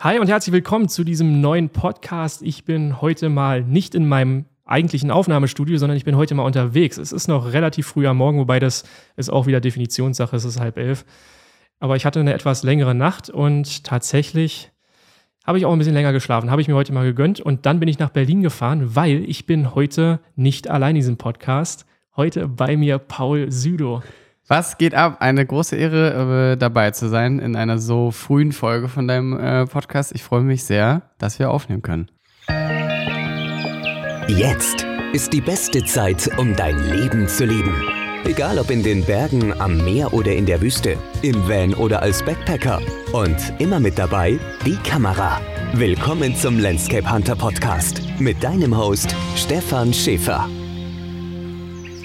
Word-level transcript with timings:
Hi 0.00 0.20
und 0.20 0.28
herzlich 0.28 0.52
willkommen 0.52 0.88
zu 0.88 1.02
diesem 1.02 1.40
neuen 1.40 1.70
Podcast. 1.70 2.42
Ich 2.42 2.64
bin 2.64 3.00
heute 3.00 3.28
mal 3.28 3.64
nicht 3.64 3.96
in 3.96 4.06
meinem 4.06 4.44
eigentlichen 4.64 5.10
Aufnahmestudio, 5.10 5.76
sondern 5.76 5.96
ich 5.96 6.04
bin 6.04 6.14
heute 6.14 6.36
mal 6.36 6.44
unterwegs. 6.44 6.98
Es 6.98 7.10
ist 7.10 7.26
noch 7.26 7.52
relativ 7.52 7.88
früh 7.88 8.06
am 8.06 8.18
Morgen, 8.18 8.38
wobei 8.38 8.60
das 8.60 8.84
ist 9.16 9.28
auch 9.28 9.48
wieder 9.48 9.60
Definitionssache, 9.60 10.36
es 10.36 10.44
ist 10.44 10.60
halb 10.60 10.78
elf. 10.78 11.04
Aber 11.80 11.96
ich 11.96 12.06
hatte 12.06 12.20
eine 12.20 12.32
etwas 12.32 12.62
längere 12.62 12.94
Nacht 12.94 13.28
und 13.28 13.82
tatsächlich 13.82 14.70
habe 15.44 15.58
ich 15.58 15.66
auch 15.66 15.72
ein 15.72 15.78
bisschen 15.78 15.94
länger 15.94 16.12
geschlafen, 16.12 16.52
habe 16.52 16.62
ich 16.62 16.68
mir 16.68 16.76
heute 16.76 16.92
mal 16.92 17.04
gegönnt 17.04 17.40
und 17.40 17.66
dann 17.66 17.80
bin 17.80 17.88
ich 17.88 17.98
nach 17.98 18.10
Berlin 18.10 18.40
gefahren, 18.40 18.94
weil 18.94 19.28
ich 19.28 19.46
bin 19.46 19.74
heute 19.74 20.20
nicht 20.36 20.70
allein 20.70 20.90
in 20.90 21.00
diesem 21.00 21.16
Podcast. 21.16 21.86
Heute 22.14 22.46
bei 22.46 22.76
mir 22.76 22.98
Paul 22.98 23.50
Südo. 23.50 24.04
Was 24.50 24.78
geht 24.78 24.94
ab? 24.94 25.18
Eine 25.20 25.44
große 25.44 25.76
Ehre, 25.76 26.52
äh, 26.52 26.56
dabei 26.56 26.90
zu 26.92 27.10
sein 27.10 27.38
in 27.38 27.54
einer 27.54 27.78
so 27.78 28.10
frühen 28.10 28.52
Folge 28.52 28.88
von 28.88 29.06
deinem 29.06 29.38
äh, 29.38 29.66
Podcast. 29.66 30.14
Ich 30.14 30.22
freue 30.22 30.40
mich 30.40 30.64
sehr, 30.64 31.02
dass 31.18 31.38
wir 31.38 31.50
aufnehmen 31.50 31.82
können. 31.82 32.08
Jetzt 34.26 34.86
ist 35.12 35.34
die 35.34 35.42
beste 35.42 35.84
Zeit, 35.84 36.30
um 36.38 36.56
dein 36.56 36.78
Leben 36.90 37.28
zu 37.28 37.44
leben. 37.44 37.74
Egal 38.24 38.58
ob 38.58 38.70
in 38.70 38.82
den 38.82 39.04
Bergen, 39.04 39.52
am 39.60 39.84
Meer 39.84 40.14
oder 40.14 40.34
in 40.34 40.46
der 40.46 40.62
Wüste, 40.62 40.96
im 41.20 41.46
Van 41.46 41.74
oder 41.74 42.00
als 42.00 42.22
Backpacker. 42.22 42.80
Und 43.12 43.36
immer 43.58 43.80
mit 43.80 43.98
dabei 43.98 44.38
die 44.64 44.76
Kamera. 44.76 45.42
Willkommen 45.74 46.34
zum 46.34 46.58
Landscape 46.58 47.10
Hunter 47.10 47.36
Podcast 47.36 48.00
mit 48.18 48.42
deinem 48.42 48.74
Host 48.74 49.14
Stefan 49.36 49.92
Schäfer. 49.92 50.48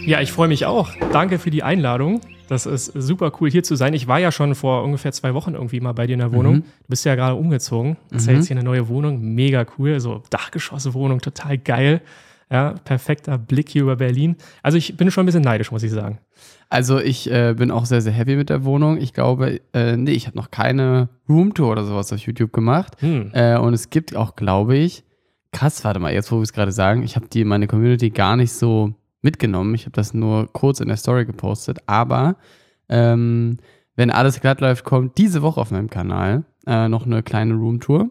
Ja, 0.05 0.19
ich 0.19 0.33
freue 0.33 0.49
mich 0.49 0.65
auch. 0.65 0.89
Danke 1.13 1.39
für 1.39 1.49
die 1.49 1.63
Einladung. 1.63 2.19
Das 2.47 2.65
ist 2.65 2.85
super 2.87 3.31
cool, 3.39 3.49
hier 3.49 3.63
zu 3.63 3.75
sein. 3.75 3.93
Ich 3.93 4.07
war 4.07 4.19
ja 4.19 4.31
schon 4.31 4.55
vor 4.55 4.83
ungefähr 4.83 5.11
zwei 5.11 5.33
Wochen 5.33 5.53
irgendwie 5.53 5.79
mal 5.79 5.93
bei 5.93 6.07
dir 6.07 6.13
in 6.13 6.19
der 6.19 6.33
Wohnung. 6.33 6.55
Mhm. 6.55 6.61
Du 6.61 6.87
bist 6.89 7.05
ja 7.05 7.15
gerade 7.15 7.35
umgezogen. 7.35 7.97
Das 8.09 8.23
ist 8.23 8.27
ja 8.27 8.33
jetzt 8.33 8.47
hier 8.47 8.57
eine 8.57 8.65
neue 8.65 8.87
Wohnung. 8.87 9.21
Mega 9.21 9.65
cool. 9.77 9.99
So 9.99 10.23
Dachgeschosse-Wohnung, 10.29 11.21
total 11.21 11.57
geil. 11.57 12.01
Ja, 12.51 12.75
perfekter 12.83 13.37
Blick 13.37 13.69
hier 13.69 13.83
über 13.83 13.95
Berlin. 13.95 14.35
Also 14.61 14.77
ich 14.77 14.95
bin 14.95 15.09
schon 15.09 15.23
ein 15.23 15.25
bisschen 15.25 15.41
neidisch, 15.41 15.71
muss 15.71 15.81
ich 15.81 15.91
sagen. 15.91 16.19
Also 16.69 16.99
ich 16.99 17.31
äh, 17.31 17.55
bin 17.57 17.71
auch 17.71 17.85
sehr, 17.85 18.01
sehr 18.01 18.13
happy 18.13 18.35
mit 18.35 18.49
der 18.49 18.63
Wohnung. 18.63 18.97
Ich 18.97 19.13
glaube, 19.13 19.61
äh, 19.73 19.95
nee, 19.95 20.11
ich 20.11 20.27
habe 20.27 20.37
noch 20.37 20.51
keine 20.51 21.09
Roomtour 21.29 21.71
oder 21.71 21.85
sowas 21.85 22.11
auf 22.13 22.19
YouTube 22.19 22.51
gemacht. 22.51 22.95
Hm. 22.99 23.31
Äh, 23.33 23.57
und 23.57 23.73
es 23.73 23.89
gibt 23.89 24.15
auch, 24.15 24.35
glaube 24.35 24.75
ich, 24.75 25.03
krass, 25.51 25.83
warte 25.83 25.99
mal, 25.99 26.13
jetzt 26.13 26.31
wo 26.31 26.37
wir 26.37 26.43
es 26.43 26.53
gerade 26.53 26.71
sagen, 26.71 27.03
ich 27.03 27.15
habe 27.15 27.27
die 27.27 27.45
meine 27.45 27.67
Community 27.67 28.09
gar 28.09 28.35
nicht 28.35 28.51
so 28.51 28.93
mitgenommen. 29.23 29.73
Ich 29.75 29.83
habe 29.83 29.93
das 29.93 30.13
nur 30.13 30.51
kurz 30.53 30.79
in 30.79 30.87
der 30.87 30.97
Story 30.97 31.25
gepostet. 31.25 31.79
Aber 31.87 32.35
ähm, 32.89 33.57
wenn 33.95 34.11
alles 34.11 34.41
glatt 34.41 34.61
läuft, 34.61 34.83
kommt 34.83 35.17
diese 35.17 35.41
Woche 35.41 35.59
auf 35.59 35.71
meinem 35.71 35.89
Kanal 35.89 36.43
äh, 36.67 36.87
noch 36.87 37.05
eine 37.05 37.23
kleine 37.23 37.55
Roomtour. 37.55 38.09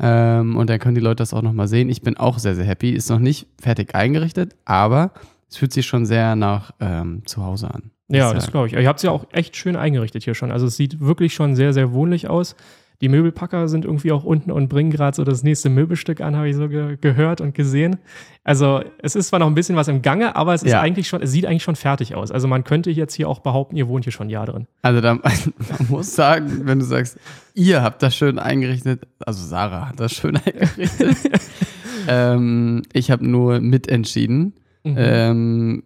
Ähm, 0.00 0.56
und 0.56 0.68
dann 0.68 0.78
können 0.78 0.94
die 0.94 1.00
Leute 1.00 1.16
das 1.16 1.34
auch 1.34 1.42
nochmal 1.42 1.68
sehen. 1.68 1.88
Ich 1.88 2.02
bin 2.02 2.16
auch 2.16 2.38
sehr, 2.38 2.54
sehr 2.54 2.64
happy. 2.64 2.90
Ist 2.90 3.10
noch 3.10 3.18
nicht 3.18 3.46
fertig 3.60 3.94
eingerichtet, 3.94 4.56
aber 4.64 5.12
es 5.48 5.56
fühlt 5.56 5.72
sich 5.72 5.86
schon 5.86 6.06
sehr 6.06 6.36
nach 6.36 6.72
ähm, 6.80 7.22
zu 7.26 7.44
Hause 7.44 7.72
an. 7.72 7.90
Ja, 8.08 8.32
das 8.34 8.50
glaube 8.50 8.66
ich. 8.66 8.74
Ihr 8.74 8.86
habt 8.86 8.98
es 8.98 9.02
ja 9.02 9.10
auch 9.10 9.26
echt 9.32 9.56
schön 9.56 9.76
eingerichtet 9.76 10.24
hier 10.24 10.34
schon. 10.34 10.50
Also 10.50 10.66
es 10.66 10.76
sieht 10.76 11.00
wirklich 11.00 11.34
schon 11.34 11.56
sehr, 11.56 11.72
sehr 11.72 11.92
wohnlich 11.92 12.28
aus. 12.28 12.54
Die 13.00 13.08
Möbelpacker 13.08 13.68
sind 13.68 13.84
irgendwie 13.84 14.12
auch 14.12 14.24
unten 14.24 14.50
und 14.50 14.68
bringen 14.68 14.90
gerade 14.90 15.14
so 15.14 15.24
das 15.24 15.42
nächste 15.42 15.68
Möbelstück 15.68 16.20
an, 16.20 16.36
habe 16.36 16.48
ich 16.48 16.56
so 16.56 16.68
ge 16.68 16.96
gehört 17.00 17.40
und 17.40 17.54
gesehen. 17.54 17.96
Also 18.44 18.82
es 18.98 19.16
ist 19.16 19.28
zwar 19.28 19.40
noch 19.40 19.46
ein 19.46 19.54
bisschen 19.54 19.74
was 19.74 19.88
im 19.88 20.00
Gange, 20.02 20.36
aber 20.36 20.54
es 20.54 20.62
ist 20.62 20.72
ja. 20.72 20.80
eigentlich 20.80 21.08
schon, 21.08 21.20
es 21.20 21.32
sieht 21.32 21.46
eigentlich 21.46 21.62
schon 21.64 21.76
fertig 21.76 22.14
aus. 22.14 22.30
Also 22.30 22.46
man 22.46 22.62
könnte 22.62 22.90
jetzt 22.90 23.14
hier 23.14 23.28
auch 23.28 23.40
behaupten, 23.40 23.76
ihr 23.76 23.88
wohnt 23.88 24.04
hier 24.04 24.12
schon 24.12 24.28
ein 24.28 24.30
Jahr 24.30 24.46
drin. 24.46 24.66
Also 24.82 25.00
da, 25.00 25.14
man 25.14 25.88
muss 25.88 26.14
sagen, 26.14 26.62
wenn 26.64 26.78
du 26.78 26.84
sagst, 26.84 27.18
ihr 27.54 27.82
habt 27.82 28.02
das 28.02 28.14
schön 28.14 28.38
eingerichtet, 28.38 29.06
also 29.18 29.44
Sarah 29.44 29.88
hat 29.88 29.98
das 29.98 30.12
schön 30.12 30.36
eingerichtet. 30.36 31.16
ähm, 32.08 32.82
ich 32.92 33.10
habe 33.10 33.26
nur 33.26 33.60
mitentschieden. 33.60 34.54
Mhm. 34.84 34.96
Ähm, 34.98 35.82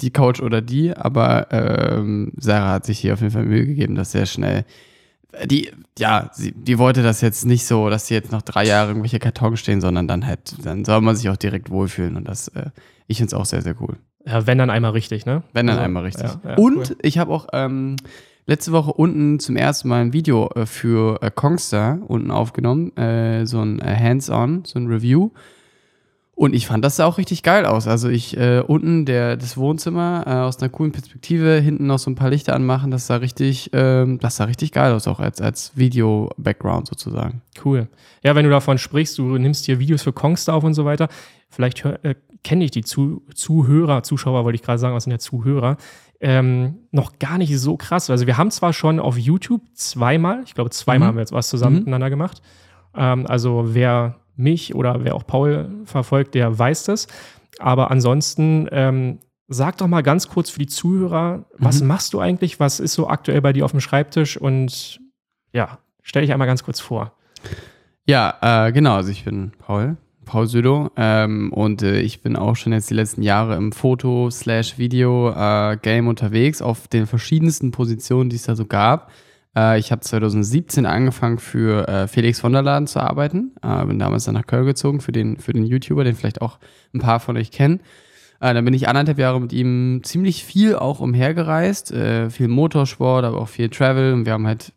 die 0.00 0.10
Couch 0.10 0.40
oder 0.40 0.60
die, 0.60 0.96
aber 0.96 1.46
ähm, 1.52 2.32
Sarah 2.36 2.72
hat 2.72 2.84
sich 2.86 2.98
hier 2.98 3.14
auf 3.14 3.20
jeden 3.20 3.32
Fall 3.32 3.44
Mühe 3.44 3.64
gegeben, 3.64 3.94
das 3.94 4.10
sehr 4.10 4.26
schnell 4.26 4.64
die, 5.44 5.70
ja, 5.98 6.30
sie, 6.32 6.52
die 6.52 6.78
wollte 6.78 7.02
das 7.02 7.20
jetzt 7.20 7.44
nicht 7.44 7.66
so, 7.66 7.88
dass 7.88 8.06
sie 8.06 8.14
jetzt 8.14 8.32
noch 8.32 8.42
drei 8.42 8.66
Jahre 8.66 8.88
irgendwelche 8.88 9.18
Kartons 9.18 9.60
stehen, 9.60 9.80
sondern 9.80 10.08
dann 10.08 10.26
halt, 10.26 10.54
dann 10.64 10.84
soll 10.84 11.00
man 11.00 11.16
sich 11.16 11.28
auch 11.28 11.36
direkt 11.36 11.70
wohlfühlen 11.70 12.16
und 12.16 12.28
das, 12.28 12.48
äh, 12.48 12.70
ich 13.06 13.18
finde 13.18 13.34
es 13.34 13.40
auch 13.40 13.46
sehr, 13.46 13.62
sehr 13.62 13.74
cool. 13.80 13.96
Ja, 14.24 14.46
wenn 14.46 14.58
dann 14.58 14.70
einmal 14.70 14.92
richtig, 14.92 15.26
ne? 15.26 15.42
Wenn 15.52 15.66
dann 15.66 15.76
also, 15.76 15.84
einmal 15.84 16.04
richtig. 16.04 16.30
Ja, 16.44 16.50
ja, 16.50 16.56
und 16.56 16.76
cool. 16.76 16.96
ich 17.02 17.18
habe 17.18 17.32
auch 17.32 17.48
ähm, 17.52 17.96
letzte 18.46 18.72
Woche 18.72 18.92
unten 18.92 19.40
zum 19.40 19.56
ersten 19.56 19.88
Mal 19.88 20.02
ein 20.02 20.12
Video 20.12 20.50
äh, 20.54 20.66
für 20.66 21.20
äh, 21.22 21.30
Kongster 21.30 21.98
unten 22.06 22.30
aufgenommen, 22.30 22.96
äh, 22.96 23.46
so 23.46 23.60
ein 23.60 23.80
äh, 23.80 23.96
Hands-on, 23.96 24.64
so 24.64 24.78
ein 24.78 24.86
Review. 24.86 25.30
Und 26.42 26.56
ich 26.56 26.66
fand 26.66 26.84
das 26.84 26.96
sah 26.96 27.06
auch 27.06 27.18
richtig 27.18 27.44
geil 27.44 27.64
aus. 27.64 27.86
Also 27.86 28.08
ich 28.08 28.36
äh, 28.36 28.64
unten 28.66 29.04
der, 29.04 29.36
das 29.36 29.56
Wohnzimmer 29.56 30.24
äh, 30.26 30.30
aus 30.30 30.58
einer 30.58 30.70
coolen 30.70 30.90
Perspektive, 30.90 31.60
hinten 31.60 31.86
noch 31.86 32.00
so 32.00 32.10
ein 32.10 32.16
paar 32.16 32.30
Lichter 32.30 32.56
anmachen, 32.56 32.90
das 32.90 33.06
sah 33.06 33.14
richtig, 33.14 33.70
ähm, 33.72 34.18
das 34.18 34.38
sah 34.38 34.46
richtig 34.46 34.72
geil 34.72 34.92
aus, 34.92 35.06
auch 35.06 35.20
als, 35.20 35.40
als 35.40 35.70
Video-Background 35.76 36.88
sozusagen. 36.88 37.42
Cool. 37.64 37.86
Ja, 38.24 38.34
wenn 38.34 38.42
du 38.42 38.50
davon 38.50 38.78
sprichst, 38.78 39.18
du 39.18 39.38
nimmst 39.38 39.66
hier 39.66 39.78
Videos 39.78 40.02
für 40.02 40.12
Kongstar 40.12 40.56
auf 40.56 40.64
und 40.64 40.74
so 40.74 40.84
weiter, 40.84 41.06
vielleicht 41.48 41.84
äh, 41.84 42.16
kenne 42.42 42.64
ich 42.64 42.72
die 42.72 42.82
Zu 42.82 43.22
Zuhörer, 43.36 44.02
Zuschauer 44.02 44.44
wollte 44.44 44.56
ich 44.56 44.62
gerade 44.62 44.80
sagen, 44.80 44.96
was 44.96 45.04
sind 45.04 45.12
ja 45.12 45.20
Zuhörer, 45.20 45.76
ähm, 46.18 46.78
noch 46.90 47.20
gar 47.20 47.38
nicht 47.38 47.56
so 47.56 47.76
krass. 47.76 48.10
Also 48.10 48.26
wir 48.26 48.36
haben 48.36 48.50
zwar 48.50 48.72
schon 48.72 48.98
auf 48.98 49.16
YouTube 49.16 49.62
zweimal, 49.74 50.42
ich 50.44 50.54
glaube 50.54 50.70
zweimal 50.70 51.06
mhm. 51.06 51.08
haben 51.10 51.16
wir 51.18 51.22
jetzt 51.22 51.32
was 51.32 51.48
zusammen 51.48 51.74
mhm. 51.74 51.80
miteinander 51.82 52.10
gemacht. 52.10 52.42
Ähm, 52.96 53.28
also 53.28 53.74
wer 53.74 54.16
mich 54.42 54.74
oder 54.74 55.04
wer 55.04 55.14
auch 55.14 55.26
Paul 55.26 55.70
verfolgt, 55.84 56.34
der 56.34 56.58
weiß 56.58 56.84
das. 56.84 57.06
Aber 57.58 57.90
ansonsten 57.90 58.68
ähm, 58.72 59.18
sag 59.48 59.78
doch 59.78 59.86
mal 59.86 60.02
ganz 60.02 60.28
kurz 60.28 60.50
für 60.50 60.58
die 60.58 60.66
Zuhörer, 60.66 61.46
was 61.58 61.80
mhm. 61.80 61.86
machst 61.88 62.12
du 62.14 62.20
eigentlich? 62.20 62.60
Was 62.60 62.80
ist 62.80 62.94
so 62.94 63.08
aktuell 63.08 63.40
bei 63.40 63.52
dir 63.52 63.64
auf 63.64 63.72
dem 63.72 63.80
Schreibtisch? 63.80 64.36
Und 64.36 65.00
ja, 65.52 65.78
stell 66.02 66.22
dich 66.22 66.32
einmal 66.32 66.48
ganz 66.48 66.64
kurz 66.64 66.80
vor. 66.80 67.12
Ja, 68.06 68.66
äh, 68.66 68.72
genau. 68.72 68.96
Also 68.96 69.10
ich 69.10 69.24
bin 69.24 69.52
Paul, 69.58 69.96
Paul 70.24 70.46
Südo. 70.46 70.90
Ähm, 70.96 71.52
und 71.52 71.82
äh, 71.82 72.00
ich 72.00 72.22
bin 72.22 72.36
auch 72.36 72.56
schon 72.56 72.72
jetzt 72.72 72.88
die 72.90 72.94
letzten 72.94 73.22
Jahre 73.22 73.56
im 73.56 73.72
Foto-Slash-Video-Game 73.72 76.06
äh, 76.06 76.08
unterwegs 76.08 76.62
auf 76.62 76.88
den 76.88 77.06
verschiedensten 77.06 77.70
Positionen, 77.70 78.30
die 78.30 78.36
es 78.36 78.44
da 78.44 78.56
so 78.56 78.64
gab. 78.66 79.10
Äh, 79.56 79.78
ich 79.78 79.92
habe 79.92 80.00
2017 80.00 80.86
angefangen 80.86 81.38
für 81.38 81.88
äh, 81.88 82.08
Felix 82.08 82.40
von 82.40 82.52
der 82.52 82.62
Laden 82.62 82.86
zu 82.86 83.00
arbeiten. 83.00 83.52
Äh, 83.62 83.84
bin 83.86 83.98
damals 83.98 84.24
dann 84.24 84.34
nach 84.34 84.46
Köln 84.46 84.66
gezogen 84.66 85.00
für 85.00 85.12
den, 85.12 85.36
für 85.36 85.52
den 85.52 85.64
YouTuber, 85.64 86.04
den 86.04 86.14
vielleicht 86.14 86.42
auch 86.42 86.58
ein 86.94 87.00
paar 87.00 87.20
von 87.20 87.36
euch 87.36 87.50
kennen. 87.50 87.80
Äh, 88.40 88.54
dann 88.54 88.64
bin 88.64 88.74
ich 88.74 88.88
anderthalb 88.88 89.18
Jahre 89.18 89.40
mit 89.40 89.52
ihm 89.52 90.00
ziemlich 90.02 90.44
viel 90.44 90.74
auch 90.74 91.00
umhergereist. 91.00 91.92
Äh, 91.92 92.30
viel 92.30 92.48
Motorsport, 92.48 93.24
aber 93.24 93.40
auch 93.40 93.48
viel 93.48 93.68
Travel. 93.68 94.12
Und 94.12 94.26
wir 94.26 94.32
haben 94.32 94.46
halt 94.46 94.72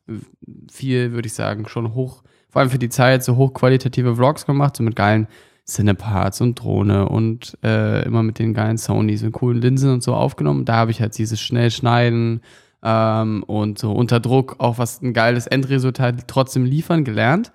viel, 0.72 1.14
würde 1.14 1.28
ich 1.28 1.34
sagen, 1.34 1.68
schon 1.68 1.94
hoch, 1.94 2.24
vor 2.50 2.62
allem 2.62 2.70
für 2.70 2.80
die 2.80 2.90
Zeit, 2.90 3.24
so 3.24 3.38
hochqualitative 3.38 4.16
Vlogs 4.16 4.46
gemacht, 4.46 4.78
so 4.78 4.84
mit 4.84 4.96
geilen 4.96 5.28
Cineparts 5.66 6.42
und 6.42 6.56
Drohne 6.56 7.10
und 7.10 7.58
äh, 7.64 8.06
immer 8.06 8.22
mit 8.22 8.38
den 8.38 8.54
geilen 8.54 8.78
Sonys 8.78 9.24
und 9.24 9.32
coolen 9.32 9.62
Linsen 9.62 9.92
und 9.92 10.04
so 10.04 10.14
aufgenommen. 10.14 10.64
Da 10.64 10.76
habe 10.76 10.92
ich 10.92 11.02
halt 11.02 11.18
dieses 11.18 11.42
schnell 11.42 11.72
schneiden, 11.72 12.42
ähm, 12.86 13.44
und 13.48 13.80
so 13.80 13.92
unter 13.92 14.20
Druck 14.20 14.56
auch 14.60 14.78
was 14.78 15.02
ein 15.02 15.14
geiles 15.14 15.48
Endresultat 15.48 16.28
trotzdem 16.28 16.64
liefern 16.64 17.04
gelernt. 17.04 17.52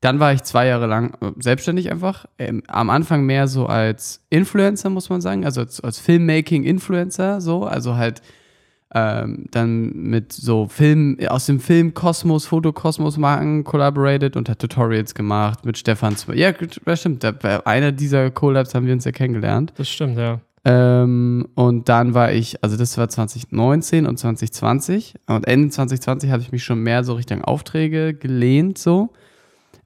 Dann 0.00 0.18
war 0.18 0.32
ich 0.32 0.42
zwei 0.42 0.66
Jahre 0.66 0.86
lang 0.86 1.14
äh, 1.20 1.32
selbstständig 1.38 1.90
einfach. 1.90 2.26
Ähm, 2.38 2.62
am 2.66 2.90
Anfang 2.90 3.24
mehr 3.24 3.48
so 3.48 3.66
als 3.66 4.24
Influencer, 4.30 4.90
muss 4.90 5.10
man 5.10 5.20
sagen, 5.20 5.44
also 5.44 5.60
als, 5.60 5.80
als 5.80 5.98
Filmmaking-Influencer, 5.98 7.40
so, 7.40 7.64
also 7.64 7.96
halt 7.96 8.22
ähm, 8.94 9.46
dann 9.50 9.92
mit 9.94 10.32
so 10.32 10.68
Film, 10.68 11.18
aus 11.28 11.46
dem 11.46 11.60
Film 11.60 11.92
Kosmos, 11.92 12.46
Fotokosmos-Marken 12.46 13.64
collaborated 13.64 14.36
und 14.36 14.48
hat 14.48 14.60
Tutorials 14.60 15.14
gemacht 15.14 15.66
mit 15.66 15.76
Stefan. 15.76 16.16
Ja, 16.34 16.52
das 16.52 17.00
stimmt. 17.00 17.20
Bei 17.42 17.66
einer 17.66 17.92
dieser 17.92 18.30
Collabs 18.30 18.74
haben 18.74 18.86
wir 18.86 18.92
uns 18.92 19.04
ja 19.04 19.12
kennengelernt. 19.12 19.72
Das 19.76 19.88
stimmt, 19.88 20.16
ja. 20.16 20.40
Ähm, 20.68 21.46
und 21.54 21.88
dann 21.88 22.14
war 22.14 22.32
ich, 22.32 22.64
also 22.64 22.76
das 22.76 22.98
war 22.98 23.08
2019 23.08 24.04
und 24.04 24.18
2020. 24.18 25.14
Und 25.28 25.46
Ende 25.46 25.70
2020 25.70 26.32
hatte 26.32 26.42
ich 26.42 26.50
mich 26.50 26.64
schon 26.64 26.80
mehr 26.80 27.04
so 27.04 27.14
Richtung 27.14 27.44
Aufträge 27.44 28.14
gelehnt, 28.14 28.76
so. 28.76 29.10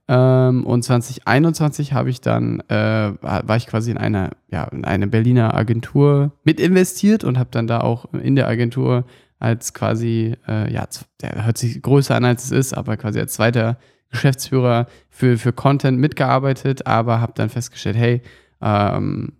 Ähm, 0.07 0.65
und 0.65 0.81
2021 0.83 1.93
habe 1.93 2.09
ich 2.09 2.19
dann, 2.19 2.61
äh, 2.61 3.13
war 3.21 3.55
ich 3.57 3.67
quasi 3.67 3.91
in 3.91 3.99
einer, 3.99 4.31
ja, 4.49 4.63
in 4.63 4.83
eine 4.83 5.05
Berliner 5.05 5.53
Agentur 5.53 6.31
mit 6.43 6.59
investiert 6.59 7.23
und 7.23 7.37
habe 7.37 7.49
dann 7.51 7.67
da 7.67 7.81
auch 7.81 8.11
in 8.13 8.35
der 8.35 8.47
Agentur 8.47 9.05
als 9.37 9.75
quasi, 9.75 10.35
äh, 10.47 10.73
ja, 10.73 10.87
der 11.21 11.45
hört 11.45 11.59
sich 11.59 11.79
größer 11.79 12.15
an 12.15 12.25
als 12.25 12.45
es 12.45 12.51
ist, 12.51 12.73
aber 12.73 12.97
quasi 12.97 13.19
als 13.19 13.33
zweiter 13.33 13.77
Geschäftsführer 14.09 14.87
für, 15.11 15.37
für 15.37 15.53
Content 15.53 15.99
mitgearbeitet, 15.99 16.87
aber 16.87 17.21
habe 17.21 17.33
dann 17.35 17.49
festgestellt, 17.49 17.97
hey, 17.97 18.21
ähm, 18.61 19.33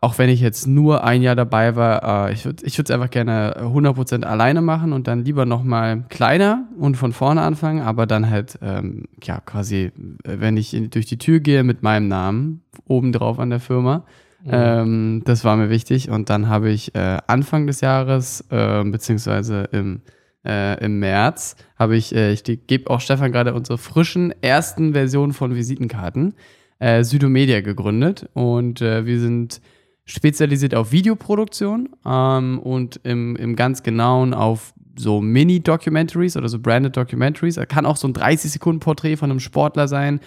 auch 0.00 0.18
wenn 0.18 0.28
ich 0.28 0.40
jetzt 0.40 0.66
nur 0.66 1.04
ein 1.04 1.22
Jahr 1.22 1.36
dabei 1.36 1.74
war, 1.74 2.28
äh, 2.28 2.32
ich 2.32 2.44
würde 2.44 2.62
es 2.64 2.90
einfach 2.90 3.10
gerne 3.10 3.56
100% 3.60 4.24
alleine 4.24 4.60
machen 4.60 4.92
und 4.92 5.06
dann 5.06 5.24
lieber 5.24 5.46
nochmal 5.46 6.04
kleiner 6.08 6.68
und 6.78 6.96
von 6.96 7.12
vorne 7.12 7.40
anfangen, 7.40 7.80
aber 7.80 8.06
dann 8.06 8.28
halt, 8.28 8.58
ähm, 8.62 9.04
ja, 9.22 9.40
quasi, 9.40 9.92
wenn 10.24 10.56
ich 10.56 10.74
in, 10.74 10.90
durch 10.90 11.06
die 11.06 11.18
Tür 11.18 11.40
gehe 11.40 11.64
mit 11.64 11.82
meinem 11.82 12.08
Namen 12.08 12.62
obendrauf 12.86 13.38
an 13.38 13.50
der 13.50 13.60
Firma, 13.60 14.04
mhm. 14.44 14.50
ähm, 14.52 15.22
das 15.24 15.44
war 15.44 15.56
mir 15.56 15.70
wichtig 15.70 16.10
und 16.10 16.28
dann 16.28 16.48
habe 16.48 16.70
ich 16.70 16.94
äh, 16.94 17.18
Anfang 17.26 17.66
des 17.66 17.80
Jahres, 17.80 18.44
äh, 18.50 18.84
beziehungsweise 18.84 19.62
im, 19.72 20.02
äh, 20.44 20.82
im 20.84 20.98
März, 20.98 21.56
habe 21.78 21.96
ich, 21.96 22.14
äh, 22.14 22.32
ich 22.32 22.44
gebe 22.44 22.90
auch 22.90 23.00
Stefan 23.00 23.32
gerade 23.32 23.54
unsere 23.54 23.78
frischen 23.78 24.34
ersten 24.42 24.92
Versionen 24.92 25.32
von 25.32 25.54
Visitenkarten, 25.54 26.34
äh, 26.80 27.04
Südomedia 27.04 27.60
gegründet 27.60 28.28
und 28.34 28.82
äh, 28.82 29.06
wir 29.06 29.20
sind 29.20 29.60
spezialisiert 30.06 30.74
auf 30.74 30.92
Videoproduktion 30.92 31.90
ähm, 32.04 32.58
und 32.58 33.00
im, 33.04 33.36
im 33.36 33.54
ganz 33.54 33.82
genauen 33.82 34.34
auf 34.34 34.74
so 34.96 35.20
Mini-Documentaries 35.20 36.36
oder 36.36 36.48
so 36.48 36.58
Branded 36.58 36.96
Documentaries. 36.96 37.58
Kann 37.68 37.86
auch 37.86 37.96
so 37.96 38.08
ein 38.08 38.14
30-Sekunden-Porträt 38.14 39.16
von 39.16 39.30
einem 39.30 39.40
Sportler 39.40 39.88
sein, 39.88 40.20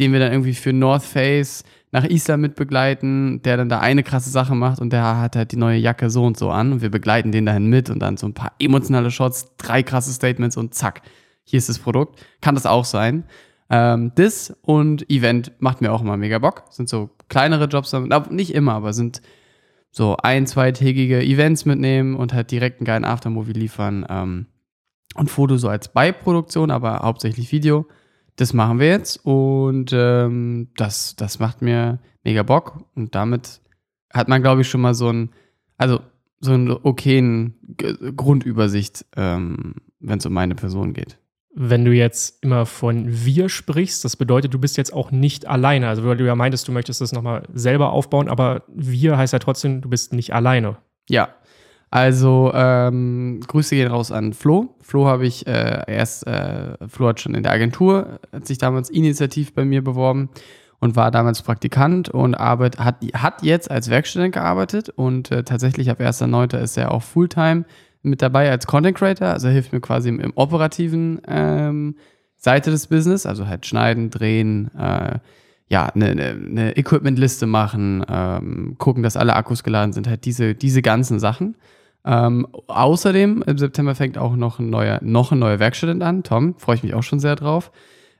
den 0.00 0.12
wir 0.12 0.18
dann 0.18 0.32
irgendwie 0.32 0.54
für 0.54 0.72
North 0.72 1.04
Face 1.04 1.62
nach 1.92 2.04
Island 2.04 2.42
mitbegleiten, 2.42 3.40
der 3.42 3.56
dann 3.56 3.68
da 3.68 3.80
eine 3.80 4.02
krasse 4.02 4.30
Sache 4.30 4.54
macht 4.54 4.80
und 4.80 4.92
der 4.92 5.18
hat 5.18 5.36
halt 5.36 5.52
die 5.52 5.56
neue 5.56 5.78
Jacke 5.78 6.10
so 6.10 6.24
und 6.24 6.36
so 6.36 6.50
an 6.50 6.72
und 6.72 6.82
wir 6.82 6.90
begleiten 6.90 7.32
den 7.32 7.46
dahin 7.46 7.66
mit 7.66 7.88
und 7.90 8.00
dann 8.00 8.16
so 8.16 8.26
ein 8.26 8.34
paar 8.34 8.52
emotionale 8.58 9.10
Shots, 9.10 9.56
drei 9.56 9.82
krasse 9.82 10.12
Statements 10.12 10.56
und 10.56 10.74
zack, 10.74 11.02
hier 11.44 11.58
ist 11.58 11.68
das 11.68 11.78
Produkt. 11.78 12.20
Kann 12.42 12.54
das 12.54 12.66
auch 12.66 12.84
sein. 12.84 13.24
Ähm, 13.70 14.12
das 14.14 14.56
und 14.62 15.10
Event 15.10 15.52
macht 15.58 15.80
mir 15.80 15.92
auch 15.92 16.02
immer 16.02 16.16
mega 16.16 16.38
Bock. 16.38 16.64
Sind 16.70 16.88
so 16.88 17.10
kleinere 17.28 17.66
Jobs, 17.66 17.94
nicht 18.30 18.54
immer, 18.54 18.74
aber 18.74 18.92
sind 18.92 19.20
so 19.90 20.16
ein-, 20.22 20.46
zweitägige 20.46 21.22
Events 21.22 21.64
mitnehmen 21.66 22.16
und 22.16 22.32
halt 22.32 22.50
direkt 22.50 22.80
einen 22.80 22.86
geilen 22.86 23.04
Aftermovie 23.04 23.52
liefern. 23.52 24.06
Ähm, 24.08 24.46
und 25.14 25.30
Foto 25.30 25.56
so 25.56 25.68
als 25.68 25.88
Beiproduktion, 25.88 26.70
aber 26.70 27.00
hauptsächlich 27.00 27.50
Video. 27.52 27.86
Das 28.36 28.52
machen 28.52 28.78
wir 28.78 28.88
jetzt 28.88 29.16
und 29.24 29.90
ähm, 29.92 30.68
das, 30.76 31.16
das 31.16 31.40
macht 31.40 31.60
mir 31.60 31.98
mega 32.22 32.44
Bock. 32.44 32.84
Und 32.94 33.14
damit 33.14 33.60
hat 34.12 34.28
man, 34.28 34.42
glaube 34.42 34.60
ich, 34.60 34.68
schon 34.68 34.80
mal 34.80 34.94
so 34.94 35.08
ein, 35.08 35.30
also 35.76 36.00
so 36.40 36.52
einen 36.52 36.70
okayen 36.70 37.54
Grundübersicht, 38.16 39.06
ähm, 39.16 39.74
wenn 39.98 40.18
es 40.18 40.26
um 40.26 40.32
meine 40.32 40.54
Person 40.54 40.92
geht 40.92 41.18
wenn 41.60 41.84
du 41.84 41.92
jetzt 41.92 42.44
immer 42.44 42.66
von 42.66 43.06
wir 43.08 43.48
sprichst, 43.48 44.04
das 44.04 44.14
bedeutet, 44.14 44.54
du 44.54 44.60
bist 44.60 44.76
jetzt 44.76 44.92
auch 44.92 45.10
nicht 45.10 45.46
alleine. 45.46 45.88
Also, 45.88 46.04
weil 46.04 46.16
du 46.16 46.24
ja 46.24 46.36
meintest, 46.36 46.68
du 46.68 46.72
möchtest 46.72 47.00
das 47.00 47.10
nochmal 47.10 47.42
selber 47.52 47.90
aufbauen, 47.90 48.28
aber 48.28 48.62
wir 48.68 49.18
heißt 49.18 49.32
ja 49.32 49.40
trotzdem, 49.40 49.80
du 49.80 49.88
bist 49.88 50.12
nicht 50.12 50.32
alleine. 50.32 50.76
Ja. 51.08 51.30
Also, 51.90 52.52
ähm, 52.54 53.40
Grüße 53.46 53.74
gehen 53.74 53.90
raus 53.90 54.12
an 54.12 54.34
Flo. 54.34 54.76
Flo 54.82 55.06
habe 55.06 55.26
ich 55.26 55.46
äh, 55.48 55.82
erst, 55.88 56.26
äh, 56.28 56.76
Flo 56.86 57.08
hat 57.08 57.20
schon 57.20 57.34
in 57.34 57.42
der 57.42 57.52
Agentur, 57.52 58.20
hat 58.32 58.46
sich 58.46 58.58
damals 58.58 58.88
initiativ 58.88 59.52
bei 59.52 59.64
mir 59.64 59.82
beworben 59.82 60.28
und 60.78 60.94
war 60.94 61.10
damals 61.10 61.42
Praktikant 61.42 62.08
und 62.08 62.36
arbeit, 62.36 62.78
hat, 62.78 62.96
hat 63.14 63.42
jetzt 63.42 63.68
als 63.68 63.90
Werkstudent 63.90 64.34
gearbeitet 64.34 64.90
und 64.90 65.32
äh, 65.32 65.42
tatsächlich 65.42 65.90
ab 65.90 66.00
1.9. 66.00 66.56
ist 66.58 66.76
er 66.76 66.92
auch 66.92 67.02
Fulltime 67.02 67.64
mit 68.02 68.22
dabei 68.22 68.50
als 68.50 68.66
Content 68.66 68.96
Creator, 68.96 69.28
also 69.28 69.48
hilft 69.48 69.72
mir 69.72 69.80
quasi 69.80 70.08
im, 70.08 70.20
im 70.20 70.32
operativen 70.34 71.20
ähm, 71.26 71.96
Seite 72.36 72.70
des 72.70 72.86
Business, 72.86 73.26
also 73.26 73.46
halt 73.46 73.66
schneiden, 73.66 74.10
drehen, 74.10 74.70
äh, 74.76 75.18
ja, 75.68 75.86
eine, 75.86 76.06
eine, 76.06 76.28
eine 76.28 76.76
Equipment-Liste 76.76 77.46
machen, 77.46 78.04
ähm, 78.08 78.76
gucken, 78.78 79.02
dass 79.02 79.16
alle 79.16 79.36
Akkus 79.36 79.62
geladen 79.62 79.92
sind, 79.92 80.08
halt 80.08 80.24
diese, 80.24 80.54
diese 80.54 80.80
ganzen 80.80 81.18
Sachen. 81.18 81.56
Ähm, 82.04 82.46
außerdem 82.68 83.42
im 83.46 83.58
September 83.58 83.94
fängt 83.94 84.16
auch 84.16 84.36
noch 84.36 84.60
ein 84.60 84.70
neuer, 84.70 85.00
noch 85.02 85.32
ein 85.32 85.38
neuer 85.38 85.58
Werkstudent 85.58 86.02
an, 86.02 86.22
Tom, 86.22 86.54
freue 86.58 86.76
ich 86.76 86.82
mich 86.82 86.94
auch 86.94 87.02
schon 87.02 87.20
sehr 87.20 87.36
drauf, 87.36 87.70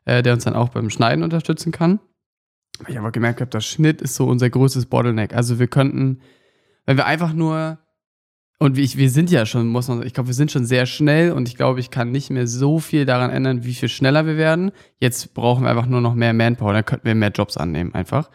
äh, 0.04 0.22
der 0.22 0.34
uns 0.34 0.44
dann 0.44 0.54
auch 0.54 0.68
beim 0.70 0.90
Schneiden 0.90 1.24
unterstützen 1.24 1.72
kann. 1.72 2.00
Ich 2.86 2.96
habe 2.96 3.10
gemerkt, 3.12 3.40
habe, 3.40 3.50
das 3.50 3.66
Schnitt 3.66 4.02
ist 4.02 4.14
so 4.14 4.26
unser 4.26 4.50
größtes 4.50 4.86
Bottleneck. 4.86 5.34
Also 5.34 5.58
wir 5.58 5.68
könnten, 5.68 6.20
wenn 6.86 6.96
wir 6.96 7.06
einfach 7.06 7.32
nur 7.32 7.78
und 8.58 8.76
wir, 8.76 8.88
wir 8.94 9.10
sind 9.10 9.30
ja 9.30 9.46
schon, 9.46 9.68
muss 9.68 9.86
man, 9.86 10.04
ich 10.04 10.14
glaube, 10.14 10.28
wir 10.28 10.34
sind 10.34 10.50
schon 10.50 10.64
sehr 10.64 10.86
schnell 10.86 11.30
und 11.32 11.48
ich 11.48 11.56
glaube, 11.56 11.78
ich 11.78 11.90
kann 11.90 12.10
nicht 12.10 12.30
mehr 12.30 12.48
so 12.48 12.80
viel 12.80 13.06
daran 13.06 13.30
ändern, 13.30 13.64
wie 13.64 13.74
viel 13.74 13.88
schneller 13.88 14.26
wir 14.26 14.36
werden. 14.36 14.72
Jetzt 14.98 15.32
brauchen 15.34 15.62
wir 15.62 15.70
einfach 15.70 15.86
nur 15.86 16.00
noch 16.00 16.14
mehr 16.14 16.32
Manpower, 16.32 16.72
dann 16.72 16.84
könnten 16.84 17.06
wir 17.06 17.14
mehr 17.14 17.30
Jobs 17.30 17.56
annehmen 17.56 17.94
einfach. 17.94 18.30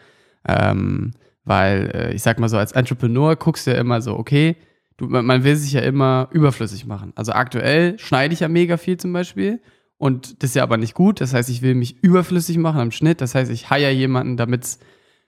Ähm, 0.48 1.12
weil, 1.44 1.90
äh, 1.94 2.14
ich 2.14 2.22
sag 2.22 2.38
mal 2.38 2.48
so, 2.48 2.56
als 2.56 2.72
Entrepreneur 2.72 3.36
guckst 3.36 3.66
du 3.66 3.72
ja 3.72 3.78
immer 3.78 4.00
so, 4.00 4.16
okay, 4.16 4.56
du, 4.96 5.06
man 5.06 5.44
will 5.44 5.56
sich 5.56 5.72
ja 5.72 5.80
immer 5.80 6.28
überflüssig 6.32 6.86
machen. 6.86 7.12
Also 7.16 7.32
aktuell 7.32 7.98
schneide 7.98 8.32
ich 8.32 8.40
ja 8.40 8.48
mega 8.48 8.78
viel 8.78 8.96
zum 8.96 9.12
Beispiel 9.12 9.60
und 9.98 10.42
das 10.42 10.50
ist 10.50 10.56
ja 10.56 10.62
aber 10.62 10.78
nicht 10.78 10.94
gut. 10.94 11.20
Das 11.20 11.34
heißt, 11.34 11.50
ich 11.50 11.60
will 11.60 11.74
mich 11.74 12.02
überflüssig 12.02 12.56
machen 12.56 12.80
am 12.80 12.90
Schnitt. 12.92 13.20
Das 13.20 13.34
heißt, 13.34 13.50
ich 13.50 13.68
hire 13.68 13.90
jemanden, 13.90 14.38
damit 14.38 14.78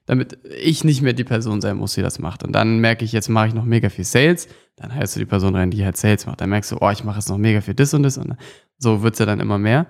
damit 0.07 0.39
ich 0.59 0.85
nicht 0.85 1.03
mehr 1.03 1.13
die 1.13 1.25
Person 1.25 1.61
sein 1.61 1.77
muss, 1.77 1.95
die 1.95 2.03
das 2.03 2.19
macht. 2.19 2.43
Und 2.45 2.53
dann 2.53 2.79
merke 2.79 3.05
ich, 3.05 3.13
jetzt 3.13 3.29
mache 3.29 3.49
ich 3.49 3.55
noch 3.55 3.65
mega 3.65 3.89
viel 3.89 4.05
Sales 4.05 4.49
dann 4.77 4.95
heilst 4.95 5.17
du 5.17 5.21
die 5.21 5.27
Person 5.27 5.57
rein, 5.57 5.71
die 5.71 5.85
halt 5.85 5.97
Sales 5.97 6.27
macht. 6.27 6.41
Dann 6.41 6.51
merkst 6.51 6.71
du, 6.71 6.77
oh, 6.81 6.91
ich 6.91 7.03
mache 7.03 7.17
jetzt 7.17 7.29
noch 7.29 7.39
mega 7.39 7.61
viel 7.63 7.75
das 7.75 7.95
und 7.95 8.03
das 8.03 8.19
und 8.19 8.37
so 8.79 9.03
wird 9.03 9.15
es 9.15 9.19
ja 9.19 9.27
dann 9.27 9.41
immer 9.41 9.59
mehr. 9.59 9.87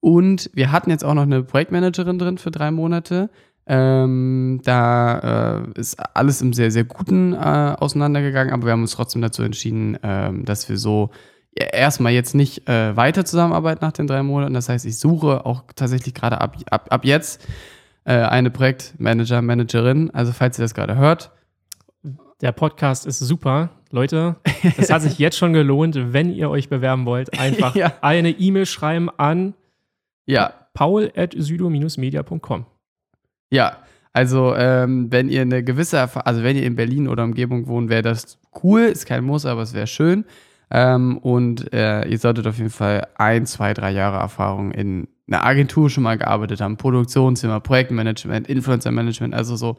Und 0.00 0.50
wir 0.54 0.72
hatten 0.72 0.90
jetzt 0.90 1.04
auch 1.04 1.14
noch 1.14 1.22
eine 1.22 1.42
Projektmanagerin 1.42 2.18
drin 2.18 2.38
für 2.38 2.50
drei 2.50 2.70
Monate. 2.70 3.30
Ähm, 3.66 4.60
da 4.64 5.62
äh, 5.74 5.80
ist 5.80 5.98
alles 6.14 6.42
im 6.42 6.52
sehr, 6.52 6.70
sehr 6.70 6.84
Guten 6.84 7.34
äh, 7.34 7.76
auseinandergegangen, 7.78 8.52
aber 8.52 8.66
wir 8.66 8.72
haben 8.72 8.82
uns 8.82 8.92
trotzdem 8.92 9.22
dazu 9.22 9.42
entschieden, 9.42 9.94
äh, 10.02 10.30
dass 10.44 10.68
wir 10.68 10.76
so 10.76 11.10
erstmal 11.54 12.12
jetzt 12.12 12.34
nicht 12.34 12.68
äh, 12.68 12.96
weiter 12.96 13.24
zusammenarbeiten 13.24 13.84
nach 13.84 13.92
den 13.92 14.06
drei 14.06 14.22
Monaten. 14.22 14.54
Das 14.54 14.68
heißt, 14.68 14.84
ich 14.86 14.98
suche 14.98 15.46
auch 15.46 15.64
tatsächlich 15.76 16.14
gerade 16.14 16.40
ab, 16.40 16.56
ab, 16.70 16.88
ab 16.90 17.04
jetzt 17.04 17.46
äh, 18.04 18.14
eine 18.14 18.50
Projektmanager, 18.50 19.42
Managerin. 19.42 20.10
Also 20.10 20.32
falls 20.32 20.58
ihr 20.58 20.62
das 20.62 20.74
gerade 20.74 20.96
hört, 20.96 21.30
der 22.40 22.52
Podcast 22.52 23.06
ist 23.06 23.18
super. 23.18 23.70
Leute, 23.90 24.36
es 24.78 24.90
hat 24.90 25.02
sich 25.02 25.18
jetzt 25.18 25.36
schon 25.36 25.52
gelohnt, 25.52 26.12
wenn 26.12 26.32
ihr 26.32 26.48
euch 26.48 26.68
bewerben 26.68 27.06
wollt, 27.06 27.38
einfach 27.38 27.74
ja. 27.74 27.92
eine 28.00 28.30
E-Mail 28.30 28.66
schreiben 28.66 29.10
an 29.16 29.54
ja. 30.26 30.52
paul.sydo-media.com. 30.74 32.66
Ja, 33.50 33.78
also 34.12 34.54
ähm, 34.54 35.10
wenn 35.10 35.28
ihr 35.28 35.42
eine 35.42 35.62
gewisse 35.64 35.96
Erfahrung, 35.96 36.26
also 36.26 36.42
wenn 36.42 36.56
ihr 36.56 36.64
in 36.64 36.76
Berlin 36.76 37.08
oder 37.08 37.24
Umgebung 37.24 37.66
wohnt, 37.66 37.90
wäre 37.90 38.02
das 38.02 38.38
cool, 38.62 38.82
ist 38.82 39.06
kein 39.06 39.24
Muss, 39.24 39.44
aber 39.44 39.62
es 39.62 39.74
wäre 39.74 39.86
schön. 39.86 40.24
Ähm, 40.70 41.18
und 41.18 41.72
äh, 41.72 42.06
ihr 42.06 42.18
solltet 42.18 42.46
auf 42.46 42.58
jeden 42.58 42.70
Fall 42.70 43.08
ein, 43.16 43.44
zwei, 43.46 43.74
drei 43.74 43.90
Jahre 43.90 44.18
Erfahrung 44.18 44.70
in 44.70 45.08
einer 45.30 45.44
Agentur 45.44 45.90
schon 45.90 46.02
mal 46.02 46.18
gearbeitet 46.18 46.60
haben, 46.60 46.76
Produktionszimmer, 46.76 47.60
Projektmanagement, 47.60 48.48
Influencer-Management, 48.48 49.34
also 49.34 49.56
so 49.56 49.78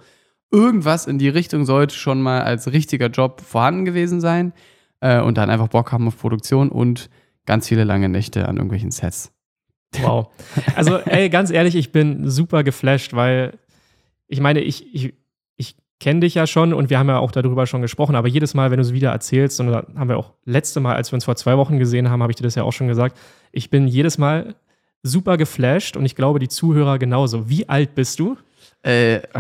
irgendwas 0.52 1.08
in 1.08 1.20
die 1.20 1.30
Richtung 1.30 1.66
sollte 1.66 1.96
schon 1.96 2.22
mal 2.22 2.42
als 2.42 2.72
richtiger 2.72 3.08
Job 3.08 3.42
vorhanden 3.42 3.86
gewesen 3.86 4.22
sein 4.22 4.54
äh, 5.00 5.22
und 5.22 5.38
dann 5.38 5.50
einfach 5.50 5.70
Bock 5.70 5.92
haben 5.92 6.08
auf 6.08 6.18
Produktion 6.18 6.70
und 6.70 7.10
ganz 7.46 7.68
viele 7.68 7.84
lange 7.84 8.10
Nächte 8.10 8.48
an 8.48 8.58
irgendwelchen 8.58 8.92
Sets. 8.92 9.34
Wow. 10.02 10.28
Also, 10.76 10.98
ey, 10.98 11.30
ganz 11.30 11.52
ehrlich, 11.52 11.76
ich 11.76 11.92
bin 11.92 12.30
super 12.30 12.64
geflasht, 12.64 13.14
weil 13.14 13.58
ich 14.28 14.40
meine, 14.40 14.62
ich, 14.62 14.94
ich, 14.94 15.14
kenne 16.02 16.22
dich 16.22 16.34
ja 16.34 16.48
schon 16.48 16.74
und 16.74 16.90
wir 16.90 16.98
haben 16.98 17.08
ja 17.08 17.20
auch 17.20 17.32
darüber 17.32 17.68
schon 17.68 17.84
gesprochen, 17.84 18.16
aber 18.16 18.28
jedes 18.28 18.56
Mal, 18.56 18.72
wenn 18.72 18.78
du 18.78 18.82
es 18.82 18.92
wieder 18.92 19.12
erzählst, 19.12 19.60
und 19.60 19.68
da 19.68 19.86
haben 19.96 20.10
wir 20.10 20.18
auch 20.18 20.34
letzte 20.46 20.80
Mal, 20.80 20.96
als 20.96 21.12
wir 21.12 21.16
uns 21.16 21.26
vor 21.26 21.36
zwei 21.36 21.58
Wochen 21.58 21.78
gesehen 21.78 22.10
haben, 22.10 22.24
habe 22.24 22.32
ich 22.32 22.36
dir 22.36 22.44
das 22.44 22.56
ja 22.56 22.64
auch 22.64 22.74
schon 22.74 22.88
gesagt, 22.88 23.18
ich 23.52 23.70
bin 23.70 23.88
jedes 23.88 24.18
Mal 24.18 24.56
super 25.04 25.38
geflasht 25.38 25.98
und 25.98 26.06
ich 26.06 26.16
glaube, 26.16 26.40
die 26.40 26.48
Zuhörer 26.48 27.00
genauso. 27.00 27.50
Wie 27.50 27.68
alt 27.70 27.96
bist 27.96 28.20
du? 28.20 28.38
Äh, 28.84 29.22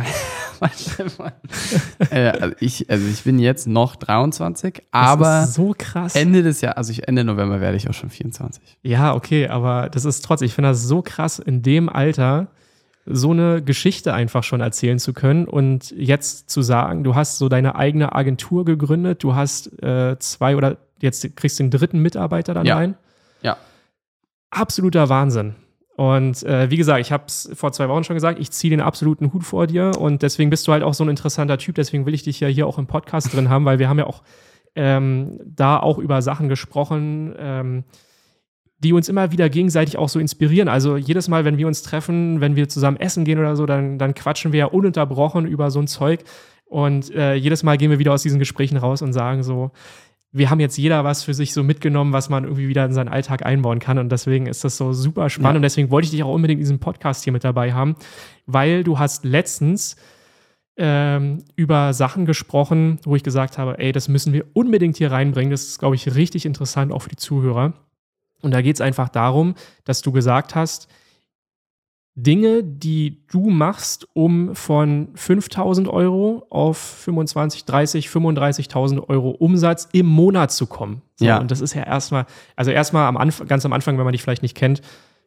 äh, 2.11 2.27
also, 2.27 2.55
ich, 2.59 2.89
also 2.89 3.07
ich 3.07 3.23
bin 3.23 3.39
jetzt 3.39 3.67
noch 3.67 3.95
23, 3.95 4.83
aber 4.91 5.47
so 5.47 5.73
krass. 5.75 6.15
Ende 6.15 6.43
des 6.43 6.61
Jahres, 6.61 6.77
also 6.77 6.91
ich, 6.91 7.07
Ende 7.07 7.23
November 7.23 7.59
werde 7.61 7.77
ich 7.77 7.89
auch 7.89 7.93
schon 7.93 8.09
24. 8.09 8.61
Ja, 8.83 9.15
okay, 9.15 9.47
aber 9.47 9.89
das 9.89 10.05
ist 10.05 10.23
trotzdem, 10.23 10.45
ich 10.45 10.53
finde 10.53 10.69
das 10.69 10.83
so 10.83 11.01
krass, 11.01 11.39
in 11.39 11.63
dem 11.63 11.89
Alter 11.89 12.47
so 13.07 13.31
eine 13.31 13.63
Geschichte 13.63 14.13
einfach 14.13 14.43
schon 14.43 14.61
erzählen 14.61 14.99
zu 14.99 15.13
können 15.13 15.45
und 15.45 15.89
jetzt 15.91 16.51
zu 16.51 16.61
sagen, 16.61 17.03
du 17.03 17.15
hast 17.15 17.39
so 17.39 17.49
deine 17.49 17.75
eigene 17.75 18.13
Agentur 18.13 18.63
gegründet, 18.63 19.23
du 19.23 19.33
hast 19.33 19.81
äh, 19.81 20.17
zwei 20.19 20.55
oder 20.55 20.77
jetzt 20.99 21.35
kriegst 21.35 21.59
du 21.59 21.63
den 21.63 21.71
dritten 21.71 21.99
Mitarbeiter 21.99 22.53
dann 22.53 22.67
ja. 22.67 22.75
rein. 22.75 22.95
Absoluter 24.51 25.09
Wahnsinn. 25.09 25.55
Und 25.95 26.43
äh, 26.43 26.69
wie 26.69 26.77
gesagt, 26.77 27.01
ich 27.01 27.11
habe 27.11 27.25
es 27.27 27.49
vor 27.53 27.71
zwei 27.71 27.87
Wochen 27.89 28.03
schon 28.03 28.15
gesagt, 28.15 28.39
ich 28.39 28.51
ziehe 28.51 28.71
den 28.71 28.81
absoluten 28.81 29.33
Hut 29.33 29.43
vor 29.43 29.67
dir 29.67 29.91
und 29.99 30.21
deswegen 30.21 30.49
bist 30.49 30.67
du 30.67 30.71
halt 30.71 30.83
auch 30.83 30.93
so 30.93 31.03
ein 31.03 31.09
interessanter 31.09 31.57
Typ. 31.57 31.75
Deswegen 31.75 32.05
will 32.05 32.13
ich 32.13 32.23
dich 32.23 32.39
ja 32.39 32.47
hier 32.47 32.65
auch 32.67 32.77
im 32.77 32.87
Podcast 32.87 33.33
drin 33.33 33.49
haben, 33.49 33.65
weil 33.65 33.79
wir 33.79 33.89
haben 33.89 33.99
ja 33.99 34.07
auch 34.07 34.23
ähm, 34.75 35.39
da 35.45 35.77
auch 35.77 35.97
über 35.97 36.21
Sachen 36.21 36.49
gesprochen, 36.49 37.35
ähm, 37.37 37.83
die 38.79 38.93
uns 38.93 39.09
immer 39.09 39.31
wieder 39.31 39.49
gegenseitig 39.49 39.97
auch 39.97 40.09
so 40.09 40.19
inspirieren. 40.19 40.67
Also 40.67 40.97
jedes 40.97 41.27
Mal, 41.27 41.45
wenn 41.45 41.57
wir 41.57 41.67
uns 41.67 41.83
treffen, 41.83 42.41
wenn 42.41 42.55
wir 42.55 42.67
zusammen 42.67 42.97
essen 42.97 43.25
gehen 43.25 43.37
oder 43.37 43.55
so, 43.55 43.65
dann, 43.65 43.99
dann 43.99 44.15
quatschen 44.15 44.53
wir 44.53 44.59
ja 44.59 44.65
ununterbrochen 44.65 45.45
über 45.45 45.69
so 45.69 45.79
ein 45.79 45.87
Zeug. 45.87 46.23
Und 46.65 47.13
äh, 47.13 47.35
jedes 47.35 47.63
Mal 47.63 47.77
gehen 47.77 47.91
wir 47.91 47.99
wieder 47.99 48.13
aus 48.13 48.23
diesen 48.23 48.39
Gesprächen 48.39 48.77
raus 48.77 49.01
und 49.01 49.13
sagen 49.13 49.43
so, 49.43 49.71
wir 50.33 50.49
haben 50.49 50.59
jetzt 50.59 50.77
jeder 50.77 51.03
was 51.03 51.23
für 51.23 51.33
sich 51.33 51.53
so 51.53 51.61
mitgenommen, 51.61 52.13
was 52.13 52.29
man 52.29 52.45
irgendwie 52.45 52.67
wieder 52.69 52.85
in 52.85 52.93
seinen 52.93 53.09
Alltag 53.09 53.45
einbauen 53.45 53.79
kann. 53.79 53.97
Und 53.97 54.11
deswegen 54.11 54.45
ist 54.45 54.63
das 54.63 54.77
so 54.77 54.93
super 54.93 55.29
spannend. 55.29 55.55
Ja. 55.55 55.57
Und 55.57 55.63
deswegen 55.63 55.91
wollte 55.91 56.05
ich 56.05 56.11
dich 56.11 56.23
auch 56.23 56.33
unbedingt 56.33 56.59
in 56.59 56.63
diesem 56.63 56.79
Podcast 56.79 57.23
hier 57.23 57.33
mit 57.33 57.43
dabei 57.43 57.73
haben, 57.73 57.95
weil 58.45 58.83
du 58.83 58.97
hast 58.97 59.25
letztens 59.25 59.97
ähm, 60.77 61.43
über 61.57 61.93
Sachen 61.93 62.25
gesprochen, 62.25 62.99
wo 63.03 63.15
ich 63.15 63.23
gesagt 63.23 63.57
habe, 63.57 63.77
ey, 63.79 63.91
das 63.91 64.07
müssen 64.07 64.31
wir 64.31 64.45
unbedingt 64.53 64.97
hier 64.97 65.11
reinbringen. 65.11 65.51
Das 65.51 65.63
ist, 65.63 65.79
glaube 65.79 65.95
ich, 65.95 66.15
richtig 66.15 66.45
interessant, 66.45 66.93
auch 66.93 67.01
für 67.01 67.09
die 67.09 67.17
Zuhörer. 67.17 67.73
Und 68.41 68.53
da 68.53 68.61
geht 68.61 68.75
es 68.75 68.81
einfach 68.81 69.09
darum, 69.09 69.55
dass 69.83 70.01
du 70.01 70.13
gesagt 70.13 70.55
hast, 70.55 70.87
Dinge, 72.15 72.63
die 72.63 73.25
du 73.27 73.49
machst, 73.49 74.07
um 74.13 74.53
von 74.53 75.09
5000 75.15 75.87
Euro 75.87 76.45
auf 76.49 76.77
25, 76.77 77.65
30, 77.65 78.07
35.000 78.07 79.07
Euro 79.07 79.29
Umsatz 79.29 79.87
im 79.93 80.07
Monat 80.07 80.51
zu 80.51 80.67
kommen. 80.67 81.01
So, 81.15 81.25
ja. 81.25 81.39
Und 81.39 81.51
das 81.51 81.61
ist 81.61 81.73
ja 81.73 81.83
erstmal, 81.83 82.25
also 82.55 82.71
erstmal 82.71 83.07
am 83.07 83.15
Anfang, 83.15 83.47
ganz 83.47 83.65
am 83.65 83.71
Anfang, 83.71 83.97
wenn 83.97 84.03
man 84.03 84.11
dich 84.11 84.23
vielleicht 84.23 84.41
nicht 84.41 84.57
kennt, 84.57 84.81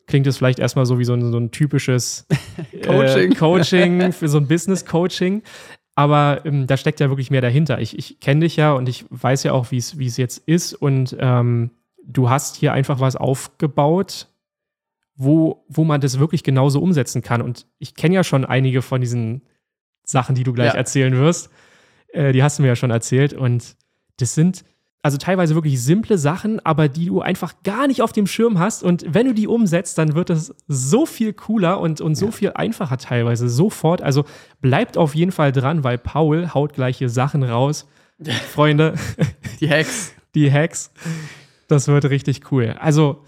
klingt 0.06 0.26
es 0.26 0.36
vielleicht 0.36 0.58
erstmal 0.58 0.84
so 0.84 0.98
wie 0.98 1.04
so 1.04 1.14
ein, 1.14 1.32
so 1.32 1.38
ein 1.38 1.50
typisches 1.50 2.26
Coaching. 2.84 3.32
Äh, 3.32 3.34
Coaching 3.34 4.12
für 4.12 4.28
so 4.28 4.38
ein 4.38 4.46
Business-Coaching. 4.46 5.42
Aber 5.94 6.42
ähm, 6.44 6.66
da 6.66 6.76
steckt 6.76 7.00
ja 7.00 7.08
wirklich 7.08 7.30
mehr 7.30 7.40
dahinter. 7.40 7.80
Ich, 7.80 7.98
ich 7.98 8.20
kenne 8.20 8.40
dich 8.40 8.56
ja 8.56 8.72
und 8.72 8.88
ich 8.88 9.06
weiß 9.10 9.44
ja 9.44 9.52
auch, 9.52 9.70
wie 9.70 9.78
es 9.78 10.16
jetzt 10.16 10.38
ist. 10.46 10.74
Und 10.74 11.16
ähm, 11.18 11.70
du 12.04 12.28
hast 12.28 12.56
hier 12.56 12.72
einfach 12.72 13.00
was 13.00 13.16
aufgebaut, 13.16 14.28
wo, 15.16 15.64
wo 15.68 15.84
man 15.84 16.00
das 16.00 16.18
wirklich 16.18 16.42
genauso 16.42 16.80
umsetzen 16.80 17.22
kann. 17.22 17.42
Und 17.42 17.66
ich 17.78 17.94
kenne 17.94 18.14
ja 18.14 18.24
schon 18.24 18.44
einige 18.44 18.82
von 18.82 19.00
diesen 19.00 19.42
Sachen, 20.04 20.34
die 20.34 20.44
du 20.44 20.52
gleich 20.52 20.72
ja. 20.72 20.78
erzählen 20.78 21.16
wirst. 21.16 21.50
Äh, 22.08 22.32
die 22.32 22.42
hast 22.42 22.58
du 22.58 22.62
mir 22.62 22.68
ja 22.68 22.76
schon 22.76 22.90
erzählt. 22.90 23.32
Und 23.32 23.76
das 24.16 24.34
sind 24.34 24.64
also 25.04 25.18
teilweise 25.18 25.54
wirklich 25.54 25.82
simple 25.82 26.16
Sachen, 26.16 26.64
aber 26.64 26.88
die 26.88 27.04
du 27.06 27.20
einfach 27.20 27.56
gar 27.62 27.86
nicht 27.86 28.00
auf 28.00 28.12
dem 28.12 28.26
Schirm 28.26 28.58
hast. 28.58 28.82
Und 28.82 29.04
wenn 29.06 29.26
du 29.26 29.34
die 29.34 29.46
umsetzt, 29.46 29.98
dann 29.98 30.14
wird 30.14 30.30
es 30.30 30.54
so 30.66 31.04
viel 31.04 31.34
cooler 31.34 31.78
und, 31.78 32.00
und 32.00 32.14
so 32.14 32.26
ja. 32.26 32.32
viel 32.32 32.52
einfacher 32.54 32.96
teilweise 32.96 33.50
sofort. 33.50 34.00
Also 34.00 34.24
bleibt 34.62 34.96
auf 34.96 35.14
jeden 35.14 35.30
Fall 35.30 35.52
dran, 35.52 35.84
weil 35.84 35.98
Paul 35.98 36.54
haut 36.54 36.72
gleiche 36.72 37.10
Sachen 37.10 37.42
raus. 37.42 37.86
Freunde. 38.54 38.94
Die 39.60 39.68
Hacks. 39.68 40.14
Die 40.34 40.50
Hacks. 40.50 40.90
Das 41.68 41.86
wird 41.86 42.06
richtig 42.06 42.50
cool. 42.50 42.74
Also, 42.80 43.24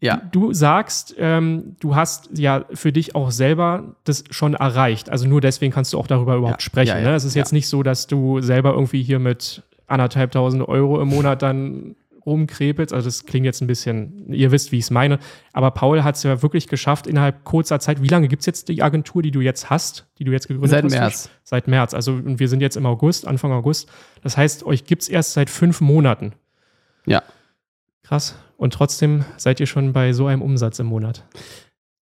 ja. 0.00 0.20
du 0.30 0.52
sagst, 0.52 1.14
ähm, 1.18 1.76
du 1.80 1.94
hast 1.96 2.30
ja 2.34 2.64
für 2.72 2.92
dich 2.92 3.14
auch 3.14 3.30
selber 3.30 3.96
das 4.04 4.24
schon 4.30 4.54
erreicht. 4.54 5.10
Also 5.10 5.26
nur 5.26 5.40
deswegen 5.40 5.72
kannst 5.72 5.92
du 5.92 5.98
auch 5.98 6.06
darüber 6.06 6.36
überhaupt 6.36 6.62
ja. 6.62 6.64
sprechen. 6.64 6.96
Ja, 6.96 7.10
ne? 7.10 7.14
Es 7.14 7.24
ist 7.24 7.34
jetzt 7.34 7.52
nicht 7.52 7.68
so, 7.68 7.82
dass 7.82 8.06
du 8.06 8.40
selber 8.40 8.72
irgendwie 8.72 9.02
hier 9.02 9.18
mit 9.18 9.62
anderthalbtausend 9.86 10.66
Euro 10.68 11.00
im 11.00 11.08
Monat 11.08 11.42
dann 11.42 11.96
rumkrepelst. 12.28 12.92
Also 12.92 13.08
das 13.08 13.24
klingt 13.24 13.46
jetzt 13.46 13.60
ein 13.60 13.66
bisschen, 13.66 14.32
ihr 14.32 14.52
wisst, 14.52 14.70
wie 14.70 14.78
ich 14.78 14.84
es 14.84 14.90
meine. 14.90 15.18
Aber 15.52 15.70
Paul 15.70 16.04
hat 16.04 16.16
es 16.16 16.22
ja 16.22 16.42
wirklich 16.42 16.68
geschafft, 16.68 17.06
innerhalb 17.06 17.44
kurzer 17.44 17.80
Zeit. 17.80 18.02
Wie 18.02 18.08
lange 18.08 18.28
gibt 18.28 18.40
es 18.40 18.46
jetzt 18.46 18.68
die 18.68 18.82
Agentur, 18.82 19.22
die 19.22 19.30
du 19.30 19.40
jetzt 19.40 19.70
hast, 19.70 20.06
die 20.18 20.24
du 20.24 20.32
jetzt 20.32 20.46
gegründet 20.46 20.70
seit 20.70 20.84
hast? 20.84 20.92
Seit 20.92 21.00
März. 21.00 21.30
Seit 21.42 21.68
März. 21.68 21.94
Also 21.94 22.12
und 22.12 22.38
wir 22.38 22.48
sind 22.48 22.60
jetzt 22.60 22.76
im 22.76 22.86
August, 22.86 23.26
Anfang 23.26 23.52
August. 23.52 23.88
Das 24.22 24.36
heißt, 24.36 24.64
euch 24.64 24.84
gibt 24.84 25.02
es 25.02 25.08
erst 25.08 25.32
seit 25.32 25.50
fünf 25.50 25.80
Monaten. 25.80 26.34
Ja. 27.06 27.22
Krass. 28.02 28.36
Und 28.58 28.74
trotzdem 28.74 29.24
seid 29.36 29.60
ihr 29.60 29.66
schon 29.66 29.92
bei 29.92 30.12
so 30.12 30.26
einem 30.26 30.42
Umsatz 30.42 30.78
im 30.80 30.86
Monat. 30.86 31.24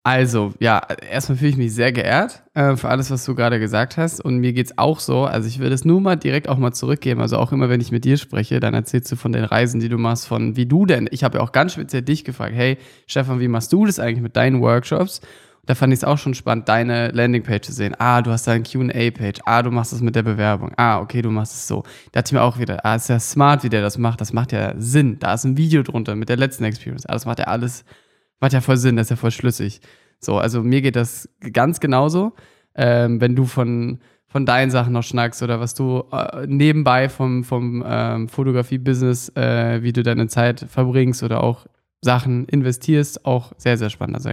Also, 0.07 0.53
ja, 0.61 0.83
erstmal 1.11 1.39
fühle 1.39 1.51
ich 1.51 1.57
mich 1.57 1.75
sehr 1.75 1.91
geehrt 1.91 2.43
äh, 2.53 2.77
für 2.77 2.91
alles, 2.91 3.11
was 3.11 3.25
du 3.25 3.35
gerade 3.35 3.59
gesagt 3.59 3.97
hast. 3.97 4.23
Und 4.23 4.37
mir 4.37 4.53
geht 4.53 4.67
es 4.67 4.77
auch 4.77 5.01
so. 5.01 5.25
Also, 5.25 5.49
ich 5.49 5.59
will 5.59 5.71
das 5.71 5.87
nur 5.87 6.03
mal 6.03 6.17
direkt 6.17 6.47
auch 6.47 6.59
mal 6.59 6.73
zurückgeben. 6.73 7.23
Also, 7.23 7.39
auch 7.39 7.53
immer, 7.53 7.71
wenn 7.71 7.81
ich 7.81 7.91
mit 7.91 8.05
dir 8.05 8.19
spreche, 8.19 8.61
dann 8.61 8.75
erzählst 8.75 9.11
du 9.11 9.17
von 9.17 9.33
den 9.33 9.45
Reisen, 9.45 9.81
die 9.81 9.89
du 9.89 9.97
machst, 9.97 10.27
von 10.27 10.57
wie 10.57 10.67
du 10.67 10.85
denn. 10.85 11.09
Ich 11.11 11.25
habe 11.25 11.39
ja 11.39 11.43
auch 11.43 11.53
ganz 11.53 11.73
speziell 11.73 12.03
dich 12.03 12.23
gefragt: 12.25 12.55
Hey, 12.55 12.77
Stefan, 13.07 13.41
wie 13.41 13.49
machst 13.49 13.73
du 13.73 13.87
das 13.87 13.99
eigentlich 13.99 14.21
mit 14.21 14.37
deinen 14.37 14.61
Workshops? 14.61 15.23
Da 15.67 15.75
fand 15.75 15.93
ich 15.93 16.01
es 16.01 16.05
auch 16.05 16.19
schon 16.19 16.35
spannend, 16.35 16.69
deine 16.69 17.09
Landingpage 17.09 17.67
zu 17.67 17.73
sehen. 17.73 17.95
Ah, 17.99 18.23
du 18.23 18.31
hast 18.31 18.47
da 18.47 18.53
eine 18.53 18.63
QA-Page. 18.63 19.41
Ah, 19.45 19.63
du 19.63 19.71
machst 19.71 19.93
das 19.93 20.01
mit 20.01 20.15
der 20.15 20.23
Bewerbung. 20.23 20.73
Ah, 20.77 21.01
okay, 21.01 21.23
du 21.23 21.31
machst 21.31 21.55
es 21.55 21.67
so. 21.67 21.83
Da 22.13 22.21
dachte 22.21 22.29
ich 22.29 22.33
mir 22.33 22.43
auch 22.43 22.59
wieder, 22.59 22.85
ah, 22.85 22.97
ist 22.97 23.09
ja 23.09 23.19
smart, 23.19 23.65
wie 23.65 23.69
der 23.69 23.83
das 23.83 23.99
macht. 23.99 24.21
Das 24.21 24.33
macht 24.33 24.53
ja 24.53 24.75
Sinn. 24.77 25.19
Da 25.19 25.35
ist 25.35 25.45
ein 25.45 25.57
Video 25.57 25.83
drunter 25.83 26.15
mit 26.17 26.29
der 26.29 26.37
letzten 26.37 26.65
Experience. 26.65 27.07
Ah, 27.07 27.13
das 27.13 27.27
macht 27.27 27.39
ja 27.39 27.47
alles 27.47 27.85
Macht 28.45 28.53
ja 28.53 28.61
voll 28.61 28.77
Sinn, 28.77 28.97
das 28.97 29.07
ist 29.07 29.11
ja 29.11 29.17
voll 29.17 29.31
schlüssig. 29.31 29.81
So, 30.21 30.37
also 30.37 30.63
mir 30.63 30.83
geht 30.83 30.97
das 30.97 31.29
ganz 31.53 31.81
genauso. 31.81 32.35
Ähm, 32.75 33.19
wenn 33.21 33.37
du 33.37 33.47
von, 33.47 34.01
von 34.27 34.45
deinen 34.45 34.71
Sachen 34.71 34.93
noch 34.93 35.03
schnackst 35.03 35.43
oder 35.43 35.61
was 35.61 35.75
du 35.75 36.05
äh, 36.13 36.47
nebenbei 36.47 37.09
vom, 37.09 37.45
vom 37.45 37.83
ähm, 37.87 38.29
Fotografie-Business, 38.29 39.31
äh, 39.37 39.83
wie 39.83 39.95
du 39.95 40.03
deine 40.03 40.27
Zeit 40.29 40.67
verbringst 40.69 41.23
oder 41.23 41.43
auch 41.43 41.67
Sachen 42.05 42.45
investierst, 42.45 43.25
auch 43.25 43.53
sehr, 43.57 43.77
sehr 43.79 43.91
spannend. 43.91 44.17
Also 44.17 44.31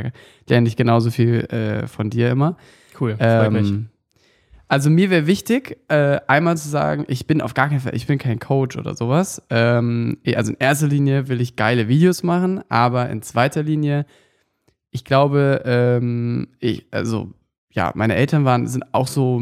lerne 0.48 0.68
ich 0.68 0.76
genauso 0.76 1.10
viel 1.10 1.46
äh, 1.46 1.88
von 1.88 2.10
dir 2.10 2.30
immer. 2.30 2.58
Cool, 3.00 3.16
freut 3.16 3.48
ähm, 3.48 3.54
mich. 3.54 3.74
Also 4.68 4.90
mir 4.90 5.10
wäre 5.10 5.28
wichtig, 5.28 5.80
äh, 5.90 6.20
einmal 6.28 6.56
zu 6.58 6.70
sagen, 6.70 7.06
ich 7.08 7.28
bin 7.28 7.42
auf 7.42 7.54
gar 7.54 7.68
keinen 7.68 7.82
Fall, 7.82 7.96
ich 7.96 8.08
bin 8.08 8.18
kein 8.18 8.40
Coach 8.40 8.78
oder 8.78 8.96
sowas. 8.96 9.42
Ähm, 9.50 10.18
also 10.36 10.52
in 10.52 10.58
erster 10.60 10.88
Linie 10.88 11.28
will 11.28 11.42
ich 11.42 11.56
geile 11.56 11.88
Videos 11.88 12.24
machen, 12.24 12.62
aber 12.70 13.10
in 13.10 13.22
zweiter 13.22 13.64
Linie, 13.64 14.06
ich 14.92 15.04
glaube, 15.04 15.62
ähm, 15.66 16.50
ich, 16.60 16.86
also 16.92 17.32
ja, 17.70 17.92
meine 17.96 18.16
Eltern 18.16 18.46
waren, 18.46 18.68
sind 18.68 18.94
auch 18.94 19.08
so 19.08 19.42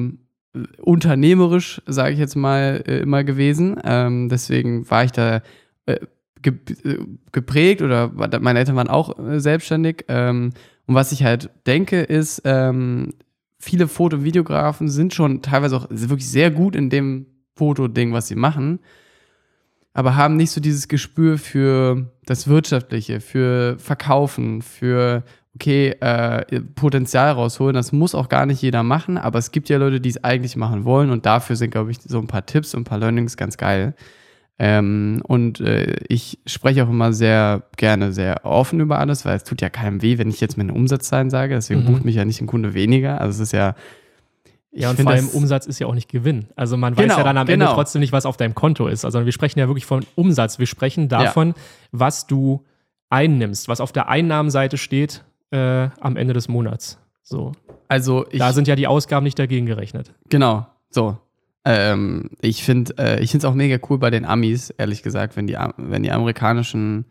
äh, 0.55 0.59
unternehmerisch, 0.81 1.81
sage 1.85 2.13
ich 2.13 2.19
jetzt 2.19 2.35
mal, 2.35 2.83
äh, 2.87 2.99
immer 2.99 3.23
gewesen. 3.23 3.79
Ähm, 3.83 4.29
deswegen 4.29 4.89
war 4.89 5.03
ich 5.03 5.11
da 5.11 5.41
äh, 5.85 5.99
geprägt 6.41 7.81
oder 7.81 8.11
meine 8.39 8.59
Eltern 8.59 8.75
waren 8.75 8.87
auch 8.87 9.17
äh, 9.19 9.39
selbstständig. 9.39 10.05
Ähm, 10.07 10.51
und 10.85 10.95
was 10.95 11.11
ich 11.11 11.23
halt 11.23 11.49
denke, 11.67 12.01
ist, 12.01 12.41
ähm, 12.45 13.13
viele 13.59 13.87
Foto- 13.87 14.17
und 14.17 14.23
Videografen 14.23 14.89
sind 14.89 15.13
schon 15.13 15.41
teilweise 15.41 15.77
auch 15.77 15.87
wirklich 15.89 16.29
sehr 16.29 16.49
gut 16.49 16.75
in 16.75 16.89
dem 16.89 17.27
Fotoding, 17.55 18.13
was 18.13 18.27
sie 18.27 18.35
machen, 18.35 18.79
aber 19.93 20.15
haben 20.15 20.37
nicht 20.37 20.51
so 20.51 20.61
dieses 20.61 20.87
Gespür 20.87 21.37
für 21.37 22.09
das 22.25 22.47
Wirtschaftliche, 22.47 23.19
für 23.19 23.77
Verkaufen, 23.79 24.61
für 24.61 25.23
okay, 25.55 25.89
äh, 25.99 26.61
Potenzial 26.75 27.33
rausholen. 27.33 27.73
Das 27.73 27.91
muss 27.91 28.15
auch 28.15 28.29
gar 28.29 28.45
nicht 28.45 28.61
jeder 28.61 28.83
machen, 28.83 29.17
aber 29.17 29.39
es 29.39 29.51
gibt 29.51 29.67
ja 29.67 29.77
Leute, 29.77 29.99
die 29.99 30.09
es 30.09 30.23
eigentlich 30.23 30.55
machen 30.55 30.85
wollen 30.85 31.09
und 31.09 31.25
dafür 31.25 31.57
sind, 31.57 31.71
glaube 31.71 31.91
ich, 31.91 31.99
so 32.01 32.17
ein 32.19 32.27
paar 32.27 32.45
Tipps 32.45 32.73
und 32.73 32.81
ein 32.81 32.85
paar 32.85 32.99
Learnings 32.99 33.35
ganz 33.35 33.57
geil. 33.57 33.93
Ähm, 34.61 35.21
und 35.25 35.61
äh, 35.61 35.95
ich 36.09 36.37
spreche 36.45 36.83
auch 36.83 36.89
immer 36.89 37.13
sehr 37.13 37.63
gerne, 37.77 38.11
sehr 38.11 38.45
offen 38.45 38.81
über 38.81 38.99
alles, 38.99 39.23
weil 39.23 39.37
es 39.37 39.45
tut 39.45 39.61
ja 39.61 39.69
keinem 39.69 40.01
weh, 40.01 40.17
wenn 40.17 40.29
ich 40.29 40.41
jetzt 40.41 40.57
meine 40.57 40.73
Umsatzzahlen 40.73 41.29
sage. 41.29 41.55
Deswegen 41.55 41.83
mhm. 41.83 41.85
bucht 41.85 42.05
mich 42.05 42.15
ja 42.15 42.25
nicht 42.25 42.41
ein 42.41 42.47
Kunde 42.47 42.73
weniger. 42.73 43.21
Also 43.21 43.41
es 43.41 43.47
ist 43.47 43.53
ja. 43.53 43.75
Ja, 44.71 44.91
und 44.91 44.99
vor 44.99 45.11
allem 45.11 45.29
Umsatz 45.29 45.65
ist 45.65 45.79
ja 45.79 45.87
auch 45.87 45.95
nicht 45.95 46.09
Gewinn. 46.09 46.47
Also 46.55 46.77
man 46.77 46.93
genau, 46.93 47.09
weiß 47.09 47.17
ja 47.17 47.23
dann 47.23 47.37
am 47.37 47.47
genau. 47.47 47.65
Ende 47.65 47.75
trotzdem 47.75 48.01
nicht, 48.01 48.11
was 48.11 48.27
auf 48.27 48.37
deinem 48.37 48.53
Konto 48.53 48.87
ist. 48.87 49.03
Also 49.03 49.25
wir 49.25 49.31
sprechen 49.31 49.57
ja 49.59 49.67
wirklich 49.67 49.85
von 49.85 50.05
Umsatz. 50.15 50.59
Wir 50.59 50.67
sprechen 50.67 51.07
davon, 51.07 51.49
ja. 51.49 51.53
was 51.91 52.27
du 52.27 52.65
einnimmst, 53.09 53.67
was 53.67 53.81
auf 53.81 53.91
der 53.91 54.09
Einnahmenseite 54.09 54.77
steht 54.77 55.23
äh, 55.51 55.89
am 55.99 56.17
Ende 56.17 56.33
des 56.33 56.49
Monats. 56.49 56.99
So. 57.23 57.53
Also 57.87 58.25
ich, 58.29 58.39
da 58.39 58.53
sind 58.53 58.67
ja 58.67 58.75
die 58.75 58.87
Ausgaben 58.87 59.23
nicht 59.23 59.39
dagegen 59.39 59.65
gerechnet. 59.65 60.13
Genau. 60.29 60.67
So. 60.91 61.17
Ähm, 61.65 62.31
ich 62.41 62.63
finde 62.63 62.93
äh, 62.97 63.23
es 63.23 63.45
auch 63.45 63.53
mega 63.53 63.77
cool 63.89 63.99
bei 63.99 64.09
den 64.09 64.25
Amis, 64.25 64.69
ehrlich 64.71 65.03
gesagt, 65.03 65.35
wenn 65.35 65.47
die, 65.47 65.57
wenn 65.77 66.03
die 66.03 66.11
amerikanischen 66.11 67.05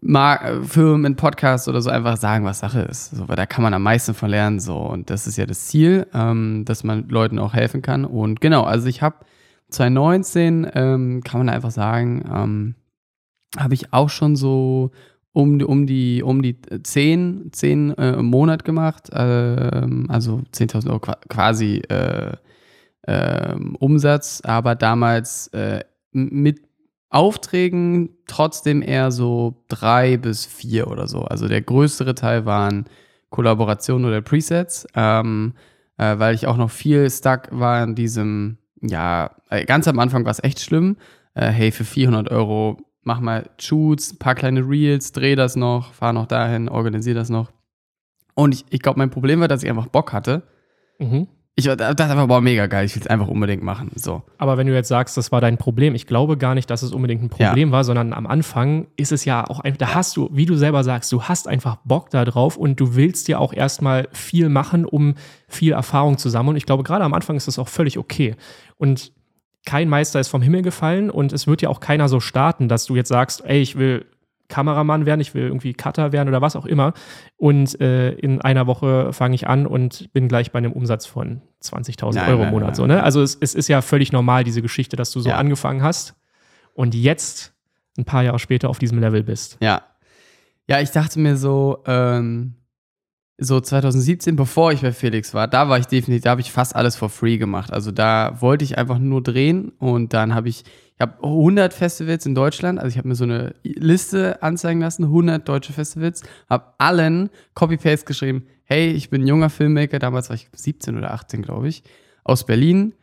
Mar 0.00 0.62
Firmen 0.64 1.12
in 1.12 1.16
Podcasts 1.16 1.66
oder 1.68 1.80
so 1.80 1.88
einfach 1.88 2.16
sagen, 2.16 2.44
was 2.44 2.58
Sache 2.58 2.80
ist. 2.80 3.12
So, 3.12 3.28
weil 3.28 3.36
da 3.36 3.46
kann 3.46 3.62
man 3.62 3.72
am 3.74 3.82
meisten 3.82 4.12
von 4.12 4.28
lernen. 4.28 4.60
So. 4.60 4.76
Und 4.76 5.08
das 5.08 5.26
ist 5.26 5.36
ja 5.36 5.46
das 5.46 5.68
Ziel, 5.68 6.06
ähm, 6.12 6.64
dass 6.66 6.84
man 6.84 7.08
Leuten 7.08 7.38
auch 7.38 7.54
helfen 7.54 7.80
kann. 7.80 8.04
Und 8.04 8.40
genau, 8.40 8.64
also 8.64 8.86
ich 8.86 9.02
habe 9.02 9.16
2019, 9.70 10.70
ähm, 10.74 11.22
kann 11.24 11.40
man 11.40 11.48
einfach 11.48 11.70
sagen, 11.70 12.24
ähm, 12.30 12.74
habe 13.56 13.74
ich 13.74 13.92
auch 13.92 14.10
schon 14.10 14.36
so 14.36 14.90
um, 15.32 15.60
um 15.62 15.86
die 15.86 16.22
um 16.22 16.42
die 16.42 16.60
10, 16.60 17.50
10 17.52 17.96
äh, 17.96 18.12
im 18.12 18.26
Monat 18.26 18.64
gemacht. 18.64 19.10
Äh, 19.10 19.16
also 20.08 20.42
10.000 20.52 20.88
Euro 20.88 21.00
quasi 21.00 21.78
äh, 21.88 22.32
ähm, 23.06 23.76
Umsatz, 23.78 24.40
aber 24.44 24.74
damals 24.74 25.48
äh, 25.48 25.84
mit 26.12 26.62
Aufträgen 27.10 28.10
trotzdem 28.26 28.82
eher 28.82 29.12
so 29.12 29.62
drei 29.68 30.16
bis 30.16 30.46
vier 30.46 30.88
oder 30.88 31.06
so. 31.06 31.22
Also 31.22 31.46
der 31.46 31.62
größere 31.62 32.14
Teil 32.14 32.44
waren 32.44 32.86
Kollaborationen 33.30 34.06
oder 34.06 34.20
Presets, 34.20 34.86
ähm, 34.94 35.54
äh, 35.96 36.18
weil 36.18 36.34
ich 36.34 36.46
auch 36.46 36.56
noch 36.56 36.70
viel 36.70 37.08
stuck 37.10 37.48
war 37.50 37.84
in 37.84 37.94
diesem, 37.94 38.58
ja, 38.80 39.30
äh, 39.50 39.64
ganz 39.64 39.86
am 39.86 39.98
Anfang 39.98 40.24
war 40.24 40.32
es 40.32 40.42
echt 40.42 40.60
schlimm. 40.60 40.96
Äh, 41.34 41.48
hey, 41.48 41.70
für 41.70 41.84
400 41.84 42.30
Euro 42.30 42.78
mach 43.02 43.20
mal 43.20 43.48
Shoots, 43.58 44.18
paar 44.18 44.34
kleine 44.34 44.68
Reels, 44.68 45.12
dreh 45.12 45.36
das 45.36 45.56
noch, 45.56 45.92
fahr 45.92 46.12
noch 46.12 46.26
dahin, 46.26 46.68
organisiere 46.68 47.16
das 47.16 47.28
noch. 47.28 47.52
Und 48.34 48.54
ich, 48.54 48.64
ich 48.70 48.80
glaube, 48.80 48.98
mein 48.98 49.10
Problem 49.10 49.40
war, 49.40 49.48
dass 49.48 49.62
ich 49.62 49.70
einfach 49.70 49.86
Bock 49.86 50.12
hatte. 50.12 50.42
Mhm 50.98 51.28
Ich 51.56 51.66
dachte 51.66 52.02
einfach, 52.02 52.26
boah, 52.26 52.40
mega 52.40 52.66
geil, 52.66 52.84
ich 52.84 52.96
will 52.96 53.02
es 53.02 53.06
einfach 53.06 53.28
unbedingt 53.28 53.62
machen. 53.62 53.92
So. 53.94 54.22
Aber 54.38 54.56
wenn 54.56 54.66
du 54.66 54.74
jetzt 54.74 54.88
sagst, 54.88 55.16
das 55.16 55.30
war 55.30 55.40
dein 55.40 55.56
Problem, 55.56 55.94
ich 55.94 56.08
glaube 56.08 56.36
gar 56.36 56.56
nicht, 56.56 56.68
dass 56.68 56.82
es 56.82 56.92
unbedingt 56.92 57.22
ein 57.22 57.28
Problem 57.28 57.70
war, 57.70 57.84
sondern 57.84 58.12
am 58.12 58.26
Anfang 58.26 58.88
ist 58.96 59.12
es 59.12 59.24
ja 59.24 59.48
auch 59.48 59.60
einfach, 59.60 59.78
da 59.78 59.94
hast 59.94 60.16
du, 60.16 60.28
wie 60.32 60.46
du 60.46 60.56
selber 60.56 60.82
sagst, 60.82 61.12
du 61.12 61.22
hast 61.22 61.46
einfach 61.46 61.76
Bock 61.84 62.10
da 62.10 62.24
drauf 62.24 62.56
und 62.56 62.80
du 62.80 62.96
willst 62.96 63.28
dir 63.28 63.38
auch 63.38 63.52
erstmal 63.52 64.08
viel 64.10 64.48
machen, 64.48 64.84
um 64.84 65.14
viel 65.46 65.72
Erfahrung 65.72 66.18
zu 66.18 66.28
sammeln. 66.28 66.54
Und 66.54 66.56
ich 66.56 66.66
glaube, 66.66 66.82
gerade 66.82 67.04
am 67.04 67.14
Anfang 67.14 67.36
ist 67.36 67.46
das 67.46 67.60
auch 67.60 67.68
völlig 67.68 67.98
okay. 67.98 68.34
Und 68.76 69.12
kein 69.64 69.88
Meister 69.88 70.18
ist 70.18 70.28
vom 70.28 70.42
Himmel 70.42 70.62
gefallen 70.62 71.08
und 71.08 71.32
es 71.32 71.46
wird 71.46 71.62
ja 71.62 71.68
auch 71.68 71.78
keiner 71.78 72.08
so 72.08 72.18
starten, 72.18 72.68
dass 72.68 72.84
du 72.84 72.96
jetzt 72.96 73.08
sagst, 73.08 73.44
ey, 73.44 73.60
ich 73.60 73.78
will 73.78 74.06
Kameramann 74.54 75.04
werden, 75.04 75.20
ich 75.20 75.34
will 75.34 75.42
irgendwie 75.42 75.74
Cutter 75.74 76.12
werden 76.12 76.28
oder 76.28 76.40
was 76.40 76.54
auch 76.54 76.64
immer. 76.64 76.94
Und 77.36 77.80
äh, 77.80 78.12
in 78.12 78.40
einer 78.40 78.68
Woche 78.68 79.12
fange 79.12 79.34
ich 79.34 79.48
an 79.48 79.66
und 79.66 80.12
bin 80.12 80.28
gleich 80.28 80.52
bei 80.52 80.58
einem 80.58 80.70
Umsatz 80.70 81.06
von 81.06 81.42
20.000 81.60 82.28
Euro 82.28 82.44
im 82.44 82.50
Monat. 82.50 82.68
Nein, 82.68 82.74
so, 82.76 82.86
ne? 82.86 83.02
Also 83.02 83.20
es, 83.20 83.36
es, 83.40 83.56
ist 83.56 83.66
ja 83.66 83.82
völlig 83.82 84.12
normal, 84.12 84.44
diese 84.44 84.62
Geschichte, 84.62 84.94
dass 84.94 85.10
du 85.10 85.18
so 85.18 85.30
ja. 85.30 85.38
angefangen 85.38 85.82
hast 85.82 86.14
und 86.72 86.94
jetzt 86.94 87.52
ein 87.98 88.04
paar 88.04 88.22
Jahre 88.22 88.38
später 88.38 88.70
auf 88.70 88.78
diesem 88.78 89.00
Level 89.00 89.24
bist. 89.24 89.56
Ja. 89.60 89.82
Ja, 90.68 90.80
ich 90.80 90.92
dachte 90.92 91.18
mir 91.18 91.36
so, 91.36 91.82
ähm, 91.86 92.54
so 93.36 93.60
2017, 93.60 94.36
bevor 94.36 94.72
ich 94.72 94.82
bei 94.82 94.92
Felix 94.92 95.34
war, 95.34 95.48
da 95.48 95.68
war 95.68 95.78
ich 95.78 95.86
definitiv, 95.86 96.22
da 96.22 96.30
habe 96.30 96.40
ich 96.40 96.52
fast 96.52 96.76
alles 96.76 96.94
for 96.94 97.08
free 97.08 97.36
gemacht. 97.36 97.72
Also 97.72 97.90
da 97.90 98.40
wollte 98.40 98.64
ich 98.64 98.78
einfach 98.78 98.98
nur 98.98 99.22
drehen 99.22 99.70
und 99.78 100.12
dann 100.12 100.34
habe 100.34 100.48
ich 100.48 100.64
ich 100.96 101.00
habe 101.00 101.24
100 101.24 101.74
Festivals 101.74 102.24
in 102.24 102.36
Deutschland, 102.36 102.78
also 102.78 102.88
ich 102.88 102.98
habe 102.98 103.08
mir 103.08 103.16
so 103.16 103.24
eine 103.24 103.54
Liste 103.64 104.42
anzeigen 104.42 104.80
lassen, 104.80 105.04
100 105.04 105.48
deutsche 105.48 105.72
Festivals, 105.72 106.22
habe 106.48 106.72
allen 106.78 107.30
Copy-Paste 107.54 108.06
geschrieben, 108.06 108.46
hey, 108.62 108.92
ich 108.92 109.10
bin 109.10 109.26
junger 109.26 109.50
Filmmaker, 109.50 109.98
damals 109.98 110.28
war 110.28 110.36
ich 110.36 110.48
17 110.52 110.96
oder 110.96 111.12
18, 111.12 111.42
glaube 111.42 111.66
ich, 111.66 111.82
aus 112.22 112.46
Berlin. 112.46 112.94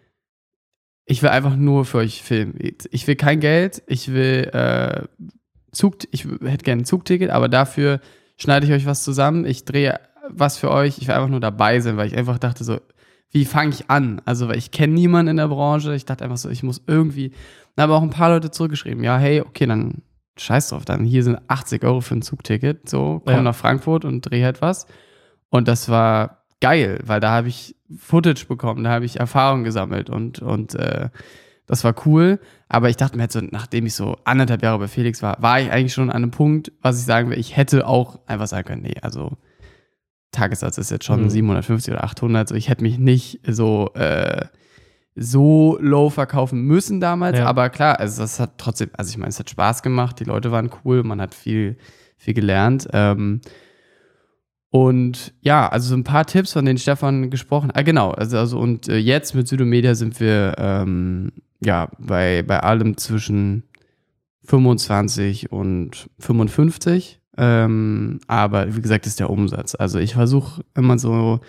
Ich 1.06 1.22
will 1.22 1.32
einfach 1.32 1.58
nur 1.58 1.84
für 1.84 1.98
euch 1.98 2.24
filmen. 2.24 2.58
Ich 2.92 3.08
will 3.08 3.18
kein 3.18 3.42
Geld, 3.42 3.84
ich 3.88 4.14
will 4.14 4.50
äh, 4.54 5.04
Zug, 5.74 5.98
ich 6.12 6.24
hätte 6.24 6.64
gerne 6.64 6.84
ein 6.84 6.86
Zugticket, 6.86 7.30
aber 7.30 7.50
dafür 7.50 8.00
schneide 8.38 8.66
ich 8.66 8.72
euch 8.72 8.86
was 8.86 9.04
zusammen, 9.04 9.46
ich 9.46 9.66
drehe 9.66 10.00
was 10.34 10.58
für 10.58 10.72
euch, 10.72 10.98
ich 10.98 11.08
will 11.08 11.16
einfach 11.16 11.30
nur 11.30 11.40
dabei 11.40 11.80
sein, 11.80 11.98
weil 11.98 12.08
ich 12.08 12.18
einfach 12.18 12.40
dachte 12.40 12.64
so, 12.64 12.80
wie 13.32 13.46
fange 13.46 13.72
ich 13.72 13.90
an? 13.90 14.22
Also, 14.26 14.48
weil 14.48 14.58
ich 14.58 14.72
kenne 14.72 14.94
niemanden 14.94 15.32
in 15.32 15.38
der 15.38 15.48
Branche. 15.48 15.96
Ich 15.96 16.06
dachte 16.06 16.24
einfach 16.24 16.38
so, 16.38 16.50
ich 16.50 16.64
muss 16.64 16.82
irgendwie. 16.86 17.32
Dann 17.76 17.84
haben 17.84 17.92
auch 17.94 18.02
ein 18.02 18.10
paar 18.10 18.30
Leute 18.30 18.52
zurückgeschrieben, 18.52 19.04
ja, 19.04 19.18
hey, 19.18 19.42
okay, 19.42 19.66
dann 19.66 20.02
scheiß 20.38 20.70
drauf, 20.70 20.84
dann 20.84 21.06
hier 21.06 21.24
sind 21.24 21.40
80 21.48 21.84
Euro 21.84 22.02
für 22.02 22.16
ein 22.16 22.22
Zugticket. 22.22 22.90
So, 22.90 23.22
komm 23.26 23.36
ja. 23.36 23.42
nach 23.42 23.56
Frankfurt 23.56 24.04
und 24.04 24.22
dreh 24.22 24.44
halt 24.44 24.62
was. 24.62 24.88
Und 25.50 25.68
das 25.68 25.88
war 25.88 26.44
geil, 26.60 27.00
weil 27.06 27.20
da 27.20 27.32
habe 27.32 27.48
ich 27.48 27.76
Footage 27.98 28.46
bekommen, 28.48 28.84
da 28.84 28.92
habe 28.92 29.06
ich 29.06 29.20
Erfahrung 29.20 29.64
gesammelt 29.64 30.10
und, 30.10 30.40
und 30.40 30.76
äh, 30.76 31.10
das 31.68 31.84
war 31.84 31.96
cool. 32.06 32.40
Aber 32.68 32.90
ich 32.90 32.98
dachte 32.98 33.16
mir 33.18 33.24
halt 33.24 33.32
so, 33.32 33.42
nachdem 33.42 33.86
ich 33.86 33.96
so 33.96 34.18
anderthalb 34.24 34.64
Jahre 34.64 34.80
bei 34.80 34.88
Felix 34.88 35.22
war, 35.22 35.42
war 35.42 35.60
ich 35.60 35.72
eigentlich 35.72 35.94
schon 35.94 36.10
an 36.10 36.24
einem 36.24 36.32
Punkt, 36.32 36.72
was 36.82 37.00
ich 37.00 37.06
sagen 37.06 37.30
will, 37.30 37.40
ich 37.40 37.56
hätte 37.56 37.88
auch 37.88 38.20
einfach 38.28 38.48
sagen 38.48 38.68
können, 38.68 38.82
nee, 38.82 38.96
also 39.02 39.38
Tagessatz 40.32 40.78
ist 40.78 40.92
jetzt 40.92 41.06
schon 41.06 41.24
mhm. 41.24 41.30
750 41.30 41.94
oder 41.94 42.04
800. 42.04 42.50
So, 42.50 42.56
ich 42.56 42.70
hätte 42.70 42.84
mich 42.84 42.98
nicht 42.98 43.42
so, 43.48 43.92
äh, 43.94 44.46
so 45.16 45.78
low 45.82 46.10
verkaufen 46.10 46.62
müssen 46.62 47.00
damals. 47.00 47.38
Ja. 47.38 47.46
Aber 47.46 47.70
klar, 47.70 48.00
also 48.00 48.22
das 48.22 48.40
hat 48.40 48.58
trotzdem, 48.58 48.90
also 48.94 49.10
ich 49.10 49.18
meine, 49.18 49.30
es 49.30 49.40
hat 49.40 49.50
Spaß 49.50 49.84
gemacht. 49.84 50.20
Die 50.20 50.24
Leute 50.24 50.52
waren 50.52 50.70
cool, 50.84 51.04
man 51.04 51.22
hat 51.22 51.34
viel, 51.34 51.78
viel 52.18 52.34
gelernt. 52.34 52.88
Ähm, 52.94 53.42
und 54.70 55.34
ja, 55.42 55.68
also 55.68 55.90
so 55.90 55.96
ein 55.96 56.06
paar 56.06 56.26
Tipps, 56.26 56.54
von 56.54 56.64
denen 56.64 56.78
Stefan 56.78 57.30
gesprochen 57.30 57.72
Ah, 57.74 57.82
genau. 57.82 58.12
Also, 58.12 58.38
also 58.38 58.58
und 58.58 58.88
äh, 58.88 58.98
jetzt 58.98 59.36
mit 59.36 59.48
Südomedia 59.48 59.96
sind 59.96 60.20
wir 60.22 60.56
ähm, 60.58 61.34
ja 61.62 61.90
bei, 62.00 62.42
bei 62.44 62.62
allem 62.62 62.96
zwischen 62.96 63.64
25 64.46 65.52
und 65.52 66.10
55. 66.20 67.21
Ähm, 67.38 68.20
aber 68.28 68.76
wie 68.76 68.82
gesagt, 68.82 69.08
ist 69.08 69.20
der 69.20 69.30
Umsatz. 69.30 69.76
Also 69.76 70.00
ich 70.00 70.14
versuche 70.14 70.64
immer 70.76 71.00
so, 71.00 71.40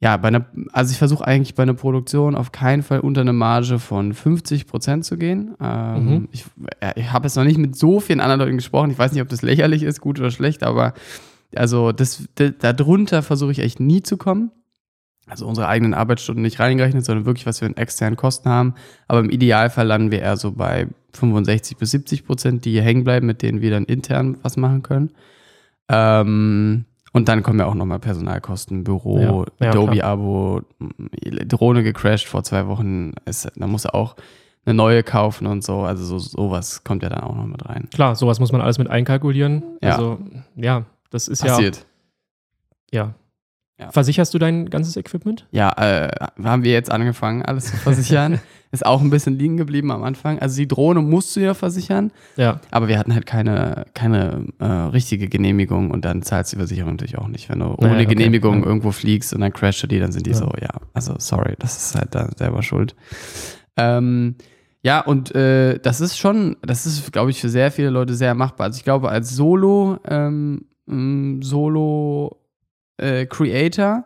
ja, 0.00 0.16
bei 0.16 0.28
einer, 0.28 0.46
also 0.72 0.92
ich 0.92 0.98
versuche 0.98 1.26
eigentlich 1.26 1.54
bei 1.54 1.62
einer 1.62 1.74
Produktion 1.74 2.34
auf 2.34 2.52
keinen 2.52 2.82
Fall 2.82 3.00
unter 3.00 3.20
eine 3.20 3.32
Marge 3.32 3.78
von 3.78 4.12
50 4.12 4.66
Prozent 4.66 5.04
zu 5.04 5.16
gehen. 5.16 5.54
Ähm, 5.60 6.06
mhm. 6.06 6.28
Ich, 6.32 6.44
ich 6.96 7.12
habe 7.12 7.26
jetzt 7.26 7.36
noch 7.36 7.44
nicht 7.44 7.58
mit 7.58 7.76
so 7.76 8.00
vielen 8.00 8.20
anderen 8.20 8.40
Leuten 8.40 8.56
gesprochen. 8.56 8.90
Ich 8.90 8.98
weiß 8.98 9.12
nicht, 9.12 9.22
ob 9.22 9.28
das 9.28 9.42
lächerlich 9.42 9.82
ist, 9.82 10.00
gut 10.00 10.18
oder 10.18 10.30
schlecht, 10.30 10.62
aber 10.62 10.94
also 11.54 11.92
das, 11.92 12.24
das 12.34 12.52
darunter 12.58 13.22
versuche 13.22 13.52
ich 13.52 13.60
echt 13.60 13.80
nie 13.80 14.02
zu 14.02 14.16
kommen. 14.16 14.50
Also 15.26 15.46
unsere 15.46 15.68
eigenen 15.68 15.94
Arbeitsstunden 15.94 16.42
nicht 16.42 16.60
reingerechnet, 16.60 17.04
sondern 17.04 17.24
wirklich, 17.24 17.46
was 17.46 17.60
wir 17.60 17.68
in 17.68 17.76
externen 17.76 18.16
Kosten 18.16 18.48
haben. 18.48 18.74
Aber 19.08 19.20
im 19.20 19.30
Idealfall 19.30 19.86
landen 19.86 20.10
wir 20.10 20.20
eher 20.20 20.36
so 20.36 20.52
bei 20.52 20.86
65 21.14 21.78
bis 21.78 21.92
70 21.92 22.26
Prozent, 22.26 22.64
die 22.64 22.72
hier 22.72 22.82
hängen 22.82 23.04
bleiben, 23.04 23.26
mit 23.26 23.40
denen 23.40 23.60
wir 23.62 23.70
dann 23.70 23.84
intern 23.84 24.36
was 24.42 24.56
machen 24.56 24.82
können. 24.82 25.10
Ähm, 25.88 26.84
und 27.12 27.28
dann 27.28 27.42
kommen 27.42 27.60
ja 27.60 27.66
auch 27.66 27.74
nochmal 27.74 28.00
Personalkosten, 28.00 28.84
Büro, 28.84 29.46
ja, 29.60 29.66
ja, 29.66 29.70
Adobe-Abo, 29.70 30.62
Drohne 31.46 31.82
gecrashed 31.82 32.26
vor 32.26 32.42
zwei 32.42 32.66
Wochen. 32.66 33.12
Ist, 33.24 33.50
da 33.54 33.66
muss 33.66 33.84
er 33.84 33.94
auch 33.94 34.16
eine 34.66 34.74
neue 34.74 35.02
kaufen 35.02 35.46
und 35.46 35.62
so. 35.62 35.80
Also 35.80 36.04
so, 36.04 36.18
sowas 36.18 36.84
kommt 36.84 37.02
ja 37.02 37.08
dann 37.08 37.20
auch 37.20 37.36
noch 37.36 37.46
mit 37.46 37.64
rein. 37.66 37.88
Klar, 37.94 38.16
sowas 38.16 38.40
muss 38.40 38.52
man 38.52 38.60
alles 38.60 38.78
mit 38.78 38.90
einkalkulieren. 38.90 39.62
Ja. 39.80 39.92
Also 39.92 40.18
ja, 40.56 40.84
das 41.10 41.28
ist 41.28 41.42
Passiert. 41.42 41.86
ja. 42.90 43.04
Ja, 43.06 43.14
ja. 43.78 43.90
Versicherst 43.90 44.32
du 44.32 44.38
dein 44.38 44.70
ganzes 44.70 44.96
Equipment? 44.96 45.46
Ja, 45.50 45.70
äh, 45.76 46.08
haben 46.44 46.62
wir 46.62 46.70
jetzt 46.70 46.92
angefangen, 46.92 47.42
alles 47.42 47.66
zu 47.66 47.76
versichern. 47.76 48.40
ist 48.70 48.86
auch 48.86 49.00
ein 49.00 49.10
bisschen 49.10 49.36
liegen 49.38 49.56
geblieben 49.56 49.90
am 49.90 50.04
Anfang. 50.04 50.38
Also 50.38 50.56
die 50.56 50.68
Drohne 50.68 51.00
musst 51.00 51.34
du 51.34 51.40
ja 51.40 51.54
versichern. 51.54 52.12
Ja. 52.36 52.60
Aber 52.70 52.88
wir 52.88 52.98
hatten 52.98 53.14
halt 53.14 53.26
keine, 53.26 53.86
keine 53.94 54.46
äh, 54.58 54.64
richtige 54.64 55.28
Genehmigung 55.28 55.90
und 55.90 56.04
dann 56.04 56.22
zahlt 56.22 56.50
die 56.52 56.56
Versicherung 56.56 56.92
natürlich 56.92 57.18
auch 57.18 57.28
nicht. 57.28 57.48
Wenn 57.48 57.60
du 57.60 57.66
ohne 57.66 57.94
okay. 57.94 58.06
Genehmigung 58.06 58.60
ja. 58.60 58.66
irgendwo 58.66 58.92
fliegst 58.92 59.32
und 59.32 59.40
dann 59.40 59.52
crasht 59.52 59.90
die, 59.90 59.98
dann 59.98 60.12
sind 60.12 60.26
die 60.26 60.32
ja. 60.32 60.36
so, 60.36 60.52
ja, 60.60 60.70
also 60.92 61.14
sorry, 61.18 61.54
das 61.58 61.76
ist 61.76 61.94
halt 61.96 62.14
da 62.14 62.28
selber 62.36 62.62
schuld. 62.62 62.94
Ähm, 63.76 64.36
ja, 64.82 65.00
und 65.00 65.34
äh, 65.34 65.78
das 65.78 66.00
ist 66.00 66.18
schon, 66.18 66.56
das 66.62 66.86
ist, 66.86 67.12
glaube 67.12 67.30
ich, 67.30 67.40
für 67.40 67.48
sehr 67.48 67.72
viele 67.72 67.90
Leute 67.90 68.14
sehr 68.14 68.34
machbar. 68.34 68.66
Also 68.66 68.78
ich 68.78 68.84
glaube, 68.84 69.08
als 69.08 69.30
Solo, 69.30 69.98
ähm, 70.06 70.66
Solo 71.40 72.43
äh, 72.96 73.26
Creator, 73.26 74.04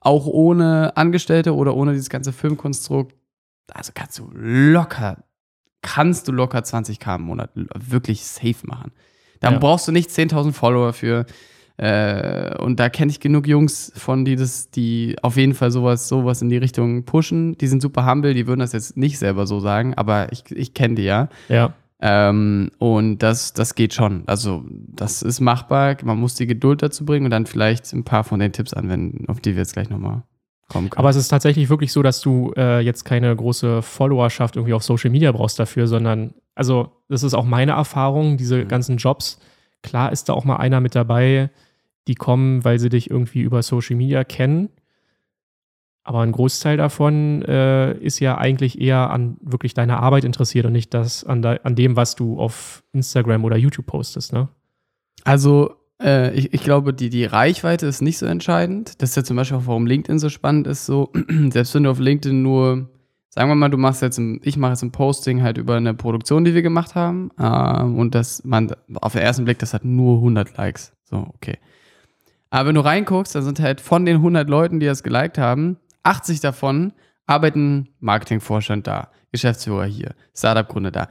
auch 0.00 0.26
ohne 0.26 0.96
Angestellte 0.96 1.54
oder 1.54 1.74
ohne 1.74 1.92
dieses 1.92 2.10
ganze 2.10 2.32
Filmkonstrukt, 2.32 3.14
also 3.72 3.92
kannst 3.94 4.18
du 4.18 4.30
locker, 4.34 5.24
kannst 5.82 6.28
du 6.28 6.32
locker 6.32 6.58
20k 6.58 7.16
im 7.16 7.22
Monat 7.22 7.50
wirklich 7.54 8.24
safe 8.24 8.66
machen. 8.66 8.92
Da 9.40 9.52
ja. 9.52 9.58
brauchst 9.58 9.88
du 9.88 9.92
nicht 9.92 10.10
10.000 10.10 10.52
Follower 10.52 10.92
für. 10.92 11.26
Äh, 11.76 12.56
und 12.58 12.78
da 12.78 12.88
kenne 12.88 13.10
ich 13.10 13.18
genug 13.18 13.48
Jungs 13.48 13.92
von, 13.96 14.24
die 14.24 14.36
das, 14.36 14.70
die 14.70 15.16
auf 15.22 15.36
jeden 15.36 15.54
Fall 15.54 15.70
sowas, 15.70 16.08
sowas 16.08 16.40
in 16.40 16.48
die 16.48 16.56
Richtung 16.56 17.04
pushen. 17.04 17.58
Die 17.58 17.66
sind 17.66 17.82
super 17.82 18.08
humble, 18.08 18.32
die 18.32 18.46
würden 18.46 18.60
das 18.60 18.72
jetzt 18.72 18.96
nicht 18.96 19.18
selber 19.18 19.46
so 19.46 19.58
sagen, 19.60 19.94
aber 19.94 20.32
ich, 20.32 20.44
ich 20.50 20.72
kenne 20.72 20.94
die 20.94 21.02
ja. 21.02 21.28
Ja. 21.48 21.74
Ähm, 22.06 22.70
und 22.76 23.20
das, 23.20 23.54
das 23.54 23.74
geht 23.74 23.94
schon. 23.94 24.24
Also, 24.26 24.62
das 24.68 25.22
ist 25.22 25.40
machbar. 25.40 25.96
Man 26.04 26.18
muss 26.18 26.34
die 26.34 26.46
Geduld 26.46 26.82
dazu 26.82 27.06
bringen 27.06 27.24
und 27.24 27.30
dann 27.30 27.46
vielleicht 27.46 27.90
ein 27.94 28.04
paar 28.04 28.24
von 28.24 28.40
den 28.40 28.52
Tipps 28.52 28.74
anwenden, 28.74 29.26
auf 29.26 29.40
die 29.40 29.52
wir 29.52 29.62
jetzt 29.62 29.72
gleich 29.72 29.88
nochmal 29.88 30.22
kommen 30.68 30.90
können. 30.90 30.98
Aber 30.98 31.08
es 31.08 31.16
ist 31.16 31.28
tatsächlich 31.28 31.70
wirklich 31.70 31.92
so, 31.92 32.02
dass 32.02 32.20
du 32.20 32.52
äh, 32.58 32.80
jetzt 32.80 33.04
keine 33.04 33.34
große 33.34 33.80
Followerschaft 33.80 34.56
irgendwie 34.56 34.74
auf 34.74 34.84
Social 34.84 35.10
Media 35.10 35.32
brauchst 35.32 35.58
dafür, 35.58 35.86
sondern, 35.86 36.34
also, 36.54 36.92
das 37.08 37.22
ist 37.22 37.32
auch 37.32 37.46
meine 37.46 37.72
Erfahrung, 37.72 38.36
diese 38.36 38.58
mhm. 38.58 38.68
ganzen 38.68 38.98
Jobs. 38.98 39.38
Klar 39.82 40.12
ist 40.12 40.28
da 40.28 40.34
auch 40.34 40.44
mal 40.44 40.56
einer 40.56 40.82
mit 40.82 40.94
dabei, 40.94 41.48
die 42.06 42.16
kommen, 42.16 42.64
weil 42.64 42.78
sie 42.78 42.90
dich 42.90 43.10
irgendwie 43.10 43.40
über 43.40 43.62
Social 43.62 43.96
Media 43.96 44.24
kennen 44.24 44.68
aber 46.04 46.20
ein 46.20 46.32
Großteil 46.32 46.76
davon 46.76 47.42
äh, 47.42 47.96
ist 47.98 48.20
ja 48.20 48.36
eigentlich 48.36 48.78
eher 48.78 49.10
an 49.10 49.38
wirklich 49.40 49.72
deiner 49.72 50.00
Arbeit 50.02 50.24
interessiert 50.24 50.66
und 50.66 50.72
nicht 50.72 50.92
das 50.92 51.24
an, 51.24 51.40
de 51.40 51.60
an 51.62 51.74
dem, 51.74 51.96
was 51.96 52.14
du 52.14 52.38
auf 52.38 52.84
Instagram 52.92 53.44
oder 53.44 53.56
YouTube 53.56 53.86
postest, 53.86 54.34
ne? 54.34 54.48
Also, 55.24 55.74
äh, 56.02 56.34
ich, 56.34 56.52
ich 56.52 56.62
glaube, 56.62 56.92
die, 56.92 57.08
die 57.08 57.24
Reichweite 57.24 57.86
ist 57.86 58.02
nicht 58.02 58.18
so 58.18 58.26
entscheidend. 58.26 59.00
Das 59.00 59.10
ist 59.10 59.16
ja 59.16 59.24
zum 59.24 59.38
Beispiel 59.38 59.56
auch, 59.56 59.66
warum 59.66 59.86
LinkedIn 59.86 60.18
so 60.18 60.28
spannend 60.28 60.66
ist. 60.66 60.84
So, 60.84 61.10
selbst 61.50 61.74
wenn 61.74 61.84
du 61.84 61.90
auf 61.90 61.98
LinkedIn 61.98 62.42
nur, 62.42 62.90
sagen 63.30 63.48
wir 63.48 63.54
mal, 63.54 63.70
du 63.70 63.78
machst 63.78 64.02
jetzt, 64.02 64.18
ein, 64.18 64.40
ich 64.44 64.58
mache 64.58 64.72
jetzt 64.72 64.82
ein 64.82 64.92
Posting 64.92 65.42
halt 65.42 65.56
über 65.56 65.76
eine 65.76 65.94
Produktion, 65.94 66.44
die 66.44 66.52
wir 66.52 66.62
gemacht 66.62 66.94
haben, 66.94 67.30
äh, 67.38 67.82
und 67.82 68.14
das, 68.14 68.44
man, 68.44 68.70
auf 69.00 69.14
den 69.14 69.22
ersten 69.22 69.46
Blick, 69.46 69.58
das 69.58 69.72
hat 69.72 69.86
nur 69.86 70.18
100 70.18 70.54
Likes. 70.58 70.92
So, 71.04 71.26
okay. 71.34 71.56
Aber 72.50 72.68
wenn 72.68 72.74
du 72.74 72.82
reinguckst, 72.82 73.34
dann 73.34 73.42
sind 73.42 73.58
halt 73.58 73.80
von 73.80 74.04
den 74.04 74.16
100 74.16 74.48
Leuten, 74.48 74.78
die 74.78 74.86
das 74.86 75.02
geliked 75.02 75.38
haben, 75.38 75.78
80 76.04 76.40
davon 76.40 76.92
arbeiten 77.26 77.88
Marketingvorstand 78.00 78.86
da, 78.86 79.10
Geschäftsführer 79.32 79.86
hier, 79.86 80.14
Startup-Gründer 80.34 80.90
da. 80.90 81.08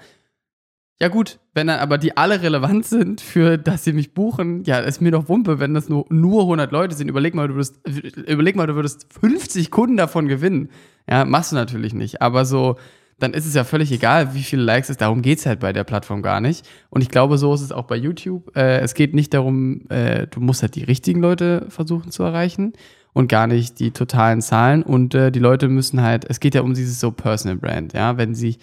Ja, 1.02 1.10
gut, 1.10 1.40
wenn 1.54 1.68
dann 1.68 1.80
aber 1.80 1.98
die 1.98 2.16
alle 2.16 2.42
relevant 2.42 2.86
sind 2.86 3.20
für, 3.20 3.58
dass 3.58 3.84
sie 3.84 3.94
mich 3.94 4.14
buchen, 4.14 4.64
ja, 4.64 4.80
ist 4.80 5.02
mir 5.02 5.12
doch 5.12 5.28
Wumpe, 5.28 5.60
wenn 5.60 5.74
das 5.74 5.90
nur, 5.90 6.06
nur 6.10 6.44
100 6.44 6.72
Leute 6.72 6.96
sind. 6.96 7.10
Überleg 7.10 7.34
mal, 7.34 7.48
du 7.48 7.56
würdest, 7.56 7.82
überleg 8.28 8.56
mal, 8.56 8.68
du 8.68 8.76
würdest 8.76 9.08
50 9.20 9.72
Kunden 9.72 9.98
davon 9.98 10.28
gewinnen. 10.28 10.70
Ja, 11.10 11.26
machst 11.26 11.52
du 11.52 11.56
natürlich 11.56 11.94
nicht. 11.94 12.22
Aber 12.22 12.46
so, 12.46 12.78
dann 13.20 13.34
ist 13.34 13.46
es 13.46 13.56
ja 13.56 13.64
völlig 13.64 13.92
egal, 13.92 14.34
wie 14.34 14.44
viele 14.44 14.62
Likes 14.62 14.90
es 14.90 14.98
Darum 14.98 15.22
geht 15.22 15.40
es 15.40 15.46
halt 15.46 15.60
bei 15.60 15.74
der 15.74 15.84
Plattform 15.84 16.22
gar 16.22 16.40
nicht. 16.40 16.66
Und 16.90 17.02
ich 17.02 17.10
glaube, 17.10 17.38
so 17.38 17.54
ist 17.54 17.62
es 17.62 17.72
auch 17.72 17.86
bei 17.86 17.96
YouTube. 17.96 18.56
Äh, 18.56 18.80
es 18.80 18.94
geht 18.94 19.14
nicht 19.14 19.34
darum, 19.34 19.90
äh, 19.90 20.28
du 20.28 20.40
musst 20.40 20.62
halt 20.62 20.76
die 20.76 20.84
richtigen 20.84 21.22
Leute 21.22 21.66
versuchen 21.70 22.12
zu 22.12 22.24
erreichen 22.24 22.74
und 23.14 23.28
gar 23.28 23.48
nicht 23.48 23.80
die 23.80 23.92
totalen 23.92 24.42
Zahlen. 24.42 24.84
Und 24.84 25.16
äh, 25.16 25.32
die 25.32 25.40
Leute 25.40 25.70
müssen 25.70 26.02
halt, 26.02 26.26
es 26.30 26.40
geht 26.40 26.56
ja 26.56 26.62
um 26.62 26.74
dieses 26.74 27.00
so 27.00 27.12
Personal 27.12 27.58
Brand, 27.58 27.94
ja. 27.94 28.18
Wenn 28.18 28.36
sie 28.36 28.58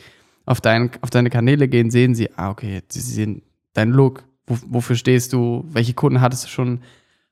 auf, 0.45 0.61
dein, 0.61 0.91
auf 1.01 1.11
deine 1.11 1.31
Kanäle 1.31 1.69
gehen, 1.69 1.91
sehen 1.91 2.15
sie, 2.15 2.29
ah, 2.37 2.51
okay, 2.51 2.83
sie 2.89 3.01
sehen 3.01 3.43
dein 3.73 3.91
Look, 3.91 4.25
wo, 4.47 4.59
wofür 4.67 4.97
stehst 4.97 5.33
du, 5.33 5.65
welche 5.69 5.95
Kunden 5.95 6.21
hattest 6.21 6.45
du 6.45 6.49
schon 6.49 6.81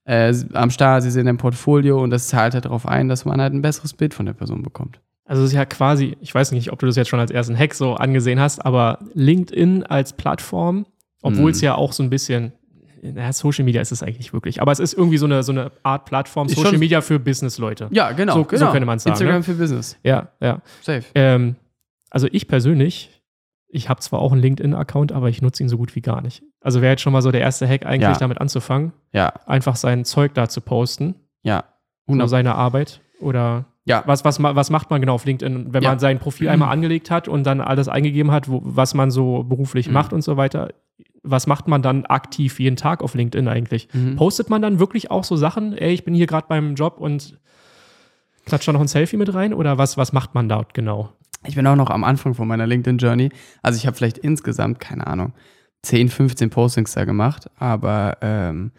äh, 0.05 0.33
am 0.53 0.71
Start, 0.71 1.03
sie 1.03 1.11
sehen 1.11 1.27
dein 1.27 1.37
Portfolio 1.37 2.03
und 2.03 2.11
das 2.11 2.29
zahlt 2.29 2.55
halt 2.55 2.65
darauf 2.65 2.87
ein, 2.87 3.09
dass 3.09 3.25
man 3.25 3.41
halt 3.41 3.53
ein 3.53 3.63
besseres 3.63 3.93
Bild 3.93 4.15
von 4.15 4.27
der 4.27 4.33
Person 4.33 4.63
bekommt. 4.63 5.01
Also 5.25 5.43
es 5.43 5.51
ist 5.51 5.57
ja 5.57 5.67
quasi, 5.67 6.17
ich 6.23 6.35
weiß 6.35 6.53
nicht, 6.53 6.73
ob 6.73 6.79
du 6.79 6.87
das 6.87 6.97
jetzt 6.97 7.09
schon 7.09 7.21
als 7.21 7.31
ersten 7.31 7.59
Hack 7.59 7.75
so 7.75 7.95
angesehen 7.95 8.41
hast, 8.41 8.65
aber 8.65 9.01
LinkedIn 9.13 9.83
als 9.83 10.15
Plattform, 10.15 10.87
obwohl 11.21 11.51
mm. 11.51 11.55
es 11.55 11.61
ja 11.61 11.75
auch 11.75 11.93
so 11.93 12.03
ein 12.03 12.09
bisschen, 12.09 12.53
naja, 13.03 13.33
Social 13.33 13.65
Media 13.65 13.81
ist 13.81 13.93
es 13.93 14.03
eigentlich 14.03 14.33
wirklich, 14.33 14.61
aber 14.63 14.73
es 14.73 14.79
ist 14.81 14.95
irgendwie 14.95 15.19
so 15.19 15.27
eine, 15.27 15.43
so 15.43 15.53
eine 15.53 15.71
Art 15.83 16.05
Plattform, 16.07 16.49
Social 16.49 16.79
Media 16.79 17.01
für 17.01 17.19
Business-Leute. 17.19 17.89
Ja, 17.91 18.13
genau. 18.13 18.35
So, 18.35 18.45
genau. 18.45 18.67
so 18.67 18.73
könnte 18.73 18.87
man 18.87 18.97
es 18.97 19.03
sagen. 19.05 19.15
Instagram 19.15 19.37
ne? 19.37 19.43
für 19.43 19.55
Business. 19.55 19.97
Ja, 20.03 20.29
ja. 20.41 20.61
Safe. 20.83 21.05
Ähm, 21.15 21.57
also 22.11 22.27
ich 22.33 22.49
persönlich, 22.49 23.11
ich 23.69 23.89
habe 23.89 24.01
zwar 24.01 24.21
auch 24.21 24.33
einen 24.33 24.41
LinkedIn-Account, 24.43 25.13
aber 25.13 25.29
ich 25.29 25.43
nutze 25.43 25.63
ihn 25.63 25.69
so 25.69 25.77
gut 25.77 25.95
wie 25.95 26.01
gar 26.01 26.21
nicht. 26.23 26.43
Also 26.61 26.81
wäre 26.81 26.93
jetzt 26.93 27.03
schon 27.03 27.13
mal 27.13 27.23
so 27.23 27.31
der 27.31 27.41
erste 27.41 27.69
Hack, 27.69 27.85
eigentlich 27.87 28.03
Ja. 28.03 28.19
damit 28.19 28.41
anzufangen, 28.41 28.93
Ja, 29.13 29.33
einfach 29.47 29.77
sein 29.77 30.05
Zeug 30.05 30.35
da 30.35 30.49
zu 30.49 30.61
posten, 30.61 31.15
ja. 31.43 31.65
so 32.07 32.13
100. 32.13 32.29
seine 32.31 32.55
Arbeit 32.55 33.01
oder 33.21 33.67
Ja. 33.85 34.03
was, 34.07 34.25
was, 34.25 34.43
was 34.43 34.71
macht 34.71 34.91
man 34.91 35.01
genau 35.01 35.15
auf 35.15 35.25
LinkedIn, 35.25 35.73
wenn 35.73 35.83
Ja. 35.83 35.91
man 35.91 35.99
sein 35.99 36.19
Profil 36.19 36.49
einmal 36.49 36.71
angelegt 36.73 37.11
hat 37.11 37.29
und 37.29 37.45
dann 37.45 37.61
alles 37.61 37.89
eingegeben 37.89 38.33
hat, 38.33 38.49
wo, 38.49 38.61
was 38.65 38.95
man 38.95 39.11
so 39.11 39.45
beruflich 39.45 39.87
Mhm. 39.89 39.93
macht 39.95 40.13
und 40.13 40.23
so 40.23 40.37
weiter. 40.37 40.71
Was 41.23 41.47
macht 41.47 41.69
man 41.69 41.83
dann 41.83 42.07
aktiv 42.07 42.59
jeden 42.61 42.77
Tag 42.77 43.03
auf 43.03 43.15
LinkedIn 43.15 43.49
eigentlich? 43.49 43.89
Mhm. 43.93 44.17
Postet 44.17 44.51
man 44.51 44.63
dann 44.63 44.79
wirklich 44.79 45.11
auch 45.11 45.25
so 45.25 45.37
Sachen, 45.37 45.77
ey, 45.77 45.93
ich 45.93 46.05
bin 46.05 46.15
hier 46.15 46.27
gerade 46.27 46.47
beim 46.49 46.75
Job 46.75 46.99
und 46.99 47.39
klatscht 48.47 48.69
da 48.69 48.73
noch 48.73 48.81
ein 48.81 48.89
Selfie 48.89 49.17
mit 49.17 49.33
rein 49.35 49.53
oder 49.53 49.79
was, 49.79 49.97
was 49.97 50.13
macht 50.13 50.35
man 50.35 50.49
dort 50.49 50.75
genau? 50.75 51.13
Ich 51.47 51.55
bin 51.55 51.67
auch 51.67 51.77
noch 51.77 51.91
am 51.91 52.05
Anfang 52.05 52.35
von 52.35 52.49
meiner 52.49 52.67
LinkedIn-Journey. 52.67 53.31
Also 53.63 53.77
ich 53.77 53.87
habe 53.87 53.97
vielleicht 53.97 54.19
insgesamt, 54.19 54.81
keine 54.81 55.07
Ahnung, 55.07 55.35
10, 55.83 56.09
15 56.09 56.51
Postings 56.51 56.93
da 56.93 57.05
gemacht, 57.05 57.49
aber 57.57 58.17
ähm, 58.21 58.73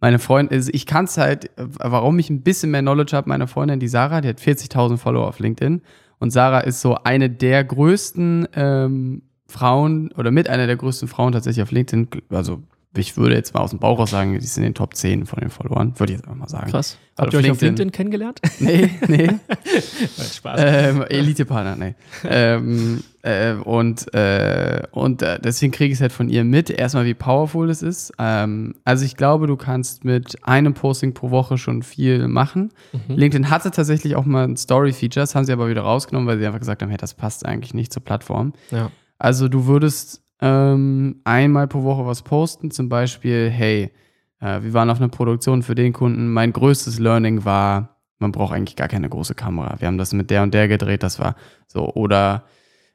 meine 0.00 0.18
Freundin, 0.18 0.56
also 0.56 0.70
ich 0.72 0.86
kann 0.86 1.04
es 1.04 1.18
halt, 1.18 1.50
warum 1.56 2.18
ich 2.18 2.30
ein 2.30 2.42
bisschen 2.42 2.70
mehr 2.70 2.80
Knowledge 2.80 3.16
habe, 3.16 3.28
meine 3.28 3.46
Freundin, 3.46 3.80
die 3.80 3.88
Sarah, 3.88 4.20
die 4.20 4.28
hat 4.28 4.40
40.000 4.40 4.96
Follower 4.96 5.26
auf 5.26 5.38
LinkedIn 5.38 5.82
und 6.18 6.30
Sarah 6.30 6.60
ist 6.60 6.80
so 6.80 6.94
eine 6.94 7.28
der 7.28 7.64
größten 7.64 8.48
ähm, 8.54 9.22
Frauen 9.48 10.12
oder 10.12 10.30
mit 10.30 10.48
einer 10.48 10.66
der 10.66 10.76
größten 10.76 11.08
Frauen 11.08 11.32
tatsächlich 11.32 11.62
auf 11.62 11.70
LinkedIn, 11.70 12.08
also 12.30 12.62
ich 12.98 13.16
würde 13.16 13.34
jetzt 13.34 13.54
mal 13.54 13.60
aus 13.60 13.70
dem 13.70 13.78
Bauch 13.78 13.98
raus 13.98 14.10
sagen, 14.10 14.32
die 14.32 14.38
ist 14.38 14.56
in 14.56 14.62
den 14.62 14.74
Top 14.74 14.94
10 14.94 15.26
von 15.26 15.40
den 15.40 15.50
Followern, 15.50 15.98
würde 15.98 16.12
ich 16.12 16.18
jetzt 16.18 16.26
einfach 16.26 16.38
mal 16.38 16.48
sagen. 16.48 16.70
Krass. 16.70 16.98
Also 17.16 17.26
Habt 17.26 17.32
ihr 17.32 17.38
euch 17.38 17.50
auf 17.50 17.60
LinkedIn. 17.60 17.68
LinkedIn 17.68 17.92
kennengelernt? 17.92 18.40
Nee, 18.58 18.90
nee. 19.06 19.30
Spaß. 20.34 20.60
ähm, 20.62 21.02
Elite-Partner, 21.08 21.76
nee. 21.76 21.94
ähm, 22.24 23.02
äh, 23.22 23.52
und 23.52 24.12
äh, 24.14 24.82
und 24.92 25.22
äh, 25.22 25.38
deswegen 25.40 25.72
kriege 25.72 25.92
ich 25.92 25.98
es 25.98 26.00
halt 26.00 26.12
von 26.12 26.28
ihr 26.28 26.44
mit. 26.44 26.70
Erstmal, 26.70 27.04
wie 27.04 27.14
powerful 27.14 27.70
es 27.70 27.82
ist. 27.82 28.12
Ähm, 28.18 28.74
also 28.84 29.04
ich 29.04 29.16
glaube, 29.16 29.46
du 29.46 29.56
kannst 29.56 30.04
mit 30.04 30.44
einem 30.46 30.74
Posting 30.74 31.12
pro 31.14 31.30
Woche 31.30 31.58
schon 31.58 31.82
viel 31.82 32.28
machen. 32.28 32.72
Mhm. 32.92 33.16
LinkedIn 33.16 33.50
hatte 33.50 33.70
tatsächlich 33.70 34.16
auch 34.16 34.24
mal 34.24 34.44
ein 34.44 34.56
Story-Feature, 34.56 35.22
das 35.22 35.34
haben 35.34 35.44
sie 35.44 35.52
aber 35.52 35.68
wieder 35.68 35.82
rausgenommen, 35.82 36.26
weil 36.28 36.38
sie 36.38 36.46
einfach 36.46 36.60
gesagt 36.60 36.82
haben, 36.82 36.88
hey, 36.88 36.98
das 36.98 37.14
passt 37.14 37.44
eigentlich 37.44 37.74
nicht 37.74 37.92
zur 37.92 38.02
Plattform. 38.04 38.52
Ja. 38.70 38.90
Also 39.18 39.48
du 39.48 39.66
würdest 39.66 40.22
ähm, 40.40 41.20
einmal 41.24 41.66
pro 41.68 41.82
Woche 41.82 42.06
was 42.06 42.22
posten, 42.22 42.70
zum 42.70 42.88
Beispiel, 42.88 43.50
hey, 43.50 43.90
äh, 44.40 44.62
wir 44.62 44.74
waren 44.74 44.90
auf 44.90 44.98
einer 44.98 45.08
Produktion 45.08 45.62
für 45.62 45.74
den 45.74 45.92
Kunden. 45.92 46.32
Mein 46.32 46.52
größtes 46.52 46.98
Learning 46.98 47.44
war, 47.44 47.96
man 48.18 48.32
braucht 48.32 48.54
eigentlich 48.54 48.76
gar 48.76 48.88
keine 48.88 49.08
große 49.08 49.34
Kamera. 49.34 49.76
Wir 49.80 49.88
haben 49.88 49.98
das 49.98 50.12
mit 50.12 50.30
der 50.30 50.42
und 50.42 50.52
der 50.54 50.68
gedreht, 50.68 51.02
das 51.02 51.18
war 51.18 51.36
so. 51.66 51.92
Oder 51.94 52.44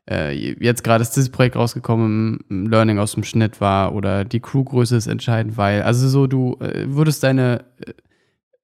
äh, 0.10 0.34
jetzt 0.34 0.84
gerade 0.84 1.02
ist 1.02 1.16
dieses 1.16 1.30
Projekt 1.32 1.56
rausgekommen, 1.56 2.40
Learning 2.50 3.00
aus 3.00 3.14
dem 3.14 3.24
Schnitt 3.24 3.62
war 3.62 3.94
oder 3.94 4.26
die 4.26 4.40
Crewgröße 4.40 4.96
ist 4.96 5.08
entscheidend, 5.08 5.58
weil, 5.58 5.84
also 5.84 6.08
so, 6.08 6.28
du 6.28 6.58
äh, 6.60 6.86
würdest 6.88 7.24
deine, 7.24 7.66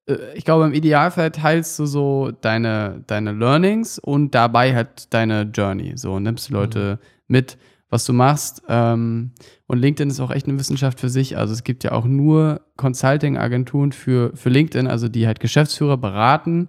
äh, 0.06 0.12
äh, 0.12 0.34
ich 0.34 0.44
glaube, 0.44 0.66
im 0.66 0.74
Idealfall 0.74 1.30
teilst 1.30 1.78
du 1.78 1.86
so 1.86 2.32
deine, 2.40 3.04
deine 3.06 3.32
Learnings 3.32 3.98
und 3.98 4.34
dabei 4.34 4.74
halt 4.74 5.12
deine 5.14 5.42
Journey. 5.42 5.92
So 5.96 6.18
nimmst 6.18 6.48
du 6.48 6.54
Leute 6.54 6.98
mit, 7.28 7.56
was 7.90 8.04
du 8.04 8.12
machst. 8.12 8.62
Ähm, 8.68 9.30
und 9.66 9.78
LinkedIn 9.78 10.10
ist 10.10 10.20
auch 10.20 10.30
echt 10.30 10.46
eine 10.48 10.58
Wissenschaft 10.58 10.98
für 11.00 11.08
sich. 11.08 11.38
Also 11.38 11.52
es 11.54 11.62
gibt 11.64 11.84
ja 11.84 11.92
auch 11.92 12.04
nur 12.04 12.60
Consulting-Agenturen 12.76 13.92
für, 13.92 14.32
für 14.34 14.48
LinkedIn, 14.50 14.86
also 14.86 15.08
die 15.08 15.26
halt 15.26 15.40
Geschäftsführer 15.40 15.96
beraten, 15.96 16.68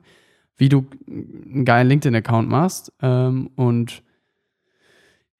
wie 0.55 0.69
du 0.69 0.85
einen 1.07 1.65
geilen 1.65 1.87
LinkedIn-Account 1.87 2.47
machst. 2.47 2.93
Ähm, 3.01 3.49
und 3.55 4.03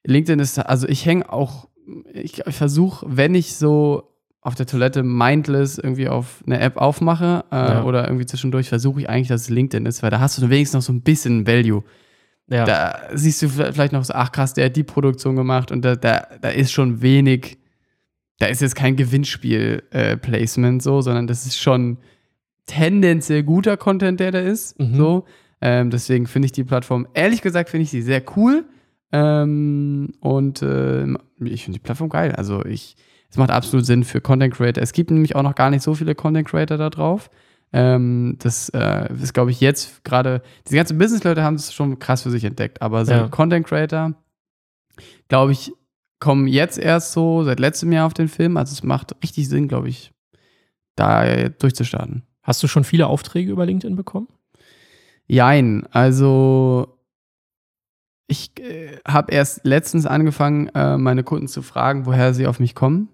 LinkedIn 0.05 0.39
ist, 0.39 0.57
also 0.59 0.87
ich 0.87 1.05
hänge 1.05 1.31
auch, 1.31 1.67
ich, 2.13 2.45
ich 2.45 2.55
versuche, 2.55 3.05
wenn 3.09 3.35
ich 3.35 3.55
so 3.55 4.03
auf 4.41 4.55
der 4.55 4.65
Toilette 4.65 5.03
mindless 5.03 5.77
irgendwie 5.77 6.07
auf 6.07 6.41
eine 6.45 6.59
App 6.59 6.77
aufmache 6.77 7.43
äh, 7.51 7.55
Ja. 7.55 7.83
oder 7.83 8.05
irgendwie 8.05 8.25
zwischendurch, 8.25 8.69
versuche 8.69 9.01
ich 9.01 9.09
eigentlich, 9.09 9.27
dass 9.27 9.41
es 9.41 9.49
LinkedIn 9.49 9.85
ist, 9.85 10.01
weil 10.01 10.11
da 10.11 10.19
hast 10.19 10.37
du 10.41 10.49
wenigstens 10.49 10.73
noch 10.75 10.81
so 10.81 10.93
ein 10.93 11.01
bisschen 11.01 11.45
Value. 11.45 11.83
Ja. 12.49 12.65
Da 12.65 12.99
siehst 13.13 13.41
du 13.41 13.49
vielleicht 13.49 13.93
noch 13.93 14.03
so, 14.03 14.13
ach 14.13 14.31
krass, 14.31 14.53
der 14.53 14.65
hat 14.65 14.75
die 14.75 14.83
Produktion 14.83 15.35
gemacht 15.35 15.71
und 15.71 15.83
da, 15.83 15.95
da, 15.95 16.27
da 16.41 16.49
ist 16.49 16.71
schon 16.71 17.01
wenig, 17.01 17.59
da 18.39 18.47
ist 18.47 18.61
jetzt 18.61 18.75
kein 18.75 18.95
Gewinnspiel-Placement 18.95 20.81
so, 20.81 21.01
sondern 21.01 21.27
das 21.27 21.45
ist 21.45 21.59
schon 21.59 21.97
tendenziell 22.65 23.43
guter 23.43 23.77
Content, 23.77 24.19
der 24.19 24.31
da 24.31 24.39
ist. 24.39 24.79
Mhm. 24.79 24.95
So. 24.95 25.25
Ähm, 25.61 25.89
deswegen 25.89 26.25
finde 26.25 26.47
ich 26.47 26.51
die 26.51 26.63
Plattform, 26.63 27.07
ehrlich 27.13 27.41
gesagt, 27.41 27.69
finde 27.69 27.83
ich 27.83 27.89
sie 27.89 28.01
sehr 28.01 28.23
cool. 28.35 28.65
Ähm, 29.11 30.13
und 30.19 30.61
ähm, 30.61 31.17
ich 31.39 31.63
finde 31.63 31.79
die 31.79 31.83
Plattform 31.83 32.09
geil. 32.09 32.33
Also 32.33 32.63
ich, 32.65 32.95
es 33.29 33.37
macht 33.37 33.51
absolut 33.51 33.85
Sinn 33.85 34.03
für 34.03 34.21
Content 34.21 34.53
Creator. 34.53 34.81
Es 34.81 34.93
gibt 34.93 35.11
nämlich 35.11 35.35
auch 35.35 35.43
noch 35.43 35.55
gar 35.55 35.69
nicht 35.69 35.83
so 35.83 35.93
viele 35.93 36.15
Content 36.15 36.47
Creator 36.47 36.77
da 36.77 36.89
drauf. 36.89 37.29
Ähm, 37.71 38.35
das 38.39 38.69
äh, 38.69 39.13
ist, 39.13 39.33
glaube 39.33 39.51
ich, 39.51 39.61
jetzt 39.61 40.03
gerade, 40.03 40.41
diese 40.65 40.75
ganzen 40.75 40.97
Business-Leute 40.97 41.43
haben 41.43 41.55
es 41.55 41.73
schon 41.73 41.99
krass 41.99 42.23
für 42.23 42.31
sich 42.31 42.43
entdeckt, 42.43 42.81
aber 42.81 43.05
so 43.05 43.11
Ja. 43.11 43.27
Content 43.27 43.67
Creator, 43.67 44.15
glaube 45.27 45.51
ich, 45.51 45.71
kommen 46.19 46.47
jetzt 46.47 46.77
erst 46.77 47.13
so 47.13 47.43
seit 47.43 47.59
letztem 47.59 47.91
Jahr 47.91 48.05
auf 48.05 48.13
den 48.13 48.27
Film. 48.27 48.57
Also 48.57 48.73
es 48.73 48.83
macht 48.83 49.15
richtig 49.23 49.47
Sinn, 49.47 49.67
glaube 49.67 49.89
ich, 49.89 50.11
da 50.95 51.49
durchzustarten. 51.49 52.23
Hast 52.41 52.61
du 52.63 52.67
schon 52.67 52.83
viele 52.83 53.07
Aufträge 53.07 53.51
über 53.51 53.65
LinkedIn 53.65 53.95
bekommen? 53.95 54.27
Jein, 55.27 55.85
also 55.91 56.97
ich 58.27 58.51
äh, 58.59 58.97
habe 59.07 59.31
erst 59.31 59.65
letztens 59.65 60.05
angefangen, 60.05 60.67
äh, 60.69 60.97
meine 60.97 61.23
Kunden 61.23 61.47
zu 61.47 61.61
fragen, 61.61 62.05
woher 62.05 62.33
sie 62.33 62.47
auf 62.47 62.59
mich 62.59 62.75
kommen. 62.75 63.09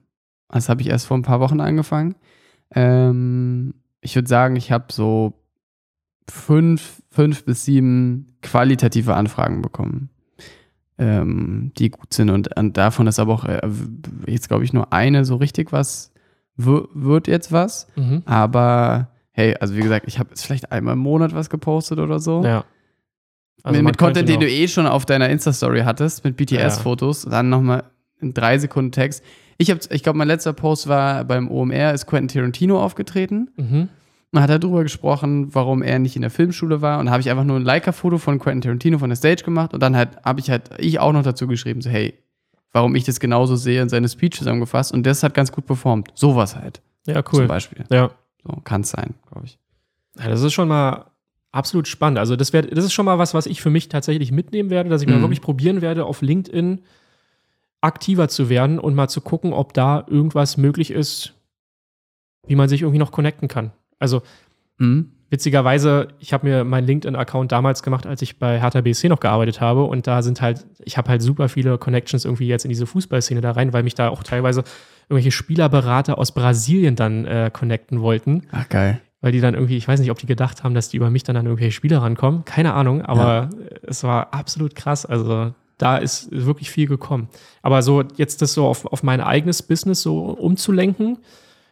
Das 0.50 0.70
habe 0.70 0.82
ich 0.82 0.90
erst 0.90 1.08
vor 1.08 1.18
ein 1.18 1.24
paar 1.24 1.40
Wochen 1.40 1.60
angefangen. 1.60 2.16
Ähm, 2.74 3.74
ich 4.06 4.16
würde 4.16 4.28
sagen, 4.30 4.56
ich 4.56 4.72
habe 4.72 4.86
so 4.92 5.34
fünf, 6.30 7.02
fünf 7.12 7.44
bis 7.46 7.66
sieben 7.66 8.38
qualitative 8.42 9.14
Anfragen 9.16 9.62
bekommen, 9.62 10.10
ähm, 10.98 11.72
die 11.78 11.90
gut 11.90 12.14
sind. 12.14 12.30
Und, 12.30 12.56
und 12.58 12.78
davon 12.78 13.08
ist 13.08 13.20
aber 13.20 13.34
auch 13.34 13.46
äh, 13.46 13.62
jetzt, 14.28 14.48
glaube 14.48 14.64
ich, 14.64 14.74
nur 14.74 14.94
eine 14.94 15.26
so 15.26 15.36
richtig 15.36 15.72
was, 15.72 16.14
wir- 16.56 16.88
wird 16.94 17.28
jetzt 17.28 17.52
was. 17.52 17.88
Mhm. 17.96 18.24
Aber 18.26 19.10
hey, 19.32 19.56
also 19.60 19.76
wie 19.76 19.82
gesagt, 19.82 20.08
ich 20.08 20.20
habe 20.20 20.30
jetzt 20.30 20.46
vielleicht 20.46 20.72
einmal 20.72 20.94
im 20.94 21.00
Monat 21.00 21.34
was 21.36 21.50
gepostet 21.50 22.00
oder 22.00 22.20
so. 22.20 22.44
Ja. 22.44 22.64
Also 23.64 23.78
mit 23.78 23.86
mit 23.86 23.98
Content, 23.98 24.30
den 24.30 24.40
du 24.40 24.48
eh 24.50 24.68
schon 24.68 24.86
auf 24.86 25.06
deiner 25.06 25.28
Insta-Story 25.30 25.82
hattest, 25.82 26.24
mit 26.24 26.38
BTS-Fotos, 26.38 27.24
dann 27.24 27.50
nochmal 27.50 27.84
in 28.22 28.34
drei 28.34 28.58
Sekunden 28.60 28.92
Text. 28.92 29.24
Ich, 29.58 29.72
hab- 29.72 29.92
ich 29.92 30.04
glaube, 30.04 30.18
mein 30.18 30.28
letzter 30.28 30.54
Post 30.54 30.88
war 30.88 31.24
beim 31.24 31.50
OMR, 31.50 31.94
ist 31.94 32.06
Quentin 32.08 32.40
Tarantino 32.40 32.82
aufgetreten. 32.82 33.50
Mhm. 33.58 33.90
Und 34.32 34.42
hat 34.42 34.50
er 34.50 34.60
darüber 34.60 34.84
gesprochen, 34.84 35.54
warum 35.56 35.82
er 35.82 35.98
nicht 36.00 36.18
in 36.18 36.22
der 36.22 36.32
Filmschule 36.32 36.82
war. 36.82 37.00
Und 37.00 37.10
habe 37.10 37.22
ich 37.22 37.30
einfach 37.30 37.46
nur 37.46 37.56
ein 37.56 37.64
Leica-Foto 37.64 38.18
von 38.18 38.38
Quentin 38.40 38.62
Tarantino 38.62 38.98
von 38.98 39.10
der 39.10 39.16
Stage 39.16 39.44
gemacht. 39.46 39.74
Und 39.74 39.82
dann 39.82 39.96
halt 39.96 40.10
habe 40.26 40.42
ich 40.42 40.50
halt, 40.50 40.72
ich 40.78 41.00
auch 41.00 41.14
noch 41.14 41.24
dazu 41.24 41.48
geschrieben, 41.48 41.82
so, 41.82 41.90
hey, 41.90 42.16
warum 42.74 42.96
ich 42.96 43.06
das 43.06 43.22
genauso 43.22 43.56
sehe 43.56 43.82
und 43.82 43.88
seine 43.88 44.10
Speech 44.10 44.36
zusammengefasst. 44.38 44.92
Und 44.94 45.06
das 45.06 45.24
hat 45.24 45.34
ganz 45.34 45.54
gut 45.54 45.66
performt. 45.66 46.10
Sowas 46.16 46.56
halt, 46.58 46.82
Ja, 47.08 47.24
zum 47.24 47.40
cool. 47.40 47.48
Beispiel. 47.48 47.86
Ja. 47.90 48.12
So 48.44 48.58
kann 48.66 48.82
es 48.82 48.90
sein, 48.90 49.14
glaube 49.32 49.46
ich. 49.46 49.58
Ja, 50.20 50.28
das 50.28 50.42
ist 50.42 50.52
schon 50.52 50.68
mal 50.68 51.06
absolut 51.54 51.88
spannend. 51.88 52.20
Also 52.20 52.36
das, 52.36 52.52
wär, 52.52 52.64
das 52.64 52.84
ist 52.84 52.92
schon 52.94 53.06
mal 53.06 53.18
was, 53.18 53.34
was 53.34 53.46
ich 53.46 53.62
für 53.62 53.70
mich 53.70 53.88
tatsächlich 53.88 54.34
mitnehmen 54.34 54.70
werde, 54.70 54.90
dass 54.90 55.02
ich 55.02 55.08
mal 55.08 55.18
Mhm. 55.18 55.22
wirklich 55.22 55.42
probieren 55.42 55.82
werde, 55.82 56.04
auf 56.06 56.22
LinkedIn 56.22 56.82
aktiver 57.86 58.28
zu 58.28 58.50
werden 58.50 58.80
und 58.80 58.96
mal 58.96 59.08
zu 59.08 59.22
gucken, 59.22 59.54
ob 59.54 59.74
da 59.74 60.04
irgendwas 60.08 60.58
möglich 60.58 60.92
ist, 60.92 61.34
wie 62.48 62.56
man 62.56 62.68
sich 62.70 62.82
irgendwie 62.82 63.00
noch 63.00 63.12
connecten 63.12 63.48
kann. 63.48 63.72
Also 64.00 64.22
Mhm. 64.78 65.12
witzigerweise, 65.30 66.10
ich 66.20 66.34
habe 66.34 66.48
mir 66.48 66.64
meinen 66.66 66.86
LinkedIn-Account 66.86 67.52
damals 67.52 67.82
gemacht, 67.82 68.06
als 68.06 68.22
ich 68.22 68.40
bei 68.40 68.60
Hertha 68.60 68.82
BSC 68.82 69.08
noch 69.10 69.20
gearbeitet 69.22 69.62
habe. 69.62 69.84
Und 69.86 70.06
da 70.06 70.22
sind 70.22 70.42
halt, 70.42 70.66
ich 70.84 70.98
habe 70.98 71.10
halt 71.10 71.22
super 71.22 71.48
viele 71.50 71.78
Connections 71.78 72.26
irgendwie 72.26 72.48
jetzt 72.48 72.66
in 72.66 72.70
diese 72.70 72.86
Fußballszene 72.86 73.40
da 73.42 73.52
rein, 73.52 73.72
weil 73.72 73.84
mich 73.84 73.96
da 73.96 74.10
auch 74.10 74.22
teilweise 74.24 74.64
irgendwelche 75.08 75.32
Spielerberater 75.32 76.18
aus 76.18 76.34
Brasilien 76.34 76.96
dann 76.96 77.26
äh, 77.26 77.50
connecten 77.54 78.02
wollten. 78.02 78.44
Ach, 78.52 78.68
geil. 78.68 79.00
Weil 79.22 79.32
die 79.32 79.40
dann 79.42 79.54
irgendwie, 79.56 79.78
ich 79.78 79.88
weiß 79.88 80.00
nicht, 80.02 80.12
ob 80.12 80.18
die 80.20 80.28
gedacht 80.28 80.64
haben, 80.64 80.76
dass 80.76 80.90
die 80.90 80.98
über 80.98 81.10
mich 81.10 81.24
dann 81.24 81.38
an 81.38 81.46
irgendwelche 81.46 81.72
Spieler 81.72 82.00
rankommen. 82.02 82.44
Keine 82.46 82.74
Ahnung, 82.74 83.02
aber 83.02 83.50
es 83.84 84.04
war 84.04 84.34
absolut 84.34 84.76
krass. 84.76 85.06
Also 85.06 85.54
da 85.78 85.98
ist 85.98 86.30
wirklich 86.32 86.70
viel 86.72 86.88
gekommen. 86.88 87.30
Aber 87.62 87.82
so 87.82 88.04
jetzt 88.16 88.42
das 88.42 88.54
so 88.54 88.68
auf, 88.68 88.86
auf 88.86 89.04
mein 89.04 89.22
eigenes 89.22 89.62
Business 89.62 90.02
so 90.02 90.20
umzulenken, 90.20 91.18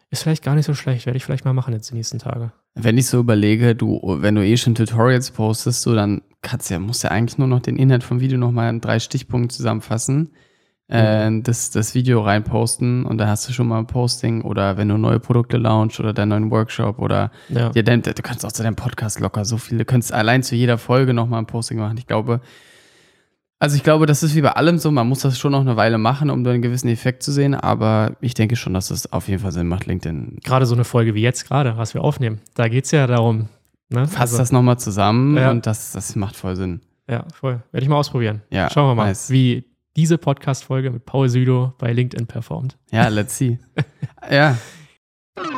ist 0.09 0.23
vielleicht 0.23 0.43
gar 0.43 0.55
nicht 0.55 0.65
so 0.65 0.73
schlecht. 0.73 1.05
Werde 1.05 1.17
ich 1.17 1.25
vielleicht 1.25 1.45
mal 1.45 1.53
machen 1.53 1.73
jetzt 1.73 1.89
die 1.89 1.95
nächsten 1.95 2.19
Tage. 2.19 2.51
Wenn 2.75 2.97
ich 2.97 3.07
so 3.07 3.19
überlege, 3.19 3.75
du, 3.75 3.99
wenn 4.03 4.35
du 4.35 4.45
eh 4.45 4.57
schon 4.57 4.75
Tutorials 4.75 5.31
postest, 5.31 5.81
so, 5.81 5.95
dann 5.95 6.21
kannst 6.41 6.69
du 6.69 6.75
ja, 6.75 6.79
musst 6.79 7.03
ja 7.03 7.11
eigentlich 7.11 7.37
nur 7.37 7.47
noch 7.47 7.61
den 7.61 7.77
Inhalt 7.77 8.03
vom 8.03 8.19
Video 8.19 8.37
nochmal 8.37 8.69
in 8.69 8.81
drei 8.81 8.99
Stichpunkten 8.99 9.49
zusammenfassen, 9.49 10.31
äh, 10.87 11.31
das, 11.41 11.71
das 11.71 11.95
Video 11.95 12.21
reinposten 12.21 13.05
und 13.05 13.17
da 13.17 13.27
hast 13.27 13.47
du 13.47 13.53
schon 13.53 13.67
mal 13.67 13.79
ein 13.79 13.87
Posting 13.87 14.41
oder 14.41 14.77
wenn 14.77 14.89
du 14.89 14.97
neue 14.97 15.19
Produkte 15.19 15.57
launch 15.57 15.99
oder 15.99 16.13
deinen 16.13 16.29
neuen 16.29 16.51
Workshop 16.51 16.99
oder 16.99 17.31
Ja. 17.49 17.71
ja, 17.73 17.81
dein, 17.81 18.01
du 18.01 18.13
kannst 18.21 18.45
auch 18.45 18.51
zu 18.51 18.63
deinem 18.63 18.75
Podcast 18.75 19.19
locker 19.19 19.45
so 19.45 19.57
viele, 19.57 19.79
du 19.79 19.85
könntest 19.85 20.13
allein 20.13 20.43
zu 20.43 20.55
jeder 20.55 20.77
Folge 20.77 21.13
nochmal 21.13 21.39
ein 21.39 21.47
Posting 21.47 21.79
machen. 21.79 21.97
Ich 21.97 22.07
glaube, 22.07 22.41
also 23.63 23.77
ich 23.77 23.83
glaube, 23.83 24.05
das 24.05 24.23
ist 24.23 24.35
wie 24.35 24.41
bei 24.41 24.51
allem 24.51 24.77
so, 24.77 24.91
man 24.91 25.07
muss 25.07 25.21
das 25.21 25.39
schon 25.39 25.53
noch 25.53 25.61
eine 25.61 25.77
Weile 25.77 25.97
machen, 25.97 26.29
um 26.29 26.43
da 26.43 26.51
einen 26.51 26.61
gewissen 26.61 26.89
Effekt 26.89 27.23
zu 27.23 27.31
sehen, 27.31 27.55
aber 27.55 28.17
ich 28.19 28.33
denke 28.33 28.57
schon, 28.57 28.73
dass 28.73 28.89
das 28.89 29.11
auf 29.13 29.29
jeden 29.29 29.41
Fall 29.41 29.53
Sinn 29.53 29.67
macht, 29.67 29.85
LinkedIn. 29.85 30.39
Gerade 30.43 30.65
so 30.65 30.75
eine 30.75 30.83
Folge 30.83 31.15
wie 31.15 31.21
jetzt 31.21 31.47
gerade, 31.47 31.77
was 31.77 31.93
wir 31.93 32.03
aufnehmen. 32.03 32.41
Da 32.55 32.67
geht 32.67 32.83
es 32.85 32.91
ja 32.91 33.07
darum. 33.07 33.47
Ne? 33.89 34.05
Fass 34.05 34.35
das 34.35 34.51
nochmal 34.51 34.77
zusammen 34.79 35.37
Ja. 35.37 35.49
und 35.51 35.65
das, 35.65 35.93
das 35.93 36.15
macht 36.17 36.35
voll 36.35 36.57
Sinn. 36.57 36.81
Ja, 37.09 37.25
voll. 37.33 37.63
Werde 37.71 37.83
ich 37.83 37.89
mal 37.89 37.97
ausprobieren. 37.97 38.41
Ja, 38.49 38.69
Schauen 38.69 38.89
wir 38.91 38.95
mal, 38.95 39.05
nice. 39.07 39.29
wie 39.29 39.63
diese 39.95 40.17
Podcast-Folge 40.17 40.91
mit 40.91 41.05
Paul 41.05 41.29
Südo 41.29 41.73
bei 41.77 41.93
LinkedIn 41.93 42.27
performt. 42.27 42.77
Ja, 42.91 43.07
let's 43.07 43.37
see. 43.37 43.59
ja, 44.29 44.57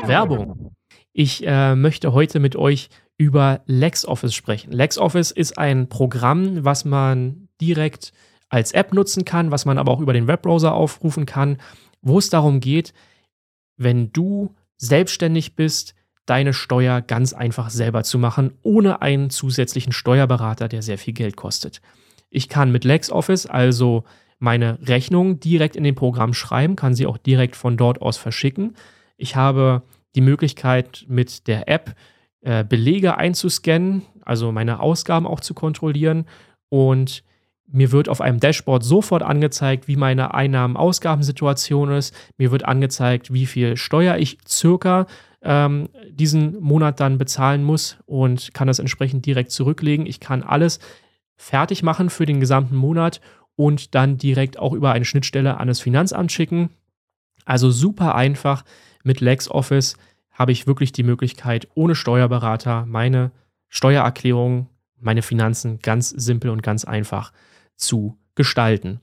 Werbung. 0.06 0.76
Ich 1.14 1.46
äh, 1.48 1.76
möchte 1.76 2.14
heute 2.14 2.40
mit 2.40 2.56
euch 2.56 2.90
über 3.18 3.62
LexOffice 3.66 4.34
sprechen. 4.34 4.72
LexOffice 4.72 5.32
ist 5.32 5.58
ein 5.58 5.88
Programm, 5.88 6.66
was 6.66 6.84
man 6.84 7.45
direkt 7.62 8.14
als 8.50 8.72
App 8.72 8.94
nutzen 8.94 9.26
kann, 9.26 9.52
was 9.52 9.66
man 9.66 9.78
aber 9.78 9.92
auch 9.92 10.00
über 10.00 10.14
den 10.14 10.28
Webbrowser 10.28 10.74
aufrufen 10.74 11.26
kann, 11.26 11.58
wo 12.02 12.20
es 12.20 12.30
darum 12.30 12.60
geht, 12.60 12.94
wenn 13.78 14.12
du 14.14 14.56
selbstständig 14.78 15.56
bist, 15.56 15.96
deine 16.26 16.54
Steuer 16.54 17.02
ganz 17.02 17.34
einfach 17.34 17.70
selber 17.70 18.04
zu 18.04 18.18
machen, 18.18 18.54
ohne 18.64 19.02
einen 19.02 19.30
zusätzlichen 19.30 19.94
Steuerberater, 19.94 20.68
der 20.68 20.82
sehr 20.82 20.98
viel 20.98 21.14
Geld 21.14 21.36
kostet. 21.36 21.82
Ich 22.30 22.50
kann 22.50 22.72
mit 22.72 22.84
LexOffice 22.84 23.46
also 23.46 24.04
meine 24.40 24.80
Rechnung 24.82 25.40
direkt 25.40 25.76
in 25.76 25.84
dem 25.84 25.96
Programm 25.96 26.34
schreiben, 26.34 26.76
kann 26.76 26.96
sie 26.96 27.06
auch 27.06 27.18
direkt 27.18 27.56
von 27.56 27.78
dort 27.78 28.02
aus 28.02 28.18
verschicken. 28.18 28.76
Ich 29.18 29.36
habe 29.36 29.84
die 30.16 30.22
Möglichkeit, 30.22 31.06
mit 31.08 31.48
der 31.48 31.70
App 31.70 31.96
äh, 32.42 32.64
Belege 32.64 33.18
einzuscannen, 33.18 34.04
also 34.22 34.52
meine 34.52 34.80
Ausgaben 34.80 35.28
auch 35.28 35.40
zu 35.40 35.54
kontrollieren. 35.54 36.26
Und 36.70 37.24
mir 37.76 37.92
wird 37.92 38.08
auf 38.08 38.22
einem 38.22 38.40
Dashboard 38.40 38.84
sofort 38.84 39.22
angezeigt, 39.22 39.88
wie 39.88 39.98
meine 39.98 40.34
Einnahmen-Ausgabensituation 40.34 41.92
ist. 41.92 42.16
Mir 42.38 42.52
wird 42.52 42.66
angezeigt, 42.66 43.34
wie 43.34 43.46
viel 43.46 43.76
Steuer 43.76 44.18
ich 44.18 44.38
circa 44.48 45.08
ähm, 45.42 45.90
diesen 46.10 46.60
Monat 46.62 47.02
dann 47.02 47.18
bezahlen 47.18 47.64
muss 47.64 47.98
und 48.06 48.54
kann 48.54 48.68
das 48.68 48.80
entsprechend 48.80 49.26
direkt 49.26 49.52
zurücklegen. 49.52 50.06
Ich 50.06 50.22
kann 50.22 50.42
alles 50.42 50.80
fertig 51.36 51.84
machen 51.84 52.10
für 52.10 52.26
den 52.26 52.40
gesamten 52.40 52.78
Monat 52.78 53.20
und 53.58 53.94
dann 53.94 54.18
direkt 54.18 54.58
auch 54.58 54.72
über 54.72 54.94
eine 54.94 55.06
Schnittstelle 55.06 55.58
an 55.58 55.68
das 55.68 55.82
Finanzamt 55.82 56.32
schicken. 56.32 56.70
Also 57.44 57.72
super 57.72 58.16
einfach. 58.16 58.64
Mit 59.04 59.20
LexOffice 59.20 59.98
habe 60.32 60.54
ich 60.54 60.66
wirklich 60.66 60.94
die 60.94 61.04
Möglichkeit, 61.04 61.68
ohne 61.76 61.94
Steuerberater 61.94 62.86
meine 62.86 63.32
Steuererklärung, 63.68 64.68
meine 64.98 65.22
Finanzen 65.22 65.80
ganz 65.80 66.10
simpel 66.10 66.50
und 66.50 66.64
ganz 66.64 66.86
einfach 66.86 67.34
zu 67.76 68.18
gestalten. 68.36 69.00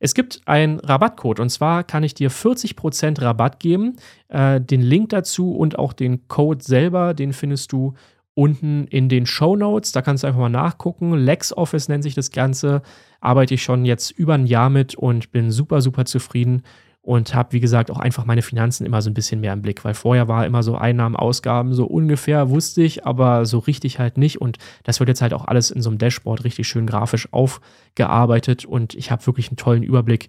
Es 0.00 0.14
gibt 0.14 0.40
einen 0.46 0.78
Rabattcode 0.78 1.40
und 1.40 1.50
zwar 1.50 1.82
kann 1.82 2.04
ich 2.04 2.14
dir 2.14 2.30
40% 2.30 3.20
Rabatt 3.20 3.58
geben. 3.58 3.96
Äh, 4.28 4.60
den 4.60 4.80
Link 4.80 5.08
dazu 5.08 5.52
und 5.52 5.78
auch 5.78 5.92
den 5.92 6.28
Code 6.28 6.62
selber, 6.62 7.14
den 7.14 7.32
findest 7.32 7.72
du 7.72 7.94
unten 8.34 8.86
in 8.86 9.08
den 9.08 9.26
Show 9.26 9.56
Notes. 9.56 9.90
Da 9.90 10.00
kannst 10.00 10.22
du 10.22 10.28
einfach 10.28 10.40
mal 10.40 10.48
nachgucken. 10.48 11.14
LexOffice 11.14 11.88
nennt 11.88 12.04
sich 12.04 12.14
das 12.14 12.30
Ganze. 12.30 12.82
Arbeite 13.20 13.54
ich 13.54 13.64
schon 13.64 13.84
jetzt 13.84 14.12
über 14.12 14.34
ein 14.34 14.46
Jahr 14.46 14.70
mit 14.70 14.94
und 14.94 15.32
bin 15.32 15.50
super, 15.50 15.80
super 15.80 16.04
zufrieden 16.04 16.62
und 17.02 17.34
habe, 17.34 17.52
wie 17.52 17.60
gesagt, 17.60 17.90
auch 17.90 17.98
einfach 17.98 18.24
meine 18.24 18.42
Finanzen 18.42 18.84
immer 18.84 19.00
so 19.00 19.08
ein 19.08 19.14
bisschen 19.14 19.40
mehr 19.40 19.52
im 19.52 19.62
Blick, 19.62 19.84
weil 19.84 19.94
vorher 19.94 20.28
war 20.28 20.44
immer 20.44 20.62
so 20.62 20.76
Einnahmen, 20.76 21.16
Ausgaben, 21.16 21.72
so 21.72 21.86
ungefähr 21.86 22.50
wusste 22.50 22.82
ich, 22.82 23.06
aber 23.06 23.46
so 23.46 23.58
richtig 23.58 23.98
halt 23.98 24.18
nicht. 24.18 24.40
Und 24.40 24.58
das 24.82 25.00
wird 25.00 25.08
jetzt 25.08 25.22
halt 25.22 25.32
auch 25.32 25.46
alles 25.46 25.70
in 25.70 25.80
so 25.80 25.90
einem 25.90 25.98
Dashboard 25.98 26.44
richtig 26.44 26.68
schön 26.68 26.86
grafisch 26.86 27.32
aufgearbeitet 27.32 28.64
und 28.64 28.94
ich 28.94 29.10
habe 29.10 29.26
wirklich 29.26 29.48
einen 29.48 29.56
tollen 29.56 29.82
Überblick 29.82 30.28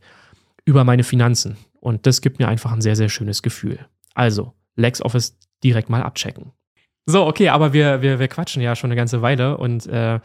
über 0.66 0.84
meine 0.84 1.04
Finanzen. 1.04 1.58
Und 1.82 2.06
das 2.06 2.22
gibt 2.22 2.40
mir 2.40 2.48
einfach 2.48 2.72
ein 2.72 2.82
sehr, 2.82 2.96
sehr 2.96 3.10
schönes 3.10 3.42
Gefühl. 3.42 3.80
Also, 4.14 4.54
LexOffice 4.76 5.38
direkt 5.64 5.90
mal 5.90 6.04
abchecken. 6.04 6.52
So, 7.06 7.26
okay, 7.26 7.50
aber 7.50 7.74
wir, 7.74 8.02
wir, 8.02 8.20
wir 8.20 8.28
quatschen 8.28 8.62
ja 8.62 8.76
schon 8.76 8.90
eine 8.90 8.96
ganze 8.96 9.22
Weile. 9.22 9.58
Und 9.58 9.88
äh, 9.88 10.20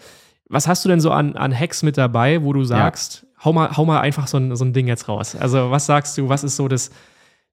was 0.48 0.68
hast 0.68 0.84
du 0.84 0.88
denn 0.88 1.00
so 1.00 1.10
an, 1.10 1.36
an 1.36 1.58
Hacks 1.58 1.82
mit 1.82 1.96
dabei, 1.96 2.42
wo 2.42 2.52
du 2.52 2.64
sagst, 2.64 3.26
hau, 3.44 3.52
mal, 3.52 3.76
hau 3.76 3.84
mal 3.84 4.00
einfach 4.00 4.26
so 4.26 4.36
ein, 4.38 4.54
so 4.56 4.64
ein 4.64 4.72
Ding 4.72 4.86
jetzt 4.88 5.08
raus? 5.08 5.36
Also, 5.36 5.70
was 5.70 5.86
sagst 5.86 6.16
du, 6.18 6.28
was 6.28 6.44
ist 6.44 6.56
so 6.56 6.68
das, 6.68 6.90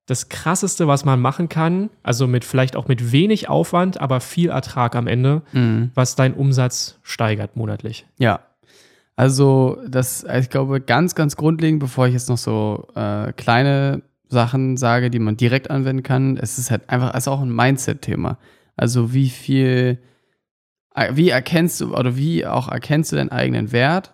das 0.07 0.29
Krasseste, 0.29 0.87
was 0.87 1.05
man 1.05 1.19
machen 1.21 1.49
kann? 1.49 1.89
Also, 2.03 2.27
mit 2.27 2.45
vielleicht 2.45 2.75
auch 2.75 2.87
mit 2.87 3.11
wenig 3.11 3.49
Aufwand, 3.49 3.99
aber 4.01 4.19
viel 4.19 4.49
Ertrag 4.49 4.95
am 4.95 5.07
Ende, 5.07 5.41
Mhm. 5.53 5.91
was 5.95 6.15
deinen 6.15 6.33
Umsatz 6.35 6.99
steigert 7.03 7.55
monatlich. 7.55 8.05
Ja. 8.17 8.39
Also, 9.15 9.77
das, 9.87 10.23
ich 10.39 10.49
glaube, 10.49 10.81
ganz, 10.81 11.15
ganz 11.15 11.35
grundlegend, 11.35 11.79
bevor 11.79 12.07
ich 12.07 12.13
jetzt 12.13 12.29
noch 12.29 12.37
so 12.37 12.87
äh, 12.95 13.33
kleine 13.33 14.01
Sachen 14.29 14.77
sage, 14.77 15.09
die 15.11 15.19
man 15.19 15.35
direkt 15.37 15.69
anwenden 15.69 16.03
kann, 16.03 16.37
es 16.37 16.57
ist 16.57 16.71
halt 16.71 16.89
einfach, 16.89 17.11
es 17.13 17.23
ist 17.23 17.27
auch 17.27 17.41
ein 17.41 17.53
Mindset-Thema. 17.53 18.37
Also, 18.77 19.13
wie 19.13 19.29
viel, 19.29 19.99
äh, 20.95 21.11
wie 21.13 21.29
erkennst 21.29 21.81
du 21.81 21.95
oder 21.95 22.15
wie 22.15 22.45
auch 22.47 22.69
erkennst 22.69 23.11
du 23.11 23.17
deinen 23.17 23.29
eigenen 23.31 23.71
Wert 23.71 24.13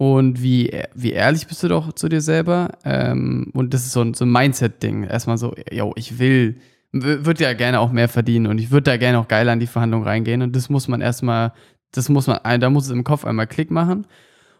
und 0.00 0.42
wie, 0.42 0.72
wie 0.94 1.12
ehrlich 1.12 1.46
bist 1.46 1.62
du 1.62 1.68
doch 1.68 1.92
zu 1.92 2.08
dir 2.08 2.22
selber? 2.22 2.78
Ähm, 2.84 3.50
und 3.52 3.74
das 3.74 3.84
ist 3.84 3.92
so 3.92 4.00
ein, 4.00 4.14
so 4.14 4.24
ein 4.24 4.32
Mindset-Ding. 4.32 5.04
Erstmal 5.04 5.36
so, 5.36 5.54
yo, 5.70 5.92
ich 5.96 6.18
will, 6.18 6.56
würde 6.90 7.44
ja 7.44 7.52
gerne 7.52 7.80
auch 7.80 7.92
mehr 7.92 8.08
verdienen 8.08 8.46
und 8.46 8.58
ich 8.58 8.70
würde 8.70 8.90
da 8.90 8.96
gerne 8.96 9.18
auch 9.18 9.28
geil 9.28 9.48
an 9.50 9.60
die 9.60 9.66
Verhandlung 9.66 10.02
reingehen 10.02 10.40
und 10.40 10.56
das 10.56 10.70
muss 10.70 10.88
man 10.88 11.02
erstmal 11.02 11.52
das 11.92 12.08
muss 12.08 12.26
man, 12.26 12.60
da 12.60 12.70
muss 12.70 12.86
es 12.86 12.90
im 12.90 13.04
Kopf 13.04 13.24
einmal 13.24 13.46
Klick 13.46 13.70
machen. 13.70 14.06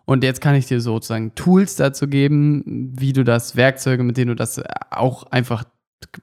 Und 0.04 0.24
jetzt 0.24 0.40
kann 0.40 0.54
ich 0.54 0.66
dir 0.66 0.80
sozusagen 0.80 1.34
Tools 1.34 1.76
dazu 1.76 2.08
geben, 2.08 2.92
wie 2.98 3.12
du 3.12 3.22
das, 3.22 3.54
Werkzeuge, 3.56 4.02
mit 4.02 4.16
denen 4.16 4.28
du 4.28 4.34
das 4.34 4.60
auch 4.90 5.24
einfach 5.30 5.64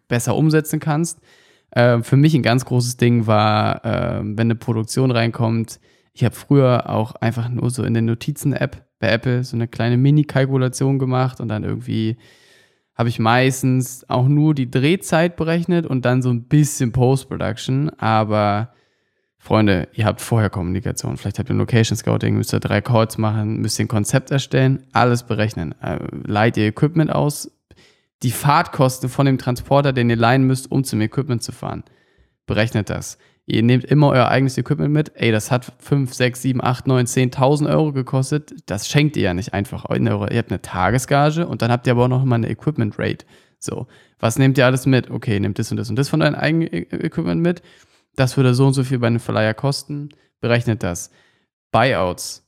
besser 0.08 0.36
umsetzen 0.36 0.80
kannst. 0.80 1.20
Ähm, 1.74 2.04
für 2.04 2.18
mich 2.18 2.36
ein 2.36 2.44
ganz 2.44 2.66
großes 2.66 2.98
Ding 2.98 3.28
war, 3.28 3.82
ähm, 3.86 4.38
wenn 4.38 4.48
eine 4.48 4.56
Produktion 4.56 5.12
reinkommt, 5.12 5.80
ich 6.14 6.24
habe 6.24 6.36
früher 6.36 6.90
auch 6.90 7.16
einfach 7.16 7.48
nur 7.50 7.70
so 7.70 7.84
in 7.84 7.94
der 7.94 8.02
Notizen-App 8.02 8.87
bei 9.00 9.10
Apple 9.10 9.44
so 9.44 9.56
eine 9.56 9.68
kleine 9.68 9.98
Mini-Kalkulation 9.98 11.00
gemacht 11.00 11.40
und 11.40 11.48
dann 11.48 11.64
irgendwie 11.64 12.18
habe 12.96 13.10
ich 13.10 13.20
meistens 13.20 14.10
auch 14.10 14.28
nur 14.28 14.56
die 14.56 14.72
Drehzeit 14.72 15.36
berechnet 15.36 15.86
und 15.86 16.04
dann 16.06 16.24
so 16.24 16.32
ein 16.32 16.46
bisschen 16.46 16.92
Post-Production, 16.92 17.92
aber 17.92 18.74
Freunde, 19.38 19.88
ihr 19.94 20.06
habt 20.06 20.20
vorher 20.20 20.50
Kommunikation. 20.50 21.16
Vielleicht 21.16 21.38
habt 21.38 21.50
ihr 21.50 21.56
Location 21.56 21.96
Scouting, 21.96 22.36
müsst 22.36 22.54
ihr 22.54 22.60
drei 22.60 22.82
Calls 22.82 23.18
machen, 23.18 23.58
müsst 23.62 23.80
ihr 23.80 23.86
ein 23.86 23.88
Konzept 23.88 24.32
erstellen, 24.32 24.88
alles 24.94 25.24
berechnen. 25.24 25.80
Äh, 25.80 26.00
leiht 26.26 26.58
ihr 26.58 26.66
Equipment 26.66 27.14
aus, 27.14 27.52
die 28.24 28.32
Fahrtkosten 28.32 29.10
von 29.10 29.28
dem 29.28 29.38
Transporter, 29.38 29.94
den 29.94 30.10
ihr 30.10 30.16
leihen 30.16 30.44
müsst, 30.44 30.72
um 30.72 30.84
zum 30.84 31.00
Equipment 31.02 31.44
zu 31.44 31.52
fahren. 31.52 31.84
Berechnet 32.48 32.90
das. 32.90 33.20
Ihr 33.50 33.64
nehmt 33.64 33.86
immer 33.86 34.10
euer 34.10 34.28
eigenes 34.28 34.58
Equipment 34.58 34.94
mit. 34.94 35.14
Ey, 35.16 35.32
das 35.32 35.52
hat 35.52 35.72
5, 35.80 36.14
6, 36.14 36.42
7, 36.42 36.62
8, 36.64 36.86
9, 36.86 37.06
10.000 37.06 37.70
Euro 37.70 37.94
gekostet. 37.94 38.54
Das 38.66 38.90
schenkt 38.90 39.16
ihr 39.16 39.24
ja 39.24 39.34
nicht 39.34 39.54
einfach. 39.54 39.86
in 39.90 40.08
eure- 40.08 40.32
Ihr 40.34 40.40
habt 40.40 40.52
eine 40.52 40.62
Tagesgage 40.62 41.48
und 41.48 41.62
dann 41.62 41.72
habt 41.72 41.88
ihr 41.88 41.92
aber 41.94 42.04
auch 42.06 42.10
noch 42.10 42.26
mal 42.26 42.36
eine 42.36 42.50
Equipment 42.50 43.00
Rate. 43.00 43.26
So, 43.60 43.88
was 44.20 44.38
nehmt 44.38 44.58
ihr 44.58 44.66
alles 44.66 44.86
mit? 44.86 45.10
Okay, 45.10 45.40
nehmt 45.40 45.58
das 45.60 45.72
und 45.72 45.78
das 45.78 45.90
und 45.90 45.96
das 45.96 46.10
von 46.10 46.20
deinem 46.20 46.36
eigenen 46.36 46.68
E- 46.74 46.88
Equipment 46.92 47.42
mit. 47.42 47.62
Das 48.18 48.36
würde 48.36 48.54
so 48.54 48.68
und 48.68 48.74
so 48.74 48.84
viel 48.84 49.00
bei 49.00 49.08
einem 49.08 49.20
Verleiher 49.22 49.54
kosten. 49.54 50.10
Berechnet 50.42 50.84
das. 50.84 51.10
Buyouts. 51.72 52.46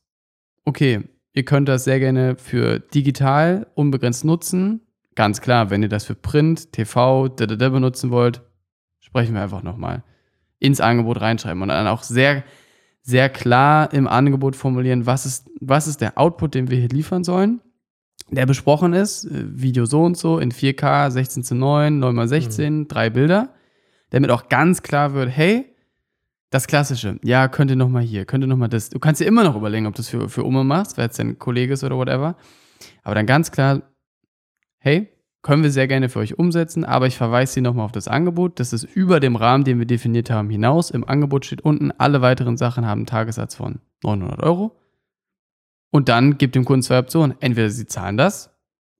Okay, 0.65 1.03
ihr 1.33 1.45
könnt 1.45 1.69
das 1.69 1.85
sehr 1.85 1.99
gerne 1.99 2.35
für 2.35 2.79
digital 2.79 3.67
unbegrenzt 3.73 4.25
nutzen. 4.25 4.81
Ganz 5.15 5.39
klar, 5.41 5.69
wenn 5.69 5.81
ihr 5.81 5.89
das 5.89 6.05
für 6.05 6.15
Print, 6.15 6.71
TV, 6.73 7.29
da 7.29 7.69
benutzen 7.69 8.12
wollt, 8.12 8.41
sprechen 8.99 9.33
wir 9.33 9.41
einfach 9.41 9.63
nochmal 9.63 10.03
ins 10.60 10.82
Angebot 10.82 11.22
reinschreiben 11.22 11.62
und 11.62 11.69
dann 11.69 11.88
auch 11.88 12.04
sehr, 12.04 12.43
sehr 13.02 13.30
klar 13.30 13.93
im 13.93 14.08
Angebot 14.08 14.56
formulieren, 14.56 15.06
was 15.06 15.26
ist, 15.26 15.50
was 15.60 15.88
ist 15.88 16.02
der 16.02 16.17
Output, 16.17 16.54
den 16.54 16.69
wir 16.69 16.78
hier 16.78 16.89
liefern 16.89 17.24
sollen, 17.24 17.62
der 18.30 18.45
besprochen 18.45 18.93
ist, 18.93 19.26
äh, 19.26 19.45
Video 19.45 19.86
so 19.86 20.04
und 20.04 20.17
so 20.17 20.39
in 20.39 20.52
4K, 20.52 21.10
16 21.10 21.43
zu 21.43 21.56
9, 21.56 22.00
9 22.00 22.17
x 22.19 22.30
16, 22.30 22.78
mhm. 22.78 22.88
drei 22.88 23.10
Bilder, 23.10 23.54
damit 24.12 24.32
auch 24.32 24.50
ganz 24.50 24.84
klar 24.84 25.13
wird, 25.13 25.30
hey, 25.30 25.65
das 26.50 26.65
Klassische, 26.65 27.19
ja, 27.24 27.48
könnte 27.48 27.76
noch 27.76 27.89
mal 27.89 28.02
hier, 28.02 28.26
könnte 28.26 28.48
noch 28.48 28.58
mal 28.58 28.67
das. 28.67 28.89
Du 28.89 28.98
kannst 28.98 29.22
dir 29.22 29.26
immer 29.26 29.43
noch 29.43 29.56
überlegen, 29.56 29.86
ob 29.86 29.93
du 29.93 30.02
es 30.02 30.10
für, 30.10 30.30
für 30.30 30.45
Oma 30.45 30.63
machst, 30.63 30.98
weil 30.98 31.08
es 31.08 31.15
dein 31.15 31.38
Kollege 31.38 31.74
ist 31.74 31.84
oder 31.84 31.95
whatever. 31.95 32.36
Aber 33.04 33.13
dann 33.13 33.28
ganz 33.28 33.52
klar, 33.52 33.84
hey, 34.80 35.10
können 35.41 35.63
wir 35.63 35.71
sehr 35.71 35.88
gerne 35.88 36.10
für 36.10 36.19
euch 36.19 36.38
umsetzen, 36.38 36.84
aber 36.84 37.08
ich 37.08 37.17
verweise 37.17 37.54
Sie 37.54 37.62
nochmal 37.62 37.86
auf 37.86 37.91
das 37.91 38.08
Angebot. 38.08 38.60
Das 38.60 38.73
ist 38.73 38.84
über 38.84 39.19
dem 39.19 39.36
Rahmen, 39.36 39.63
den 39.63 39.80
wir 39.80 39.86
definiert 39.86 40.30
haben, 40.30 40.49
hinaus. 40.49 40.91
Im 40.91 41.08
Angebot 41.08 41.45
steht 41.45 41.62
unten, 41.62 41.91
alle 41.91 42.21
weiteren 42.21 42.58
Sachen 42.58 42.86
haben 42.86 42.99
einen 42.99 43.06
Tagessatz 43.06 43.56
von 43.56 43.80
900 44.04 44.43
Euro. 44.43 44.75
Und 45.91 46.10
dann 46.10 46.38
gibt 46.38 46.56
dem 46.56 46.65
Kunden 46.65 46.84
zwei 46.84 46.99
Optionen. 46.99 47.36
Entweder 47.39 47.69
Sie 47.69 47.86
zahlen 47.86 48.17
das 48.17 48.54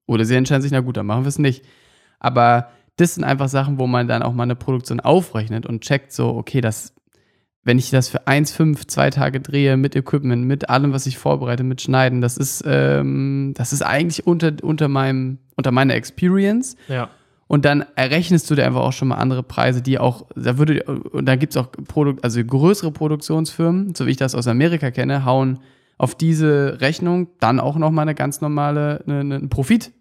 oder 0.06 0.24
Sie 0.24 0.34
entscheiden 0.34 0.62
sich, 0.62 0.72
na 0.72 0.80
gut, 0.80 0.96
dann 0.96 1.06
machen 1.06 1.24
wir 1.24 1.28
es 1.28 1.38
nicht. 1.38 1.64
Aber 2.18 2.70
das 2.96 3.14
sind 3.14 3.24
einfach 3.24 3.48
Sachen, 3.48 3.78
wo 3.78 3.86
man 3.86 4.08
dann 4.08 4.22
auch 4.22 4.32
mal 4.32 4.42
eine 4.44 4.56
Produktion 4.56 5.00
aufrechnet 5.00 5.66
und 5.66 5.82
checkt 5.82 6.12
so, 6.12 6.30
okay, 6.30 6.60
das 6.60 6.94
wenn 7.62 7.78
ich 7.78 7.90
das 7.90 8.08
für 8.08 8.26
1,5, 8.26 8.88
zwei 8.88 9.10
Tage 9.10 9.40
drehe, 9.40 9.76
mit 9.76 9.94
Equipment, 9.94 10.46
mit 10.46 10.70
allem, 10.70 10.92
was 10.92 11.06
ich 11.06 11.18
vorbereite, 11.18 11.62
mit 11.62 11.82
Schneiden, 11.82 12.20
das 12.20 12.36
ist, 12.36 12.62
ähm, 12.66 13.52
das 13.56 13.72
ist 13.72 13.82
eigentlich 13.82 14.26
unter, 14.26 14.52
unter, 14.62 14.88
meinem, 14.88 15.38
unter 15.56 15.70
meiner 15.70 15.94
Experience. 15.94 16.76
Ja. 16.88 17.10
Und 17.46 17.64
dann 17.64 17.84
errechnest 17.96 18.50
du 18.50 18.54
dir 18.54 18.64
einfach 18.64 18.80
auch 18.80 18.92
schon 18.92 19.08
mal 19.08 19.16
andere 19.16 19.42
Preise, 19.42 19.82
die 19.82 19.98
auch, 19.98 20.26
da 20.36 20.56
würde, 20.56 20.84
und 20.84 21.26
da 21.26 21.36
gibt 21.36 21.52
es 21.52 21.56
auch 21.56 21.70
Produkt, 21.88 22.24
also 22.24 22.42
größere 22.42 22.92
Produktionsfirmen, 22.92 23.94
so 23.94 24.06
wie 24.06 24.12
ich 24.12 24.16
das 24.16 24.34
aus 24.34 24.46
Amerika 24.46 24.90
kenne, 24.90 25.24
hauen 25.24 25.58
auf 25.98 26.14
diese 26.14 26.80
Rechnung 26.80 27.28
dann 27.40 27.60
auch 27.60 27.76
nochmal 27.76 28.04
eine 28.04 28.14
ganz 28.14 28.40
normale, 28.40 29.02
eine, 29.06 29.20
einen 29.20 29.48
Profit. 29.50 29.92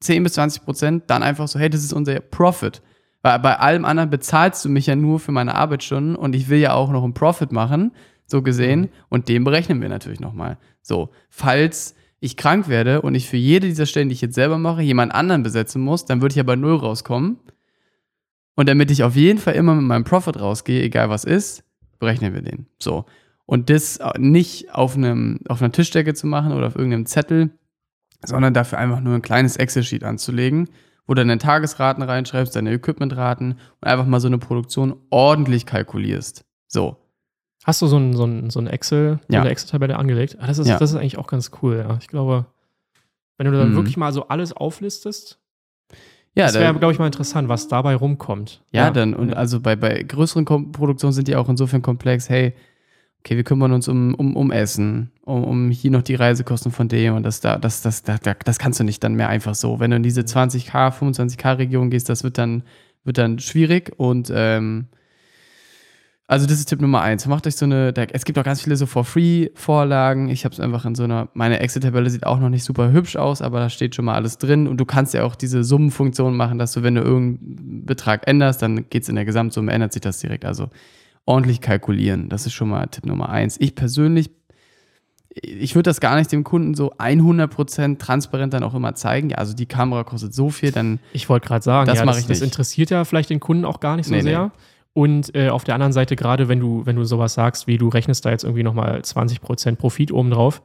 10 0.00 0.22
bis 0.22 0.34
20 0.34 0.64
Prozent, 0.64 1.04
dann 1.08 1.22
einfach 1.22 1.48
so, 1.48 1.58
hey, 1.58 1.70
das 1.70 1.82
ist 1.82 1.92
unser 1.92 2.20
Profit. 2.20 2.82
Weil 3.26 3.40
bei 3.40 3.58
allem 3.58 3.84
anderen 3.84 4.08
bezahlst 4.08 4.64
du 4.64 4.68
mich 4.68 4.86
ja 4.86 4.94
nur 4.94 5.18
für 5.18 5.32
meine 5.32 5.56
Arbeitsstunden 5.56 6.14
und 6.14 6.36
ich 6.36 6.48
will 6.48 6.60
ja 6.60 6.74
auch 6.74 6.92
noch 6.92 7.02
einen 7.02 7.12
Profit 7.12 7.50
machen, 7.50 7.90
so 8.24 8.40
gesehen. 8.40 8.82
Mhm. 8.82 8.88
Und 9.08 9.28
den 9.28 9.42
berechnen 9.42 9.82
wir 9.82 9.88
natürlich 9.88 10.20
nochmal. 10.20 10.58
So, 10.80 11.10
falls 11.28 11.96
ich 12.20 12.36
krank 12.36 12.68
werde 12.68 13.02
und 13.02 13.16
ich 13.16 13.28
für 13.28 13.36
jede 13.36 13.66
dieser 13.66 13.86
Stellen, 13.86 14.10
die 14.10 14.12
ich 14.12 14.20
jetzt 14.20 14.36
selber 14.36 14.58
mache, 14.58 14.82
jemand 14.82 15.12
anderen 15.12 15.42
besetzen 15.42 15.82
muss, 15.82 16.04
dann 16.04 16.22
würde 16.22 16.34
ich 16.34 16.36
ja 16.36 16.44
bei 16.44 16.54
Null 16.54 16.76
rauskommen. 16.76 17.40
Und 18.54 18.68
damit 18.68 18.92
ich 18.92 19.02
auf 19.02 19.16
jeden 19.16 19.40
Fall 19.40 19.54
immer 19.54 19.74
mit 19.74 19.86
meinem 19.86 20.04
Profit 20.04 20.38
rausgehe, 20.38 20.84
egal 20.84 21.10
was 21.10 21.24
ist, 21.24 21.64
berechnen 21.98 22.32
wir 22.32 22.42
den. 22.42 22.66
So. 22.78 23.06
Und 23.44 23.70
das 23.70 23.98
nicht 24.18 24.72
auf, 24.72 24.96
einem, 24.96 25.40
auf 25.48 25.60
einer 25.60 25.72
Tischdecke 25.72 26.14
zu 26.14 26.28
machen 26.28 26.52
oder 26.52 26.68
auf 26.68 26.76
irgendeinem 26.76 27.06
Zettel, 27.06 27.50
sondern 28.24 28.54
dafür 28.54 28.78
einfach 28.78 29.00
nur 29.00 29.16
ein 29.16 29.22
kleines 29.22 29.56
Excel-Sheet 29.56 30.04
anzulegen 30.04 30.68
wo 31.06 31.14
du 31.14 31.20
deine 31.20 31.38
Tagesraten 31.38 32.02
reinschreibst, 32.02 32.54
deine 32.56 32.72
Equipmentraten 32.72 33.52
und 33.52 33.88
einfach 33.88 34.06
mal 34.06 34.20
so 34.20 34.26
eine 34.26 34.38
Produktion 34.38 34.96
ordentlich 35.10 35.66
kalkulierst. 35.66 36.44
So. 36.66 36.96
Hast 37.64 37.82
du 37.82 37.86
so 37.86 37.96
ein, 37.96 38.12
so 38.12 38.24
ein, 38.24 38.50
so 38.50 38.60
ein 38.60 38.66
Excel, 38.66 39.18
ja. 39.28 39.40
eine 39.40 39.50
Excel-Tabelle 39.50 39.96
angelegt? 39.96 40.36
Ah, 40.40 40.46
das, 40.46 40.58
ist, 40.58 40.68
ja. 40.68 40.78
das 40.78 40.90
ist 40.90 40.96
eigentlich 40.96 41.18
auch 41.18 41.26
ganz 41.26 41.50
cool, 41.62 41.84
ja. 41.88 41.96
Ich 42.00 42.08
glaube, 42.08 42.46
wenn 43.38 43.50
du 43.50 43.56
dann 43.56 43.72
mhm. 43.72 43.76
wirklich 43.76 43.96
mal 43.96 44.12
so 44.12 44.28
alles 44.28 44.52
auflistest, 44.52 45.38
ja, 46.36 46.44
das 46.44 46.54
wäre, 46.54 46.74
glaube 46.74 46.92
ich, 46.92 46.98
mal 46.98 47.06
interessant, 47.06 47.48
was 47.48 47.66
dabei 47.66 47.94
rumkommt. 47.94 48.62
Ja, 48.70 48.84
ja. 48.84 48.90
dann, 48.90 49.14
und 49.14 49.34
also 49.34 49.58
bei, 49.58 49.74
bei 49.74 50.02
größeren 50.02 50.44
Produktionen 50.70 51.14
sind 51.14 51.28
die 51.28 51.36
auch 51.36 51.48
insofern 51.48 51.80
komplex, 51.80 52.28
hey, 52.28 52.54
okay, 53.26 53.36
wir 53.36 53.42
kümmern 53.42 53.72
uns 53.72 53.88
um, 53.88 54.14
um, 54.14 54.36
um 54.36 54.52
Essen, 54.52 55.10
um, 55.22 55.42
um 55.42 55.70
hier 55.70 55.90
noch 55.90 56.02
die 56.02 56.14
Reisekosten 56.14 56.70
von 56.70 56.86
dem 56.86 57.16
und 57.16 57.24
das 57.24 57.40
da, 57.40 57.58
das, 57.58 57.82
das, 57.82 58.04
das, 58.04 58.20
das 58.22 58.58
kannst 58.60 58.78
du 58.78 58.84
nicht 58.84 59.02
dann 59.02 59.14
mehr 59.14 59.28
einfach 59.28 59.56
so. 59.56 59.80
Wenn 59.80 59.90
du 59.90 59.96
in 59.96 60.04
diese 60.04 60.20
20k, 60.20 60.92
25k 60.96 61.58
Region 61.58 61.90
gehst, 61.90 62.08
das 62.08 62.22
wird 62.22 62.38
dann, 62.38 62.62
wird 63.02 63.18
dann 63.18 63.40
schwierig 63.40 63.92
und 63.96 64.30
ähm, 64.32 64.86
also 66.28 66.46
das 66.46 66.58
ist 66.58 66.66
Tipp 66.66 66.80
Nummer 66.80 67.02
eins. 67.02 67.26
Macht 67.26 67.48
euch 67.48 67.56
so 67.56 67.64
eine, 67.64 67.92
da, 67.92 68.04
es 68.04 68.24
gibt 68.24 68.38
auch 68.38 68.44
ganz 68.44 68.62
viele 68.62 68.76
so 68.76 68.86
For-Free-Vorlagen. 68.86 70.28
Ich 70.28 70.44
habe 70.44 70.52
es 70.52 70.60
einfach 70.60 70.84
in 70.84 70.94
so 70.94 71.04
einer, 71.04 71.28
meine 71.34 71.58
Excel-Tabelle 71.60 72.10
sieht 72.10 72.26
auch 72.26 72.38
noch 72.38 72.48
nicht 72.48 72.64
super 72.64 72.92
hübsch 72.92 73.16
aus, 73.16 73.42
aber 73.42 73.58
da 73.58 73.70
steht 73.70 73.96
schon 73.96 74.04
mal 74.04 74.14
alles 74.14 74.38
drin 74.38 74.68
und 74.68 74.78
du 74.78 74.84
kannst 74.84 75.14
ja 75.14 75.24
auch 75.24 75.34
diese 75.34 75.64
Summenfunktion 75.64 76.36
machen, 76.36 76.58
dass 76.58 76.72
du, 76.72 76.84
wenn 76.84 76.94
du 76.94 77.02
irgendeinen 77.02 77.86
Betrag 77.86 78.28
änderst, 78.28 78.62
dann 78.62 78.88
geht 78.88 79.02
es 79.02 79.08
in 79.08 79.16
der 79.16 79.24
Gesamtsumme, 79.24 79.72
ändert 79.72 79.92
sich 79.92 80.02
das 80.02 80.20
direkt. 80.20 80.44
Also 80.44 80.68
ordentlich 81.26 81.60
kalkulieren. 81.60 82.28
Das 82.28 82.46
ist 82.46 82.54
schon 82.54 82.70
mal 82.70 82.86
Tipp 82.86 83.04
Nummer 83.04 83.28
eins. 83.28 83.56
Ich 83.60 83.74
persönlich, 83.74 84.30
ich 85.28 85.74
würde 85.74 85.90
das 85.90 86.00
gar 86.00 86.16
nicht 86.16 86.32
dem 86.32 86.44
Kunden 86.44 86.74
so 86.74 86.92
100% 86.94 87.98
transparent 87.98 88.54
dann 88.54 88.62
auch 88.62 88.74
immer 88.74 88.94
zeigen. 88.94 89.30
Ja, 89.30 89.38
also 89.38 89.52
die 89.52 89.66
Kamera 89.66 90.04
kostet 90.04 90.32
so 90.32 90.48
viel, 90.48 90.72
dann. 90.72 91.00
Ich 91.12 91.28
wollte 91.28 91.46
gerade 91.46 91.62
sagen, 91.62 91.86
das, 91.88 91.98
ja, 91.98 92.06
das, 92.06 92.26
das, 92.26 92.40
interessiert 92.40 92.90
ja 92.90 93.04
vielleicht 93.04 93.28
den 93.28 93.40
Kunden 93.40 93.64
auch 93.64 93.80
gar 93.80 93.96
nicht 93.96 94.06
so 94.06 94.14
nee, 94.14 94.22
sehr. 94.22 94.46
Nee. 94.46 94.50
Und 94.94 95.34
äh, 95.34 95.50
auf 95.50 95.64
der 95.64 95.74
anderen 95.74 95.92
Seite, 95.92 96.16
gerade 96.16 96.48
wenn 96.48 96.60
du, 96.60 96.86
wenn 96.86 96.96
du 96.96 97.04
sowas 97.04 97.34
sagst, 97.34 97.66
wie 97.66 97.76
du 97.76 97.88
rechnest 97.88 98.24
da 98.24 98.30
jetzt 98.30 98.44
irgendwie 98.44 98.62
nochmal 98.62 99.00
20% 99.00 99.76
Profit 99.76 100.10
obendrauf, 100.10 100.62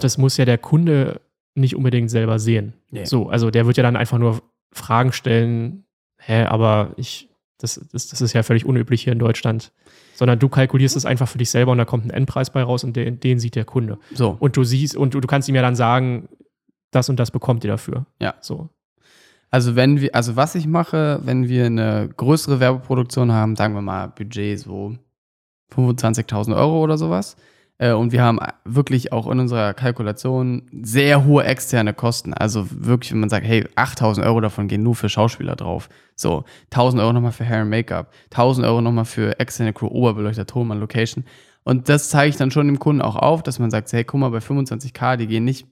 das 0.00 0.18
muss 0.18 0.36
ja 0.38 0.44
der 0.44 0.58
Kunde 0.58 1.20
nicht 1.54 1.76
unbedingt 1.76 2.10
selber 2.10 2.38
sehen. 2.38 2.72
Nee. 2.90 3.04
So, 3.04 3.28
also 3.28 3.50
der 3.50 3.66
wird 3.66 3.76
ja 3.76 3.82
dann 3.84 3.96
einfach 3.96 4.18
nur 4.18 4.42
Fragen 4.72 5.12
stellen, 5.12 5.84
hä, 6.18 6.44
aber 6.44 6.94
ich 6.96 7.28
das, 7.62 7.80
das, 7.92 8.08
das 8.08 8.20
ist 8.20 8.32
ja 8.32 8.42
völlig 8.42 8.64
unüblich 8.64 9.02
hier 9.02 9.12
in 9.12 9.18
Deutschland. 9.18 9.72
Sondern 10.14 10.38
du 10.38 10.48
kalkulierst 10.48 10.96
es 10.96 11.06
einfach 11.06 11.28
für 11.28 11.38
dich 11.38 11.50
selber 11.50 11.72
und 11.72 11.78
da 11.78 11.84
kommt 11.84 12.04
ein 12.04 12.10
Endpreis 12.10 12.50
bei 12.50 12.62
raus 12.62 12.84
und 12.84 12.94
den, 12.96 13.18
den 13.20 13.38
sieht 13.38 13.54
der 13.54 13.64
Kunde. 13.64 13.98
So. 14.12 14.36
Und 14.38 14.56
du 14.56 14.64
siehst, 14.64 14.96
und 14.96 15.14
du, 15.14 15.20
du 15.20 15.26
kannst 15.26 15.48
ihm 15.48 15.54
ja 15.54 15.62
dann 15.62 15.74
sagen, 15.74 16.28
das 16.90 17.08
und 17.08 17.18
das 17.18 17.30
bekommt 17.30 17.64
ihr 17.64 17.70
dafür. 17.70 18.06
Ja. 18.20 18.34
So. 18.40 18.68
Also 19.50 19.76
wenn 19.76 20.00
wir, 20.00 20.14
also 20.14 20.36
was 20.36 20.54
ich 20.54 20.66
mache, 20.66 21.20
wenn 21.24 21.48
wir 21.48 21.66
eine 21.66 22.08
größere 22.16 22.60
Werbeproduktion 22.60 23.32
haben, 23.32 23.56
sagen 23.56 23.74
wir 23.74 23.82
mal 23.82 24.08
Budget 24.08 24.58
so 24.58 24.96
25.000 25.74 26.56
Euro 26.56 26.82
oder 26.82 26.96
sowas, 26.96 27.36
und 27.90 28.12
wir 28.12 28.22
haben 28.22 28.38
wirklich 28.64 29.12
auch 29.12 29.28
in 29.28 29.40
unserer 29.40 29.74
Kalkulation 29.74 30.62
sehr 30.82 31.24
hohe 31.24 31.42
externe 31.42 31.92
Kosten. 31.92 32.32
Also 32.32 32.66
wirklich, 32.70 33.12
wenn 33.12 33.18
man 33.18 33.28
sagt, 33.28 33.44
hey, 33.44 33.66
8000 33.74 34.24
Euro 34.24 34.40
davon 34.40 34.68
gehen 34.68 34.84
nur 34.84 34.94
für 34.94 35.08
Schauspieler 35.08 35.56
drauf. 35.56 35.88
So, 36.14 36.44
1000 36.70 37.02
Euro 37.02 37.12
nochmal 37.12 37.32
für 37.32 37.44
Hair 37.44 37.62
und 37.62 37.70
Make-up, 37.70 38.12
1000 38.30 38.66
Euro 38.66 38.80
nochmal 38.80 39.04
für 39.04 39.40
externe 39.40 39.72
Crew, 39.72 39.88
Oberbeleuchter, 39.88 40.46
Ton, 40.46 40.68
Location. 40.68 41.24
Und 41.64 41.88
das 41.88 42.08
zeige 42.08 42.30
ich 42.30 42.36
dann 42.36 42.50
schon 42.50 42.66
dem 42.66 42.78
Kunden 42.78 43.02
auch 43.02 43.16
auf, 43.16 43.42
dass 43.42 43.58
man 43.58 43.70
sagt, 43.70 43.92
hey, 43.92 44.04
guck 44.04 44.20
mal, 44.20 44.30
bei 44.30 44.38
25k, 44.38 45.16
die 45.16 45.26
gehen 45.26 45.44
nicht 45.44 45.66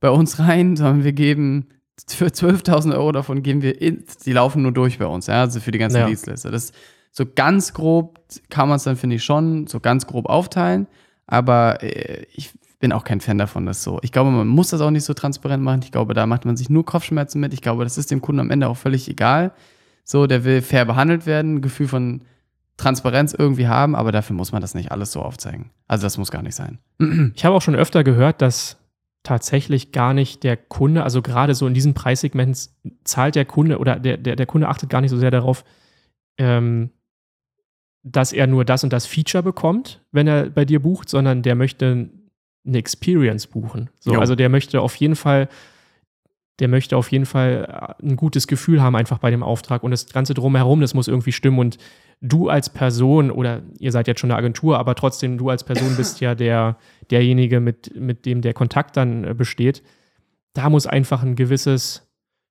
bei 0.00 0.10
uns 0.10 0.38
rein, 0.38 0.76
sondern 0.76 1.04
wir 1.04 1.12
geben 1.12 1.66
für 2.08 2.26
12.000 2.26 2.94
Euro 2.94 3.12
davon 3.12 3.42
geben 3.42 3.62
wir, 3.62 3.80
in, 3.80 4.04
die 4.24 4.32
laufen 4.32 4.62
nur 4.62 4.72
durch 4.72 4.98
bei 4.98 5.06
uns, 5.06 5.26
ja, 5.26 5.42
also 5.42 5.60
für 5.60 5.70
die 5.70 5.78
ganzen 5.78 5.98
ja. 5.98 6.06
Dienstleister. 6.06 6.50
Das 6.50 6.72
so 7.12 7.24
ganz 7.32 7.72
grob 7.72 8.18
kann 8.50 8.68
man 8.68 8.76
es 8.76 8.82
dann, 8.82 8.96
finde 8.96 9.16
ich, 9.16 9.24
schon 9.24 9.68
so 9.68 9.78
ganz 9.78 10.06
grob 10.06 10.26
aufteilen. 10.26 10.88
Aber 11.26 11.82
äh, 11.82 12.26
ich 12.32 12.50
bin 12.80 12.92
auch 12.92 13.04
kein 13.04 13.20
Fan 13.20 13.38
davon, 13.38 13.66
das 13.66 13.82
so. 13.82 13.98
Ich 14.02 14.12
glaube, 14.12 14.30
man 14.30 14.46
muss 14.46 14.70
das 14.70 14.80
auch 14.80 14.90
nicht 14.90 15.04
so 15.04 15.14
transparent 15.14 15.62
machen. 15.62 15.80
Ich 15.84 15.92
glaube, 15.92 16.14
da 16.14 16.26
macht 16.26 16.44
man 16.44 16.56
sich 16.56 16.68
nur 16.68 16.84
Kopfschmerzen 16.84 17.40
mit. 17.40 17.54
Ich 17.54 17.62
glaube, 17.62 17.84
das 17.84 17.96
ist 17.96 18.10
dem 18.10 18.20
Kunden 18.20 18.40
am 18.40 18.50
Ende 18.50 18.68
auch 18.68 18.76
völlig 18.76 19.08
egal. 19.08 19.52
So, 20.04 20.26
der 20.26 20.44
will 20.44 20.60
fair 20.60 20.84
behandelt 20.84 21.24
werden, 21.24 21.62
Gefühl 21.62 21.88
von 21.88 22.22
Transparenz 22.76 23.32
irgendwie 23.32 23.68
haben, 23.68 23.94
aber 23.94 24.12
dafür 24.12 24.36
muss 24.36 24.52
man 24.52 24.60
das 24.60 24.74
nicht 24.74 24.90
alles 24.90 25.12
so 25.12 25.22
aufzeigen. 25.22 25.70
Also 25.86 26.04
das 26.04 26.18
muss 26.18 26.30
gar 26.30 26.42
nicht 26.42 26.56
sein. 26.56 26.78
Ich 27.34 27.44
habe 27.44 27.54
auch 27.54 27.62
schon 27.62 27.76
öfter 27.76 28.04
gehört, 28.04 28.42
dass 28.42 28.76
tatsächlich 29.22 29.92
gar 29.92 30.12
nicht 30.12 30.42
der 30.42 30.56
Kunde, 30.56 31.02
also 31.02 31.22
gerade 31.22 31.54
so 31.54 31.66
in 31.66 31.74
diesem 31.74 31.94
Preissegment 31.94 32.68
zahlt 33.04 33.36
der 33.36 33.46
Kunde 33.46 33.78
oder 33.78 33.98
der, 33.98 34.18
der, 34.18 34.36
der 34.36 34.46
Kunde 34.46 34.68
achtet 34.68 34.90
gar 34.90 35.00
nicht 35.00 35.10
so 35.10 35.16
sehr 35.16 35.30
darauf, 35.30 35.64
ähm, 36.36 36.90
dass 38.04 38.32
er 38.32 38.46
nur 38.46 38.64
das 38.64 38.84
und 38.84 38.92
das 38.92 39.06
Feature 39.06 39.42
bekommt, 39.42 40.00
wenn 40.12 40.28
er 40.28 40.50
bei 40.50 40.64
dir 40.64 40.80
bucht, 40.80 41.08
sondern 41.08 41.42
der 41.42 41.54
möchte 41.54 42.10
eine 42.66 42.78
Experience 42.78 43.46
buchen. 43.46 43.90
So, 43.98 44.14
also 44.14 44.34
der 44.34 44.50
möchte 44.50 44.80
auf 44.80 44.94
jeden 44.96 45.16
Fall, 45.16 45.48
der 46.60 46.68
möchte 46.68 46.96
auf 46.98 47.10
jeden 47.10 47.26
Fall 47.26 47.96
ein 48.02 48.16
gutes 48.16 48.46
Gefühl 48.46 48.82
haben 48.82 48.94
einfach 48.94 49.18
bei 49.18 49.30
dem 49.30 49.42
Auftrag 49.42 49.82
und 49.82 49.90
das 49.90 50.06
Ganze 50.12 50.34
drumherum, 50.34 50.82
das 50.82 50.94
muss 50.94 51.08
irgendwie 51.08 51.32
stimmen 51.32 51.58
und 51.58 51.78
du 52.20 52.48
als 52.48 52.70
Person 52.70 53.30
oder 53.30 53.62
ihr 53.78 53.90
seid 53.90 54.06
jetzt 54.06 54.20
schon 54.20 54.30
eine 54.30 54.38
Agentur, 54.38 54.78
aber 54.78 54.94
trotzdem 54.94 55.38
du 55.38 55.48
als 55.48 55.64
Person 55.64 55.94
bist 55.96 56.20
ja 56.20 56.34
der, 56.34 56.76
derjenige, 57.10 57.60
mit, 57.60 57.98
mit 57.98 58.26
dem 58.26 58.42
der 58.42 58.52
Kontakt 58.52 58.98
dann 58.98 59.24
äh, 59.24 59.34
besteht. 59.34 59.82
Da 60.52 60.70
muss 60.70 60.86
einfach 60.86 61.22
ein 61.22 61.36
gewisses 61.36 62.06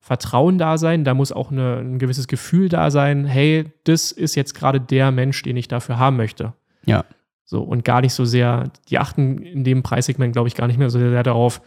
Vertrauen 0.05 0.57
da 0.57 0.77
sein, 0.77 1.05
da 1.05 1.13
muss 1.13 1.31
auch 1.31 1.49
eine, 1.49 1.77
ein 1.77 1.97
gewisses 1.97 2.27
Gefühl 2.27 2.67
da 2.67 2.91
sein, 2.91 3.23
hey, 3.23 3.71
das 3.85 4.11
ist 4.11 4.35
jetzt 4.35 4.53
gerade 4.53 4.81
der 4.81 5.11
Mensch, 5.11 5.41
den 5.43 5.55
ich 5.55 5.69
dafür 5.69 5.97
haben 5.97 6.17
möchte. 6.17 6.51
Ja. 6.85 7.05
So, 7.45 7.61
und 7.63 7.85
gar 7.85 8.01
nicht 8.01 8.13
so 8.13 8.25
sehr, 8.25 8.69
die 8.89 8.99
achten 8.99 9.37
in 9.37 9.63
dem 9.63 9.81
Preissegment, 9.81 10.33
glaube 10.33 10.49
ich, 10.49 10.55
gar 10.55 10.67
nicht 10.67 10.77
mehr 10.77 10.89
so 10.89 10.99
sehr 10.99 11.23
darauf, 11.23 11.61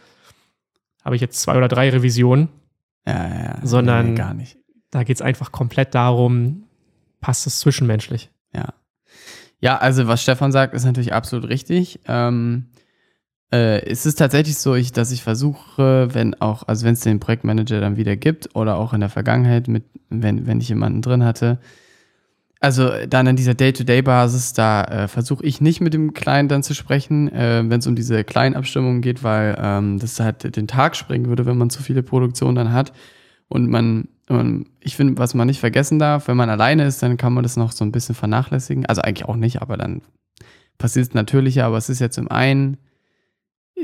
habe 1.03 1.15
ich 1.15 1.21
jetzt 1.21 1.41
zwei 1.41 1.57
oder 1.57 1.67
drei 1.67 1.89
Revisionen, 1.89 2.49
Ja, 3.07 3.27
ja, 3.27 3.43
ja. 3.43 3.59
Sondern- 3.63 4.09
Nee, 4.11 4.15
gar 4.17 4.35
nicht. 4.35 4.57
da 4.91 5.01
geht 5.03 5.15
es 5.15 5.21
einfach 5.23 5.51
komplett 5.51 5.95
darum, 5.95 6.65
passt 7.21 7.47
es 7.47 7.59
zwischenmenschlich. 7.59 8.29
Ja. 8.53 8.73
Ja, 9.61 9.77
also 9.77 10.07
was 10.07 10.21
Stefan 10.21 10.51
sagt, 10.51 10.75
ist 10.75 10.85
natürlich 10.85 11.11
absolut 11.11 11.49
richtig. 11.49 12.01
Ähm, 12.07 12.67
äh, 13.51 13.85
es 13.85 14.05
ist 14.05 14.15
tatsächlich 14.15 14.57
so, 14.57 14.75
ich, 14.75 14.91
dass 14.91 15.11
ich 15.11 15.23
versuche, 15.23 16.09
wenn 16.13 16.33
auch, 16.41 16.63
also 16.67 16.85
wenn 16.85 16.93
es 16.93 17.01
den 17.01 17.19
Projektmanager 17.19 17.79
dann 17.79 17.97
wieder 17.97 18.15
gibt 18.15 18.55
oder 18.55 18.77
auch 18.77 18.93
in 18.93 18.99
der 18.99 19.09
Vergangenheit, 19.09 19.67
mit, 19.67 19.83
wenn, 20.09 20.47
wenn 20.47 20.59
ich 20.59 20.69
jemanden 20.69 21.01
drin 21.01 21.23
hatte, 21.23 21.59
also 22.59 22.89
dann 23.07 23.27
an 23.27 23.35
dieser 23.35 23.53
Day-to-Day-Basis, 23.53 24.53
da 24.53 24.83
äh, 24.83 25.07
versuche 25.07 25.45
ich 25.45 25.61
nicht 25.61 25.79
mit 25.79 25.93
dem 25.93 26.13
Client 26.13 26.51
dann 26.51 26.63
zu 26.63 26.73
sprechen, 26.73 27.31
äh, 27.31 27.63
wenn 27.67 27.79
es 27.79 27.87
um 27.87 27.95
diese 27.95 28.23
kleinen 28.23 28.55
Abstimmungen 28.55 29.01
geht, 29.01 29.23
weil 29.23 29.55
ähm, 29.61 29.99
das 29.99 30.19
halt 30.19 30.55
den 30.55 30.67
Tag 30.67 30.95
springen 30.95 31.27
würde, 31.27 31.45
wenn 31.45 31.57
man 31.57 31.69
zu 31.69 31.83
viele 31.83 32.01
Produktionen 32.01 32.55
dann 32.55 32.73
hat. 32.73 32.93
Und 33.47 33.69
man, 33.69 34.07
man 34.27 34.65
ich 34.79 34.95
finde, 34.95 35.19
was 35.19 35.35
man 35.35 35.47
nicht 35.47 35.59
vergessen 35.59 35.99
darf, 35.99 36.27
wenn 36.27 36.37
man 36.37 36.49
alleine 36.49 36.85
ist, 36.85 37.03
dann 37.03 37.17
kann 37.17 37.33
man 37.33 37.43
das 37.43 37.57
noch 37.57 37.71
so 37.71 37.85
ein 37.85 37.91
bisschen 37.91 38.15
vernachlässigen. 38.15 38.87
Also 38.87 39.03
eigentlich 39.03 39.29
auch 39.29 39.35
nicht, 39.35 39.61
aber 39.61 39.77
dann 39.77 40.01
passiert 40.79 41.09
es 41.09 41.13
natürlicher. 41.13 41.65
Aber 41.65 41.77
es 41.77 41.89
ist 41.89 41.99
ja 41.99 42.09
zum 42.09 42.29
einen 42.29 42.77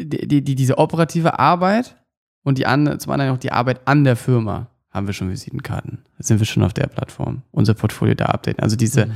die, 0.01 0.27
die, 0.27 0.41
die, 0.43 0.55
diese 0.55 0.77
operative 0.77 1.39
Arbeit 1.39 1.95
und 2.43 2.57
die 2.57 2.65
andere, 2.65 2.97
zum 2.97 3.11
anderen 3.11 3.33
auch 3.33 3.37
die 3.39 3.51
Arbeit 3.51 3.81
an 3.87 4.03
der 4.03 4.15
Firma. 4.15 4.67
Haben 4.91 5.07
wir 5.07 5.13
schon 5.13 5.29
Visitenkarten? 5.31 5.99
Sind 6.19 6.39
wir 6.39 6.45
schon 6.45 6.63
auf 6.63 6.73
der 6.73 6.87
Plattform? 6.87 7.41
Unser 7.51 7.73
Portfolio 7.73 8.13
da 8.15 8.25
updaten. 8.25 8.61
Also 8.63 8.75
diese, 8.75 9.07
Mhm. 9.07 9.11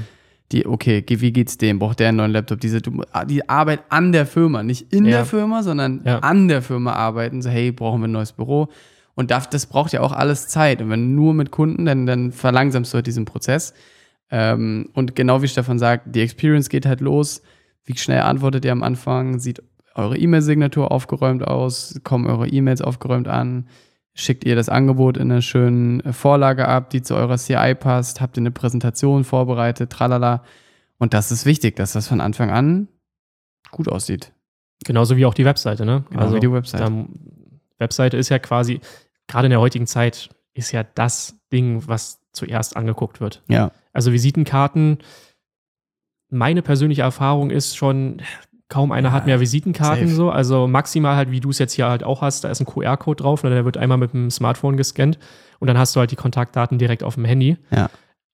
die, 0.51 0.65
okay, 0.65 1.03
wie 1.07 1.31
geht's 1.31 1.57
dem? 1.57 1.77
Braucht 1.77 1.99
der 1.99 2.09
einen 2.09 2.17
neuen 2.17 2.31
Laptop? 2.31 2.59
Diese, 2.59 2.81
du- 2.81 3.03
die 3.27 3.47
Arbeit 3.47 3.81
an 3.89 4.11
der 4.11 4.25
Firma, 4.25 4.63
nicht 4.63 4.91
in 4.91 5.05
Ja. 5.05 5.17
der 5.17 5.25
Firma, 5.25 5.61
sondern 5.61 6.01
Ja. 6.03 6.19
an 6.19 6.47
der 6.47 6.61
Firma 6.63 6.93
arbeiten. 6.93 7.41
So, 7.43 7.49
hey, 7.49 7.71
brauchen 7.71 8.01
wir 8.01 8.07
ein 8.07 8.11
neues 8.11 8.31
Büro? 8.31 8.69
Und 9.13 9.29
das, 9.29 9.49
das 9.49 9.65
braucht 9.67 9.93
ja 9.93 10.01
auch 10.01 10.13
alles 10.13 10.47
Zeit. 10.47 10.81
Und 10.81 10.89
wenn 10.89 11.13
nur 11.15 11.33
mit 11.35 11.51
Kunden, 11.51 11.85
dann, 11.85 12.05
dann 12.07 12.31
verlangsamst 12.31 12.93
du 12.93 12.95
halt 12.95 13.07
diesen 13.07 13.25
Prozess. 13.25 13.73
Ähm, 14.31 14.89
und 14.93 15.15
genau 15.15 15.41
wie 15.41 15.47
Stefan 15.47 15.79
sagt, 15.79 16.15
die 16.15 16.21
Experience 16.21 16.69
geht 16.69 16.85
halt 16.85 17.01
los. 17.01 17.41
Wie 17.85 17.95
schnell 17.97 18.21
antwortet 18.21 18.65
ihr 18.65 18.71
am 18.71 18.83
Anfang? 18.83 19.39
Sieht 19.39 19.61
eure 19.97 20.17
E-Mail-Signatur 20.17 20.91
aufgeräumt 20.91 21.45
aus? 21.45 21.99
Kommen 22.03 22.27
eure 22.27 22.47
E-Mails 22.47 22.81
aufgeräumt 22.81 23.27
an? 23.27 23.67
Schickt 24.13 24.45
ihr 24.45 24.55
das 24.55 24.69
Angebot 24.69 25.17
in 25.17 25.31
einer 25.31 25.41
schönen 25.41 26.13
Vorlage 26.13 26.67
ab, 26.67 26.89
die 26.89 27.01
zu 27.01 27.15
eurer 27.15 27.37
CI 27.37 27.75
passt? 27.75 28.19
Habt 28.19 28.37
ihr 28.37 28.41
eine 28.41 28.51
Präsentation 28.51 29.23
vorbereitet? 29.23 29.91
Tralala. 29.91 30.43
Und 30.97 31.13
das 31.13 31.31
ist 31.31 31.45
wichtig, 31.45 31.75
dass 31.75 31.93
das 31.93 32.07
von 32.07 32.21
Anfang 32.21 32.49
an 32.49 32.87
gut 33.71 33.89
aussieht. 33.89 34.33
Genauso 34.85 35.17
wie 35.17 35.25
auch 35.25 35.33
die 35.33 35.45
Webseite, 35.45 35.85
ne? 35.85 36.05
Genau 36.09 36.33
wie 36.33 36.39
die 36.39 36.51
Webseite. 36.51 36.83
Da, 36.83 37.05
Webseite 37.79 38.17
ist 38.17 38.29
ja 38.29 38.39
quasi, 38.39 38.79
gerade 39.27 39.47
in 39.47 39.51
der 39.51 39.59
heutigen 39.59 39.87
Zeit, 39.87 40.29
ist 40.53 40.71
ja 40.71 40.83
das 40.83 41.39
Ding, 41.51 41.83
was 41.87 42.19
zuerst 42.31 42.75
angeguckt 42.75 43.19
wird. 43.19 43.43
Ja. 43.47 43.71
Also 43.93 44.11
Visitenkarten, 44.11 44.99
meine 46.29 46.61
persönliche 46.61 47.03
Erfahrung 47.03 47.51
ist 47.51 47.77
schon, 47.77 48.21
kaum 48.69 48.91
einer 48.91 49.09
Ja, 49.09 49.13
hat 49.13 49.25
mehr 49.25 49.39
Visitenkarten 49.39 50.07
safe. 50.07 50.15
so. 50.15 50.29
Also 50.29 50.67
maximal 50.67 51.15
halt, 51.15 51.31
wie 51.31 51.39
du 51.39 51.49
es 51.49 51.59
jetzt 51.59 51.73
hier 51.73 51.87
halt 51.89 52.03
auch 52.03 52.21
hast, 52.21 52.43
da 52.43 52.49
ist 52.49 52.59
ein 52.59 52.65
QR-Code 52.65 53.23
drauf, 53.23 53.43
ne, 53.43 53.49
der 53.49 53.65
wird 53.65 53.77
einmal 53.77 53.97
mit 53.97 54.13
dem 54.13 54.29
Smartphone 54.29 54.77
gescannt 54.77 55.17
und 55.59 55.67
dann 55.67 55.77
hast 55.77 55.95
du 55.95 55.99
halt 55.99 56.11
die 56.11 56.15
Kontaktdaten 56.17 56.77
direkt 56.77 57.03
auf 57.03 57.15
dem 57.15 57.25
Handy. 57.25 57.57
Ja. 57.71 57.89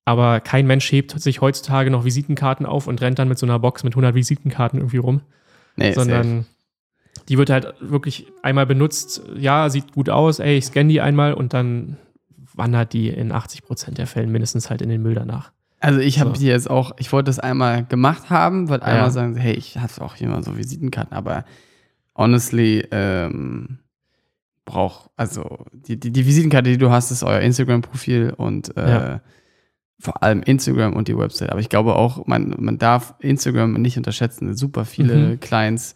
Aber 0.05 0.41
kein 0.41 0.67
Mensch 0.67 0.91
hebt 0.91 1.11
sich 1.19 1.39
heutzutage 1.39 1.89
noch 1.89 2.03
Visitenkarten 2.03 2.65
auf 2.65 2.87
und 2.87 2.99
rennt 3.01 3.19
dann 3.19 3.29
mit 3.29 3.37
so 3.37 3.45
einer 3.45 3.59
Box 3.59 3.83
mit 3.85 3.93
100 3.93 4.15
Visitenkarten 4.15 4.79
irgendwie 4.79 4.97
rum 4.97 5.21
Nee, 5.77 5.93
safe. 5.93 5.99
sondern 6.07 6.45
die 7.29 7.37
wird 7.37 7.49
halt 7.49 7.73
wirklich 7.79 8.27
einmal 8.41 8.65
benutzt, 8.65 9.21
ja, 9.37 9.69
sieht 9.69 9.93
gut 9.93 10.09
aus, 10.09 10.39
ey, 10.39 10.57
ich 10.57 10.65
scanne 10.65 10.89
die 10.89 10.99
einmal 10.99 11.33
und 11.33 11.53
dann 11.53 11.97
wandert 12.53 12.91
die 12.91 13.07
in 13.09 13.31
80 13.31 13.63
Prozent 13.63 13.97
der 13.97 14.05
Fällen 14.07 14.29
mindestens 14.31 14.69
halt 14.69 14.81
in 14.81 14.89
den 14.89 15.01
Müll 15.01 15.15
danach. 15.15 15.52
Also 15.83 15.99
ich 15.99 16.19
habe 16.21 16.29
So. 16.29 16.37
die 16.39 16.47
jetzt 16.47 16.69
auch, 16.69 16.93
ich 16.97 17.11
wollte 17.11 17.25
das 17.27 17.39
einmal 17.39 17.83
gemacht 17.85 18.29
haben, 18.29 18.69
wollte 18.69 18.85
einmal 18.85 19.03
Ja. 19.05 19.11
sagen, 19.11 19.35
hey, 19.35 19.53
ich 19.53 19.77
hatte 19.77 20.01
auch 20.01 20.15
hier 20.15 20.29
mal 20.29 20.41
so 20.43 20.57
Visitenkarten, 20.57 21.15
aber 21.15 21.43
honestly, 22.15 22.87
ähm, 22.91 23.79
brauch, 24.65 25.09
also 25.17 25.65
die, 25.73 25.99
die, 25.99 26.11
die 26.11 26.25
Visitenkarte, 26.25 26.69
die 26.69 26.77
du 26.77 26.89
hast, 26.89 27.11
ist 27.11 27.23
euer 27.23 27.41
Instagram-Profil 27.41 28.33
und 28.37 28.77
äh, 28.77 28.89
Ja. 28.89 29.21
vor 29.99 30.23
allem 30.23 30.41
Instagram 30.43 30.93
und 30.93 31.09
die 31.09 31.17
Website. 31.17 31.49
Aber 31.51 31.59
ich 31.59 31.67
glaube 31.67 31.95
auch, 31.95 32.25
man, 32.27 32.55
man 32.59 32.77
darf 32.77 33.13
Instagram 33.19 33.73
nicht 33.73 33.97
unterschätzen. 33.97 34.55
Super 34.55 34.85
viele 34.85 35.15
Mhm. 35.15 35.39
Clients. 35.41 35.95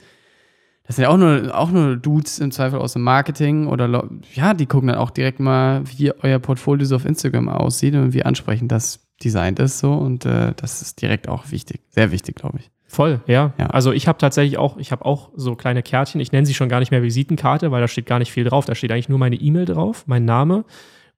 Das 0.83 0.97
sind 0.97 1.03
ja 1.03 1.09
auch 1.09 1.17
nur, 1.17 1.57
auch 1.57 1.71
nur 1.71 1.95
Dudes 1.97 2.39
im 2.39 2.51
Zweifel 2.51 2.79
aus 2.79 2.93
dem 2.93 3.03
Marketing 3.03 3.67
oder 3.67 4.09
ja, 4.33 4.53
die 4.53 4.65
gucken 4.65 4.87
dann 4.89 4.97
auch 4.97 5.11
direkt 5.11 5.39
mal, 5.39 5.83
wie 5.85 6.11
euer 6.21 6.39
Portfolio 6.39 6.85
so 6.85 6.95
auf 6.97 7.05
Instagram 7.05 7.47
aussieht 7.49 7.95
und 7.95 8.13
wie 8.13 8.23
ansprechend 8.23 8.71
das 8.71 9.06
designt 9.23 9.59
ist 9.59 9.79
so 9.79 9.93
und 9.93 10.25
äh, 10.25 10.53
das 10.55 10.81
ist 10.81 11.01
direkt 11.01 11.27
auch 11.27 11.51
wichtig, 11.51 11.81
sehr 11.89 12.11
wichtig, 12.11 12.35
glaube 12.35 12.59
ich. 12.59 12.69
Voll, 12.89 13.19
ja. 13.27 13.53
Ja. 13.57 13.65
Also 13.67 13.91
ich 13.91 14.07
habe 14.07 14.17
tatsächlich 14.17 14.57
auch, 14.57 14.77
ich 14.77 14.91
habe 14.93 15.03
auch 15.05 15.29
so 15.35 15.55
kleine 15.55 15.83
Kärtchen. 15.83 16.21
Ich 16.21 16.31
nenne 16.31 16.45
sie 16.47 16.53
schon 16.53 16.69
gar 16.69 16.79
nicht 16.79 16.89
mehr 16.91 17.03
Visitenkarte, 17.03 17.69
weil 17.69 17.81
da 17.81 17.87
steht 17.89 18.05
gar 18.05 18.17
nicht 18.19 18.31
viel 18.31 18.45
drauf. 18.45 18.63
Da 18.65 18.75
steht 18.75 18.91
eigentlich 18.93 19.09
nur 19.09 19.19
meine 19.19 19.35
E-Mail 19.35 19.65
drauf, 19.65 20.05
mein 20.07 20.23
Name 20.23 20.63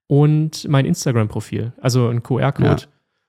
und 0.08 0.66
mein 0.68 0.84
Instagram-Profil. 0.84 1.72
Also 1.80 2.08
ein 2.08 2.22
QR-Code 2.24 2.68
Ja. 2.68 2.76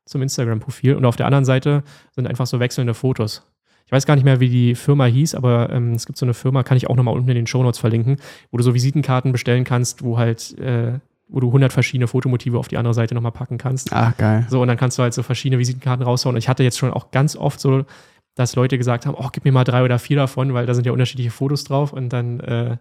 zum 0.05 0.23
Instagram-Profil. 0.23 0.95
Und 0.95 1.05
auf 1.05 1.15
der 1.15 1.27
anderen 1.27 1.45
Seite 1.45 1.83
sind 2.15 2.25
einfach 2.27 2.47
so 2.47 2.59
wechselnde 2.59 2.95
Fotos. 2.95 3.43
Ich 3.85 3.91
weiß 3.91 4.05
gar 4.05 4.15
nicht 4.15 4.23
mehr, 4.23 4.39
wie 4.39 4.49
die 4.49 4.73
Firma 4.73 5.05
hieß, 5.05 5.35
aber 5.35 5.69
ähm, 5.69 5.93
es 5.93 6.05
gibt 6.07 6.17
so 6.17 6.25
eine 6.25 6.33
Firma, 6.33 6.63
kann 6.63 6.77
ich 6.77 6.89
auch 6.89 6.95
nochmal 6.95 7.13
unten 7.13 7.29
in 7.29 7.35
den 7.35 7.45
Shownotes 7.47 7.77
verlinken, 7.79 8.17
wo 8.49 8.57
du 8.57 8.63
so 8.63 8.73
Visitenkarten 8.73 9.31
bestellen 9.31 9.65
kannst, 9.65 10.01
wo 10.03 10.17
halt, 10.17 10.57
äh, 10.57 10.93
wo 11.31 11.39
du 11.39 11.47
100 11.47 11.71
verschiedene 11.71 12.07
Fotomotive 12.07 12.59
auf 12.59 12.67
die 12.67 12.77
andere 12.77 12.93
Seite 12.93 13.15
nochmal 13.15 13.31
packen 13.31 13.57
kannst. 13.57 13.91
Ach, 13.93 14.15
geil. 14.17 14.45
So, 14.49 14.61
und 14.61 14.67
dann 14.67 14.77
kannst 14.77 14.97
du 14.97 15.03
halt 15.03 15.13
so 15.13 15.23
verschiedene 15.23 15.59
Visitenkarten 15.59 16.05
raushauen. 16.05 16.35
Und 16.35 16.39
ich 16.39 16.49
hatte 16.49 16.63
jetzt 16.63 16.77
schon 16.77 16.91
auch 16.91 17.11
ganz 17.11 17.35
oft 17.35 17.59
so, 17.59 17.85
dass 18.35 18.55
Leute 18.55 18.77
gesagt 18.77 19.05
haben, 19.05 19.15
oh, 19.17 19.29
gib 19.31 19.45
mir 19.45 19.51
mal 19.51 19.63
drei 19.63 19.83
oder 19.83 19.97
vier 19.97 20.17
davon, 20.17 20.53
weil 20.53 20.65
da 20.65 20.73
sind 20.73 20.85
ja 20.85 20.91
unterschiedliche 20.91 21.31
Fotos 21.31 21.63
drauf. 21.63 21.93
Und 21.93 22.09
dann 22.09 22.39
äh, 22.41 22.77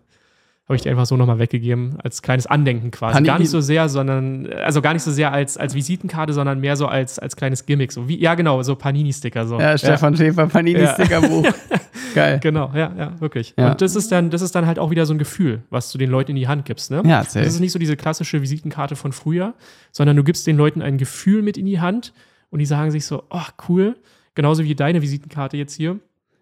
habe 0.71 0.77
ich 0.77 0.83
die 0.83 0.89
einfach 0.89 1.07
so 1.07 1.16
nochmal 1.16 1.39
weggegeben, 1.41 1.97
als 2.03 2.23
kleines 2.23 2.47
Andenken 2.47 2.91
quasi. 2.93 3.16
Panini- 3.18 3.27
Gar 3.27 3.39
nicht 3.41 3.51
so 3.51 3.61
sehr, 3.61 3.89
sondern, 3.89 4.47
also 4.53 4.81
gar 4.81 4.93
nicht 4.93 5.03
so 5.03 5.11
sehr 5.11 5.33
als, 5.33 5.57
als 5.57 5.75
Visitenkarte, 5.75 6.33
sondern 6.33 6.61
mehr 6.61 6.77
so 6.77 6.87
als, 6.87 7.18
als 7.18 7.35
kleines 7.37 7.66
Gimmick. 7.66 7.91
So 7.93 8.09
wie, 8.09 8.18
ja, 8.21 8.35
genau, 8.37 8.62
so 8.62 8.77
Panini-Sticker. 8.77 9.47
So. 9.47 9.59
Ja, 9.59 9.77
Stefan 9.77 10.16
Schäfer, 10.16 10.47
Panini-Stickerbuch. 10.47 11.47
Geil. 12.14 12.39
Genau, 12.43 12.71
ja, 12.75 12.93
ja, 12.97 13.21
wirklich. 13.21 13.53
Ja. 13.59 13.73
Und 13.73 13.81
das 13.83 13.97
ist 13.97 14.11
dann, 14.12 14.31
das 14.31 14.43
ist 14.43 14.55
dann 14.55 14.66
halt 14.66 14.79
auch 14.79 14.91
wieder 14.91 15.07
so 15.07 15.12
ein 15.14 15.18
Gefühl, 15.18 15.62
was 15.71 15.91
du 15.93 15.99
den 15.99 16.11
Leuten 16.11 16.31
in 16.31 16.37
die 16.37 16.49
Hand 16.49 16.64
gibst, 16.64 16.91
ne? 16.91 17.03
Ja, 17.05 17.18
Das 17.18 17.35
ist 17.35 17.53
safe. 17.53 17.61
nicht 17.61 17.73
so 17.73 17.79
diese 17.79 17.97
klassische 17.97 18.41
Visitenkarte 18.41 18.95
von 18.97 19.12
früher, 19.12 19.55
sondern 19.93 20.16
du 20.16 20.25
gibst 20.25 20.47
den 20.47 20.57
Leuten 20.57 20.83
ein 20.83 20.99
Gefühl 20.99 21.43
mit 21.43 21.59
in 21.59 21.66
die 21.66 21.81
Hand 21.81 22.12
und 22.51 22.59
die 22.61 22.66
sagen 22.66 22.91
sich 22.91 23.05
so, 23.07 23.25
oh, 23.31 23.43
cool. 23.68 23.97
Genauso 24.37 24.62
wie 24.64 24.75
deine 24.77 25.03
Visitenkarte 25.03 25.57
jetzt 25.57 25.75
hier. 25.75 25.99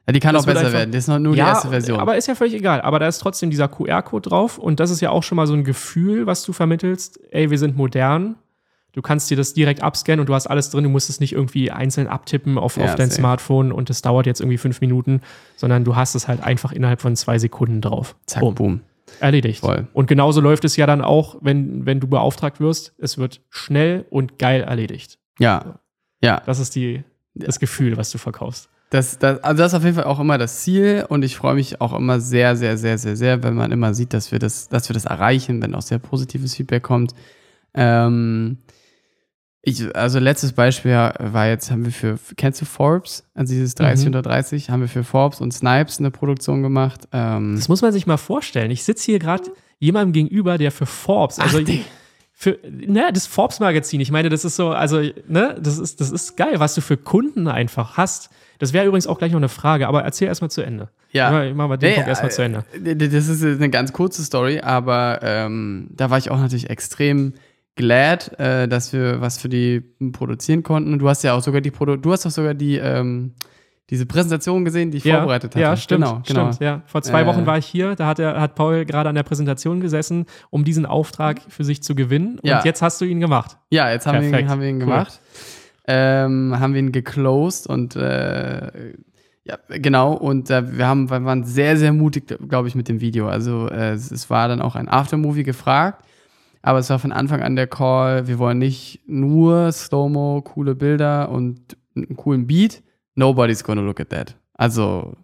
Ja, 0.08 0.12
die 0.12 0.20
kann 0.20 0.34
das 0.34 0.44
auch 0.44 0.46
besser 0.46 0.72
werden. 0.72 0.90
Das 0.90 1.04
ist 1.04 1.08
noch 1.08 1.18
nur 1.18 1.34
die 1.34 1.40
erste 1.40 1.68
Version. 1.68 2.00
aber 2.00 2.16
ist 2.16 2.26
ja 2.28 2.34
völlig 2.34 2.54
egal. 2.54 2.80
Aber 2.80 2.98
da 2.98 3.06
ist 3.06 3.18
trotzdem 3.18 3.50
dieser 3.50 3.68
QR-Code 3.68 4.30
drauf 4.30 4.56
und 4.56 4.80
das 4.80 4.90
ist 4.90 5.02
ja 5.02 5.10
auch 5.10 5.22
schon 5.22 5.36
mal 5.36 5.46
so 5.46 5.52
ein 5.52 5.64
Gefühl, 5.64 6.26
was 6.26 6.42
du 6.44 6.54
vermittelst. 6.54 7.20
Ey, 7.30 7.50
wir 7.50 7.58
sind 7.58 7.76
modern. 7.76 8.36
Du 8.92 9.02
kannst 9.02 9.30
dir 9.30 9.36
das 9.36 9.52
direkt 9.52 9.82
abscannen 9.82 10.20
und 10.20 10.30
du 10.30 10.34
hast 10.34 10.46
alles 10.46 10.70
drin. 10.70 10.82
Du 10.84 10.88
musst 10.88 11.10
es 11.10 11.20
nicht 11.20 11.34
irgendwie 11.34 11.70
einzeln 11.70 12.06
abtippen 12.06 12.56
auf, 12.56 12.78
Ja, 12.78 12.84
auf 12.84 12.94
dein 12.94 13.10
safe. 13.10 13.20
Smartphone 13.20 13.70
und 13.70 13.90
das 13.90 14.00
dauert 14.00 14.24
jetzt 14.24 14.40
irgendwie 14.40 14.56
fünf 14.56 14.80
Minuten, 14.80 15.20
sondern 15.56 15.84
du 15.84 15.94
hast 15.94 16.14
es 16.14 16.26
halt 16.26 16.42
einfach 16.42 16.72
innerhalb 16.72 17.02
von 17.02 17.14
zwei 17.14 17.38
Sekunden 17.38 17.82
drauf. 17.82 18.16
Zack, 18.24 18.40
Boom. 18.40 18.54
boom. 18.54 18.80
Erledigt. 19.20 19.60
Voll. 19.60 19.88
Und 19.92 20.06
genauso 20.06 20.40
läuft 20.40 20.64
es 20.64 20.76
ja 20.76 20.86
dann 20.86 21.02
auch, 21.02 21.36
wenn, 21.42 21.84
wenn 21.84 22.00
du 22.00 22.06
beauftragt 22.06 22.60
wirst. 22.60 22.94
Es 22.98 23.18
wird 23.18 23.42
schnell 23.50 24.06
und 24.08 24.38
geil 24.38 24.62
erledigt. 24.62 25.18
Ja. 25.38 25.80
Ja. 26.22 26.40
Das 26.46 26.58
ist 26.60 26.74
die, 26.74 27.04
das 27.34 27.60
Gefühl, 27.60 27.98
was 27.98 28.10
du 28.10 28.16
verkaufst. 28.16 28.70
Das, 28.90 29.18
das, 29.18 29.42
also 29.44 29.62
das 29.62 29.72
ist 29.72 29.76
auf 29.76 29.84
jeden 29.84 29.96
Fall 29.96 30.04
auch 30.04 30.18
immer 30.18 30.38
das 30.38 30.60
Ziel 30.62 31.04
und 31.08 31.22
ich 31.22 31.36
freue 31.36 31.54
mich 31.54 31.80
auch 31.80 31.92
immer 31.92 32.20
sehr, 32.20 32.56
sehr, 32.56 32.78
sehr, 32.78 32.96
sehr, 32.96 33.16
sehr, 33.16 33.42
wenn 33.42 33.54
man 33.54 33.70
immer 33.70 33.92
sieht, 33.92 34.14
dass 34.14 34.32
wir 34.32 34.38
das, 34.38 34.68
dass 34.70 34.88
wir 34.88 34.94
das 34.94 35.04
erreichen, 35.04 35.60
wenn 35.60 35.74
auch 35.74 35.82
sehr 35.82 35.98
positives 35.98 36.54
Feedback 36.54 36.82
kommt. 36.84 37.12
Ähm, 37.74 38.58
ich, 39.60 39.94
also 39.94 40.18
letztes 40.18 40.52
Beispiel 40.52 40.92
war 40.92 41.48
jetzt, 41.48 41.70
haben 41.70 41.84
wir 41.84 41.92
für, 41.92 42.18
kennst 42.36 42.60
du 42.62 42.64
Forbes? 42.64 43.24
Also 43.34 43.52
dieses 43.52 43.74
30 43.74 44.04
Mhm. 44.06 44.08
unter 44.08 44.22
30, 44.22 44.70
haben 44.70 44.80
wir 44.80 44.88
für 44.88 45.04
Forbes 45.04 45.40
und 45.42 45.52
Snipes 45.52 45.98
eine 45.98 46.10
Produktion 46.10 46.62
gemacht. 46.62 47.06
Ähm, 47.12 47.56
Das 47.56 47.68
muss 47.68 47.82
man 47.82 47.92
sich 47.92 48.06
mal 48.06 48.16
vorstellen. 48.16 48.70
Ich 48.70 48.84
sitze 48.84 49.04
hier 49.06 49.18
gerade 49.18 49.44
jemandem 49.78 50.12
gegenüber, 50.12 50.56
der 50.56 50.72
für 50.72 50.86
Forbes, 50.86 51.38
also 51.38 51.58
Ach, 51.58 51.64
für 52.40 52.56
ne, 52.70 53.10
das 53.12 53.26
Forbes-Magazin, 53.26 54.00
ich 54.00 54.12
meine, 54.12 54.28
das 54.28 54.44
ist 54.44 54.54
so, 54.54 54.68
also, 54.70 55.00
ne, 55.26 55.56
das 55.60 55.76
ist, 55.76 56.00
das 56.00 56.12
ist 56.12 56.36
geil, 56.36 56.54
was 56.60 56.72
du 56.76 56.80
für 56.80 56.96
Kunden 56.96 57.48
einfach 57.48 57.96
hast. 57.96 58.30
Das 58.60 58.72
wäre 58.72 58.86
übrigens 58.86 59.08
auch 59.08 59.18
gleich 59.18 59.32
noch 59.32 59.38
eine 59.40 59.48
Frage, 59.48 59.88
aber 59.88 60.04
erzähl 60.04 60.28
erstmal 60.28 60.48
zu 60.50 60.62
Ende. 60.62 60.88
Ja. 61.10 61.32
Mach- 61.32 61.54
Mach 61.56 61.68
mal 61.68 61.76
den 61.78 61.88
Nee, 61.90 61.94
Punkt 61.96 62.08
erstmal 62.08 62.30
äh, 62.30 62.34
zu 62.34 62.42
Ende. 62.42 62.64
Das 63.10 63.26
ist 63.28 63.42
eine 63.44 63.70
ganz 63.70 63.92
kurze 63.92 64.22
Story, 64.22 64.60
aber 64.60 65.18
ähm, 65.22 65.88
da 65.90 66.10
war 66.10 66.18
ich 66.18 66.30
auch 66.30 66.38
natürlich 66.38 66.70
extrem 66.70 67.34
glad, 67.74 68.38
äh, 68.38 68.68
dass 68.68 68.92
wir 68.92 69.20
was 69.20 69.38
für 69.38 69.48
die 69.48 69.80
produzieren 70.12 70.62
konnten. 70.62 71.00
Du 71.00 71.08
hast 71.08 71.24
ja 71.24 71.34
auch 71.34 71.42
sogar 71.42 71.60
die 71.60 71.72
Produ 71.72 71.96
du 71.96 72.12
hast 72.12 72.24
auch 72.24 72.30
sogar 72.30 72.54
die, 72.54 72.76
ähm, 72.76 73.32
diese 73.90 74.04
Präsentation 74.04 74.64
gesehen, 74.64 74.90
die 74.90 74.98
ich 74.98 75.04
ja, 75.04 75.16
vorbereitet 75.18 75.52
hatte. 75.54 75.62
Ja, 75.62 75.76
stimmt. 75.76 76.04
Genau, 76.04 76.22
genau. 76.26 76.52
Stimmt, 76.52 76.60
ja. 76.60 76.82
Vor 76.86 77.02
zwei 77.02 77.22
Äh. 77.22 77.26
Wochen 77.26 77.46
war 77.46 77.56
ich 77.58 77.66
hier, 77.66 77.94
da 77.96 78.06
hat, 78.06 78.18
er, 78.18 78.40
hat 78.40 78.54
Paul 78.54 78.84
gerade 78.84 79.08
an 79.08 79.14
der 79.14 79.22
Präsentation 79.22 79.80
gesessen, 79.80 80.26
um 80.50 80.64
diesen 80.64 80.84
Auftrag 80.84 81.40
für 81.48 81.64
sich 81.64 81.82
zu 81.82 81.94
gewinnen. 81.94 82.38
Und 82.38 82.46
Ja. 82.46 82.62
jetzt 82.64 82.82
hast 82.82 83.00
du 83.00 83.06
ihn 83.06 83.18
gemacht. 83.20 83.56
Ja, 83.70 83.90
jetzt 83.90 84.06
haben 84.06 84.20
wir, 84.20 84.38
ihn, 84.38 84.48
haben 84.48 84.60
wir 84.60 84.68
ihn 84.68 84.76
Cool. 84.76 84.80
gemacht. 84.80 85.20
Ähm, 85.86 86.54
haben 86.60 86.74
wir 86.74 86.80
ihn 86.80 86.92
geclosed 86.92 87.66
und 87.66 87.96
äh, 87.96 88.92
ja, 89.44 89.56
genau. 89.68 90.12
Und 90.12 90.50
äh, 90.50 90.76
wir, 90.76 90.86
haben, 90.86 91.08
wir 91.08 91.24
waren 91.24 91.44
sehr, 91.44 91.78
sehr 91.78 91.94
mutig, 91.94 92.26
glaube 92.46 92.68
ich, 92.68 92.74
mit 92.74 92.88
dem 92.88 93.00
Video. 93.00 93.26
Also 93.28 93.68
äh, 93.70 93.92
es, 93.92 94.10
es 94.10 94.28
war 94.28 94.48
dann 94.48 94.60
auch 94.60 94.74
ein 94.76 94.86
Aftermovie 94.90 95.44
gefragt, 95.44 96.04
aber 96.60 96.80
es 96.80 96.90
war 96.90 96.98
von 96.98 97.12
Anfang 97.12 97.40
an 97.40 97.56
der 97.56 97.66
Call, 97.68 98.26
wir 98.28 98.38
wollen 98.38 98.58
nicht 98.58 99.00
nur 99.06 99.72
Slow-Mo, 99.72 100.42
coole 100.42 100.74
Bilder 100.74 101.30
und 101.30 101.58
einen 101.96 102.16
coolen 102.16 102.46
Beat. 102.46 102.82
Nobody's 103.18 103.62
gonna 103.64 103.80
look 103.82 104.00
at 104.00 104.10
that. 104.10 104.36
Also 104.54 105.16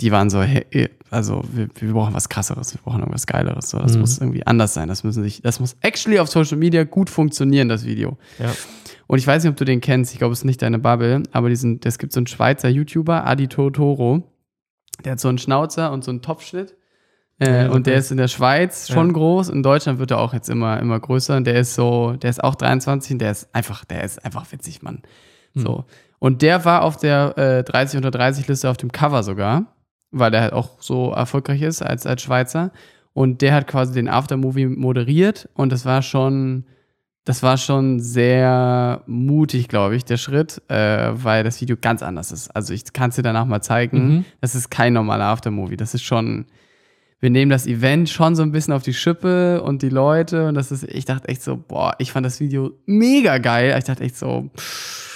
die 0.00 0.12
waren 0.12 0.28
so, 0.28 0.42
hey, 0.42 0.90
also 1.10 1.42
wir, 1.52 1.68
wir 1.74 1.92
brauchen 1.92 2.12
was 2.12 2.28
krasseres, 2.28 2.74
wir 2.74 2.80
brauchen 2.82 3.00
irgendwas 3.00 3.26
Geileres. 3.26 3.70
So, 3.70 3.78
das 3.78 3.94
Mhm. 3.94 4.00
muss 4.00 4.18
irgendwie 4.18 4.46
anders 4.46 4.74
sein. 4.74 4.88
Das 4.88 5.04
müssen 5.04 5.22
sich, 5.22 5.40
das 5.42 5.58
muss 5.58 5.76
actually 5.80 6.18
auf 6.18 6.28
Social 6.28 6.58
Media 6.58 6.84
gut 6.84 7.08
funktionieren, 7.08 7.68
das 7.68 7.84
Video. 7.86 8.18
Ja. 8.38 8.52
Und 9.06 9.18
ich 9.18 9.26
weiß 9.26 9.42
nicht, 9.44 9.50
ob 9.50 9.56
du 9.56 9.64
den 9.64 9.80
kennst, 9.80 10.12
ich 10.12 10.18
glaube, 10.18 10.32
es 10.32 10.40
ist 10.40 10.44
nicht 10.44 10.60
deine 10.60 10.78
Bubble, 10.78 11.22
aber 11.32 11.48
diesen, 11.48 11.80
es 11.84 11.98
gibt 11.98 12.12
so 12.12 12.20
einen 12.20 12.26
Schweizer 12.26 12.68
YouTuber, 12.68 13.26
Adi 13.26 13.48
Totoro, 13.48 14.22
der 15.04 15.12
hat 15.12 15.20
so 15.20 15.28
einen 15.28 15.38
Schnauzer 15.38 15.92
und 15.92 16.04
so 16.04 16.10
einen 16.10 16.22
Topfschnitt. 16.22 16.76
Äh, 17.38 17.46
Ja, 17.50 17.66
okay. 17.66 17.74
Und 17.74 17.86
der 17.86 17.96
ist 17.96 18.10
in 18.10 18.16
der 18.18 18.28
Schweiz 18.28 18.88
schon 18.88 19.08
Ja. 19.08 19.12
groß, 19.14 19.48
in 19.48 19.62
Deutschland 19.62 19.98
wird 19.98 20.10
er 20.10 20.18
auch 20.18 20.34
jetzt 20.34 20.50
immer, 20.50 20.78
immer 20.80 20.98
größer. 21.00 21.36
Und 21.36 21.46
der 21.46 21.58
ist 21.60 21.74
so, 21.74 22.12
der 22.12 22.30
ist 22.30 22.42
auch 22.44 22.54
23 22.54 23.12
und 23.12 23.18
der 23.20 23.30
ist 23.30 23.54
einfach, 23.54 23.84
der 23.86 24.04
ist 24.04 24.22
einfach 24.24 24.50
witzig, 24.52 24.82
Mann. 24.82 25.02
Hm. 25.54 25.62
So. 25.62 25.84
Und 26.18 26.42
der 26.42 26.64
war 26.64 26.82
auf 26.82 26.96
der 26.96 27.36
äh, 27.38 27.64
30 27.64 27.98
unter 27.98 28.10
30 28.10 28.48
Liste 28.48 28.70
auf 28.70 28.76
dem 28.76 28.92
Cover 28.92 29.22
sogar, 29.22 29.66
weil 30.10 30.30
der 30.30 30.42
halt 30.42 30.52
auch 30.52 30.80
so 30.80 31.12
erfolgreich 31.12 31.62
ist 31.62 31.82
als, 31.82 32.06
als 32.06 32.22
Schweizer. 32.22 32.72
Und 33.12 33.40
der 33.40 33.54
hat 33.54 33.66
quasi 33.66 33.94
den 33.94 34.08
Aftermovie 34.08 34.66
moderiert 34.66 35.48
und 35.54 35.72
das 35.72 35.86
war 35.86 36.02
schon, 36.02 36.66
das 37.24 37.42
war 37.42 37.56
schon 37.56 37.98
sehr 37.98 39.02
mutig, 39.06 39.68
glaube 39.68 39.96
ich, 39.96 40.04
der 40.04 40.18
Schritt, 40.18 40.60
äh, 40.68 41.12
weil 41.12 41.42
das 41.42 41.60
Video 41.62 41.76
ganz 41.80 42.02
anders 42.02 42.30
ist. 42.30 42.54
Also 42.54 42.74
ich 42.74 42.92
kann 42.92 43.08
es 43.08 43.16
dir 43.16 43.22
danach 43.22 43.46
mal 43.46 43.62
zeigen. 43.62 44.08
Mhm. 44.08 44.24
Das 44.42 44.54
ist 44.54 44.70
kein 44.70 44.92
normaler 44.92 45.24
Aftermovie. 45.24 45.78
Das 45.78 45.94
ist 45.94 46.02
schon, 46.02 46.44
wir 47.18 47.30
nehmen 47.30 47.50
das 47.50 47.66
Event 47.66 48.10
schon 48.10 48.36
so 48.36 48.42
ein 48.42 48.52
bisschen 48.52 48.74
auf 48.74 48.82
die 48.82 48.92
Schippe 48.92 49.62
und 49.62 49.80
die 49.80 49.88
Leute 49.88 50.48
und 50.48 50.54
das 50.54 50.70
ist, 50.70 50.84
ich 50.84 51.06
dachte 51.06 51.28
echt 51.28 51.42
so, 51.42 51.56
boah, 51.56 51.94
ich 51.98 52.12
fand 52.12 52.26
das 52.26 52.38
Video 52.38 52.72
mega 52.84 53.38
geil. 53.38 53.74
Ich 53.78 53.84
dachte 53.84 54.04
echt 54.04 54.16
so, 54.16 54.50
pff, 54.54 55.15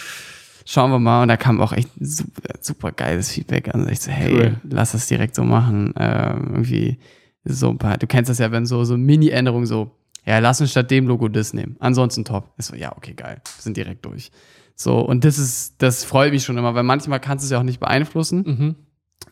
schauen 0.72 0.90
wir 0.92 0.98
mal 1.00 1.22
und 1.22 1.28
da 1.28 1.36
kam 1.36 1.60
auch 1.60 1.72
echt 1.72 1.88
super, 2.00 2.54
super 2.60 2.92
geiles 2.92 3.30
Feedback. 3.32 3.74
Also 3.74 3.88
ich 3.88 4.00
so, 4.00 4.10
hey, 4.12 4.32
Cool. 4.32 4.60
lass 4.62 4.92
das 4.92 5.08
direkt 5.08 5.34
so 5.34 5.42
machen. 5.42 5.92
Ähm, 5.98 6.48
irgendwie 6.52 6.98
so 7.44 7.70
ein 7.70 7.78
paar, 7.78 7.96
du 7.98 8.06
kennst 8.06 8.28
das 8.30 8.38
ja, 8.38 8.52
wenn 8.52 8.66
so, 8.66 8.84
so 8.84 8.96
Mini-Änderungen 8.96 9.66
so, 9.66 9.90
ja, 10.24 10.38
lass 10.38 10.60
uns 10.60 10.70
statt 10.70 10.90
dem 10.90 11.08
Logo 11.08 11.28
das 11.28 11.54
nehmen. 11.54 11.76
Ansonsten 11.80 12.24
top. 12.24 12.52
Ich 12.58 12.66
so, 12.66 12.76
ja, 12.76 12.94
okay, 12.96 13.14
geil. 13.14 13.40
Wir 13.44 13.62
sind 13.62 13.76
direkt 13.76 14.04
durch. 14.04 14.30
So, 14.76 14.98
und 15.00 15.24
das 15.24 15.38
ist, 15.38 15.82
das 15.82 16.04
freut 16.04 16.32
mich 16.32 16.44
schon 16.44 16.56
immer, 16.56 16.74
weil 16.74 16.84
manchmal 16.84 17.18
kannst 17.20 17.42
du 17.42 17.46
es 17.46 17.50
ja 17.50 17.58
auch 17.58 17.62
nicht 17.64 17.80
beeinflussen 17.80 18.44
Mhm. 18.46 18.76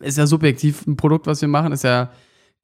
ist 0.01 0.19
ja 0.19 0.27
subjektiv 0.27 0.87
ein 0.87 0.97
Produkt, 0.97 1.27
was 1.27 1.41
wir 1.41 1.49
machen, 1.49 1.73
ist 1.73 1.85
ja, 1.85 2.11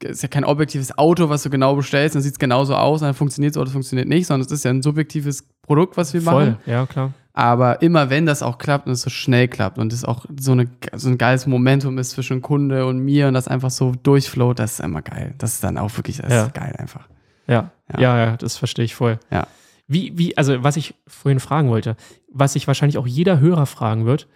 ist 0.03 0.23
ja 0.23 0.29
kein 0.29 0.45
objektives 0.45 0.99
Auto, 0.99 1.29
was 1.29 1.45
du 1.45 1.51
genau 1.51 1.77
bestellst, 1.77 2.15
dann 2.17 2.23
sieht 2.23 2.33
es 2.33 2.39
genauso 2.39 2.75
aus, 2.75 3.01
dann 3.01 3.15
funktioniert 3.15 3.53
es 3.53 3.57
oder 3.57 3.69
es 3.69 3.73
funktioniert 3.73 4.09
nicht, 4.09 4.27
sondern 4.27 4.45
es 4.45 4.53
ist 4.53 4.65
ja 4.65 4.71
ein 4.73 4.83
subjektives 4.83 5.47
Produkt, 5.63 5.97
was 5.97 6.13
wir 6.13 6.21
Voll, 6.23 6.47
machen. 6.51 6.57
ja, 6.67 6.85
klar. 6.87 7.13
Aber 7.37 7.83
immer 7.83 8.11
wenn 8.11 8.27
das 8.27 8.43
auch 8.45 8.59
klappt 8.59 8.87
und 8.87 8.93
es 8.93 9.03
so 9.03 9.11
schnell 9.11 9.49
klappt 9.49 9.79
und 9.79 9.93
es 9.93 10.05
auch 10.05 10.25
so, 10.39 10.53
eine, 10.53 10.69
so 10.95 11.09
ein 11.09 11.19
geiles 11.19 11.47
Momentum 11.49 11.99
ist 11.99 12.11
zwischen 12.11 12.41
Kunde 12.43 12.87
und 12.87 13.01
mir 13.01 13.27
und 13.27 13.35
das 13.35 13.49
einfach 13.49 13.71
so 13.71 13.93
durchflowt, 14.03 14.61
das 14.61 14.75
ist 14.75 14.81
immer 14.81 15.03
geil. 15.03 15.35
Das 15.39 15.55
ist 15.55 15.65
dann 15.65 15.77
auch 15.77 15.95
wirklich, 15.99 16.19
das 16.19 16.33
Ja. 16.33 16.47
geil 16.49 16.77
einfach. 16.79 17.09
Ja, 17.49 17.73
Ja. 17.93 18.01
ja, 18.01 18.19
ja, 18.27 18.37
das 18.37 18.57
verstehe 18.57 18.85
ich 18.85 18.95
voll. 18.95 19.19
Ja. 19.33 19.49
Wie, 19.89 20.17
wie, 20.17 20.39
also 20.39 20.63
was 20.63 20.77
ich 20.77 20.95
vorhin 21.09 21.41
fragen 21.41 21.69
wollte, 21.69 21.97
was 22.33 22.53
sich 22.55 22.69
wahrscheinlich 22.69 22.99
auch 22.99 23.07
jeder 23.07 23.41
Hörer 23.41 23.67
fragen 23.67 24.07
wird, 24.07 24.29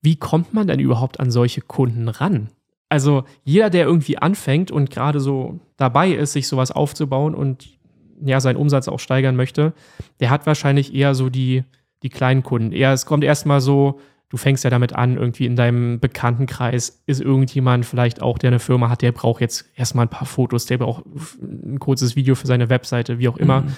wie 0.00 0.16
kommt 0.16 0.54
man 0.54 0.68
denn 0.68 0.78
überhaupt 0.80 1.18
an 1.20 1.30
solche 1.32 1.60
Kunden 1.60 2.08
ran? 2.08 2.48
Also 2.88 3.24
jeder, 3.42 3.70
der 3.70 3.84
irgendwie 3.86 4.18
anfängt 4.18 4.70
und 4.70 4.90
gerade 4.90 5.18
so 5.20 5.58
dabei 5.76 6.10
ist, 6.12 6.32
sich 6.32 6.46
sowas 6.48 6.70
aufzubauen 6.70 7.34
und 7.34 7.70
ja, 8.22 8.40
seinen 8.40 8.56
Umsatz 8.56 8.86
auch 8.88 9.00
steigern 9.00 9.34
möchte, 9.36 9.72
der 10.20 10.30
hat 10.30 10.46
wahrscheinlich 10.46 10.94
eher 10.94 11.14
so 11.14 11.28
die, 11.28 11.64
die 12.02 12.08
kleinen 12.08 12.42
Kunden. 12.42 12.72
Eher, 12.72 12.92
es 12.92 13.06
kommt 13.06 13.24
erstmal 13.24 13.60
so, 13.60 14.00
du 14.30 14.36
fängst 14.36 14.64
ja 14.64 14.70
damit 14.70 14.94
an, 14.94 15.16
irgendwie 15.16 15.46
in 15.46 15.56
deinem 15.56 16.00
Bekanntenkreis 16.00 17.02
ist 17.06 17.20
irgendjemand 17.20 17.84
vielleicht 17.84 18.22
auch, 18.22 18.38
der 18.38 18.48
eine 18.48 18.58
Firma 18.58 18.88
hat, 18.88 19.02
der 19.02 19.12
braucht 19.12 19.40
jetzt 19.40 19.66
erstmal 19.74 20.06
ein 20.06 20.10
paar 20.10 20.26
Fotos, 20.26 20.66
der 20.66 20.78
braucht 20.78 21.04
ein 21.42 21.78
kurzes 21.78 22.16
Video 22.16 22.34
für 22.34 22.46
seine 22.46 22.70
Webseite, 22.70 23.18
wie 23.18 23.28
auch 23.28 23.36
immer. 23.36 23.62
Mhm. 23.62 23.76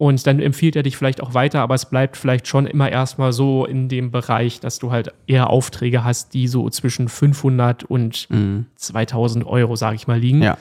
Und 0.00 0.24
dann 0.28 0.38
empfiehlt 0.38 0.76
er 0.76 0.84
dich 0.84 0.96
vielleicht 0.96 1.20
auch 1.20 1.34
weiter, 1.34 1.60
aber 1.60 1.74
es 1.74 1.90
bleibt 1.90 2.16
vielleicht 2.16 2.46
schon 2.46 2.68
immer 2.68 2.88
erstmal 2.88 3.32
so 3.32 3.66
in 3.66 3.88
dem 3.88 4.12
Bereich, 4.12 4.60
dass 4.60 4.78
du 4.78 4.92
halt 4.92 5.12
eher 5.26 5.50
Aufträge 5.50 6.04
hast, 6.04 6.34
die 6.34 6.46
so 6.46 6.70
zwischen 6.70 7.08
500 7.08 7.82
und 7.82 8.30
Mhm. 8.30 8.66
2000 8.76 9.44
Euro, 9.44 9.74
sage 9.74 9.96
ich 9.96 10.06
mal, 10.06 10.20
liegen. 10.20 10.40
Ja. 10.42 10.56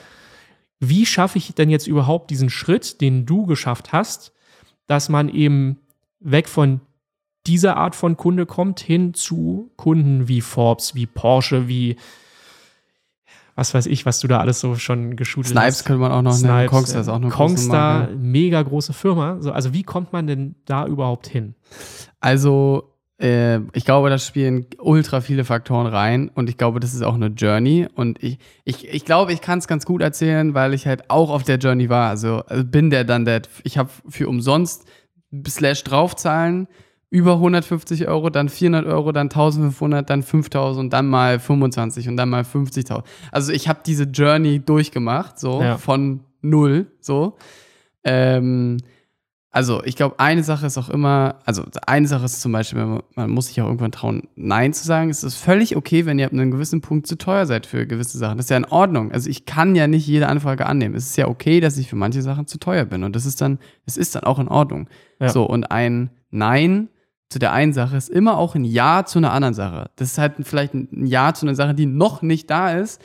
Wie 0.80 1.05
schaffe 1.05 1.38
ich 1.38 1.53
denn 1.53 1.70
jetzt 1.70 1.86
überhaupt 1.86 2.32
diesen 2.32 2.49
Schritt, 2.49 2.99
den 2.99 3.28
du 3.28 3.45
geschafft 3.45 3.93
hast, 3.93 4.34
dass 4.88 5.08
man 5.08 5.30
eben 5.30 5.78
weg 6.20 6.47
von 6.47 6.82
dieser 7.48 7.78
Art 7.78 7.95
von 7.95 8.18
Kunde 8.18 8.45
kommt, 8.45 8.80
hin 8.80 9.14
zu 9.14 9.72
Kunden 9.78 10.28
wie 10.28 10.41
Forbes, 10.41 10.95
wie 10.95 11.06
Porsche, 11.06 11.68
wie 11.68 11.98
was 13.58 13.74
weiß 13.74 13.88
ich, 13.88 14.06
was 14.06 14.20
du 14.20 14.28
da 14.28 14.39
alles 14.39 14.60
so 14.60 14.76
schon 14.76 15.18
Snipes 15.18 15.56
hast. 15.56 15.86
könnte 15.86 16.00
man 16.00 16.12
auch 16.12 16.22
noch 16.22 16.39
nennen. 16.39 16.54
Snipes, 16.54 16.70
Kongstar 16.70 17.02
ist 17.02 17.08
auch 17.08 17.18
noch 17.18 17.32
Kongstar, 17.32 18.10
mega 18.16 18.62
große 18.62 18.93
Firma. 18.93 19.38
So, 19.41 19.52
also 19.52 19.74
wie 19.74 19.82
kommt 19.82 20.14
man 20.14 20.28
denn 20.28 20.56
da 20.66 20.86
überhaupt 20.86 21.26
hin? 21.26 21.56
Also, 22.20 22.93
äh, 23.20 23.58
ich 23.74 23.84
glaube, 23.84 24.12
da 24.12 24.20
spielen 24.20 24.68
ultra 24.78 25.22
viele 25.22 25.43
Faktoren 25.43 25.88
rein 25.88 26.30
und 26.36 26.52
ich 26.52 26.58
glaube, 26.58 26.80
das 26.80 26.93
ist 26.93 27.02
auch 27.02 27.16
eine 27.16 27.28
Journey. 27.28 27.88
Und 27.95 28.22
ich, 28.22 28.38
ich, 28.64 28.88
ich 28.89 29.06
glaube, 29.06 29.34
ich 29.34 29.41
kann 29.41 29.58
es 29.58 29.68
ganz 29.68 29.88
gut 29.88 30.04
erzählen, 30.04 30.54
weil 30.54 30.76
ich 30.76 30.86
halt 30.86 31.10
auch 31.10 31.32
auf 31.32 31.41
der 31.41 31.58
Journey 31.58 31.89
war. 31.89 32.10
Also, 32.10 32.43
also 32.45 32.64
bin 32.64 32.91
der 32.91 33.06
dann 33.06 33.26
der, 33.26 33.41
ich 33.64 33.80
habe 33.80 33.89
für 34.08 34.30
umsonst 34.30 34.86
slash 35.48 35.84
draufzahlen 35.84 36.68
über 37.10 37.34
150 37.36 38.08
Euro, 38.08 38.30
dann 38.30 38.49
400 38.49 38.86
Euro, 38.86 39.12
dann 39.14 39.28
1500, 39.28 40.10
dann 40.10 40.24
5000 40.24 40.84
und 40.86 40.93
dann 40.93 41.08
mal 41.08 41.39
25 41.39 42.10
und 42.10 42.18
dann 42.18 42.30
mal 42.30 42.41
50.000. 42.43 43.03
Also 43.32 43.53
ich 43.53 43.68
habe 43.70 43.80
diese 43.86 44.03
Journey 44.03 44.60
durchgemacht, 44.60 45.39
so 45.39 45.62
Ja. 45.62 45.78
von 45.78 46.22
null, 46.41 46.88
so. 46.99 47.38
Ähm, 48.03 48.78
also 49.51 49.82
ich 49.86 49.95
glaube, 49.95 50.20
eine 50.20 50.43
Sache 50.43 50.68
ist 50.68 50.78
auch 50.78 50.89
immer, 50.89 51.39
also 51.45 51.64
eine 51.88 52.08
Sache 52.08 52.26
ist 52.26 52.41
zum 52.41 52.51
Beispiel, 52.51 52.86
man, 52.86 53.01
man 53.16 53.30
muss 53.32 53.47
sich 53.47 53.60
auch 53.62 53.66
irgendwann 53.66 53.91
trauen, 53.91 54.28
Nein 54.36 54.74
zu 54.74 54.86
sagen. 54.86 55.10
Es 55.10 55.24
ist 55.24 55.36
völlig 55.36 55.76
okay, 55.76 56.05
wenn 56.05 56.20
ihr 56.20 56.26
ab 56.28 56.34
einem 56.34 56.51
gewissen 56.51 56.82
Punkt 56.82 57.08
zu 57.08 57.18
teuer 57.18 57.45
seid 57.45 57.66
für 57.66 57.88
gewisse 57.88 58.18
Sachen. 58.18 58.38
Das 58.38 58.45
ist 58.47 58.49
ja 58.51 58.58
in 58.58 58.66
Ordnung. 58.66 59.12
Also 59.12 59.30
ich 59.30 59.45
kann 59.45 59.76
ja 59.76 59.88
nicht 59.88 60.05
jede 60.05 60.28
Anfrage 60.28 60.66
annehmen. 60.68 60.93
Es 60.93 61.08
ist 61.08 61.18
ja 61.18 61.28
okay, 61.28 61.60
dass 61.60 61.78
ich 61.78 61.89
für 61.89 61.95
manche 61.95 62.22
Sachen 62.22 62.45
zu 62.45 62.60
teuer 62.60 62.86
bin. 62.86 63.03
Und 63.03 63.16
das 63.16 63.26
ist 63.26 63.41
dann, 63.41 63.58
es 63.86 63.97
ist 63.97 64.14
dann 64.16 64.26
auch 64.26 64.38
in 64.39 64.47
Ordnung. 64.49 64.89
Ja. 65.20 65.30
So, 65.30 65.45
und 65.45 65.72
ein 65.72 66.12
Nein 66.30 66.89
zu 67.30 67.39
der 67.39 67.51
einen 67.51 67.73
Sache 67.73 67.97
ist 67.97 68.09
immer 68.09 68.38
auch 68.38 68.55
ein 68.55 68.63
Ja 68.63 69.03
zu 69.05 69.19
einer 69.19 69.34
anderen 69.34 69.53
Sache. 69.53 69.89
Das 69.97 70.11
ist 70.11 70.17
halt 70.17 70.36
vielleicht 70.41 70.73
ein 70.73 71.05
Ja 71.05 71.34
zu 71.34 71.45
einer 71.45 71.55
Sache, 71.55 71.73
die 71.73 71.86
noch 71.86 72.21
nicht 72.21 72.49
da 72.49 72.71
ist. 72.71 73.01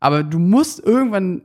Aber 0.00 0.22
du 0.22 0.38
musst 0.38 0.80
irgendwann 0.80 1.42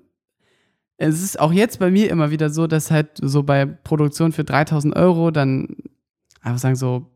es 0.98 1.24
ist 1.24 1.40
auch 1.40 1.52
jetzt 1.52 1.80
bei 1.80 1.90
mir 1.92 2.10
immer 2.10 2.32
wieder 2.32 2.50
so, 2.50 2.68
dass 2.68 2.92
halt 2.92 3.10
so 3.20 3.44
bei 3.44 3.66
Produktion 3.66 4.32
für 4.32 4.44
3000 4.44 4.96
Euro 4.96 5.32
dann 5.32 5.76
einfach 6.42 6.60
sagen 6.60 6.76
so, 6.76 7.10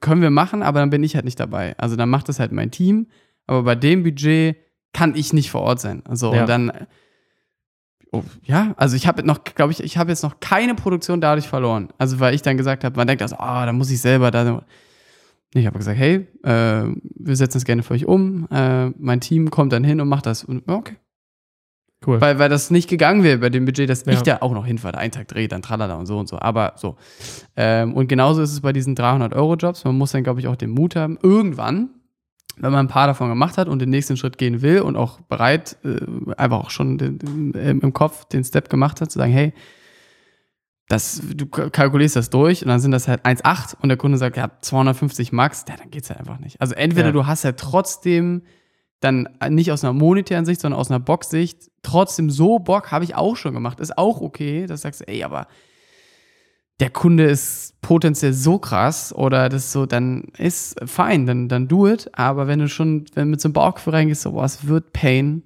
können 0.00 0.22
wir 0.22 0.30
machen, 0.30 0.62
aber 0.62 0.80
dann 0.80 0.90
bin 0.90 1.04
ich 1.04 1.14
halt 1.14 1.24
nicht 1.26 1.38
dabei. 1.38 1.76
Also 1.78 1.94
dann 1.94 2.08
macht 2.08 2.28
das 2.28 2.40
halt 2.40 2.52
mein 2.52 2.70
Team, 2.70 3.08
aber 3.46 3.62
bei 3.62 3.74
dem 3.74 4.02
Budget 4.02 4.56
kann 4.94 5.14
ich 5.14 5.32
nicht 5.32 5.50
vor 5.50 5.60
Ort 5.60 5.80
sein. 5.80 6.02
Also 6.06 6.32
Ja. 6.34 6.40
und 6.42 6.48
dann, 6.48 6.72
oh, 8.12 8.22
ja, 8.42 8.74
also 8.76 8.96
ich 8.96 9.06
habe 9.06 9.22
noch, 9.24 9.44
glaube 9.44 9.72
ich, 9.72 9.82
ich 9.82 9.98
habe 9.98 10.10
jetzt 10.10 10.22
noch 10.22 10.40
keine 10.40 10.74
Produktion 10.74 11.20
dadurch 11.20 11.48
verloren. 11.48 11.88
Also 11.98 12.20
weil 12.20 12.34
ich 12.34 12.42
dann 12.42 12.56
gesagt 12.56 12.84
habe, 12.84 12.96
man 12.96 13.06
denkt 13.06 13.22
also, 13.22 13.36
ah, 13.38 13.66
da 13.66 13.72
muss 13.72 13.90
ich 13.90 14.00
selber 14.00 14.30
da. 14.30 14.62
Ich 15.54 15.66
habe 15.66 15.78
gesagt, 15.78 15.98
hey, 15.98 16.26
äh, 16.42 16.84
wir 17.16 17.36
setzen 17.36 17.56
das 17.58 17.64
gerne 17.64 17.82
für 17.82 17.94
euch 17.94 18.04
um. 18.06 18.46
Äh, 18.50 18.90
mein 18.98 19.20
Team 19.20 19.50
kommt 19.50 19.72
dann 19.72 19.82
hin 19.84 20.00
und 20.00 20.08
macht 20.08 20.26
das. 20.26 20.44
Und, 20.44 20.68
okay, 20.68 20.96
Cool. 22.06 22.20
weil, 22.20 22.38
weil 22.38 22.48
das 22.48 22.70
nicht 22.70 22.88
gegangen 22.88 23.24
wäre 23.24 23.38
bei 23.38 23.50
dem 23.50 23.64
Budget, 23.64 23.88
dass 23.90 24.04
Ja. 24.04 24.12
ich 24.12 24.22
da 24.22 24.36
auch 24.40 24.52
noch 24.52 24.66
hinfahre, 24.66 24.98
einen 24.98 25.10
Tag 25.10 25.26
drehe, 25.28 25.48
dann 25.48 25.62
tralala 25.62 25.94
und 25.96 26.06
so 26.06 26.18
und 26.18 26.28
so. 26.28 26.38
Aber 26.38 26.74
so. 26.76 26.96
Ähm, 27.56 27.94
und 27.94 28.08
genauso 28.08 28.40
ist 28.42 28.52
es 28.52 28.60
bei 28.60 28.72
diesen 28.72 28.94
300-Euro-Jobs. 28.94 29.84
Man 29.84 29.96
muss 29.98 30.12
dann, 30.12 30.22
glaube 30.22 30.38
ich, 30.40 30.46
auch 30.48 30.54
den 30.56 30.70
Mut 30.70 30.94
haben, 30.96 31.18
irgendwann, 31.22 31.90
wenn 32.60 32.72
man 32.72 32.86
ein 32.86 32.88
paar 32.88 33.06
davon 33.06 33.28
gemacht 33.28 33.58
hat 33.58 33.68
und 33.68 33.80
den 33.80 33.90
nächsten 33.90 34.16
Schritt 34.16 34.38
gehen 34.38 34.62
will 34.62 34.80
und 34.80 34.96
auch 34.96 35.20
bereit, 35.22 35.76
äh, 35.84 35.98
einfach 36.36 36.58
auch 36.58 36.70
schon 36.70 36.98
den, 36.98 37.18
den, 37.18 37.52
im 37.52 37.80
im 37.80 37.92
Kopf 37.92 38.24
den 38.26 38.44
Step 38.44 38.68
gemacht 38.68 39.00
hat, 39.00 39.10
zu 39.10 39.18
sagen, 39.18 39.32
hey, 39.32 39.52
das, 40.88 41.20
du 41.34 41.46
kalkulierst 41.46 42.16
das 42.16 42.30
durch 42.30 42.62
und 42.62 42.68
dann 42.68 42.80
sind 42.80 42.92
das 42.92 43.08
halt 43.08 43.24
1,8 43.26 43.74
und 43.82 43.90
der 43.90 43.98
Kunde 43.98 44.16
sagt, 44.16 44.38
ja, 44.38 44.50
250 44.62 45.32
Max, 45.32 45.64
ja, 45.68 45.76
dann 45.76 45.90
geht's 45.90 46.08
ja 46.08 46.16
einfach 46.16 46.38
nicht. 46.38 46.60
Also 46.60 46.74
entweder 46.74 47.08
Ja. 47.08 47.12
du 47.12 47.26
hast 47.26 47.44
ja 47.44 47.52
trotzdem 47.52 48.42
dann 49.00 49.28
nicht 49.50 49.70
aus 49.70 49.84
einer 49.84 49.92
monetären 49.92 50.46
Sicht, 50.46 50.60
sondern 50.62 50.80
aus 50.80 50.90
einer 50.90 50.98
Box-Sicht 50.98 51.70
trotzdem 51.82 52.30
so 52.30 52.58
Bock, 52.58 52.90
habe 52.90 53.04
ich 53.04 53.14
auch 53.14 53.36
schon 53.36 53.52
gemacht, 53.52 53.80
ist 53.80 53.98
auch 53.98 54.20
okay, 54.22 54.66
dass 54.66 54.80
du 54.80 54.86
sagst, 54.88 55.06
ey, 55.06 55.22
aber 55.22 55.46
der 56.80 56.90
Kunde 56.90 57.24
ist 57.24 57.80
potenziell 57.82 58.32
so 58.32 58.58
krass 58.58 59.12
oder 59.12 59.48
das 59.48 59.72
so, 59.72 59.86
dann 59.86 60.24
ist 60.36 60.76
fein, 60.86 61.26
dann, 61.26 61.48
dann 61.48 61.66
do 61.68 61.88
it. 61.88 62.08
Aber 62.12 62.46
wenn 62.46 62.60
du 62.60 62.68
schon, 62.68 63.04
wenn 63.14 63.24
du 63.26 63.30
mit 63.32 63.40
so 63.40 63.48
einem 63.48 63.54
Bauchgefühl 63.54 63.94
reingehst, 63.94 64.22
so, 64.22 64.32
boah, 64.32 64.44
es 64.44 64.66
wird 64.66 64.92
Pain, 64.92 65.42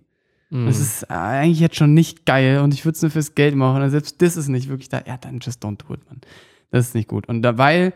Mhm. 0.50 0.66
das 0.66 0.80
ist 0.80 1.10
eigentlich 1.10 1.60
jetzt 1.60 1.76
schon 1.76 1.94
nicht 1.94 2.26
geil 2.26 2.58
und 2.58 2.74
ich 2.74 2.84
würde 2.84 2.94
es 2.96 3.00
nur 3.00 3.10
fürs 3.10 3.34
Geld 3.34 3.54
machen. 3.54 3.80
Und 3.82 3.88
selbst 3.88 4.20
das 4.20 4.36
ist 4.36 4.48
nicht 4.48 4.68
wirklich 4.68 4.90
da. 4.90 5.00
Ja, 5.06 5.16
dann 5.16 5.38
just 5.40 5.64
don't 5.64 5.78
do 5.78 5.94
it, 5.94 6.00
man. 6.06 6.20
Das 6.70 6.88
ist 6.88 6.94
nicht 6.94 7.08
gut. 7.08 7.26
Und 7.26 7.40
da, 7.40 7.56
weil 7.56 7.94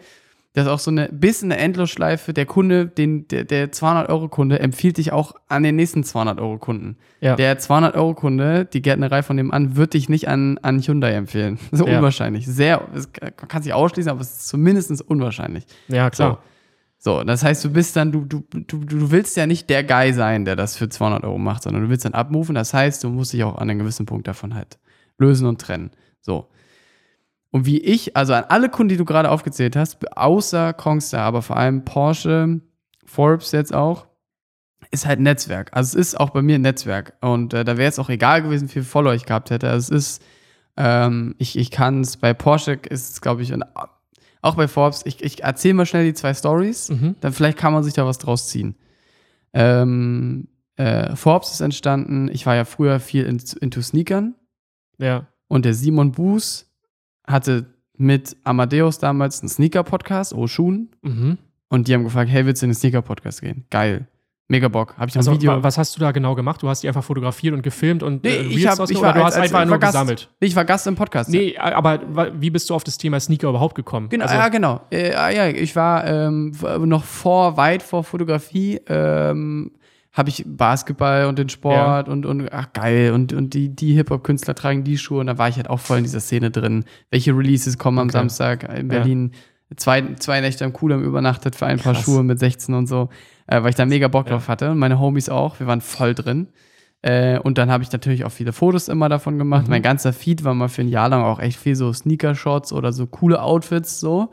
das 0.56 0.64
ist 0.64 0.72
auch 0.72 0.78
so 0.78 0.90
eine 0.90 1.10
bisschen 1.12 1.52
eine 1.52 1.60
Endlosschleife. 1.60 2.32
Der 2.32 2.46
Kunde, 2.46 2.86
den, 2.86 3.28
der, 3.28 3.44
der 3.44 3.72
200-Euro-Kunde 3.72 4.58
empfiehlt 4.58 4.96
dich 4.96 5.12
auch 5.12 5.34
an 5.48 5.62
den 5.62 5.76
nächsten 5.76 6.00
200-Euro-Kunden. 6.00 6.96
Ja. 7.20 7.36
Der 7.36 7.58
200-Euro-Kunde, 7.58 8.64
die 8.64 8.80
Gärtnerei 8.80 9.22
von 9.22 9.36
dem 9.36 9.50
an, 9.52 9.76
wird 9.76 9.92
dich 9.92 10.08
nicht 10.08 10.28
an, 10.28 10.56
an 10.62 10.80
Hyundai 10.80 11.12
empfehlen. 11.12 11.58
So 11.72 11.86
Ja. 11.86 11.98
unwahrscheinlich. 11.98 12.46
Sehr, 12.46 12.88
es 12.94 13.10
kann 13.12 13.62
sich 13.62 13.74
ausschließen, 13.74 14.10
aber 14.10 14.22
es 14.22 14.30
ist 14.30 14.48
zumindest 14.48 15.02
unwahrscheinlich. 15.02 15.66
ja, 15.88 16.08
klar. 16.08 16.38
So, 16.98 17.22
das 17.22 17.44
heißt, 17.44 17.62
du 17.62 17.70
bist 17.70 17.94
dann, 17.94 18.10
du, 18.10 18.24
du, 18.24 18.42
du, 18.50 18.78
du 18.78 19.10
willst 19.10 19.36
ja 19.36 19.46
nicht 19.46 19.68
der 19.68 19.84
Guy 19.84 20.14
sein, 20.14 20.46
der 20.46 20.56
das 20.56 20.74
für 20.78 20.88
200 20.88 21.22
Euro 21.24 21.36
macht, 21.36 21.64
sondern 21.64 21.82
du 21.82 21.90
willst 21.90 22.06
dann 22.06 22.14
abmoven. 22.14 22.54
Das 22.54 22.72
heißt, 22.72 23.04
du 23.04 23.10
musst 23.10 23.34
dich 23.34 23.44
auch 23.44 23.56
an 23.56 23.68
einem 23.68 23.78
gewissen 23.80 24.06
Punkt 24.06 24.26
davon 24.26 24.54
halt 24.54 24.78
lösen 25.18 25.46
und 25.46 25.60
trennen. 25.60 25.90
So. 26.22 26.48
Und 27.56 27.64
wie 27.64 27.78
ich, 27.78 28.14
also 28.18 28.34
an 28.34 28.44
alle 28.48 28.68
Kunden, 28.68 28.90
die 28.90 28.96
du 28.98 29.06
gerade 29.06 29.30
aufgezählt 29.30 29.76
hast, 29.76 29.96
außer 30.14 30.74
Kongstar, 30.74 31.22
aber 31.22 31.40
vor 31.40 31.56
allem 31.56 31.86
Porsche, 31.86 32.60
Forbes 33.06 33.52
jetzt 33.52 33.74
auch, 33.74 34.06
ist 34.90 35.06
halt 35.06 35.20
Netzwerk. 35.20 35.70
Also 35.74 35.98
es 35.98 36.08
ist 36.08 36.20
auch 36.20 36.30
bei 36.30 36.42
mir 36.42 36.56
ein 36.56 36.60
Netzwerk. 36.60 37.14
Und 37.22 37.54
äh, 37.54 37.64
da 37.64 37.78
wäre 37.78 37.88
es 37.88 37.98
auch 37.98 38.10
egal 38.10 38.42
gewesen, 38.42 38.68
wie 38.68 38.72
viel 38.74 38.82
Follower 38.84 39.14
ich 39.14 39.24
gehabt 39.24 39.48
hätte. 39.48 39.70
Also 39.70 39.94
es 39.94 40.04
ist, 40.18 40.22
ähm, 40.76 41.34
ich, 41.38 41.56
ich 41.58 41.70
kann 41.70 42.02
es, 42.02 42.18
bei 42.18 42.34
Porsche 42.34 42.72
ist 42.72 43.10
es, 43.12 43.20
glaube 43.22 43.40
ich, 43.40 43.54
und 43.54 43.64
auch 44.42 44.54
bei 44.56 44.68
Forbes, 44.68 45.00
ich, 45.06 45.24
ich 45.24 45.42
erzähle 45.42 45.74
mal 45.74 45.86
schnell 45.86 46.04
die 46.04 46.12
zwei 46.14 46.34
Stories, 46.34 46.90
Mhm. 46.90 47.16
dann 47.22 47.32
vielleicht 47.32 47.56
kann 47.56 47.72
man 47.72 47.84
sich 47.84 47.94
da 47.94 48.04
was 48.04 48.18
draus 48.18 48.48
ziehen. 48.48 48.76
Ähm, 49.54 50.48
äh, 50.76 51.16
Forbes 51.16 51.52
ist 51.52 51.60
entstanden, 51.62 52.28
ich 52.30 52.44
war 52.44 52.54
ja 52.54 52.64
früher 52.66 53.00
viel 53.00 53.24
in, 53.24 53.42
into 53.60 53.80
Sneakern 53.80 54.34
Ja. 54.98 55.26
und 55.48 55.64
der 55.64 55.72
Simon 55.74 56.12
Buß 56.12 56.65
hatte 57.26 57.66
mit 57.96 58.36
Amadeus 58.44 58.98
damals 58.98 59.40
einen 59.40 59.48
Sneaker-Podcast, 59.48 60.34
Oh 60.34 60.46
Schuhen, 60.46 60.90
Mhm. 61.02 61.38
und 61.68 61.88
die 61.88 61.94
haben 61.94 62.04
gefragt, 62.04 62.30
hey, 62.30 62.44
willst 62.46 62.62
du 62.62 62.66
in 62.66 62.70
den 62.70 62.76
Sneaker-Podcast 62.76 63.40
gehen? 63.40 63.64
Geil. 63.70 64.06
Mega 64.48 64.68
Bock. 64.68 64.96
Habe 64.96 65.08
ich 65.08 65.16
Also, 65.16 65.32
ein 65.32 65.38
Video. 65.38 65.50
wa- 65.50 65.62
was 65.64 65.76
hast 65.76 65.96
du 65.96 66.00
da 66.00 66.12
genau 66.12 66.36
gemacht? 66.36 66.62
Du 66.62 66.68
hast 66.68 66.80
die 66.84 66.86
einfach 66.86 67.02
fotografiert 67.02 67.52
und 67.52 67.62
gefilmt 67.62 68.04
und 68.04 68.22
Nee, 68.22 68.30
äh, 68.36 68.42
ich 68.42 68.64
hab- 68.68 68.78
ich 68.88 69.00
war 69.02 69.12
du 69.12 69.24
hast 69.24 69.34
als- 69.34 69.46
einfach 69.52 69.64
nur 69.64 69.78
Gast. 69.78 69.94
gesammelt. 69.94 70.30
ich 70.38 70.54
war 70.54 70.64
Gast 70.64 70.86
im 70.86 70.94
Podcast. 70.94 71.30
Nee, 71.30 71.56
aber 71.58 72.00
wa- 72.14 72.28
wie 72.32 72.50
bist 72.50 72.70
du 72.70 72.74
auf 72.74 72.84
das 72.84 72.96
Thema 72.96 73.18
Sneaker 73.18 73.48
überhaupt 73.48 73.74
gekommen? 73.74 74.08
Genau, 74.08 74.22
Also, 74.24 74.36
ja, 74.36 74.48
genau. 74.48 74.82
Äh, 74.90 75.14
ah, 75.14 75.30
ja, 75.30 75.48
ich 75.48 75.74
war 75.74 76.06
ähm, 76.06 76.52
noch 76.84 77.02
vor, 77.02 77.56
weit 77.56 77.82
vor 77.82 78.04
Fotografie, 78.04 78.78
ähm, 78.86 79.72
habe 80.16 80.30
ich 80.30 80.44
Basketball 80.46 81.26
und 81.26 81.38
den 81.38 81.48
Sport 81.50 82.08
und, 82.08 82.24
und 82.24 82.50
ach 82.52 82.72
geil, 82.72 83.12
und, 83.12 83.32
und 83.34 83.52
die, 83.52 83.68
die 83.68 83.92
Hip-Hop-Künstler 83.94 84.54
tragen 84.54 84.82
die 84.82 84.96
Schuhe 84.96 85.20
und 85.20 85.26
da 85.26 85.36
war 85.36 85.48
ich 85.48 85.56
halt 85.56 85.68
auch 85.68 85.78
voll 85.80 85.98
in 85.98 86.04
dieser 86.04 86.20
Szene 86.20 86.50
drin. 86.50 86.84
Welche 87.10 87.36
Releases 87.36 87.76
kommen 87.76 87.98
am 87.98 88.06
Okay. 88.08 88.12
Samstag 88.18 88.64
in 88.78 88.88
Berlin? 88.88 89.32
Zwei, 89.76 90.14
zwei 90.14 90.40
Nächte 90.40 90.64
am 90.64 90.72
Kudamm 90.72 91.02
übernachtet 91.02 91.54
für 91.54 91.66
ein 91.66 91.78
paar 91.78 91.92
Krass. 91.92 92.04
Schuhe 92.04 92.22
mit 92.22 92.38
16 92.38 92.74
und 92.74 92.86
so, 92.86 93.08
äh, 93.46 93.60
weil 93.62 93.70
ich 93.70 93.74
da 93.74 93.84
mega 93.84 94.08
Bock 94.08 94.26
Ja. 94.26 94.32
drauf 94.32 94.48
hatte 94.48 94.70
und 94.70 94.78
meine 94.78 94.98
Homies 94.98 95.28
auch, 95.28 95.60
wir 95.60 95.66
waren 95.66 95.80
voll 95.82 96.14
drin. 96.14 96.48
Äh, 97.02 97.38
und 97.40 97.58
dann 97.58 97.70
habe 97.70 97.82
ich 97.84 97.92
natürlich 97.92 98.24
auch 98.24 98.32
viele 98.32 98.52
Fotos 98.54 98.88
immer 98.88 99.08
davon 99.10 99.36
gemacht. 99.38 99.64
Mhm. 99.64 99.70
Mein 99.70 99.82
ganzer 99.82 100.12
Feed 100.14 100.44
war 100.44 100.54
mal 100.54 100.68
für 100.68 100.80
ein 100.80 100.88
Jahr 100.88 101.08
lang 101.10 101.22
auch 101.24 101.40
echt 101.40 101.58
viel 101.58 101.74
so 101.76 101.92
Sneaker-Shots 101.92 102.72
oder 102.72 102.92
so 102.92 103.06
coole 103.06 103.42
Outfits 103.42 104.00
so. 104.00 104.30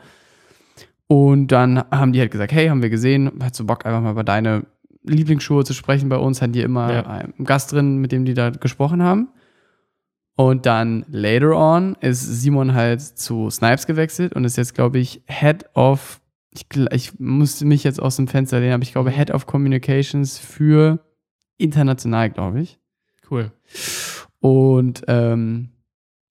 Und 1.07 1.47
dann 1.47 1.83
haben 1.91 2.13
die 2.13 2.19
halt 2.19 2.31
gesagt, 2.31 2.53
hey, 2.53 2.67
haben 2.69 2.81
wir 2.81 2.89
gesehen, 2.89 3.29
hast 3.41 3.59
du 3.59 3.65
Bock 3.65 3.85
einfach 3.85 4.01
mal 4.01 4.11
über 4.11 4.23
deine 4.23 4.65
Lieblingsschuhe 5.03 5.63
zu 5.63 5.73
sprechen 5.73 6.09
bei 6.09 6.17
uns? 6.17 6.41
Hatten 6.41 6.53
die 6.53 6.61
immer 6.61 6.93
Ja. 6.93 7.01
einen 7.05 7.33
Gast 7.45 7.71
drin, 7.71 7.97
mit 7.97 8.11
dem 8.11 8.25
die 8.25 8.33
da 8.33 8.49
gesprochen 8.49 9.03
haben. 9.03 9.29
Und 10.35 10.65
dann 10.65 11.05
later 11.09 11.55
on 11.55 11.95
ist 12.01 12.21
Simon 12.41 12.73
halt 12.73 13.01
zu 13.01 13.49
Snipes 13.51 13.85
gewechselt 13.85 14.33
und 14.33 14.45
ist 14.45 14.57
jetzt, 14.57 14.73
glaube 14.73 14.97
ich, 14.97 15.21
Head 15.27 15.65
of, 15.75 16.21
ich, 16.51 16.65
ich 16.91 17.19
musste 17.19 17.65
mich 17.65 17.83
jetzt 17.83 18.01
aus 18.01 18.15
dem 18.15 18.27
Fenster 18.27 18.59
lehnen, 18.59 18.73
aber 18.73 18.83
ich 18.83 18.93
glaube, 18.93 19.11
Head 19.11 19.29
of 19.31 19.45
Communications 19.45 20.39
für 20.39 20.99
international, 21.57 22.31
glaube 22.31 22.61
ich. 22.61 22.79
Cool. 23.29 23.51
Und 24.39 25.03
ähm, 25.07 25.69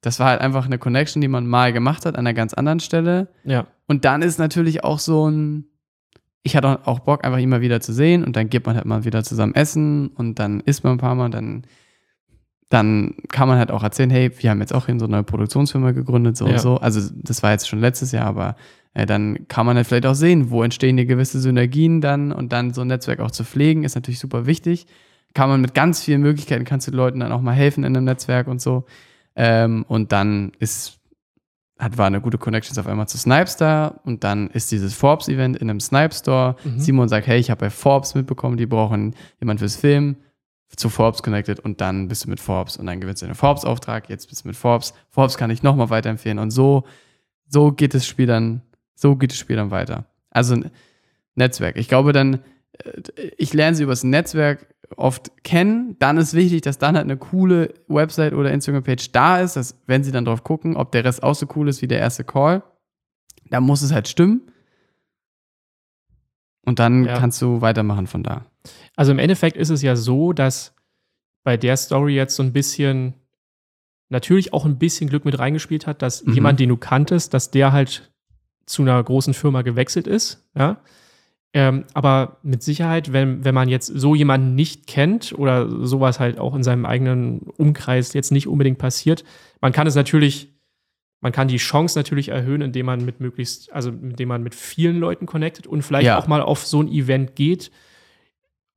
das 0.00 0.18
war 0.18 0.30
halt 0.30 0.40
einfach 0.40 0.66
eine 0.66 0.78
Connection, 0.78 1.20
die 1.20 1.28
man 1.28 1.46
mal 1.46 1.72
gemacht 1.72 2.04
hat 2.04 2.14
an 2.16 2.20
einer 2.26 2.34
ganz 2.34 2.54
anderen 2.54 2.80
Stelle. 2.80 3.28
Ja. 3.44 3.66
Und 3.86 4.04
dann 4.04 4.22
ist 4.22 4.38
natürlich 4.38 4.82
auch 4.82 4.98
so 4.98 5.30
ein, 5.30 5.66
ich 6.42 6.56
hatte 6.56 6.86
auch 6.86 7.00
Bock, 7.00 7.24
einfach 7.24 7.38
ihn 7.38 7.48
mal 7.48 7.60
wieder 7.60 7.80
zu 7.80 7.92
sehen 7.92 8.24
und 8.24 8.34
dann 8.36 8.48
geht 8.50 8.66
man 8.66 8.76
halt 8.76 8.84
mal 8.84 9.04
wieder 9.04 9.22
zusammen 9.22 9.54
essen 9.54 10.08
und 10.08 10.38
dann 10.38 10.60
isst 10.60 10.82
man 10.84 10.94
ein 10.94 10.98
paar 10.98 11.14
Mal 11.14 11.30
dann, 11.30 11.62
dann 12.68 13.14
kann 13.28 13.48
man 13.48 13.58
halt 13.58 13.70
auch 13.70 13.82
erzählen, 13.82 14.10
hey, 14.10 14.30
wir 14.38 14.50
haben 14.50 14.60
jetzt 14.60 14.74
auch 14.74 14.86
hier 14.86 14.98
so 14.98 15.06
eine 15.06 15.22
Produktionsfirma 15.22 15.92
gegründet, 15.92 16.36
so 16.36 16.46
Ja. 16.46 16.54
und 16.54 16.60
so. 16.60 16.76
Also 16.78 17.12
das 17.14 17.42
war 17.42 17.52
jetzt 17.52 17.68
schon 17.68 17.80
letztes 17.80 18.12
Jahr, 18.12 18.26
aber 18.26 18.56
äh, 18.94 19.06
dann 19.06 19.46
kann 19.48 19.66
man 19.66 19.76
halt 19.76 19.86
vielleicht 19.86 20.06
auch 20.06 20.14
sehen, 20.14 20.50
wo 20.50 20.62
entstehen 20.62 20.96
hier 20.96 21.06
gewisse 21.06 21.38
Synergien 21.40 22.00
dann 22.00 22.32
und 22.32 22.52
dann 22.52 22.72
so 22.74 22.80
ein 22.80 22.88
Netzwerk 22.88 23.20
auch 23.20 23.30
zu 23.30 23.44
pflegen, 23.44 23.84
ist 23.84 23.94
natürlich 23.94 24.18
super 24.20 24.46
wichtig. 24.46 24.86
Kann 25.34 25.48
man 25.48 25.60
mit 25.60 25.74
ganz 25.74 26.02
vielen 26.02 26.22
Möglichkeiten, 26.22 26.64
kannst 26.64 26.88
du 26.88 26.90
Leuten 26.92 27.20
dann 27.20 27.32
auch 27.32 27.40
mal 27.40 27.54
helfen 27.54 27.84
in 27.84 27.96
einem 27.96 28.04
Netzwerk 28.04 28.48
und 28.48 28.60
so. 28.60 28.84
Ähm, 29.36 29.84
und 29.88 30.12
dann 30.12 30.52
ist 30.58 30.98
hat, 31.82 31.98
war 31.98 32.06
eine 32.06 32.20
gute 32.20 32.38
Connections 32.38 32.78
auf 32.78 32.86
einmal 32.86 33.08
zu 33.08 33.18
Snipes 33.18 33.56
da 33.56 34.00
und 34.04 34.24
dann 34.24 34.48
ist 34.50 34.70
dieses 34.70 34.94
Forbes-Event 34.94 35.56
in 35.56 35.68
einem 35.68 35.80
Snipe-Store. 35.80 36.56
Mhm. 36.64 36.78
Simon 36.78 37.08
sagt, 37.08 37.26
hey, 37.26 37.38
ich 37.40 37.50
habe 37.50 37.60
bei 37.60 37.70
Forbes 37.70 38.14
mitbekommen, 38.14 38.56
die 38.56 38.66
brauchen 38.66 39.14
jemand 39.40 39.60
fürs 39.60 39.76
Film, 39.76 40.16
zu 40.76 40.88
Forbes 40.88 41.22
connected 41.22 41.60
und 41.60 41.80
dann 41.80 42.08
bist 42.08 42.24
du 42.24 42.30
mit 42.30 42.40
Forbes 42.40 42.76
und 42.76 42.86
dann 42.86 43.00
gewinnst 43.00 43.22
du 43.22 43.26
einen 43.26 43.34
Forbes-Auftrag, 43.34 44.08
jetzt 44.08 44.28
bist 44.28 44.44
du 44.44 44.48
mit 44.48 44.56
Forbes. 44.56 44.94
Forbes 45.10 45.36
kann 45.36 45.50
ich 45.50 45.62
nochmal 45.62 45.90
weiterempfehlen 45.90 46.38
und 46.38 46.50
so, 46.50 46.84
so 47.48 47.72
geht 47.72 47.94
das 47.94 48.06
Spiel 48.06 48.26
dann, 48.26 48.62
so 48.94 49.16
geht 49.16 49.32
das 49.32 49.38
Spiel 49.38 49.56
dann 49.56 49.70
weiter. 49.70 50.06
Also 50.30 50.54
ein 50.54 50.70
Netzwerk. 51.34 51.76
Ich 51.76 51.88
glaube 51.88 52.12
dann, 52.12 52.38
ich 53.36 53.52
lerne 53.52 53.76
sie 53.76 53.82
übers 53.84 54.02
Netzwerk 54.04 54.66
oft 54.96 55.30
kennen. 55.44 55.96
Dann 55.98 56.16
ist 56.18 56.34
wichtig, 56.34 56.62
dass 56.62 56.78
dann 56.78 56.96
halt 56.96 57.04
eine 57.04 57.16
coole 57.16 57.74
Website 57.88 58.32
oder 58.34 58.50
Instagram-Page 58.52 59.12
da 59.12 59.40
ist, 59.40 59.56
dass, 59.56 59.80
wenn 59.86 60.04
sie 60.04 60.12
dann 60.12 60.24
drauf 60.24 60.42
gucken, 60.44 60.76
ob 60.76 60.92
der 60.92 61.04
Rest 61.04 61.22
auch 61.22 61.34
so 61.34 61.46
cool 61.56 61.68
ist 61.68 61.82
wie 61.82 61.86
der 61.88 61.98
erste 61.98 62.24
Call, 62.24 62.62
da 63.50 63.60
muss 63.60 63.82
es 63.82 63.92
halt 63.92 64.08
stimmen. 64.08 64.42
Und 66.64 66.78
dann 66.78 67.04
Ja. 67.04 67.18
kannst 67.18 67.40
du 67.42 67.60
weitermachen 67.60 68.06
von 68.06 68.22
da. 68.22 68.46
Also 68.96 69.12
im 69.12 69.18
Endeffekt 69.18 69.56
ist 69.56 69.70
es 69.70 69.82
ja 69.82 69.96
so, 69.96 70.32
dass 70.32 70.74
bei 71.44 71.56
der 71.56 71.76
Story 71.76 72.14
jetzt 72.14 72.36
so 72.36 72.42
ein 72.42 72.52
bisschen, 72.52 73.14
natürlich 74.08 74.52
auch 74.52 74.64
ein 74.64 74.78
bisschen 74.78 75.08
Glück 75.08 75.24
mit 75.24 75.38
reingespielt 75.38 75.86
hat, 75.86 76.02
dass 76.02 76.24
Mhm. 76.24 76.32
jemand, 76.34 76.60
den 76.60 76.68
du 76.68 76.76
kanntest, 76.76 77.34
dass 77.34 77.50
der 77.50 77.72
halt 77.72 78.12
zu 78.66 78.82
einer 78.82 79.02
großen 79.02 79.34
Firma 79.34 79.62
gewechselt 79.62 80.06
ist, 80.06 80.48
ja. 80.54 80.80
Ähm, 81.54 81.84
aber 81.92 82.38
mit 82.42 82.62
Sicherheit, 82.62 83.12
wenn, 83.12 83.44
wenn 83.44 83.54
man 83.54 83.68
jetzt 83.68 83.86
so 83.86 84.14
jemanden 84.14 84.54
nicht 84.54 84.86
kennt 84.86 85.34
oder 85.36 85.68
sowas 85.86 86.18
halt 86.18 86.38
auch 86.38 86.54
in 86.54 86.62
seinem 86.62 86.86
eigenen 86.86 87.40
Umkreis 87.58 88.14
jetzt 88.14 88.32
nicht 88.32 88.46
unbedingt 88.48 88.78
passiert, 88.78 89.22
man 89.60 89.72
kann 89.72 89.86
es 89.86 89.94
natürlich, 89.94 90.48
man 91.20 91.30
kann 91.32 91.48
die 91.48 91.58
Chance 91.58 91.98
natürlich 91.98 92.28
erhöhen, 92.30 92.62
indem 92.62 92.86
man 92.86 93.04
mit 93.04 93.20
möglichst, 93.20 93.70
also 93.70 93.90
indem 93.90 94.28
man 94.28 94.42
mit 94.42 94.54
vielen 94.54 94.96
Leuten 94.98 95.26
connectet 95.26 95.66
und 95.66 95.82
vielleicht 95.82 96.06
Ja. 96.06 96.18
auch 96.18 96.26
mal 96.26 96.40
auf 96.40 96.64
so 96.66 96.80
ein 96.82 96.88
Event 96.88 97.36
geht, 97.36 97.70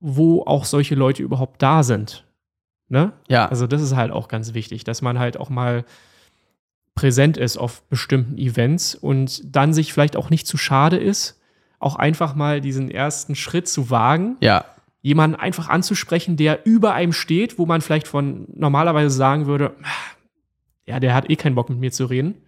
wo 0.02 0.44
auch 0.44 0.66
solche 0.66 0.96
Leute 0.96 1.24
überhaupt 1.24 1.62
da 1.62 1.82
sind. 1.82 2.26
Ne? 2.90 3.14
Ja, 3.30 3.48
Also 3.48 3.68
das 3.68 3.82
ist 3.82 3.96
halt 3.96 4.12
auch 4.12 4.28
ganz 4.28 4.54
wichtig, 4.54 4.84
dass 4.84 5.02
man 5.02 5.18
halt 5.18 5.38
auch 5.38 5.50
mal 5.50 5.86
präsent 6.94 7.38
ist 7.38 7.58
auf 7.58 7.82
bestimmten 7.90 8.38
Events 8.38 8.96
und 8.96 9.42
dann 9.56 9.74
sich 9.74 9.92
vielleicht 9.94 10.16
auch 10.16 10.30
nicht 10.30 10.46
zu 10.46 10.58
schade 10.58 10.98
ist, 10.98 11.40
auch 11.86 11.96
einfach 11.96 12.34
mal 12.36 12.62
diesen 12.62 12.90
ersten 12.90 13.36
Schritt 13.36 13.68
zu 13.68 13.90
wagen, 13.90 14.38
ja, 14.42 14.66
jemanden 15.02 15.36
einfach 15.36 15.70
anzusprechen, 15.70 16.36
der 16.36 16.66
über 16.66 16.96
einem 16.96 17.14
steht, 17.14 17.60
wo 17.60 17.68
man 17.68 17.82
vielleicht 17.82 18.08
von 18.08 18.48
normalerweise 18.56 19.16
sagen 19.16 19.46
würde, 19.46 19.76
ja, 20.88 21.00
der 21.00 21.14
hat 21.14 21.30
eh 21.30 21.36
keinen 21.36 21.54
Bock 21.54 21.70
mit 21.70 21.80
mir 21.80 21.92
zu 21.92 22.06
reden, 22.06 22.42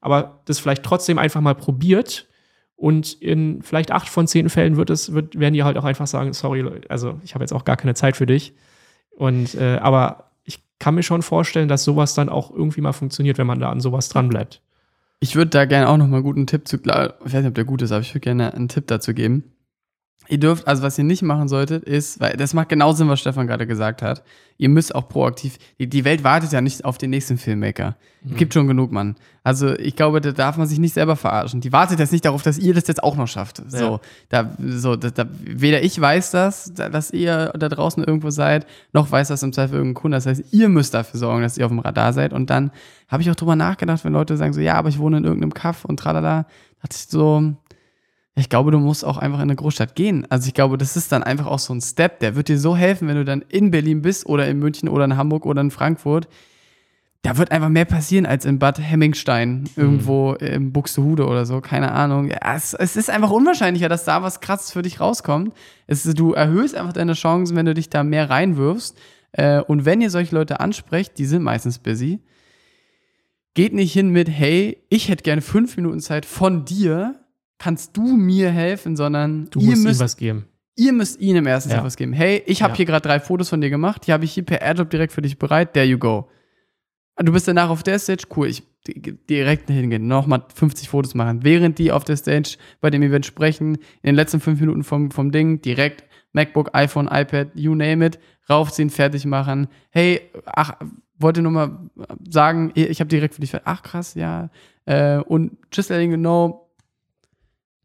aber 0.00 0.40
das 0.44 0.60
vielleicht 0.60 0.84
trotzdem 0.84 1.18
einfach 1.18 1.40
mal 1.40 1.56
probiert 1.56 2.28
und 2.76 3.14
in 3.14 3.62
vielleicht 3.62 3.90
acht 3.90 4.08
von 4.08 4.28
zehn 4.28 4.48
Fällen 4.48 4.76
wird 4.76 4.90
es, 4.90 5.12
wird, 5.12 5.36
werden 5.36 5.54
die 5.54 5.64
halt 5.64 5.76
auch 5.76 5.84
einfach 5.84 6.06
sagen, 6.06 6.32
sorry, 6.32 6.64
also 6.88 7.18
ich 7.24 7.34
habe 7.34 7.42
jetzt 7.42 7.52
auch 7.52 7.64
gar 7.64 7.76
keine 7.76 7.94
Zeit 7.94 8.16
für 8.16 8.26
dich. 8.26 8.54
Und 9.10 9.56
äh, 9.56 9.78
aber 9.78 10.30
ich 10.44 10.62
kann 10.78 10.94
mir 10.94 11.02
schon 11.02 11.22
vorstellen, 11.22 11.66
dass 11.66 11.82
sowas 11.82 12.14
dann 12.14 12.28
auch 12.28 12.52
irgendwie 12.52 12.80
mal 12.80 12.92
funktioniert, 12.92 13.38
wenn 13.38 13.48
man 13.48 13.58
da 13.58 13.70
an 13.70 13.80
sowas 13.80 14.08
dran 14.08 14.28
bleibt. 14.28 14.62
Ich 15.20 15.34
würde 15.34 15.50
da 15.50 15.64
gerne 15.64 15.88
auch 15.88 15.96
noch 15.96 16.06
mal 16.06 16.16
einen 16.16 16.24
guten 16.24 16.46
Tipp 16.46 16.68
zu, 16.68 16.76
ich 16.76 16.86
weiß 16.86 17.32
nicht, 17.32 17.46
ob 17.46 17.54
der 17.54 17.64
gut 17.64 17.82
ist, 17.82 17.90
aber 17.92 18.02
ich 18.02 18.10
würde 18.14 18.20
gerne 18.20 18.54
einen 18.54 18.68
Tipp 18.68 18.86
dazu 18.86 19.14
geben. 19.14 19.52
Ihr 20.30 20.38
dürft, 20.38 20.68
also 20.68 20.82
was 20.82 20.98
ihr 20.98 21.04
nicht 21.04 21.22
machen 21.22 21.48
solltet, 21.48 21.84
ist, 21.84 22.20
weil 22.20 22.36
das 22.36 22.52
macht 22.52 22.68
genau 22.68 22.92
Sinn, 22.92 23.08
was 23.08 23.20
Stefan 23.20 23.46
gerade 23.46 23.66
gesagt 23.66 24.02
hat. 24.02 24.22
Ihr 24.58 24.68
müsst 24.68 24.94
auch 24.94 25.08
proaktiv, 25.08 25.56
die, 25.78 25.86
die 25.86 26.04
Welt 26.04 26.22
wartet 26.22 26.52
ja 26.52 26.60
nicht 26.60 26.84
auf 26.84 26.98
den 26.98 27.10
nächsten 27.10 27.38
Filmmaker. 27.38 27.96
Mhm. 28.22 28.36
Gibt 28.36 28.52
schon 28.52 28.66
genug, 28.66 28.92
Mann. 28.92 29.16
Also 29.42 29.72
ich 29.78 29.96
glaube, 29.96 30.20
da 30.20 30.32
darf 30.32 30.58
man 30.58 30.66
sich 30.66 30.78
nicht 30.78 30.92
selber 30.92 31.16
verarschen. 31.16 31.62
Die 31.62 31.72
wartet 31.72 31.98
jetzt 31.98 32.12
nicht 32.12 32.26
darauf, 32.26 32.42
dass 32.42 32.58
ihr 32.58 32.74
das 32.74 32.86
jetzt 32.88 33.02
auch 33.02 33.16
noch 33.16 33.28
schafft. 33.28 33.62
So, 33.68 34.00
da, 34.28 34.54
so, 34.58 34.96
da, 34.96 35.08
da, 35.08 35.26
weder 35.40 35.82
ich 35.82 35.98
weiß 35.98 36.32
das, 36.32 36.74
da, 36.74 36.90
dass 36.90 37.10
ihr 37.10 37.52
da 37.58 37.70
draußen 37.70 38.04
irgendwo 38.04 38.28
seid, 38.28 38.66
noch 38.92 39.10
weiß 39.10 39.28
das 39.28 39.42
im 39.42 39.54
Zweifel 39.54 39.76
irgendein 39.76 40.02
Kunde. 40.02 40.16
Das 40.18 40.26
heißt, 40.26 40.44
ihr 40.50 40.68
müsst 40.68 40.92
dafür 40.92 41.18
sorgen, 41.18 41.42
dass 41.42 41.56
ihr 41.56 41.64
auf 41.64 41.72
dem 41.72 41.78
Radar 41.78 42.12
seid. 42.12 42.34
Und 42.34 42.50
dann 42.50 42.70
habe 43.08 43.22
ich 43.22 43.30
auch 43.30 43.36
drüber 43.36 43.56
nachgedacht, 43.56 44.04
wenn 44.04 44.12
Leute 44.12 44.36
sagen 44.36 44.52
so, 44.52 44.60
ja, 44.60 44.74
aber 44.74 44.90
ich 44.90 44.98
wohne 44.98 45.16
in 45.16 45.24
irgendeinem 45.24 45.54
Kaff 45.54 45.86
und 45.86 45.98
tralala, 45.98 46.44
dachte 46.82 46.96
ich 46.96 47.06
so, 47.08 47.54
ich 48.38 48.48
glaube, 48.48 48.70
du 48.70 48.78
musst 48.78 49.04
auch 49.04 49.18
einfach 49.18 49.38
in 49.38 49.44
eine 49.44 49.56
Großstadt 49.56 49.94
gehen. 49.94 50.26
Also 50.30 50.48
ich 50.48 50.54
glaube, 50.54 50.78
das 50.78 50.96
ist 50.96 51.12
dann 51.12 51.22
einfach 51.22 51.46
auch 51.46 51.58
so 51.58 51.74
ein 51.74 51.80
Step, 51.80 52.20
der 52.20 52.36
wird 52.36 52.48
dir 52.48 52.58
so 52.58 52.76
helfen, 52.76 53.08
wenn 53.08 53.16
du 53.16 53.24
dann 53.24 53.42
in 53.48 53.70
Berlin 53.70 54.02
bist 54.02 54.26
oder 54.26 54.46
in 54.48 54.58
München 54.58 54.88
oder 54.88 55.04
in 55.04 55.16
Hamburg 55.16 55.46
oder 55.46 55.60
in 55.60 55.70
Frankfurt. 55.70 56.28
Da 57.22 57.36
wird 57.36 57.50
einfach 57.50 57.68
mehr 57.68 57.84
passieren 57.84 58.26
als 58.26 58.44
in 58.44 58.60
Bad 58.60 58.78
Hemmingstein, 58.78 59.68
irgendwo 59.74 60.34
im 60.34 60.72
Buxtehude 60.72 61.26
oder 61.26 61.46
so, 61.46 61.60
keine 61.60 61.90
Ahnung. 61.90 62.28
Ja, 62.30 62.54
es, 62.54 62.74
es 62.74 62.96
ist 62.96 63.10
einfach 63.10 63.30
unwahrscheinlicher, 63.30 63.88
dass 63.88 64.04
da 64.04 64.22
was 64.22 64.40
krasses 64.40 64.72
für 64.72 64.82
dich 64.82 65.00
rauskommt. 65.00 65.52
Es, 65.88 66.04
du 66.04 66.32
erhöhst 66.32 66.76
einfach 66.76 66.92
deine 66.92 67.14
Chancen, 67.14 67.56
wenn 67.56 67.66
du 67.66 67.74
dich 67.74 67.90
da 67.90 68.04
mehr 68.04 68.30
reinwirfst. 68.30 68.96
Äh, 69.32 69.60
und 69.62 69.84
wenn 69.84 70.00
ihr 70.00 70.10
solche 70.10 70.34
Leute 70.34 70.60
ansprecht, 70.60 71.18
die 71.18 71.26
sind 71.26 71.42
meistens 71.42 71.80
busy, 71.80 72.20
geht 73.54 73.72
nicht 73.72 73.92
hin 73.92 74.10
mit, 74.10 74.28
hey, 74.28 74.78
ich 74.88 75.08
hätte 75.08 75.24
gerne 75.24 75.42
fünf 75.42 75.76
Minuten 75.76 75.98
Zeit 75.98 76.24
von 76.24 76.64
dir, 76.64 77.16
kannst 77.58 77.96
du 77.96 78.02
mir 78.16 78.50
helfen, 78.50 78.96
sondern 78.96 79.48
Du 79.50 79.60
ihr, 79.60 79.66
musst 79.66 79.78
ihm 79.78 79.84
müsst, 79.84 80.00
was 80.00 80.16
geben. 80.16 80.46
ihr 80.76 80.92
müsst 80.92 81.20
ihnen 81.20 81.38
im 81.38 81.46
ersten 81.46 81.70
Ja. 81.70 81.82
Was 81.84 81.96
geben. 81.96 82.12
Hey, 82.12 82.42
ich 82.46 82.62
habe 82.62 82.72
Ja. 82.72 82.76
hier 82.78 82.86
gerade 82.86 83.06
drei 83.08 83.20
Fotos 83.20 83.48
von 83.48 83.60
dir 83.60 83.70
gemacht, 83.70 84.06
die 84.06 84.12
habe 84.12 84.24
ich 84.24 84.32
hier 84.32 84.44
per 84.44 84.60
AirDrop 84.62 84.90
direkt 84.90 85.12
für 85.12 85.22
dich 85.22 85.38
bereit, 85.38 85.72
there 85.74 85.86
you 85.86 85.98
go. 85.98 86.28
Du 87.20 87.32
bist 87.32 87.48
danach 87.48 87.68
auf 87.70 87.82
der 87.82 87.98
Stage, 87.98 88.24
cool, 88.36 88.46
ich 88.46 88.62
di- 88.86 89.18
direkt 89.28 89.68
hingehen, 89.68 90.06
nochmal 90.06 90.44
50 90.54 90.88
Fotos 90.88 91.14
machen. 91.16 91.42
Während 91.42 91.78
die 91.80 91.90
auf 91.90 92.04
der 92.04 92.16
Stage 92.16 92.56
bei 92.80 92.90
dem 92.90 93.02
Event 93.02 93.26
sprechen, 93.26 93.74
in 93.74 93.80
den 94.04 94.14
letzten 94.14 94.38
fünf 94.38 94.60
Minuten 94.60 94.84
vom, 94.84 95.10
vom 95.10 95.32
Ding, 95.32 95.60
direkt 95.60 96.04
MacBook, 96.32 96.70
iPhone, 96.74 97.08
iPad, 97.10 97.48
you 97.54 97.74
name 97.74 98.06
it, 98.06 98.20
raufziehen, 98.48 98.90
fertig 98.90 99.24
machen. 99.26 99.66
Hey, 99.90 100.20
ach, 100.46 100.74
wollte 101.18 101.42
nur 101.42 101.50
mal 101.50 101.90
sagen, 102.30 102.70
ich 102.76 103.00
habe 103.00 103.08
direkt 103.08 103.34
für 103.34 103.40
dich, 103.40 103.52
ach 103.64 103.82
krass, 103.82 104.14
ja. 104.14 104.48
Äh, 104.84 105.18
und 105.18 105.56
just 105.72 105.90
letting 105.90 106.12
you 106.12 106.16
know, 106.18 106.67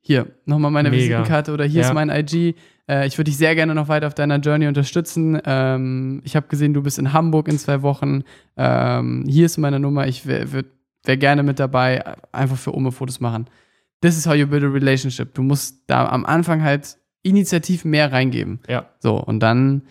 hier, 0.06 0.28
nochmal 0.45 0.70
meine 0.70 0.89
Mega. 0.89 1.01
Visitenkarte 1.01 1.54
oder 1.54 1.64
hier 1.64 1.82
Ja. 1.82 1.88
ist 1.88 1.93
mein 1.93 2.10
IG. 2.10 2.56
Äh, 2.89 3.08
ich 3.08 3.18
würde 3.18 3.30
dich 3.32 3.38
sehr 3.38 3.56
gerne 3.56 3.74
noch 3.74 3.88
weiter 3.88 4.08
auf 4.08 4.14
deiner 4.14 4.38
Journey 4.39 4.68
unterstützen. 4.68 5.41
Ähm, 5.45 6.22
ich 6.26 6.36
habe 6.36 6.47
gesehen, 6.49 6.74
du 6.74 6.84
bist 6.84 6.99
in 6.99 7.14
Hamburg 7.14 7.47
in 7.47 7.58
zwei 7.58 7.82
Wochen. 7.84 8.24
Ähm, 8.58 9.24
hier 9.26 9.45
ist 9.45 9.58
meine 9.58 9.80
Nummer. 9.80 10.06
Ich 10.08 10.26
wäre 10.28 10.66
wär, 11.06 11.18
gerne 11.18 11.41
mit 11.43 11.58
dabei. 11.60 12.04
Einfach 12.34 12.58
für 12.58 12.76
Ome 12.76 12.91
Fotos 12.91 13.22
machen. 13.22 13.45
This 14.01 14.18
is 14.18 14.28
how 14.28 14.34
you 14.36 14.45
build 14.45 14.66
a 14.66 14.68
relationship. 14.68 15.34
Du 15.36 15.41
musst 15.41 15.84
da 15.88 16.08
am 16.10 16.26
Anfang 16.26 16.62
halt 16.62 16.97
initiativ 17.22 17.86
mehr 17.86 18.12
reingeben. 18.12 18.60
Ja. 18.68 18.88
So, 18.99 19.16
und 19.18 19.39
dann, 19.39 19.84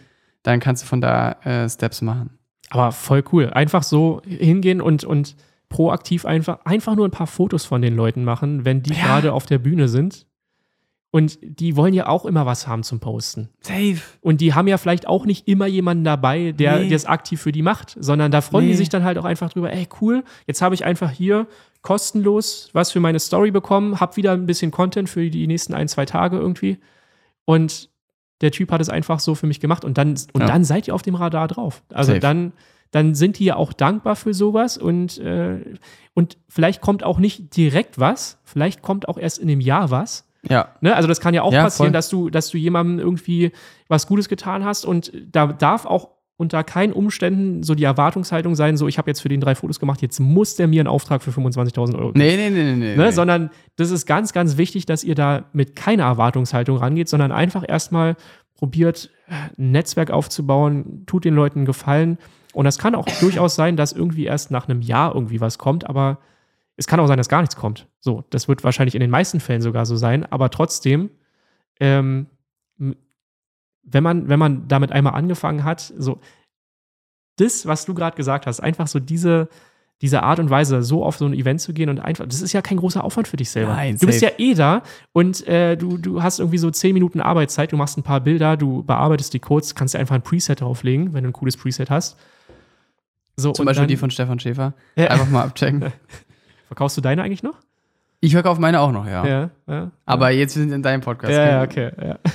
dann 0.42 0.60
kannst 0.60 0.82
du 0.82 0.86
von 0.86 1.00
da 1.00 1.32
äh, 1.44 1.66
Steps 1.70 2.02
machen. 2.02 2.38
Aber 2.68 2.92
voll 2.92 3.24
cool. 3.32 3.48
Einfach 3.48 3.82
so 3.82 4.20
hingehen 4.26 4.82
und, 4.82 5.04
und 5.04 5.34
proaktiv 5.72 6.24
einfach, 6.26 6.64
einfach 6.64 6.94
nur 6.94 7.08
ein 7.08 7.10
paar 7.10 7.26
Fotos 7.26 7.64
von 7.64 7.82
den 7.82 7.96
Leuten 7.96 8.22
machen, 8.24 8.64
wenn 8.64 8.82
die 8.82 8.92
Ja. 8.94 9.06
gerade 9.06 9.32
auf 9.32 9.46
der 9.46 9.58
Bühne 9.58 9.88
sind. 9.88 10.26
Und 11.14 11.38
die 11.42 11.76
wollen 11.76 11.92
ja 11.92 12.06
auch 12.06 12.24
immer 12.24 12.46
was 12.46 12.66
haben 12.66 12.82
zum 12.82 12.98
Posten. 13.00 13.50
Safe. 13.60 13.98
Und 14.22 14.40
die 14.40 14.54
haben 14.54 14.66
ja 14.66 14.78
vielleicht 14.78 15.06
auch 15.06 15.26
nicht 15.26 15.46
immer 15.46 15.66
jemanden 15.66 16.04
dabei, 16.04 16.52
der 16.52 16.78
Nee. 16.78 16.88
das 16.88 17.04
aktiv 17.04 17.38
für 17.40 17.52
die 17.52 17.60
macht, 17.60 17.96
sondern 18.00 18.30
da 18.30 18.40
freuen 18.40 18.64
Nee. 18.64 18.70
die 18.72 18.76
sich 18.78 18.88
dann 18.88 19.04
halt 19.04 19.18
auch 19.18 19.26
einfach 19.26 19.52
drüber, 19.52 19.70
ey, 19.72 19.86
cool, 20.00 20.24
jetzt 20.46 20.62
habe 20.62 20.74
ich 20.74 20.84
einfach 20.86 21.10
hier 21.10 21.46
kostenlos 21.82 22.70
was 22.72 22.92
für 22.92 23.00
meine 23.00 23.18
Story 23.18 23.50
bekommen, 23.50 24.00
hab 24.00 24.16
wieder 24.16 24.32
ein 24.32 24.46
bisschen 24.46 24.70
Content 24.70 25.08
für 25.10 25.28
die 25.28 25.46
nächsten 25.46 25.74
ein, 25.74 25.88
zwei 25.88 26.06
Tage 26.06 26.38
irgendwie. 26.38 26.78
Und 27.44 27.90
der 28.40 28.50
Typ 28.50 28.72
hat 28.72 28.80
es 28.80 28.88
einfach 28.88 29.20
so 29.20 29.34
für 29.34 29.46
mich 29.46 29.60
gemacht 29.60 29.84
und 29.84 29.98
dann, 29.98 30.10
und 30.32 30.40
Ja. 30.40 30.46
dann 30.46 30.64
seid 30.64 30.88
ihr 30.88 30.94
auf 30.94 31.02
dem 31.02 31.14
Radar 31.14 31.46
drauf. 31.48 31.82
Also 31.92 32.12
Safe. 32.12 32.20
dann, 32.20 32.52
dann 32.92 33.14
sind 33.14 33.38
die 33.38 33.46
ja 33.46 33.56
auch 33.56 33.72
dankbar 33.72 34.14
für 34.14 34.34
sowas 34.34 34.78
und, 34.78 35.18
äh, 35.18 35.64
und 36.14 36.38
vielleicht 36.48 36.80
kommt 36.80 37.02
auch 37.02 37.18
nicht 37.18 37.56
direkt 37.56 37.98
was, 37.98 38.38
vielleicht 38.44 38.82
kommt 38.82 39.08
auch 39.08 39.18
erst 39.18 39.38
in 39.38 39.48
dem 39.48 39.60
Jahr 39.60 39.90
was. 39.90 40.28
Ja. 40.48 40.68
Ne? 40.80 40.94
Also 40.94 41.08
das 41.08 41.20
kann 41.20 41.34
ja 41.34 41.42
auch 41.42 41.52
Ja, 41.52 41.64
passieren, 41.64 41.88
voll. 41.88 41.92
dass 41.92 42.08
du, 42.08 42.30
dass 42.30 42.50
du 42.50 42.58
jemandem 42.58 42.98
irgendwie 42.98 43.52
was 43.88 44.06
Gutes 44.06 44.28
getan 44.28 44.64
hast 44.64 44.84
und 44.84 45.12
da 45.30 45.46
darf 45.46 45.86
auch 45.86 46.10
unter 46.36 46.64
keinen 46.64 46.92
Umständen 46.92 47.62
so 47.62 47.74
die 47.74 47.84
Erwartungshaltung 47.84 48.54
sein, 48.54 48.76
so 48.76 48.88
ich 48.88 48.98
habe 48.98 49.08
jetzt 49.08 49.20
für 49.20 49.28
den 49.28 49.40
drei 49.40 49.54
Fotos 49.54 49.78
gemacht, 49.78 50.02
jetzt 50.02 50.18
muss 50.18 50.56
der 50.56 50.66
mir 50.66 50.80
einen 50.80 50.88
Auftrag 50.88 51.22
für 51.22 51.30
25.000 51.30 51.94
Euro 51.96 52.12
geben. 52.12 52.18
Nee, 52.18 52.36
nee, 52.36 52.50
nee, 52.50 52.64
nee, 52.64 52.74
nee. 52.74 52.96
Ne? 52.96 53.04
nee. 53.04 53.10
Sondern 53.12 53.50
das 53.76 53.90
ist 53.90 54.06
ganz, 54.06 54.32
ganz 54.32 54.56
wichtig, 54.56 54.84
dass 54.84 55.04
ihr 55.04 55.14
da 55.14 55.44
mit 55.52 55.76
keiner 55.76 56.04
Erwartungshaltung 56.04 56.76
rangeht, 56.78 57.08
sondern 57.08 57.30
einfach 57.30 57.64
erstmal 57.66 58.16
probiert, 58.56 59.10
ein 59.28 59.70
Netzwerk 59.70 60.10
aufzubauen, 60.10 61.04
tut 61.06 61.24
den 61.24 61.34
Leuten 61.34 61.60
einen 61.60 61.66
Gefallen. 61.66 62.18
Und 62.52 62.64
das 62.64 62.78
kann 62.78 62.94
auch 62.94 63.06
durchaus 63.20 63.54
sein, 63.54 63.76
dass 63.76 63.92
irgendwie 63.92 64.24
erst 64.24 64.50
nach 64.50 64.68
einem 64.68 64.82
Jahr 64.82 65.14
irgendwie 65.14 65.40
was 65.40 65.58
kommt, 65.58 65.88
aber 65.88 66.18
es 66.76 66.86
kann 66.86 67.00
auch 67.00 67.06
sein, 67.06 67.18
dass 67.18 67.28
gar 67.28 67.40
nichts 67.40 67.56
kommt. 67.56 67.86
So, 68.00 68.24
das 68.30 68.48
wird 68.48 68.64
wahrscheinlich 68.64 68.94
in 68.94 69.00
den 69.00 69.10
meisten 69.10 69.40
Fällen 69.40 69.62
sogar 69.62 69.86
so 69.86 69.96
sein, 69.96 70.30
aber 70.30 70.50
trotzdem, 70.50 71.10
ähm, 71.80 72.26
wenn 72.78 74.02
man, 74.02 74.28
wenn 74.28 74.38
man 74.38 74.68
damit 74.68 74.92
einmal 74.92 75.14
angefangen 75.14 75.64
hat, 75.64 75.80
so 75.80 76.20
das, 77.36 77.66
was 77.66 77.84
du 77.84 77.94
gerade 77.94 78.16
gesagt 78.16 78.46
hast, 78.46 78.60
einfach 78.60 78.86
so 78.86 79.00
diese, 79.00 79.48
diese 80.02 80.22
Art 80.22 80.38
und 80.38 80.50
Weise, 80.50 80.82
so 80.82 81.04
auf 81.04 81.16
so 81.16 81.26
ein 81.26 81.32
Event 81.32 81.60
zu 81.60 81.72
gehen 81.72 81.88
und 81.88 82.00
einfach, 82.00 82.26
das 82.26 82.42
ist 82.42 82.52
ja 82.52 82.60
kein 82.60 82.76
großer 82.76 83.02
Aufwand 83.02 83.28
für 83.28 83.36
dich 83.36 83.50
selber. 83.50 83.74
Nein, 83.74 83.96
du 83.98 84.06
bist 84.06 84.20
ja 84.20 84.30
eh 84.36 84.54
da 84.54 84.82
und 85.12 85.46
äh, 85.46 85.76
du, 85.76 85.96
du 85.96 86.22
hast 86.22 86.40
irgendwie 86.40 86.58
so 86.58 86.70
zehn 86.70 86.92
Minuten 86.92 87.20
Arbeitszeit, 87.20 87.72
du 87.72 87.76
machst 87.76 87.96
ein 87.96 88.02
paar 88.02 88.20
Bilder, 88.20 88.56
du 88.56 88.82
bearbeitest 88.82 89.32
die 89.32 89.40
Codes, 89.40 89.74
kannst 89.74 89.94
dir 89.94 90.00
einfach 90.00 90.14
ein 90.14 90.22
Preset 90.22 90.60
drauflegen, 90.60 91.14
wenn 91.14 91.24
du 91.24 91.30
ein 91.30 91.32
cooles 91.32 91.56
Preset 91.56 91.88
hast. 91.88 92.18
So, 93.36 93.52
Zum 93.52 93.64
Beispiel 93.64 93.82
dann, 93.82 93.88
die 93.88 93.96
von 93.96 94.10
Stefan 94.10 94.38
Schäfer. 94.38 94.74
Ja. 94.96 95.08
Einfach 95.08 95.28
mal 95.28 95.42
abchecken. 95.44 95.92
Verkaufst 96.66 96.96
du 96.96 97.00
deine 97.00 97.22
eigentlich 97.22 97.42
noch? 97.42 97.58
Ich 98.20 98.32
verkaufe 98.32 98.60
meine 98.60 98.80
auch 98.80 98.92
noch, 98.92 99.06
ja. 99.06 99.26
Ja, 99.26 99.50
ja. 99.66 99.90
Aber 100.06 100.30
jetzt 100.30 100.54
sind 100.54 100.70
in 100.70 100.82
deinem 100.82 101.00
Podcast. 101.00 101.32
Ja, 101.32 101.46
ja, 101.48 101.62
okay. 101.62 101.90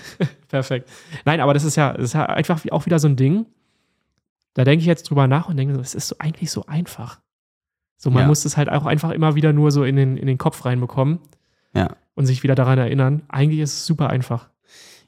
Perfekt. 0.49 0.89
Nein, 1.23 1.39
aber 1.39 1.53
das 1.53 1.63
ist 1.63 1.77
ja, 1.77 1.93
das 1.93 2.05
ist 2.05 2.13
ja 2.13 2.25
einfach 2.25 2.61
auch 2.71 2.85
wieder 2.85 2.99
so 2.99 3.07
ein 3.07 3.15
Ding. 3.15 3.45
Da 4.53 4.63
denke 4.65 4.81
ich 4.81 4.87
jetzt 4.87 5.09
drüber 5.09 5.27
nach 5.27 5.47
und 5.47 5.55
denke 5.55 5.75
so, 5.75 5.81
es 5.81 5.95
ist 5.95 6.07
so 6.09 6.15
eigentlich 6.19 6.51
so 6.51 6.65
einfach. 6.65 7.21
So, 7.95 8.11
man 8.11 8.27
muss 8.27 8.43
es 8.45 8.57
halt 8.57 8.69
auch 8.69 8.85
einfach 8.85 9.11
immer 9.11 9.35
wieder 9.35 9.53
nur 9.53 9.71
so 9.71 9.83
in 9.83 9.95
den, 9.95 10.17
in 10.17 10.27
den 10.27 10.37
Kopf 10.37 10.65
reinbekommen 10.65 11.19
Ja. 11.73 11.95
und 12.15 12.25
sich 12.25 12.43
wieder 12.43 12.53
daran 12.53 12.77
erinnern. 12.77 13.23
Eigentlich 13.27 13.59
ist 13.61 13.73
es 13.73 13.85
super 13.87 14.09
einfach. 14.09 14.49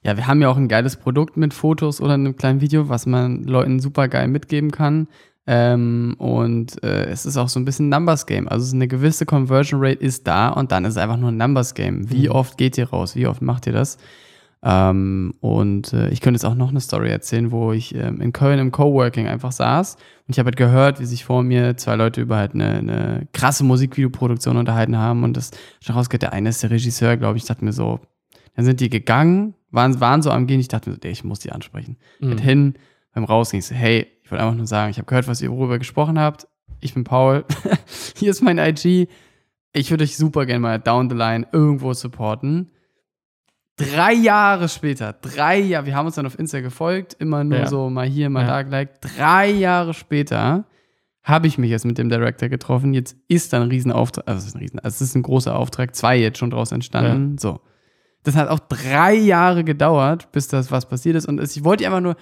Ja, 0.02 0.16
wir 0.18 0.28
haben 0.28 0.42
ja 0.42 0.50
auch 0.50 0.58
ein 0.58 0.70
geiles 0.70 0.96
Produkt 0.96 1.36
mit 1.36 1.54
Fotos 1.54 2.00
oder 2.00 2.14
einem 2.14 2.36
kleinen 2.36 2.62
Video, 2.62 2.88
was 2.90 3.06
man 3.06 3.44
Leuten 3.44 3.80
super 3.80 4.08
geil 4.08 4.28
mitgeben 4.28 4.72
kann. 4.72 5.08
Ähm, 5.48 6.16
und 6.20 6.84
äh, 6.84 7.06
es 7.06 7.26
ist 7.26 7.38
auch 7.38 7.50
so 7.50 7.60
ein 7.60 7.66
bisschen 7.66 7.90
Numbers 7.90 8.26
Game. 8.28 8.48
Also 8.48 8.62
es 8.64 8.68
ist 8.70 8.74
eine 8.76 8.88
gewisse 8.88 9.26
Conversion 9.26 9.80
Rate 9.84 10.00
ist 10.00 10.28
da 10.28 10.50
und 10.50 10.72
dann 10.72 10.86
ist 10.86 10.92
es 10.92 10.98
einfach 10.98 11.18
nur 11.18 11.32
ein 11.32 11.38
Numbers 11.38 11.74
Game. 11.74 12.10
Wie 12.12 12.28
Mhm. 12.28 12.36
oft 12.36 12.58
geht 12.58 12.78
ihr 12.78 12.90
raus? 12.90 13.16
Wie 13.16 13.26
oft 13.26 13.42
macht 13.42 13.66
ihr 13.66 13.74
das? 13.74 13.98
Ähm, 14.62 15.34
und 15.40 15.94
äh, 15.94 16.10
ich 16.10 16.20
könnte 16.20 16.36
jetzt 16.36 16.44
auch 16.46 16.54
noch 16.54 16.70
eine 16.70 16.82
Story 16.82 17.10
erzählen, 17.10 17.50
wo 17.52 17.72
ich 17.72 17.96
ähm, 17.96 18.20
in 18.20 18.34
Köln 18.34 18.60
im 18.60 18.72
Coworking 18.74 19.26
einfach 19.26 19.54
saß 19.54 19.96
und 19.96 20.02
ich 20.28 20.38
habe 20.38 20.48
halt 20.48 20.58
gehört, 20.58 21.00
wie 21.00 21.06
sich 21.06 21.24
vor 21.24 21.44
mir 21.44 21.78
zwei 21.78 21.96
Leute 21.96 22.20
über 22.20 22.36
halt 22.36 22.54
eine, 22.54 22.66
eine 22.78 23.28
krasse 23.32 23.64
Musikvideoproduktion 23.64 24.58
unterhalten 24.58 24.98
haben 24.98 25.24
und 25.24 25.38
das 25.38 25.52
schon 25.82 25.96
rausgeht, 25.96 26.24
der 26.24 26.34
eine 26.34 26.50
ist 26.50 26.62
der 26.62 26.72
Regisseur, 26.72 27.16
glaube 27.16 27.38
ich, 27.38 27.46
dachte 27.46 27.64
mir 27.64 27.72
so, 27.72 28.02
dann 28.58 28.66
sind 28.66 28.82
die 28.82 28.90
gegangen, 28.90 29.54
waren, 29.72 29.98
waren 30.02 30.22
so 30.22 30.30
am 30.30 30.46
Gehen, 30.46 30.60
ich 30.60 30.68
dachte 30.68 30.90
mir 30.90 30.96
so, 30.98 31.02
ey, 31.04 31.12
ich 31.12 31.24
muss 31.24 31.40
die 31.40 31.54
ansprechen. 31.54 31.96
Mhm. 32.20 32.30
Mit 32.30 32.42
hin, 32.42 32.74
beim 33.14 33.24
Rausgehen, 33.24 33.60
ich 33.60 33.66
so, 33.68 33.76
hey, 33.76 34.08
ich 34.30 34.32
wollte 34.32 34.44
einfach 34.44 34.58
nur 34.58 34.68
sagen, 34.68 34.92
ich 34.92 34.98
habe 34.98 35.08
gehört, 35.08 35.28
was 35.28 35.42
ihr 35.42 35.50
worüber 35.50 35.80
gesprochen 35.80 36.20
habt. 36.20 36.48
Ich 36.82 36.94
bin 36.94 37.04
Paul. 37.04 37.46
Hier 38.16 38.30
ist 38.30 38.44
mein 38.44 38.60
IG. 38.60 39.08
Ich 39.74 39.90
würde 39.90 40.04
euch 40.04 40.18
super 40.18 40.46
gerne 40.46 40.60
mal 40.60 40.78
down 40.80 41.10
the 41.10 41.16
line 41.16 41.48
irgendwo 41.52 41.94
supporten. 41.96 42.70
Drei 43.76 44.14
Jahre 44.14 44.70
später, 44.70 45.14
drei 45.14 45.58
Jahre, 45.58 45.88
wir 45.88 45.96
haben 45.96 46.06
uns 46.06 46.14
dann 46.16 46.28
auf 46.28 46.38
Insta 46.38 46.60
gefolgt, 46.60 47.16
immer 47.18 47.44
nur 47.44 47.58
Ja. 47.60 47.68
so 47.68 47.90
mal 47.90 48.06
hier, 48.06 48.30
mal 48.30 48.42
Ja. 48.42 48.48
da 48.48 48.62
geliked. 48.62 48.98
Drei 49.18 49.50
Jahre 49.50 49.96
später 49.96 50.66
habe 51.24 51.48
ich 51.48 51.58
mich 51.58 51.72
jetzt 51.72 51.86
mit 51.86 51.98
dem 51.98 52.10
Director 52.10 52.50
getroffen. 52.50 52.94
Jetzt 52.94 53.16
ist 53.30 53.52
dann 53.52 53.64
ein 53.64 53.70
Riesenauftrag, 53.70 54.28
also 54.28 54.40
es 54.42 54.46
ist 54.48 54.56
ein 54.56 54.60
Riesen, 54.60 54.80
also 54.80 54.94
es 54.96 55.02
ist 55.02 55.16
ein 55.16 55.24
großer 55.24 55.56
Auftrag, 55.56 55.96
zwei 55.96 56.18
jetzt 56.18 56.38
schon 56.38 56.52
draus 56.52 56.72
entstanden. 56.72 57.40
So. 57.40 57.62
Das 58.24 58.36
hat 58.36 58.50
auch 58.50 58.60
drei 58.60 59.16
Jahre 59.16 59.64
gedauert, 59.64 60.32
bis 60.34 60.48
das 60.50 60.72
was 60.72 60.88
passiert 60.88 61.16
ist. 61.16 61.26
Und 61.28 61.42
ich 61.42 61.64
wollte 61.64 61.86
einfach 61.88 62.02
nur, 62.02 62.16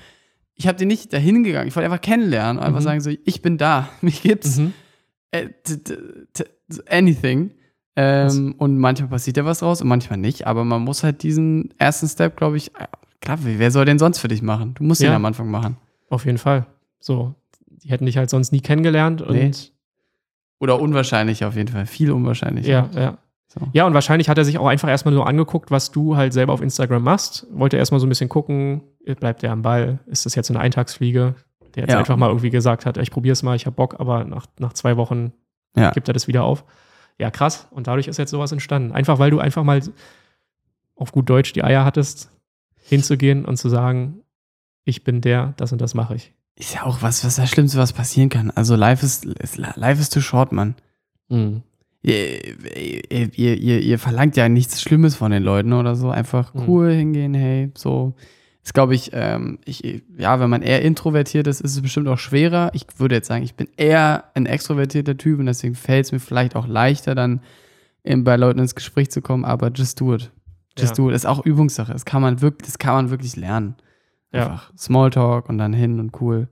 ich 0.57 0.67
habe 0.67 0.77
den 0.77 0.87
nicht 0.89 1.13
dahin 1.13 1.43
gegangen, 1.43 1.67
ich 1.67 1.75
wollte 1.75 1.85
einfach 1.85 2.01
kennenlernen 2.01 2.57
und 2.57 2.63
einfach 2.65 2.79
Mhm. 2.81 2.83
sagen, 2.83 3.01
so, 3.01 3.11
ich 3.23 3.41
bin 3.41 3.57
da, 3.57 3.89
mich 4.01 4.21
gibt's 4.21 4.57
Mhm. 4.57 4.73
äh, 5.31 5.47
anything. 6.89 7.51
Ähm, 7.95 8.53
und 8.59 8.77
manchmal 8.77 9.09
passiert 9.09 9.37
ja 9.37 9.45
was 9.45 9.59
draus 9.59 9.81
und 9.81 9.87
manchmal 9.87 10.19
nicht. 10.19 10.45
Aber 10.45 10.63
man 10.63 10.83
muss 10.83 11.03
halt 11.03 11.23
diesen 11.23 11.73
ersten 11.79 12.07
Step, 12.07 12.37
glaube 12.37 12.57
ich, 12.57 12.75
äh, 12.75 12.85
klar, 13.21 13.39
wer 13.41 13.71
soll 13.71 13.85
den 13.85 13.97
sonst 13.97 14.19
für 14.19 14.27
dich 14.27 14.43
machen? 14.43 14.75
Du 14.75 14.83
musst 14.83 15.01
Ja. 15.01 15.09
ihn 15.09 15.15
am 15.15 15.25
Anfang 15.25 15.49
machen. 15.49 15.77
Auf 16.09 16.25
jeden 16.25 16.37
Fall. 16.37 16.67
So, 16.99 17.33
die 17.67 17.89
hätten 17.89 18.05
dich 18.05 18.17
halt 18.17 18.29
sonst 18.29 18.51
nie 18.51 18.61
kennengelernt 18.61 19.21
und 19.23 19.33
Nee. 19.35 19.51
Oder 20.59 20.79
unwahrscheinlich 20.79 21.43
auf 21.45 21.55
jeden 21.55 21.69
Fall. 21.69 21.85
Viel 21.85 22.11
unwahrscheinlich. 22.11 22.65
ja, 22.67 22.89
ja. 22.95 23.17
So. 23.47 23.61
Ja, 23.71 23.85
und 23.85 23.93
wahrscheinlich 23.93 24.27
hat 24.29 24.37
er 24.37 24.43
sich 24.45 24.57
auch 24.57 24.67
einfach 24.67 24.89
erstmal 24.89 25.13
so 25.13 25.23
angeguckt, 25.23 25.71
was 25.71 25.91
du 25.91 26.17
halt 26.17 26.33
selber 26.33 26.53
auf 26.53 26.61
Instagram 26.61 27.01
machst. 27.03 27.47
Wollte 27.51 27.77
erstmal 27.77 27.99
so 28.01 28.05
ein 28.05 28.09
bisschen 28.09 28.27
gucken, 28.29 28.81
bleibt 29.19 29.41
der 29.41 29.51
am 29.53 29.61
Ball? 29.61 29.99
Ist 30.05 30.25
das 30.25 30.35
jetzt 30.35 30.49
eine 30.49 30.59
Eintagsfliege? 30.59 31.35
Der 31.75 31.83
jetzt 31.83 31.91
Ja. 31.93 31.99
einfach 31.99 32.17
mal 32.17 32.27
irgendwie 32.27 32.49
gesagt 32.49 32.85
hat, 32.85 32.97
ich 32.97 33.09
probier's 33.11 33.43
mal, 33.43 33.55
ich 33.55 33.65
hab 33.65 33.75
Bock, 33.75 33.99
aber 33.99 34.25
nach, 34.25 34.47
nach 34.59 34.73
zwei 34.73 34.97
Wochen 34.97 35.31
Ja. 35.75 35.91
gibt 35.91 36.09
er 36.09 36.13
das 36.13 36.27
wieder 36.27 36.43
auf. 36.43 36.65
Ja, 37.19 37.31
krass. 37.31 37.67
Und 37.71 37.87
dadurch 37.87 38.07
ist 38.07 38.17
jetzt 38.17 38.31
sowas 38.31 38.51
entstanden. 38.51 38.91
Einfach 38.91 39.17
weil 39.17 39.31
du 39.31 39.39
einfach 39.39 39.63
mal 39.63 39.81
auf 40.95 41.11
gut 41.11 41.29
Deutsch 41.29 41.53
die 41.53 41.63
Eier 41.63 41.85
hattest, 41.85 42.31
hinzugehen 42.83 43.45
und 43.45 43.57
zu 43.57 43.69
sagen, 43.69 44.21
ich 44.83 45.03
bin 45.03 45.21
der, 45.21 45.53
das 45.57 45.71
und 45.71 45.79
das 45.81 45.93
mache 45.93 46.15
ich. 46.15 46.33
Ist 46.55 46.73
ja 46.73 46.83
auch 46.83 47.01
was, 47.01 47.23
was 47.23 47.35
das 47.37 47.49
Schlimmste, 47.49 47.77
was 47.77 47.93
passieren 47.93 48.29
kann. 48.29 48.51
Also 48.51 48.75
life 48.75 49.05
ist, 49.05 49.25
ist 49.25 49.57
life 49.57 50.01
is 50.01 50.09
too 50.09 50.21
short, 50.21 50.51
Mann. 50.51 50.75
Mhm. 51.29 51.61
Ihr, 52.03 52.39
ihr, 52.75 53.57
ihr, 53.57 53.79
ihr, 53.81 53.99
verlangt 53.99 54.37
ja 54.37 54.47
nichts 54.47 54.81
Schlimmes 54.81 55.15
von 55.15 55.31
den 55.31 55.43
Leuten 55.43 55.73
oder 55.73 55.95
so. 55.95 56.09
Einfach 56.09 56.53
Mhm. 56.53 56.63
cool 56.67 56.91
hingehen, 56.93 57.33
hey, 57.33 57.71
so. 57.75 58.13
Ist, 58.63 58.73
glaube 58.73 58.95
ich, 58.95 59.11
ähm, 59.13 59.59
ich, 59.65 60.03
ja, 60.17 60.39
wenn 60.41 60.49
man 60.49 60.61
eher 60.61 60.81
introvertiert 60.81 61.47
ist, 61.47 61.61
ist 61.61 61.71
es 61.75 61.81
bestimmt 61.81 62.07
auch 62.09 62.17
schwerer. 62.17 62.69
Ich 62.73 62.85
würde 62.97 63.15
jetzt 63.15 63.27
sagen, 63.27 63.43
ich 63.43 63.55
bin 63.55 63.67
eher 63.77 64.25
ein 64.35 64.45
extrovertierter 64.45 65.17
Typ 65.17 65.39
und 65.39 65.45
deswegen 65.45 65.73
fällt 65.75 66.05
es 66.05 66.11
mir 66.11 66.19
vielleicht 66.19 66.55
auch 66.55 66.67
leichter, 66.67 67.15
dann 67.15 67.41
in, 68.03 68.23
bei 68.25 68.35
Leuten 68.35 68.59
ins 68.59 68.75
Gespräch 68.75 69.09
zu 69.09 69.21
kommen, 69.21 69.45
aber 69.45 69.71
just 69.73 69.99
do 70.01 70.13
it. 70.15 70.31
Just 70.77 70.97
Ja. 70.97 71.03
do 71.03 71.09
it. 71.09 71.15
Ist 71.15 71.25
auch 71.25 71.45
Übungssache. 71.45 71.93
Das 71.93 72.03
kann 72.05 72.21
man 72.21 72.41
wirklich, 72.41 72.67
das 72.67 72.77
kann 72.77 72.93
man 72.93 73.09
wirklich 73.09 73.35
lernen. 73.37 73.75
Ja. 74.33 74.43
Einfach 74.47 74.71
Smalltalk 74.77 75.47
und 75.49 75.57
dann 75.57 75.71
hin 75.73 75.99
und 76.01 76.19
cool. 76.21 76.49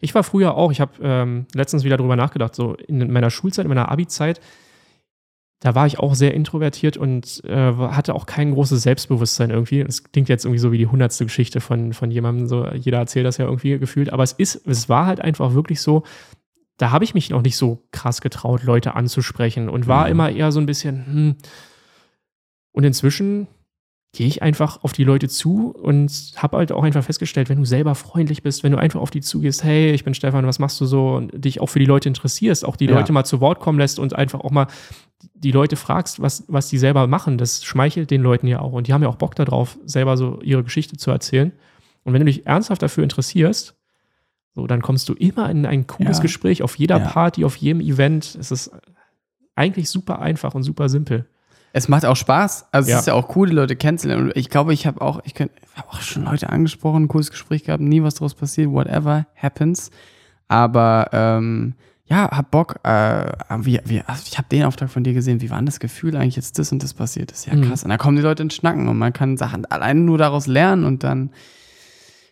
Ich 0.00 0.14
war 0.14 0.22
früher 0.24 0.54
auch, 0.54 0.72
ich 0.72 0.80
habe 0.80 0.92
ähm, 1.02 1.46
letztens 1.54 1.84
wieder 1.84 1.98
drüber 1.98 2.16
nachgedacht, 2.16 2.54
so 2.54 2.74
in 2.74 3.10
meiner 3.12 3.30
Schulzeit, 3.30 3.64
in 3.66 3.68
meiner 3.68 3.90
Abi-Zeit, 3.90 4.40
da 5.64 5.74
war 5.74 5.86
ich 5.86 5.98
auch 5.98 6.14
sehr 6.14 6.34
introvertiert 6.34 6.98
und 6.98 7.42
äh, 7.46 7.72
hatte 7.72 8.14
auch 8.14 8.26
kein 8.26 8.52
großes 8.52 8.82
Selbstbewusstsein 8.82 9.48
irgendwie. 9.48 9.82
Das 9.82 10.04
klingt 10.04 10.28
jetzt 10.28 10.44
irgendwie 10.44 10.58
so 10.58 10.72
wie 10.72 10.78
die 10.78 10.88
hundertste 10.88 11.24
Geschichte 11.24 11.62
von, 11.62 11.94
von 11.94 12.10
jemandem, 12.10 12.46
so 12.46 12.68
jeder 12.68 12.98
erzählt 12.98 13.24
das 13.24 13.38
ja 13.38 13.46
irgendwie 13.46 13.78
gefühlt, 13.78 14.12
aber 14.12 14.22
es 14.22 14.32
ist, 14.32 14.66
es 14.66 14.90
war 14.90 15.06
halt 15.06 15.22
einfach 15.22 15.54
wirklich 15.54 15.80
so, 15.80 16.02
da 16.76 16.90
habe 16.90 17.04
ich 17.04 17.14
mich 17.14 17.30
noch 17.30 17.40
nicht 17.40 17.56
so 17.56 17.82
krass 17.92 18.20
getraut, 18.20 18.62
Leute 18.64 18.94
anzusprechen 18.94 19.70
und 19.70 19.86
war 19.86 20.04
Mhm. 20.04 20.10
immer 20.10 20.30
eher 20.30 20.52
so 20.52 20.60
ein 20.60 20.66
bisschen, 20.66 21.06
hm. 21.06 21.36
Und 22.72 22.84
inzwischen 22.84 23.46
gehe 24.14 24.26
ich 24.26 24.42
einfach 24.42 24.82
auf 24.82 24.92
die 24.92 25.04
Leute 25.04 25.28
zu 25.28 25.74
und 25.74 26.10
habe 26.36 26.56
halt 26.56 26.72
auch 26.72 26.82
einfach 26.84 27.04
festgestellt, 27.04 27.48
wenn 27.50 27.58
du 27.58 27.64
selber 27.64 27.94
freundlich 27.94 28.42
bist, 28.42 28.62
wenn 28.62 28.72
du 28.72 28.78
einfach 28.78 29.00
auf 29.00 29.10
die 29.10 29.20
zugehst, 29.20 29.62
hey, 29.64 29.90
ich 29.92 30.04
bin 30.04 30.14
Stefan, 30.14 30.46
was 30.46 30.58
machst 30.58 30.80
du 30.80 30.86
so 30.86 31.16
und 31.16 31.32
dich 31.44 31.60
auch 31.60 31.66
für 31.66 31.80
die 31.80 31.84
Leute 31.84 32.08
interessierst, 32.08 32.64
auch 32.64 32.76
die 32.76 32.86
Ja. 32.86 32.94
Leute 32.94 33.12
mal 33.12 33.24
zu 33.24 33.40
Wort 33.40 33.60
kommen 33.60 33.78
lässt 33.78 33.98
und 33.98 34.14
einfach 34.14 34.40
auch 34.40 34.50
mal 34.50 34.66
die 35.34 35.50
Leute 35.52 35.76
fragst, 35.76 36.22
was, 36.22 36.44
was 36.48 36.68
die 36.68 36.78
selber 36.78 37.06
machen, 37.06 37.36
das 37.38 37.64
schmeichelt 37.64 38.10
den 38.10 38.22
Leuten 38.22 38.46
ja 38.46 38.60
auch 38.60 38.72
und 38.72 38.86
die 38.86 38.92
haben 38.92 39.02
ja 39.02 39.08
auch 39.08 39.16
Bock 39.16 39.34
darauf, 39.34 39.78
selber 39.84 40.16
so 40.16 40.40
ihre 40.42 40.62
Geschichte 40.64 40.96
zu 40.96 41.10
erzählen. 41.10 41.52
Und 42.04 42.12
wenn 42.12 42.20
du 42.20 42.26
dich 42.26 42.46
ernsthaft 42.46 42.82
dafür 42.82 43.02
interessierst, 43.04 43.74
so, 44.54 44.66
dann 44.68 44.82
kommst 44.82 45.08
du 45.08 45.14
immer 45.14 45.50
in 45.50 45.66
ein 45.66 45.86
cooles 45.88 46.18
Ja. 46.18 46.22
Gespräch 46.22 46.62
auf 46.62 46.76
jeder 46.76 46.98
Ja. 46.98 47.06
Party, 47.08 47.44
auf 47.44 47.56
jedem 47.56 47.80
Event. 47.80 48.36
Es 48.38 48.52
ist 48.52 48.70
eigentlich 49.56 49.88
super 49.90 50.20
einfach 50.20 50.54
und 50.54 50.62
super 50.62 50.88
simpel. 50.88 51.26
Es 51.76 51.88
macht 51.88 52.04
auch 52.06 52.14
Spaß. 52.14 52.66
Also 52.70 52.88
Ja. 52.88 52.94
es 52.96 53.00
ist 53.02 53.06
ja 53.08 53.14
auch 53.14 53.34
cool, 53.34 53.48
die 53.48 53.54
Leute 53.54 53.74
kennenzulernen. 53.74 54.26
Und 54.26 54.36
ich 54.36 54.48
glaube, 54.48 54.72
ich 54.72 54.86
habe 54.86 55.00
auch, 55.00 55.20
ich 55.24 55.34
habe 55.34 55.50
auch 55.88 56.00
schon 56.00 56.24
Leute 56.24 56.48
angesprochen, 56.50 57.04
ein 57.04 57.08
cooles 57.08 57.30
Gespräch 57.32 57.64
gehabt, 57.64 57.82
nie 57.82 58.00
was 58.02 58.14
draus 58.14 58.34
passiert, 58.34 58.70
whatever 58.70 59.26
happens. 59.34 59.90
Aber 60.46 61.08
ähm, 61.12 61.74
ja, 62.06 62.30
hab 62.30 62.52
Bock. 62.52 62.76
Äh, 62.84 63.32
wie, 63.58 63.80
wie, 63.86 64.02
also 64.02 64.22
ich 64.26 64.38
habe 64.38 64.46
den 64.50 64.62
Auftrag 64.64 64.88
von 64.88 65.02
dir 65.02 65.14
gesehen. 65.14 65.40
Wie 65.40 65.50
war 65.50 65.56
denn 65.58 65.66
das 65.66 65.80
Gefühl 65.80 66.14
eigentlich 66.16 66.36
jetzt 66.36 66.60
das 66.60 66.70
und 66.70 66.80
das 66.82 66.94
passiert 66.94 67.32
ist? 67.32 67.46
Ja 67.46 67.54
Mhm. 67.54 67.62
krass. 67.68 67.82
Und 67.82 67.90
da 67.90 67.96
kommen 67.96 68.16
die 68.16 68.22
Leute 68.22 68.44
ins 68.44 68.54
Schnacken 68.54 68.86
und 68.86 68.96
man 68.96 69.12
kann 69.12 69.36
Sachen 69.36 69.64
alleine 69.66 70.00
nur 70.00 70.16
daraus 70.18 70.46
lernen 70.46 70.84
und 70.84 71.02
dann. 71.02 71.30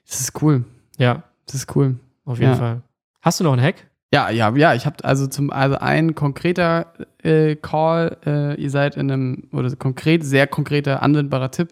Das 0.06 0.20
ist 0.20 0.40
cool. 0.42 0.64
Ja, 0.98 1.24
Das 1.46 1.56
ist 1.56 1.74
cool. 1.74 1.96
auf 2.24 2.38
jeden 2.38 2.52
Ja. 2.52 2.58
Fall. 2.58 2.82
Hast 3.22 3.40
du 3.40 3.44
noch 3.44 3.54
einen 3.54 3.62
Hack? 3.62 3.74
Ja, 4.12 4.28
ja, 4.28 4.54
ja, 4.54 4.74
ich 4.74 4.84
habe 4.84 5.02
also 5.04 5.26
zum 5.26 5.50
also 5.50 5.78
ein 5.78 6.14
konkreter 6.14 6.92
äh, 7.22 7.56
Call, 7.56 8.18
äh, 8.26 8.60
ihr 8.60 8.68
seid 8.68 8.96
in 8.96 9.10
einem 9.10 9.44
oder 9.52 9.74
konkret 9.76 10.22
sehr 10.22 10.46
konkreter 10.46 11.02
anwendbarer 11.02 11.50
Tipp. 11.50 11.68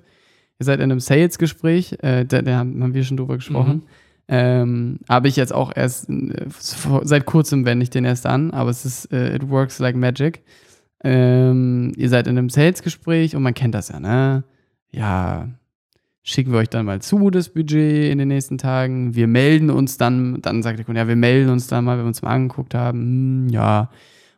Ihr 0.58 0.64
seid 0.64 0.80
in 0.80 0.90
einem 0.90 1.00
Sales 1.00 1.38
Gespräch, 1.38 1.98
äh, 2.02 2.24
da, 2.24 2.40
da 2.40 2.56
haben 2.56 2.94
wir 2.94 3.04
schon 3.04 3.18
drüber 3.18 3.36
gesprochen. 3.36 3.82
Ähm, 4.32 5.00
habe 5.08 5.28
ich 5.28 5.36
jetzt 5.36 5.52
auch 5.52 5.72
erst 5.74 6.08
äh, 6.08 6.46
seit 7.02 7.26
kurzem 7.26 7.66
wende 7.66 7.82
ich 7.82 7.90
den 7.90 8.04
erst 8.04 8.26
an, 8.26 8.52
aber 8.52 8.70
es 8.70 8.84
ist 8.84 9.12
äh, 9.12 9.34
it 9.34 9.50
works 9.50 9.78
like 9.78 9.96
magic. 9.96 10.42
Ähm, 11.02 11.92
ihr 11.96 12.08
seid 12.08 12.26
in 12.26 12.38
einem 12.38 12.48
Sales 12.48 12.82
Gespräch 12.82 13.34
und 13.36 13.42
man 13.42 13.54
kennt 13.54 13.74
das 13.74 13.88
ja, 13.88 14.00
ne? 14.00 14.44
Ja, 14.92 15.48
schicken 16.22 16.52
wir 16.52 16.58
euch 16.58 16.68
dann 16.68 16.86
mal 16.86 17.00
zu, 17.00 17.30
das 17.30 17.48
Budget 17.48 18.10
in 18.10 18.18
den 18.18 18.28
nächsten 18.28 18.58
Tagen. 18.58 19.14
Wir 19.14 19.26
melden 19.26 19.70
uns 19.70 19.96
dann, 19.96 20.40
dann 20.42 20.62
sagt 20.62 20.78
der 20.78 20.84
Kunde, 20.84 21.00
ja, 21.00 21.08
wir 21.08 21.16
melden 21.16 21.50
uns 21.50 21.66
dann 21.66 21.84
mal, 21.84 21.96
wenn 21.96 22.04
wir 22.04 22.08
uns 22.08 22.22
mal 22.22 22.30
angeguckt 22.30 22.74
haben. 22.74 22.98
Hm, 23.00 23.48
ja, 23.50 23.90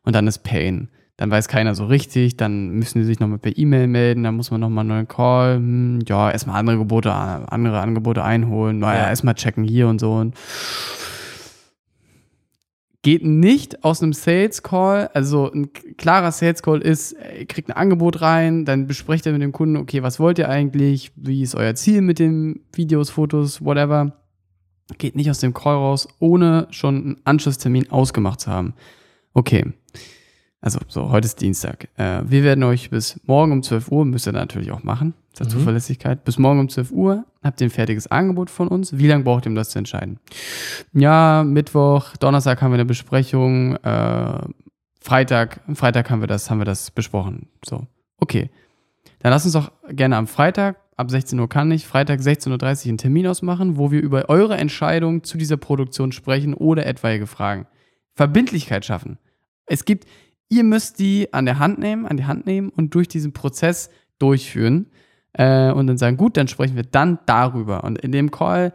und 0.05 0.14
dann 0.14 0.26
ist 0.26 0.41
Pain. 0.41 0.89
Dann 1.18 1.30
weiß 1.30 1.47
keiner 1.47 1.74
so 1.74 1.85
richtig, 1.85 2.37
dann 2.37 2.70
müssen 2.70 2.99
die 2.99 3.05
sich 3.05 3.20
nochmal 3.20 3.39
per 3.39 3.57
E-Mail 3.57 3.87
melden, 3.87 4.24
dann 4.24 4.35
muss 4.35 4.51
man 4.51 4.61
nochmal 4.61 4.83
einen 4.83 4.89
neuen 4.89 5.09
Call, 5.09 5.57
hm, 5.57 5.99
ja, 6.09 6.30
erstmal 6.30 6.59
andere 6.59 6.74
Angebote, 6.76 7.12
andere 7.12 7.80
Angebote 7.80 8.24
einholen, 8.24 8.78
naja, 8.78 9.03
Ja. 9.03 9.09
erstmal 9.11 9.35
checken 9.35 9.62
hier 9.62 9.89
und 9.89 10.01
so 10.01 10.14
und 10.14 10.35
geht 13.03 13.24
nicht 13.24 13.82
aus 13.84 14.03
einem 14.03 14.12
Sales 14.12 14.62
Call, 14.62 15.11
also 15.12 15.50
ein 15.53 15.72
klarer 15.96 16.30
Sales 16.30 16.62
Call 16.62 16.80
ist, 16.80 17.16
ihr 17.38 17.46
kriegt 17.46 17.68
ein 17.68 17.76
Angebot 17.76 18.20
rein, 18.20 18.64
dann 18.64 18.86
besprecht 18.86 19.26
ihr 19.26 19.32
mit 19.32 19.42
dem 19.42 19.53
Kunden, 19.53 19.76
okay, 19.76 20.03
was 20.03 20.20
wollt 20.20 20.38
ihr 20.38 20.48
eigentlich, 20.48 21.11
wie 21.16 21.42
ist 21.42 21.57
euer 21.57 21.74
Ziel 21.74 22.00
mit 22.00 22.20
den 22.20 22.61
Videos, 22.72 23.11
Fotos, 23.11 23.64
whatever. 23.64 24.18
Geht 24.98 25.16
nicht 25.16 25.30
aus 25.30 25.40
dem 25.40 25.53
Call 25.53 25.74
raus, 25.74 26.07
ohne 26.20 26.68
schon 26.70 26.96
einen 26.96 27.16
Anschlusstermin 27.24 27.90
ausgemacht 27.90 28.40
zu 28.40 28.50
haben. 28.50 28.74
Okay. 29.34 29.72
Also, 30.64 30.78
so, 30.86 31.10
heute 31.10 31.26
ist 31.26 31.40
Dienstag. 31.40 31.88
Äh, 31.96 32.22
wir 32.24 32.44
werden 32.44 32.62
euch 32.62 32.88
bis 32.88 33.18
morgen 33.26 33.50
um 33.50 33.62
12 33.64 33.90
Uhr, 33.90 34.04
müsst 34.04 34.28
ihr 34.28 34.32
natürlich 34.32 34.70
auch 34.70 34.84
machen, 34.84 35.12
zur 35.32 35.46
Mhm. 35.46 35.50
Zuverlässigkeit, 35.50 36.24
bis 36.24 36.38
morgen 36.38 36.60
um 36.60 36.68
12 36.68 36.92
Uhr 36.92 37.24
habt 37.42 37.60
ihr 37.60 37.66
ein 37.66 37.70
fertiges 37.70 38.06
Angebot 38.06 38.48
von 38.48 38.68
uns. 38.68 38.96
Wie 38.96 39.08
lange 39.08 39.24
braucht 39.24 39.44
ihr, 39.44 39.48
um 39.50 39.56
das 39.56 39.70
zu 39.70 39.78
entscheiden? 39.80 40.20
Ja, 40.92 41.42
Mittwoch, 41.44 42.16
Donnerstag 42.16 42.62
haben 42.62 42.70
wir 42.70 42.74
eine 42.76 42.84
Besprechung, 42.84 43.74
äh, 43.76 44.38
Freitag, 45.00 45.60
Freitag 45.74 46.08
haben 46.10 46.20
wir 46.20 46.28
das, 46.28 46.48
haben 46.48 46.60
wir 46.60 46.64
das 46.64 46.92
besprochen. 46.92 47.48
So, 47.64 47.88
okay. 48.18 48.48
Dann 49.18 49.32
lass 49.32 49.44
uns 49.44 49.54
doch 49.54 49.72
gerne 49.88 50.16
am 50.16 50.28
Freitag, 50.28 50.76
ab 50.96 51.10
16 51.10 51.40
Uhr 51.40 51.48
kann 51.48 51.72
ich, 51.72 51.88
Freitag 51.88 52.20
16.30 52.20 52.84
Uhr 52.84 52.88
einen 52.90 52.98
Termin 52.98 53.26
ausmachen, 53.26 53.78
wo 53.78 53.90
wir 53.90 54.00
über 54.00 54.28
eure 54.28 54.56
Entscheidung 54.56 55.24
zu 55.24 55.38
dieser 55.38 55.56
Produktion 55.56 56.12
sprechen 56.12 56.54
oder 56.54 56.86
etwaige 56.86 57.26
Fragen. 57.26 57.66
Verbindlichkeit 58.14 58.84
schaffen. 58.84 59.18
Es 59.66 59.84
gibt, 59.84 60.06
ihr 60.53 60.64
müsst 60.64 60.98
die 60.98 61.32
an 61.32 61.46
der 61.46 61.59
Hand 61.59 61.78
nehmen, 61.78 62.05
an 62.05 62.18
die 62.18 62.26
Hand 62.26 62.44
nehmen 62.44 62.68
und 62.68 62.94
durch 62.94 63.09
diesen 63.09 63.32
Prozess 63.32 63.88
durchführen 64.18 64.90
äh, 65.32 65.72
und 65.72 65.86
dann 65.86 65.96
sagen, 65.96 66.18
gut, 66.18 66.36
dann 66.36 66.46
sprechen 66.46 66.76
wir 66.76 66.82
dann 66.82 67.18
darüber. 67.24 67.84
Und 67.84 67.98
in 67.98 68.12
dem 68.12 68.30
Call, 68.30 68.74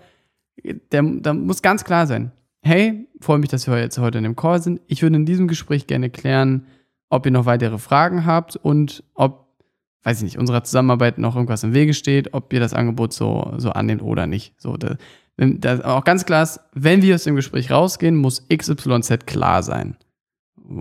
der, 0.91 1.03
da 1.03 1.34
muss 1.36 1.61
ganz 1.61 1.84
klar 1.84 2.07
sein, 2.07 2.32
hey, 2.61 3.07
freue 3.21 3.38
mich, 3.38 3.49
dass 3.49 3.67
wir 3.67 3.80
jetzt 3.80 3.99
heute 3.99 4.17
in 4.17 4.23
dem 4.23 4.36
Call 4.36 4.59
sind. 4.59 4.82
Ich 4.88 5.03
würde 5.03 5.17
in 5.17 5.28
diesem 5.28 5.47
Gespräch 5.47 5.86
gerne 5.86 6.09
klären, 6.09 6.65
ob 7.11 7.28
ihr 7.28 7.32
noch 7.32 7.45
weitere 7.45 7.78
Fragen 7.78 8.25
habt 8.25 8.55
und 8.55 9.03
ob, 9.13 9.47
weiß 10.01 10.17
ich 10.17 10.23
nicht, 10.23 10.39
unserer 10.39 10.63
Zusammenarbeit 10.63 11.19
noch 11.19 11.36
irgendwas 11.36 11.63
im 11.63 11.75
Wege 11.75 11.93
steht, 11.93 12.34
ob 12.34 12.51
ihr 12.53 12.59
das 12.59 12.73
Angebot 12.73 13.13
so, 13.13 13.53
so 13.57 13.69
annehmt 13.69 14.01
oder 14.01 14.25
nicht. 14.25 14.55
So, 14.57 14.78
da, 14.78 14.97
da 15.38 15.80
auch 15.86 16.03
ganz 16.03 16.25
klar 16.25 16.41
ist, 16.41 16.59
wenn 16.73 17.03
wir 17.03 17.13
aus 17.13 17.23
dem 17.25 17.36
Gespräch 17.36 17.69
rausgehen, 17.69 18.15
muss 18.15 18.47
XYZ 18.49 19.28
klar 19.28 19.61
sein. 19.61 19.95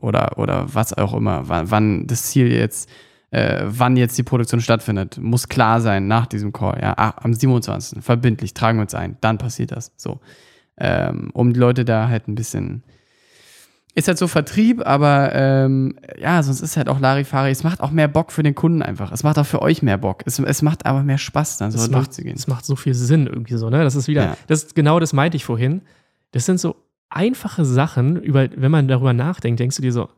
Oder, 0.01 0.39
oder 0.39 0.67
was 0.75 0.93
auch 0.95 1.15
immer, 1.15 1.49
wann, 1.49 1.71
wann 1.71 2.07
das 2.07 2.25
Ziel 2.25 2.51
jetzt, 2.53 2.89
äh, 3.31 3.63
wann 3.67 3.97
jetzt 3.97 4.19
die 4.19 4.23
Produktion 4.23 4.61
stattfindet, 4.61 5.19
muss 5.19 5.49
klar 5.49 5.81
sein 5.81 6.07
nach 6.09 6.27
diesem 6.27 6.53
Call. 6.53 6.79
Ja, 6.81 6.95
ah, 6.97 7.15
am 7.23 7.33
27. 7.35 8.03
verbindlich, 8.03 8.53
tragen 8.55 8.79
wir 8.79 8.83
uns 8.83 8.95
ein, 8.95 9.17
dann 9.21 9.39
passiert 9.39 9.73
das. 9.73 9.93
So. 9.97 10.21
Ähm, 10.79 11.31
um 11.33 11.53
die 11.53 11.61
Leute 11.61 11.85
da 11.85 12.09
halt 12.09 12.29
ein 12.29 12.35
bisschen. 12.35 12.83
Ist 13.95 14.09
halt 14.09 14.19
so 14.19 14.27
Vertrieb, 14.27 14.87
aber 14.87 15.33
ähm, 15.35 15.99
ja, 16.19 16.43
sonst 16.43 16.61
ist 16.61 16.77
halt 16.77 16.91
auch 16.91 17.01
Larifari. 17.01 17.51
Es 17.51 17.65
macht 17.65 17.81
auch 17.81 17.91
mehr 17.91 18.09
Bock 18.09 18.31
für 18.31 18.43
den 18.43 18.55
Kunden 18.55 18.83
einfach. 18.83 19.11
Es 19.11 19.23
macht 19.23 19.39
auch 19.39 19.47
für 19.47 19.63
euch 19.63 19.83
mehr 19.83 19.97
Bock. 19.97 20.23
Es, 20.27 20.39
es 20.39 20.61
macht 20.61 20.85
aber 20.85 21.03
mehr 21.03 21.17
Spaß, 21.17 21.57
dann 21.57 21.71
so 21.71 21.79
Es 21.79 21.89
macht, 21.89 22.09
durchzugehen. 22.09 22.37
es 22.37 22.47
macht 22.47 22.67
so 22.67 22.77
viel 22.77 22.93
Sinn 22.93 23.27
irgendwie 23.27 23.57
so, 23.57 23.71
ne? 23.71 23.83
Das 23.83 23.95
ist 23.95 24.07
wieder, 24.07 24.23
Ja. 24.25 24.37
das 24.49 24.65
ist 24.65 24.75
genau 24.75 25.01
das 25.01 25.15
meinte 25.15 25.39
ich 25.39 25.47
vorhin. 25.47 25.81
Das 26.33 26.45
sind 26.45 26.61
so 26.61 26.77
einfache 27.17 27.65
Sachen, 27.65 28.17
über, 28.17 28.49
wenn 28.55 28.71
man 28.71 28.89
darüber 28.89 29.15
nachdenkt, 29.15 29.59
denkst 29.59 29.77
du 29.77 29.83
dir 29.83 29.93
so, 29.93 30.11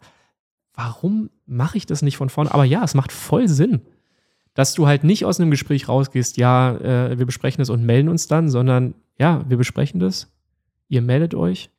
warum 0.75 1.31
mache 1.47 1.79
ich 1.79 1.87
das 1.87 2.03
nicht 2.03 2.17
von 2.17 2.29
vorne? 2.29 2.53
Aber 2.53 2.65
ja, 2.65 2.83
es 2.83 2.95
macht 2.95 3.13
voll 3.13 3.49
Sinn, 3.49 3.83
dass 4.55 4.75
du 4.75 4.89
halt 4.89 5.05
nicht 5.05 5.25
aus 5.25 5.39
einem 5.39 5.53
Gespräch 5.53 5.89
rausgehst, 5.89 6.37
ja, 6.39 6.77
äh, 6.77 7.19
wir 7.19 7.25
besprechen 7.25 7.61
das 7.61 7.71
und 7.71 7.85
melden 7.85 8.09
uns 8.09 8.27
dann, 8.27 8.49
sondern 8.49 8.95
ja, 9.17 9.49
wir 9.49 9.57
besprechen 9.57 10.01
das, 10.01 10.33
ihr 10.89 11.01
meldet 11.01 11.37
euch, 11.37 11.71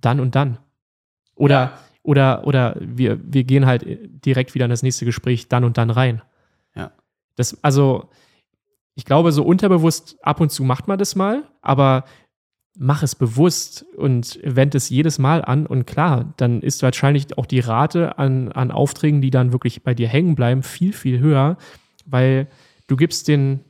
dann 0.00 0.20
und 0.20 0.34
dann. 0.34 0.58
Oder, 1.34 1.54
ja. 1.54 1.78
oder, 2.02 2.46
oder 2.46 2.76
wir, 2.78 3.18
wir 3.22 3.44
gehen 3.44 3.64
halt 3.64 3.86
direkt 4.24 4.54
wieder 4.54 4.66
in 4.66 4.70
das 4.70 4.82
nächste 4.82 5.06
Gespräch 5.06 5.48
dann 5.48 5.64
und 5.64 5.78
dann 5.78 5.88
rein. 5.88 6.20
Ja. 6.74 6.92
Das, 7.36 7.56
also, 7.64 8.10
ich 8.94 9.06
glaube, 9.06 9.32
so 9.32 9.44
unterbewusst 9.44 10.18
ab 10.22 10.40
und 10.42 10.50
zu 10.50 10.62
macht 10.62 10.88
man 10.88 10.98
das 10.98 11.16
mal, 11.16 11.44
aber 11.62 12.04
mach 12.80 13.02
es 13.02 13.16
bewusst 13.16 13.84
und 13.96 14.38
wend 14.44 14.74
es 14.76 14.88
jedes 14.88 15.18
Mal 15.18 15.44
an. 15.44 15.66
Und 15.66 15.84
klar, 15.84 16.32
dann 16.36 16.62
ist 16.62 16.82
wahrscheinlich 16.82 17.36
auch 17.36 17.46
die 17.46 17.58
Rate 17.58 18.18
an, 18.18 18.52
an 18.52 18.70
Aufträgen, 18.70 19.20
die 19.20 19.30
dann 19.30 19.52
wirklich 19.52 19.82
bei 19.82 19.94
dir 19.94 20.06
hängen 20.06 20.36
bleiben, 20.36 20.62
viel, 20.62 20.92
viel 20.92 21.18
höher, 21.18 21.58
weil 22.06 22.46
du 22.86 22.96
gibst 22.96 23.26
den 23.26 23.60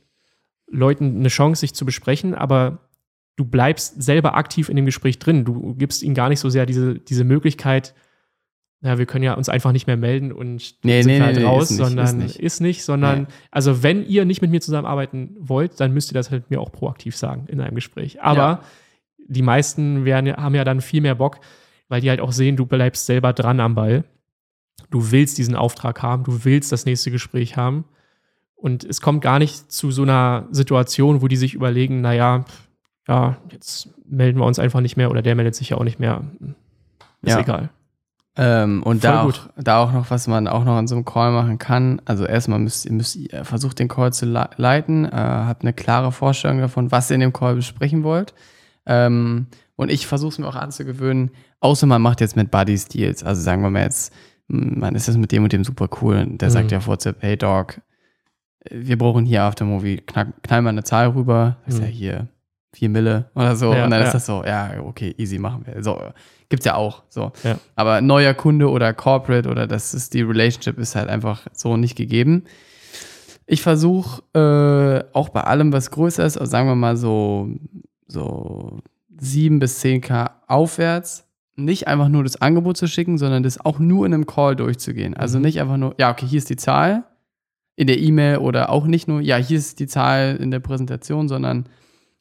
Leuten 0.67 1.17
eine 1.17 1.29
Chance, 1.29 1.61
sich 1.61 1.73
zu 1.73 1.85
besprechen, 1.85 2.35
aber 2.35 2.87
du 3.35 3.45
bleibst 3.45 4.01
selber 4.01 4.35
aktiv 4.35 4.69
in 4.69 4.75
dem 4.75 4.85
Gespräch 4.85 5.17
drin. 5.17 5.43
Du 5.43 5.73
gibst 5.73 6.03
ihnen 6.03 6.13
gar 6.13 6.29
nicht 6.29 6.39
so 6.39 6.49
sehr 6.49 6.67
diese, 6.67 6.99
diese 6.99 7.23
Möglichkeit, 7.23 7.95
ja, 8.81 8.97
wir 8.97 9.07
können 9.07 9.23
ja 9.23 9.33
uns 9.33 9.49
einfach 9.49 9.73
nicht 9.73 9.87
mehr 9.87 9.97
melden 9.97 10.31
und 10.31 10.75
nee, 10.83 11.01
sind 11.01 11.11
nee, 11.11 11.19
halt 11.19 11.35
nee, 11.35 11.43
raus, 11.43 11.63
ist 11.63 11.71
nicht, 11.71 11.79
sondern 11.79 12.05
ist 12.05 12.15
nicht. 12.15 12.39
ist 12.39 12.61
nicht, 12.61 12.83
sondern 12.83 13.27
also 13.51 13.83
wenn 13.83 14.05
ihr 14.05 14.23
nicht 14.23 14.41
mit 14.41 14.51
mir 14.51 14.61
zusammenarbeiten 14.61 15.35
wollt, 15.37 15.79
dann 15.81 15.93
müsst 15.93 16.11
ihr 16.11 16.13
das 16.13 16.31
halt 16.31 16.49
mir 16.49 16.61
auch 16.61 16.71
proaktiv 16.71 17.17
sagen 17.17 17.45
in 17.47 17.59
einem 17.59 17.75
Gespräch. 17.75 18.21
Aber 18.21 18.37
Ja. 18.37 18.63
Die 19.29 19.41
meisten 19.41 20.05
werden, 20.05 20.35
haben 20.35 20.55
ja 20.55 20.63
dann 20.63 20.81
viel 20.81 21.01
mehr 21.01 21.15
Bock, 21.15 21.39
weil 21.87 22.01
die 22.01 22.09
halt 22.09 22.19
auch 22.19 22.31
sehen, 22.31 22.57
du 22.57 22.65
bleibst 22.65 23.05
selber 23.05 23.31
dran 23.33 23.59
am 23.59 23.75
Ball. 23.75 24.03
Du 24.89 25.11
willst 25.11 25.37
diesen 25.37 25.55
Auftrag 25.55 26.01
haben, 26.01 26.23
du 26.23 26.43
willst 26.45 26.71
das 26.71 26.85
nächste 26.85 27.11
Gespräch 27.11 27.57
haben. 27.57 27.85
Und 28.55 28.83
es 28.83 29.01
kommt 29.01 29.21
gar 29.21 29.39
nicht 29.39 29.71
zu 29.71 29.91
so 29.91 30.01
einer 30.03 30.47
Situation, 30.51 31.21
wo 31.21 31.27
die 31.27 31.37
sich 31.37 31.53
überlegen, 31.53 32.01
naja, 32.01 32.43
ja, 33.07 33.37
jetzt 33.51 33.89
melden 34.05 34.39
wir 34.39 34.45
uns 34.45 34.59
einfach 34.59 34.81
nicht 34.81 34.97
mehr 34.97 35.09
oder 35.11 35.21
der 35.21 35.35
meldet 35.35 35.55
sich 35.55 35.69
ja 35.69 35.77
auch 35.77 35.83
nicht 35.83 35.99
mehr. 35.99 36.23
Ist 37.21 37.33
Ja. 37.33 37.39
egal. 37.39 37.69
Ähm, 38.37 38.83
und 38.83 39.01
Voll 39.01 39.11
da 39.11 39.23
gut. 39.23 39.49
auch, 39.57 39.63
da 39.63 39.77
auch 39.83 39.91
noch, 39.91 40.09
was 40.11 40.27
man 40.27 40.47
auch 40.47 40.63
noch 40.63 40.75
an 40.75 40.87
so 40.87 40.95
einem 40.95 41.03
Call 41.05 41.31
machen 41.31 41.57
kann. 41.57 42.01
Also 42.05 42.25
erstmal 42.25 42.59
müsst 42.59 42.85
ihr, 42.85 42.91
müsst 42.93 43.15
ihr 43.15 43.43
versucht 43.43 43.79
den 43.79 43.87
Call 43.87 44.13
zu 44.13 44.25
le- 44.25 44.49
leiten, 44.57 45.05
äh, 45.05 45.09
habt 45.11 45.63
eine 45.63 45.73
klare 45.73 46.11
Vorstellung 46.11 46.59
davon, 46.59 46.91
was 46.91 47.09
ihr 47.09 47.15
in 47.15 47.21
dem 47.21 47.33
Call 47.33 47.55
besprechen 47.55 48.03
wollt. 48.03 48.33
Ähm, 48.89 49.47
und 49.75 49.89
ich 49.89 50.07
versuche 50.07 50.31
es 50.31 50.39
mir 50.39 50.47
auch 50.47 50.55
anzugewöhnen, 50.55 51.31
außer 51.61 51.85
man 51.87 52.01
macht 52.01 52.19
jetzt 52.19 52.35
mit 52.35 52.51
Buddies 52.51 52.87
Deals. 52.87 53.23
Also 53.23 53.41
sagen 53.41 53.61
wir 53.61 53.69
mal 53.69 53.83
jetzt, 53.83 54.11
man 54.47 54.95
ist 54.95 55.07
das 55.07 55.15
mit 55.15 55.31
dem 55.31 55.43
und 55.43 55.53
dem 55.53 55.63
super 55.63 55.87
cool. 56.01 56.17
Und 56.17 56.41
der 56.41 56.49
Mhm. 56.49 56.53
sagt 56.53 56.71
ja 56.71 56.79
auf 56.79 56.87
WhatsApp, 56.87 57.17
hey 57.21 57.37
Dog, 57.37 57.79
wir 58.69 58.97
brauchen 58.97 59.25
hier 59.25 59.43
Aftermovie, 59.43 59.97
knall, 59.97 60.33
knall 60.43 60.61
mal 60.63 60.69
eine 60.71 60.83
Zahl 60.83 61.07
rüber. 61.09 61.57
Das 61.65 61.75
ist 61.75 61.79
Mhm. 61.81 61.85
ja 61.85 61.91
hier 61.93 62.27
vier 62.73 62.89
Mille 62.89 63.29
oder 63.35 63.55
so. 63.55 63.73
Ja, 63.73 63.85
und 63.85 63.91
dann 63.91 64.01
ja. 64.01 64.07
ist 64.07 64.13
das 64.13 64.25
so, 64.25 64.43
ja, 64.43 64.71
okay, 64.83 65.13
easy 65.17 65.39
machen 65.39 65.65
wir. 65.65 65.81
So, 65.83 65.99
gibt's 66.49 66.65
ja 66.65 66.75
auch. 66.75 67.03
So. 67.09 67.31
Ja. 67.43 67.57
Aber 67.75 68.01
neuer 68.01 68.33
Kunde 68.33 68.69
oder 68.69 68.93
Corporate 68.93 69.47
oder 69.49 69.65
das 69.65 69.93
ist 69.93 70.13
die 70.13 70.21
Relationship 70.23 70.77
ist 70.77 70.95
halt 70.95 71.09
einfach 71.09 71.47
so 71.53 71.77
nicht 71.77 71.95
gegeben. 71.95 72.43
Ich 73.47 73.61
versuche 73.63 74.21
äh, 74.37 75.03
auch 75.15 75.29
bei 75.29 75.41
allem, 75.41 75.73
was 75.73 75.89
größer 75.89 76.23
ist, 76.25 76.37
also 76.37 76.49
sagen 76.51 76.67
wir 76.67 76.75
mal 76.75 76.97
so, 76.97 77.49
so 78.09 78.79
7 79.19 79.59
bis 79.59 79.79
10k 79.83 80.31
aufwärts, 80.47 81.25
nicht 81.55 81.87
einfach 81.87 82.07
nur 82.09 82.23
das 82.23 82.41
Angebot 82.41 82.77
zu 82.77 82.87
schicken, 82.87 83.17
sondern 83.17 83.43
das 83.43 83.63
auch 83.63 83.79
nur 83.79 84.05
in 84.05 84.13
einem 84.13 84.25
Call 84.25 84.55
durchzugehen. 84.55 85.13
Also 85.15 85.37
Mhm. 85.37 85.45
nicht 85.45 85.61
einfach 85.61 85.77
nur, 85.77 85.95
ja, 85.97 86.11
okay, 86.11 86.25
hier 86.25 86.37
ist 86.37 86.49
die 86.49 86.55
Zahl 86.55 87.03
in 87.75 87.87
der 87.87 87.99
E-Mail 87.99 88.37
oder 88.37 88.69
auch 88.69 88.85
nicht 88.87 89.07
nur, 89.07 89.21
ja, 89.21 89.37
hier 89.37 89.57
ist 89.57 89.79
die 89.79 89.87
Zahl 89.87 90.37
in 90.41 90.51
der 90.51 90.59
Präsentation, 90.59 91.27
sondern 91.27 91.67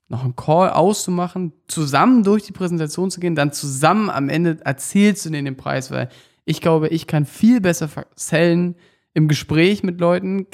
noch 0.09 0.25
einen 0.25 0.37
Call 0.37 0.71
auszumachen, 0.71 1.53
zusammen 1.69 2.25
durch 2.25 2.45
die 2.45 2.53
Präsentation 2.53 3.11
zu 3.11 3.21
gehen, 3.21 3.35
dann 3.35 3.53
zusammen 3.53 4.09
am 4.11 4.29
Ende 4.29 4.59
erzählst 4.65 5.25
du 5.27 5.31
denen 5.31 5.45
den 5.45 5.57
Preis, 5.57 5.91
weil 5.91 6.09
ich 6.45 6.61
glaube, 6.61 6.89
ich 6.89 7.07
kann 7.07 7.25
viel 7.27 7.61
besser 7.61 7.89
versellen 7.89 8.75
im 9.15 9.29
Gespräch 9.29 9.83
mit 9.83 10.01
Leuten, 10.01 10.47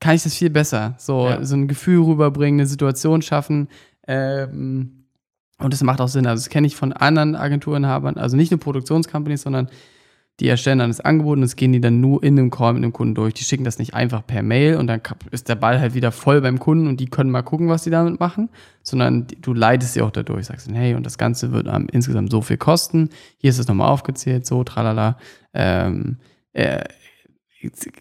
kann 0.00 0.14
ich 0.14 0.22
das 0.22 0.34
viel 0.34 0.50
besser. 0.50 0.94
So, 0.98 1.26
Ja. 1.28 1.44
so 1.44 1.54
ein 1.54 1.68
Gefühl 1.68 2.02
rüberbringen, 2.02 2.60
eine 2.60 2.66
Situation 2.66 3.20
schaffen. 3.22 3.68
Ähm, 4.06 5.04
und 5.58 5.72
das 5.72 5.82
macht 5.82 6.00
auch 6.00 6.08
Sinn. 6.08 6.26
Also, 6.26 6.42
das 6.42 6.50
kenne 6.50 6.66
ich 6.66 6.76
von 6.76 6.92
anderen 6.92 7.36
Agenturenhabern, 7.36 8.16
also 8.16 8.36
nicht 8.36 8.50
nur 8.50 8.60
Produktionscompanies, 8.60 9.42
sondern 9.42 9.68
die 10.40 10.48
erstellen 10.48 10.78
dann 10.78 10.90
das 10.90 11.00
Angebot 11.00 11.36
und 11.36 11.42
das 11.42 11.56
gehen 11.56 11.72
die 11.72 11.80
dann 11.80 12.00
nur 12.00 12.22
in 12.22 12.38
einem 12.38 12.50
Call 12.50 12.72
mit 12.72 12.82
dem 12.82 12.92
Kunden 12.92 13.14
durch. 13.14 13.34
Die 13.34 13.44
schicken 13.44 13.64
das 13.64 13.78
nicht 13.78 13.94
einfach 13.94 14.26
per 14.26 14.42
Mail 14.42 14.76
und 14.76 14.86
dann 14.86 15.00
ist 15.30 15.48
der 15.48 15.54
Ball 15.56 15.78
halt 15.78 15.94
wieder 15.94 16.10
voll 16.10 16.40
beim 16.40 16.58
Kunden 16.58 16.88
und 16.88 16.98
die 16.98 17.06
können 17.06 17.30
mal 17.30 17.42
gucken, 17.42 17.68
was 17.68 17.84
die 17.84 17.90
damit 17.90 18.18
machen, 18.18 18.48
sondern 18.82 19.26
du 19.40 19.52
leitest 19.52 19.92
sie 19.92 20.02
auch 20.02 20.10
dadurch, 20.10 20.46
sagst 20.46 20.70
hey, 20.72 20.94
und 20.94 21.04
das 21.04 21.18
Ganze 21.18 21.52
wird 21.52 21.68
am 21.68 21.86
insgesamt 21.92 22.30
so 22.30 22.40
viel 22.40 22.56
kosten. 22.56 23.10
Hier 23.38 23.50
ist 23.50 23.58
es 23.58 23.68
nochmal 23.68 23.88
aufgezählt, 23.88 24.46
so, 24.46 24.64
tralala. 24.64 25.18
Ähm, 25.52 26.16
äh, 26.54 26.82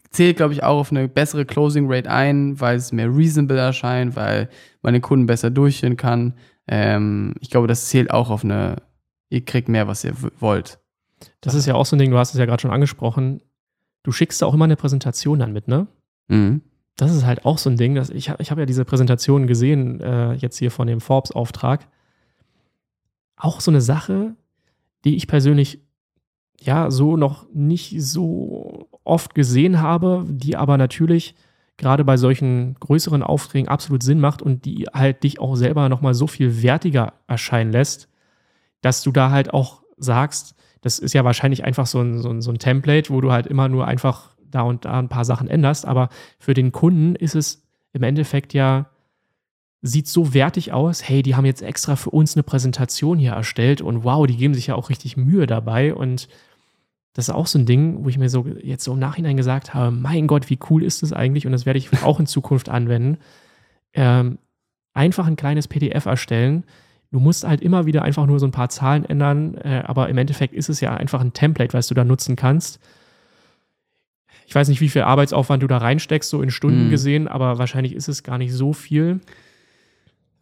zählt, 0.09 0.37
glaube 0.37 0.53
ich, 0.53 0.63
auch 0.63 0.79
auf 0.79 0.91
eine 0.91 1.07
bessere 1.07 1.45
Closing 1.45 1.91
Rate 1.91 2.09
ein, 2.09 2.59
weil 2.59 2.77
es 2.77 2.91
mehr 2.91 3.13
reasonable 3.13 3.59
erscheint, 3.59 4.15
weil 4.15 4.49
man 4.81 4.93
den 4.93 5.01
Kunden 5.01 5.25
besser 5.25 5.49
durchführen 5.49 5.97
kann. 5.97 6.35
Ähm, 6.67 7.35
ich 7.39 7.49
glaube, 7.49 7.67
das 7.67 7.87
zählt 7.87 8.11
auch 8.11 8.29
auf 8.29 8.43
eine, 8.43 8.77
ihr 9.29 9.45
kriegt 9.45 9.69
mehr, 9.69 9.87
was 9.87 10.03
ihr 10.03 10.13
wollt. 10.39 10.79
Das 11.41 11.53
ist 11.53 11.65
ja 11.65 11.75
auch 11.75 11.85
so 11.85 11.95
ein 11.95 11.99
Ding, 11.99 12.11
du 12.11 12.17
hast 12.17 12.33
es 12.33 12.39
ja 12.39 12.45
gerade 12.45 12.61
schon 12.61 12.71
angesprochen. 12.71 13.41
Du 14.03 14.11
schickst 14.11 14.41
da 14.41 14.47
auch 14.47 14.53
immer 14.53 14.65
eine 14.65 14.75
Präsentation 14.77 15.39
dann 15.39 15.53
mit, 15.53 15.67
ne? 15.67 15.87
Mhm. 16.27 16.61
Das 16.97 17.15
ist 17.15 17.25
halt 17.25 17.45
auch 17.45 17.57
so 17.57 17.69
ein 17.69 17.77
Ding, 17.77 17.95
dass 17.95 18.09
ich, 18.09 18.31
ich 18.39 18.51
habe 18.51 18.61
ja 18.61 18.65
diese 18.65 18.85
Präsentation 18.85 19.47
gesehen, 19.47 19.99
äh, 20.01 20.33
jetzt 20.33 20.57
hier 20.57 20.71
von 20.71 20.87
dem 20.87 21.01
Forbes-Auftrag. 21.01 21.87
Auch 23.37 23.59
so 23.59 23.71
eine 23.71 23.81
Sache, 23.81 24.35
die 25.03 25.15
ich 25.15 25.27
persönlich 25.27 25.79
ja 26.59 26.91
so 26.91 27.17
noch 27.17 27.47
nicht 27.53 27.95
so 28.01 28.87
oft 29.03 29.35
gesehen 29.35 29.81
habe, 29.81 30.25
die 30.27 30.55
aber 30.55 30.77
natürlich 30.77 31.35
gerade 31.77 32.03
bei 32.03 32.17
solchen 32.17 32.75
größeren 32.79 33.23
Aufträgen 33.23 33.67
absolut 33.67 34.03
Sinn 34.03 34.19
macht 34.19 34.41
und 34.41 34.65
die 34.65 34.85
halt 34.93 35.23
dich 35.23 35.39
auch 35.39 35.55
selber 35.55 35.89
nochmal 35.89 36.13
so 36.13 36.27
viel 36.27 36.61
wertiger 36.61 37.13
erscheinen 37.27 37.71
lässt, 37.71 38.07
dass 38.81 39.01
du 39.01 39.11
da 39.11 39.31
halt 39.31 39.53
auch 39.53 39.81
sagst, 39.97 40.55
das 40.81 40.99
ist 40.99 41.13
ja 41.13 41.23
wahrscheinlich 41.23 41.63
einfach 41.63 41.85
so 41.85 42.01
ein, 42.01 42.19
so 42.19 42.29
ein, 42.29 42.41
so 42.41 42.51
ein 42.51 42.59
Template, 42.59 43.11
wo 43.11 43.21
du 43.21 43.31
halt 43.31 43.47
immer 43.47 43.67
nur 43.67 43.87
einfach 43.87 44.35
da 44.49 44.61
und 44.61 44.85
da 44.85 44.99
ein 44.99 45.09
paar 45.09 45.25
Sachen 45.25 45.47
änderst, 45.47 45.85
aber 45.85 46.09
für 46.39 46.53
den 46.53 46.71
Kunden 46.71 47.15
ist 47.15 47.35
es 47.35 47.63
im 47.93 48.03
Endeffekt 48.03 48.53
ja, 48.53 48.87
sieht 49.81 50.07
so 50.07 50.33
wertig 50.33 50.73
aus, 50.73 51.07
hey, 51.07 51.23
die 51.23 51.35
haben 51.35 51.45
jetzt 51.45 51.63
extra 51.63 51.95
für 51.95 52.11
uns 52.11 52.35
eine 52.35 52.43
Präsentation 52.43 53.17
hier 53.17 53.31
erstellt 53.31 53.81
und 53.81 54.03
wow, 54.03 54.27
die 54.27 54.37
geben 54.37 54.53
sich 54.53 54.67
ja 54.67 54.75
auch 54.75 54.89
richtig 54.89 55.17
Mühe 55.17 55.47
dabei. 55.47 55.95
Und 55.95 56.27
das 57.13 57.27
ist 57.27 57.33
auch 57.33 57.47
so 57.47 57.59
ein 57.59 57.65
Ding, 57.65 58.03
wo 58.03 58.09
ich 58.09 58.17
mir 58.17 58.29
so 58.29 58.45
jetzt 58.61 58.83
so 58.85 58.93
im 58.93 58.99
Nachhinein 58.99 59.35
gesagt 59.37 59.73
habe, 59.73 59.91
mein 59.91 60.27
Gott, 60.27 60.49
wie 60.49 60.59
cool 60.69 60.83
ist 60.83 61.03
das 61.03 61.11
eigentlich 61.13 61.45
und 61.45 61.51
das 61.51 61.65
werde 61.65 61.79
ich 61.79 61.91
auch 62.03 62.19
in 62.19 62.25
Zukunft 62.25 62.69
anwenden. 62.69 63.17
Ähm, 63.93 64.37
einfach 64.93 65.27
ein 65.27 65.35
kleines 65.35 65.67
PDF 65.67 66.05
erstellen. 66.05 66.63
Du 67.11 67.19
musst 67.19 67.45
halt 67.45 67.61
immer 67.61 67.85
wieder 67.85 68.03
einfach 68.03 68.25
nur 68.25 68.39
so 68.39 68.47
ein 68.47 68.51
paar 68.51 68.69
Zahlen 68.69 69.03
ändern, 69.03 69.55
äh, 69.55 69.83
aber 69.85 70.07
im 70.07 70.17
Endeffekt 70.17 70.53
ist 70.53 70.69
es 70.69 70.79
ja 70.79 70.93
einfach 70.93 71.19
ein 71.19 71.33
Template, 71.33 71.73
was 71.73 71.87
du 71.87 71.93
da 71.93 72.05
nutzen 72.05 72.37
kannst. 72.37 72.79
Ich 74.47 74.55
weiß 74.55 74.67
nicht, 74.69 74.81
wie 74.81 74.89
viel 74.89 75.01
Arbeitsaufwand 75.03 75.61
du 75.63 75.67
da 75.67 75.77
reinsteckst, 75.77 76.29
so 76.29 76.41
in 76.41 76.51
Stunden 76.51 76.85
Mhm. 76.85 76.89
gesehen, 76.89 77.27
aber 77.27 77.57
wahrscheinlich 77.57 77.93
ist 77.93 78.07
es 78.07 78.23
gar 78.23 78.37
nicht 78.37 78.53
so 78.53 78.71
viel. 78.73 79.19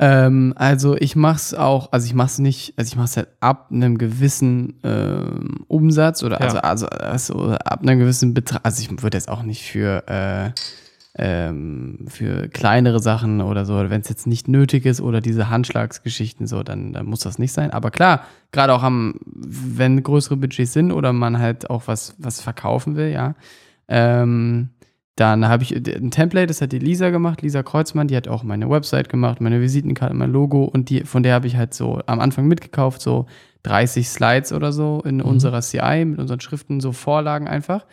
Ähm, 0.01 0.53
also 0.55 0.95
ich 0.95 1.15
mach's 1.17 1.53
auch, 1.53 1.91
also 1.91 2.05
ich 2.05 2.13
mach's 2.13 2.39
nicht, 2.39 2.73
also 2.77 2.87
ich 2.87 2.95
mach's 2.95 3.17
halt 3.17 3.27
ab 3.41 3.67
einem 3.71 3.97
gewissen 3.97 4.79
ähm, 4.83 5.65
Umsatz 5.67 6.23
oder 6.23 6.39
Ja. 6.39 6.47
also, 6.47 6.57
also, 6.59 6.87
also 6.87 7.51
ab 7.51 7.81
einem 7.81 7.99
gewissen 7.99 8.33
Betrag, 8.33 8.61
also 8.63 8.81
ich 8.81 8.89
würde 9.03 9.17
jetzt 9.17 9.27
auch 9.27 9.43
nicht 9.43 9.63
für 9.63 10.07
äh, 10.07 10.51
ähm, 11.17 12.05
für 12.07 12.47
kleinere 12.47 13.01
Sachen 13.01 13.41
oder 13.41 13.65
so, 13.65 13.75
wenn 13.89 13.99
es 13.99 14.07
jetzt 14.07 14.25
nicht 14.25 14.47
nötig 14.47 14.85
ist 14.85 15.01
oder 15.01 15.19
diese 15.19 15.49
Handschlagsgeschichten 15.49 16.47
so, 16.47 16.63
dann, 16.63 16.93
dann 16.93 17.07
muss 17.07 17.19
das 17.19 17.37
nicht 17.39 17.51
sein. 17.51 17.71
Aber 17.71 17.91
klar, 17.91 18.23
gerade 18.53 18.73
auch 18.73 18.83
am, 18.83 19.15
wenn 19.25 20.01
größere 20.01 20.37
Budgets 20.37 20.71
sind 20.71 20.93
oder 20.93 21.11
man 21.11 21.39
halt 21.39 21.69
auch 21.69 21.83
was, 21.87 22.15
was 22.19 22.39
verkaufen 22.39 22.95
will, 22.95 23.11
ja, 23.11 23.35
ähm, 23.89 24.69
dann 25.19 25.47
habe 25.47 25.63
ich 25.63 25.75
ein 25.75 26.11
Template, 26.11 26.47
das 26.47 26.61
hat 26.61 26.71
die 26.71 26.79
Lisa 26.79 27.09
gemacht, 27.09 27.41
Lisa 27.41 27.61
Kreuzmann, 27.63 28.07
die 28.07 28.15
hat 28.15 28.27
auch 28.27 28.43
meine 28.43 28.69
Website 28.69 29.09
gemacht, 29.09 29.41
meine 29.41 29.59
Visitenkarte, 29.61 30.13
mein 30.15 30.31
Logo 30.31 30.63
und 30.63 30.89
die, 30.89 31.01
von 31.03 31.23
der 31.23 31.33
habe 31.33 31.47
ich 31.47 31.57
halt 31.57 31.73
so 31.73 31.99
am 32.05 32.19
Anfang 32.19 32.47
mitgekauft, 32.47 33.01
so 33.01 33.25
30 33.63 34.07
Slides 34.07 34.53
oder 34.53 34.71
so 34.71 35.01
in 35.05 35.17
Mhm. 35.17 35.21
unserer 35.25 35.61
CI 35.61 36.05
mit 36.05 36.19
unseren 36.19 36.39
Schriften, 36.39 36.79
so 36.79 36.93
Vorlagen 36.93 37.47
einfach. 37.47 37.85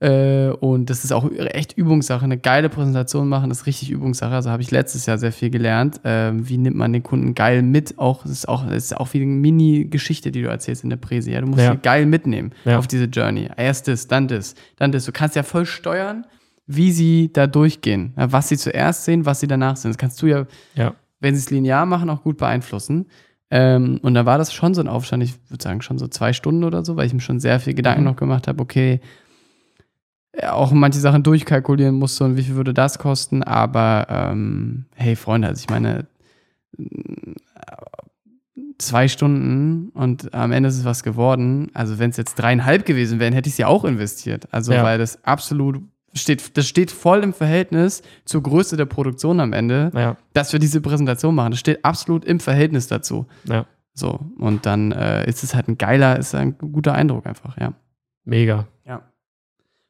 Äh, 0.00 0.48
und 0.60 0.88
das 0.88 1.04
ist 1.04 1.12
auch 1.12 1.30
echt 1.30 1.74
Übungssache. 1.76 2.24
Eine 2.24 2.38
geile 2.38 2.70
Präsentation 2.70 3.28
machen 3.28 3.50
ist 3.50 3.66
richtig 3.66 3.90
Übungssache. 3.90 4.34
Also 4.34 4.48
habe 4.50 4.62
ich 4.62 4.70
letztes 4.70 5.04
Jahr 5.04 5.18
sehr 5.18 5.30
viel 5.32 5.50
gelernt. 5.50 6.02
Äh, 6.06 6.32
wie 6.34 6.56
nimmt 6.56 6.76
man 6.76 6.92
den 6.92 7.02
Kunden 7.02 7.34
geil 7.34 7.60
mit? 7.62 7.98
Auch, 7.98 8.22
das 8.22 8.32
ist 8.32 8.48
auch, 8.48 8.64
das 8.64 8.84
ist 8.84 8.96
auch 8.96 9.12
wie 9.12 9.18
eine 9.20 9.26
Mini-Geschichte, 9.26 10.30
die 10.32 10.40
du 10.42 10.48
erzählst 10.48 10.84
in 10.84 10.90
der 10.90 10.96
Präse. 10.96 11.30
Ja, 11.30 11.40
du 11.42 11.46
musst 11.48 11.60
Ja. 11.62 11.72
sie 11.72 11.78
geil 11.78 12.06
mitnehmen 12.06 12.52
Ja. 12.64 12.78
auf 12.78 12.86
diese 12.86 13.04
Journey. 13.04 13.48
Erst 13.56 13.88
das, 13.88 14.08
dann 14.08 14.26
das, 14.26 14.54
dann 14.76 14.90
das. 14.90 15.04
Du 15.04 15.12
kannst 15.12 15.36
ja 15.36 15.42
voll 15.42 15.66
steuern, 15.66 16.24
wie 16.66 16.92
sie 16.92 17.30
da 17.32 17.46
durchgehen. 17.46 18.12
Was 18.16 18.48
sie 18.48 18.56
zuerst 18.56 19.04
sehen, 19.04 19.26
was 19.26 19.40
sie 19.40 19.48
danach 19.48 19.76
sehen. 19.76 19.90
Das 19.90 19.98
kannst 19.98 20.22
du 20.22 20.26
ja 20.26 20.46
Ja. 20.74 20.94
wenn 21.20 21.34
sie 21.34 21.40
es 21.40 21.50
linear 21.50 21.84
machen, 21.84 22.08
auch 22.08 22.22
gut 22.22 22.38
beeinflussen. 22.38 23.06
Ähm, 23.50 23.98
und 24.02 24.14
da 24.14 24.24
war 24.24 24.38
das 24.38 24.52
schon 24.54 24.72
so 24.74 24.80
ein 24.80 24.86
Aufstand, 24.88 25.24
ich 25.24 25.34
würde 25.50 25.62
sagen 25.62 25.82
schon 25.82 25.98
so 25.98 26.06
zwei 26.06 26.32
Stunden 26.32 26.62
oder 26.62 26.84
so, 26.84 26.94
weil 26.96 27.06
ich 27.06 27.12
mir 27.12 27.20
schon 27.20 27.40
sehr 27.40 27.58
viel 27.58 27.74
Gedanken 27.74 28.02
Mhm. 28.02 28.06
noch 28.06 28.16
gemacht 28.16 28.46
habe, 28.46 28.62
okay, 28.62 29.00
auch 30.48 30.72
manche 30.72 31.00
Sachen 31.00 31.22
durchkalkulieren 31.22 31.96
musste 31.96 32.24
und 32.24 32.36
wie 32.36 32.42
viel 32.42 32.54
würde 32.54 32.72
das 32.74 32.98
kosten, 32.98 33.42
aber 33.42 34.06
ähm, 34.08 34.86
hey 34.94 35.16
Freunde, 35.16 35.48
also 35.48 35.60
ich 35.60 35.68
meine, 35.70 36.06
äh, 36.78 36.84
zwei 38.78 39.08
Stunden 39.08 39.90
und 39.90 40.32
am 40.32 40.52
Ende 40.52 40.68
ist 40.68 40.78
es 40.78 40.84
was 40.84 41.02
geworden. 41.02 41.70
Also 41.74 41.98
wenn 41.98 42.10
es 42.10 42.16
jetzt 42.16 42.36
dreieinhalb 42.36 42.86
gewesen 42.86 43.18
wären, 43.20 43.32
hätte 43.34 43.48
ich 43.48 43.54
sie 43.54 43.64
auch 43.64 43.84
investiert. 43.84 44.48
Also 44.52 44.72
Ja. 44.72 44.82
weil 44.84 44.98
das 44.98 45.22
absolut 45.24 45.82
steht, 46.14 46.56
das 46.56 46.66
steht 46.66 46.90
voll 46.90 47.22
im 47.22 47.32
Verhältnis 47.32 48.02
zur 48.24 48.42
Größe 48.42 48.76
der 48.76 48.86
Produktion 48.86 49.38
am 49.40 49.52
Ende 49.52 49.90
Ja. 49.94 50.16
dass 50.32 50.52
wir 50.52 50.60
diese 50.60 50.80
Präsentation 50.80 51.34
machen. 51.34 51.50
Das 51.50 51.60
steht 51.60 51.84
absolut 51.84 52.24
im 52.24 52.40
Verhältnis 52.40 52.86
dazu. 52.86 53.26
Ja. 53.44 53.66
So, 53.92 54.18
und 54.38 54.64
dann 54.66 54.92
äh, 54.92 55.28
ist 55.28 55.42
es 55.44 55.54
halt 55.54 55.68
ein 55.68 55.76
geiler, 55.76 56.18
ist 56.18 56.34
ein 56.34 56.56
guter 56.56 56.94
Eindruck 56.94 57.26
einfach, 57.26 57.58
ja. 57.58 57.74
Mega. 58.24 58.66
Ja. 58.86 59.02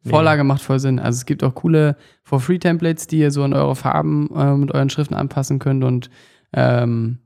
Vorlage 0.04 0.44
macht 0.44 0.62
voll 0.62 0.78
Sinn. 0.78 0.98
Also 0.98 1.18
es 1.18 1.26
gibt 1.26 1.44
auch 1.44 1.54
coole 1.54 1.96
For-Free-Templates, 2.24 3.06
die 3.06 3.18
ihr 3.18 3.30
so 3.30 3.42
an 3.42 3.52
eure 3.52 3.76
Farben 3.76 4.30
äh, 4.34 4.54
mit 4.54 4.72
euren 4.72 4.88
Schriften 4.88 5.14
anpassen 5.14 5.58
könnt. 5.58 5.84
Und 5.84 6.10
ähm, 6.52 7.18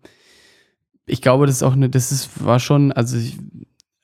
ich 1.07 1.23
glaube, 1.23 1.47
das 1.47 1.57
ist 1.57 1.63
auch 1.63 1.75
eine, 1.75 1.89
das 1.89 2.11
ist, 2.11 2.45
war 2.45 2.59
schon, 2.59 2.91
also 2.91 3.17
ich, 3.17 3.39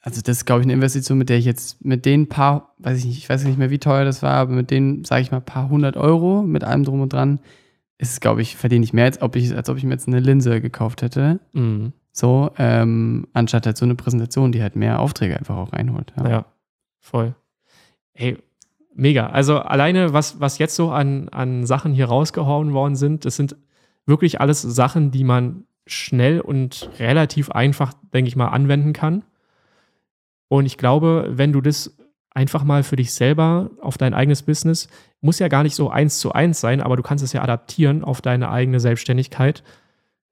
also 0.01 0.21
das 0.23 0.39
ist, 0.39 0.45
glaube 0.45 0.61
ich, 0.61 0.67
eine 0.67 0.75
Investition, 0.75 1.19
mit 1.19 1.29
der 1.29 1.39
ich 1.39 1.45
jetzt 1.45 1.85
mit 1.85 2.07
den 2.07 2.29
paar, 2.29 2.75
weiß 2.79 2.99
ich 2.99 3.07
nicht, 3.07 3.19
ich 3.19 3.29
weiß 3.29 3.45
nicht 3.45 3.59
mehr, 3.59 3.71
wie 3.71 3.79
teuer 3.79 4.05
das 4.05 4.23
war, 4.23 4.35
aber 4.35 4.53
mit 4.53 4.71
denen, 4.71 5.05
sage 5.05 5.23
ich 5.23 5.31
mal, 5.31 5.41
paar 5.41 5.69
hundert 5.69 5.97
Euro 5.97 6.43
mit 6.43 6.65
allem 6.65 6.85
drum 6.85 7.01
und 7.01 7.13
dran, 7.13 7.41
ist 7.99 8.13
es, 8.13 8.21
glaube 8.21 8.41
ich, 8.41 8.57
verdiene 8.57 8.85
ich 8.85 8.93
mehr, 8.93 9.05
als 9.05 9.21
ob 9.21 9.37
ich, 9.37 9.55
als 9.55 9.69
ob 9.69 9.77
ich 9.77 9.85
mir 9.85 9.93
jetzt 9.93 10.09
eine 10.09 10.21
Linse 10.21 10.61
gekauft 10.61 11.03
hätte. 11.03 11.41
Mhm. 11.53 11.93
So, 12.13 12.51
ähm, 12.57 13.27
anstatt 13.35 13.67
halt 13.67 13.77
so 13.77 13.85
eine 13.85 13.95
Präsentation, 13.95 14.53
die 14.53 14.63
halt 14.63 14.75
mehr 14.75 15.01
Aufträge 15.01 15.37
einfach 15.37 15.57
auch 15.57 15.73
reinholt. 15.73 16.13
Ja. 16.17 16.47
voll. 16.99 17.35
Ey, 18.15 18.39
mega. 18.95 19.29
Also 19.29 19.59
alleine, 19.59 20.13
was, 20.13 20.41
was 20.41 20.59
jetzt 20.59 20.77
so 20.77 20.91
an, 20.91 21.29
an 21.31 21.67
Sachen 21.67 21.93
hier 21.93 22.07
rausgehauen 22.07 22.73
worden 22.73 22.97
sind, 22.97 23.25
das 23.25 23.37
sind 23.37 23.57
wirklich 24.07 24.41
alles 24.41 24.63
Sachen, 24.63 25.11
die 25.11 25.25
man 25.25 25.65
schnell 25.87 26.41
und 26.41 26.91
relativ 26.99 27.51
einfach, 27.51 27.93
denke 28.15 28.29
ich 28.29 28.37
mal, 28.37 28.49
anwenden 28.49 28.93
kann. 28.93 29.25
Und 30.49 30.67
ich 30.67 30.77
glaube, 30.79 31.29
wenn 31.31 31.53
du 31.53 31.61
das 31.61 31.97
einfach 32.33 32.65
mal 32.65 32.83
für 32.83 32.97
dich 32.97 33.13
selber 33.13 33.71
auf 33.81 33.99
dein 33.99 34.15
eigenes 34.15 34.43
Business, 34.43 34.89
muss 35.21 35.39
ja 35.39 35.49
gar 35.49 35.63
nicht 35.63 35.75
so 35.75 35.91
eins 35.91 36.19
zu 36.19 36.33
eins 36.33 36.61
sein, 36.61 36.81
aber 36.81 36.97
du 36.97 37.03
kannst 37.03 37.25
es 37.25 37.33
ja 37.33 37.43
adaptieren 37.43 38.05
auf 38.05 38.21
deine 38.21 38.51
eigene 38.51 38.81
Selbstständigkeit, 38.81 39.63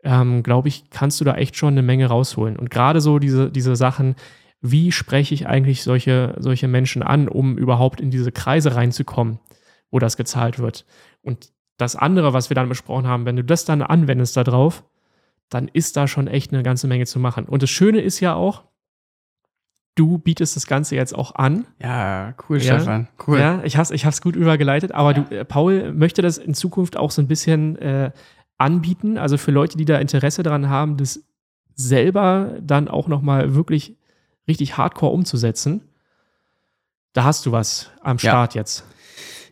ähm, 0.04 0.42
glaube 0.42 0.68
ich, 0.68 0.90
kannst 0.90 1.20
du 1.20 1.24
da 1.24 1.34
echt 1.34 1.56
schon 1.56 1.74
eine 1.74 1.82
Menge 1.82 2.06
rausholen. 2.06 2.56
Und 2.56 2.70
gerade 2.70 3.00
so 3.00 3.18
diese, 3.18 3.50
diese 3.50 3.74
Sachen, 3.74 4.14
wie 4.60 4.92
spreche 4.92 5.34
ich 5.34 5.46
eigentlich 5.46 5.82
solche, 5.82 6.34
solche 6.38 6.68
Menschen 6.68 7.02
an, 7.02 7.28
um 7.28 7.56
überhaupt 7.56 8.00
in 8.00 8.10
diese 8.10 8.32
Kreise 8.32 8.74
reinzukommen, 8.74 9.38
wo 9.90 9.98
das 9.98 10.16
gezahlt 10.16 10.58
wird. 10.58 10.84
Und 11.22 11.52
das 11.76 11.94
andere, 11.94 12.32
was 12.32 12.50
wir 12.50 12.54
dann 12.56 12.68
besprochen 12.68 13.06
haben, 13.06 13.24
wenn 13.24 13.36
du 13.36 13.44
das 13.44 13.64
dann 13.64 13.82
anwendest 13.82 14.36
darauf, 14.36 14.84
dann 15.48 15.68
ist 15.68 15.96
da 15.96 16.08
schon 16.08 16.26
echt 16.26 16.52
eine 16.52 16.62
ganze 16.62 16.88
Menge 16.88 17.06
zu 17.06 17.18
machen. 17.20 17.44
Und 17.44 17.62
das 17.62 17.70
Schöne 17.70 18.00
ist 18.00 18.20
ja 18.20 18.34
auch, 18.34 18.64
du 19.94 20.18
bietest 20.18 20.56
das 20.56 20.66
Ganze 20.66 20.96
jetzt 20.96 21.14
auch 21.14 21.34
an. 21.34 21.66
Ja, 21.80 22.34
cool, 22.48 22.58
Ja. 22.58 22.74
Stefan. 22.78 23.08
Cool. 23.26 23.38
Ja, 23.38 23.62
ich 23.64 23.76
habe 23.76 23.94
es 23.94 24.22
gut 24.22 24.36
übergeleitet, 24.36 24.92
aber 24.92 25.14
du, 25.14 25.22
äh, 25.34 25.44
Paul 25.44 25.92
möchte 25.92 26.22
das 26.22 26.38
in 26.38 26.54
Zukunft 26.54 26.96
auch 26.96 27.10
so 27.10 27.22
ein 27.22 27.28
bisschen 27.28 27.76
äh, 27.76 28.10
anbieten, 28.58 29.18
also 29.18 29.38
für 29.38 29.50
Leute, 29.50 29.76
die 29.78 29.84
da 29.84 29.98
Interesse 29.98 30.42
daran 30.42 30.68
haben, 30.68 30.96
das 30.96 31.24
selber 31.74 32.56
dann 32.60 32.88
auch 32.88 33.06
nochmal 33.06 33.54
wirklich 33.54 33.96
richtig 34.48 34.76
hardcore 34.76 35.12
umzusetzen. 35.12 35.82
Da 37.12 37.24
hast 37.24 37.46
du 37.46 37.52
was 37.52 37.90
am 38.02 38.16
Ja. 38.16 38.30
Start 38.30 38.54
jetzt. 38.54 38.84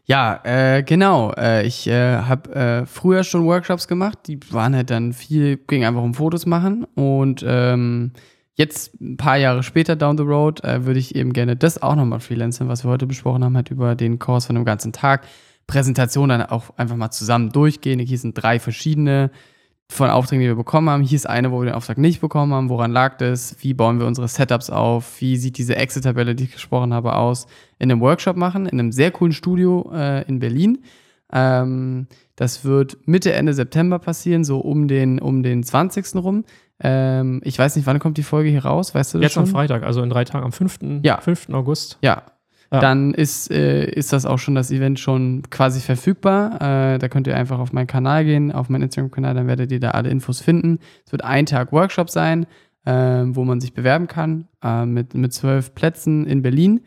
Ja, 0.04 0.40
äh, 0.44 0.84
genau. 0.84 1.32
Äh, 1.32 1.66
ich 1.66 1.88
äh, 1.88 2.18
habe 2.18 2.54
äh, 2.54 2.86
früher 2.86 3.24
schon 3.24 3.44
Workshops 3.44 3.88
gemacht. 3.88 4.18
Die 4.28 4.38
waren 4.52 4.74
halt 4.74 4.90
dann 4.90 5.12
viel, 5.12 5.56
ging 5.56 5.84
einfach 5.84 6.02
um 6.02 6.14
Fotos 6.14 6.46
machen. 6.46 6.84
Und 6.94 7.44
ähm, 7.46 8.12
jetzt, 8.54 9.00
ein 9.00 9.16
paar 9.16 9.36
Jahre 9.36 9.64
später 9.64 9.96
down 9.96 10.16
the 10.16 10.22
road, 10.22 10.62
äh, 10.62 10.86
würde 10.86 11.00
ich 11.00 11.16
eben 11.16 11.32
gerne 11.32 11.56
das 11.56 11.82
auch 11.82 11.96
nochmal 11.96 12.20
freelancen, 12.20 12.68
was 12.68 12.84
wir 12.84 12.90
heute 12.90 13.06
besprochen 13.06 13.42
haben, 13.42 13.56
halt 13.56 13.72
über 13.72 13.96
den 13.96 14.20
Kurs 14.20 14.46
von 14.46 14.54
einem 14.56 14.64
ganzen 14.64 14.92
Tag. 14.92 15.26
Präsentation 15.66 16.28
dann 16.28 16.42
auch 16.42 16.70
einfach 16.76 16.94
mal 16.94 17.10
zusammen 17.10 17.50
durchgehen. 17.50 17.98
Hier 17.98 18.18
sind 18.18 18.34
drei 18.34 18.60
verschiedene 18.60 19.32
von 19.88 20.10
Aufträgen, 20.10 20.42
die 20.42 20.48
wir 20.48 20.56
bekommen 20.56 20.90
haben. 20.90 21.02
Hier 21.02 21.16
ist 21.16 21.28
eine, 21.28 21.52
wo 21.52 21.60
wir 21.60 21.66
den 21.66 21.74
Auftrag 21.74 21.98
nicht 21.98 22.20
bekommen 22.20 22.52
haben. 22.52 22.68
Woran 22.68 22.92
lag 22.92 23.18
das? 23.18 23.56
Wie 23.60 23.72
bauen 23.72 24.00
wir 24.00 24.06
unsere 24.06 24.28
Setups 24.28 24.68
auf? 24.70 25.20
Wie 25.20 25.36
sieht 25.36 25.58
diese 25.58 25.76
Excel-Tabelle, 25.76 26.34
die 26.34 26.44
ich 26.44 26.52
gesprochen 26.52 26.92
habe, 26.92 27.14
aus? 27.14 27.46
In 27.78 27.90
einem 27.90 28.00
Workshop 28.00 28.36
machen, 28.36 28.66
in 28.66 28.80
einem 28.80 28.92
sehr 28.92 29.10
coolen 29.10 29.32
Studio 29.32 29.90
äh, 29.94 30.26
in 30.26 30.40
Berlin. 30.40 30.82
Ähm, 31.32 32.08
das 32.34 32.64
wird 32.64 32.98
Mitte, 33.06 33.32
Ende 33.32 33.54
September 33.54 33.98
passieren, 33.98 34.44
so 34.44 34.58
um 34.58 34.88
den, 34.88 35.18
um 35.20 35.42
den 35.42 35.62
20. 35.62 36.16
rum. 36.16 36.44
Ähm, 36.80 37.40
ich 37.44 37.58
weiß 37.58 37.76
nicht, 37.76 37.86
wann 37.86 37.98
kommt 37.98 38.18
die 38.18 38.22
Folge 38.22 38.50
hier 38.50 38.64
raus? 38.64 38.94
Weißt 38.94 39.14
du 39.14 39.18
das 39.18 39.22
Jetzt 39.24 39.32
schon? 39.34 39.44
am 39.44 39.48
Freitag, 39.48 39.82
also 39.84 40.02
in 40.02 40.10
drei 40.10 40.24
Tagen, 40.24 40.44
am 40.44 40.52
5. 40.52 40.78
Ja. 41.02 41.20
5. 41.20 41.50
August. 41.50 41.98
Ja. 42.02 42.24
Ja. 42.72 42.80
Dann 42.80 43.14
ist, 43.14 43.50
äh, 43.50 43.84
ist 43.84 44.12
das 44.12 44.26
auch 44.26 44.38
schon 44.38 44.54
das 44.54 44.70
Event 44.70 44.98
schon 44.98 45.42
quasi 45.50 45.80
verfügbar. 45.80 46.56
Äh, 46.94 46.98
da 46.98 47.08
könnt 47.08 47.26
ihr 47.26 47.36
einfach 47.36 47.58
auf 47.58 47.72
meinen 47.72 47.86
Kanal 47.86 48.24
gehen, 48.24 48.50
auf 48.52 48.68
meinen 48.68 48.82
Instagram-Kanal, 48.82 49.34
dann 49.34 49.46
werdet 49.46 49.70
ihr 49.70 49.80
da 49.80 49.92
alle 49.92 50.10
Infos 50.10 50.40
finden. 50.40 50.78
Es 51.04 51.12
wird 51.12 51.24
ein 51.24 51.46
Tag 51.46 51.72
Workshop 51.72 52.10
sein, 52.10 52.46
äh, 52.84 52.92
wo 52.92 53.44
man 53.44 53.60
sich 53.60 53.72
bewerben 53.72 54.08
kann, 54.08 54.48
äh, 54.64 54.84
mit, 54.84 55.14
mit 55.14 55.32
zwölf 55.32 55.74
Plätzen 55.74 56.26
in 56.26 56.42
Berlin. 56.42 56.80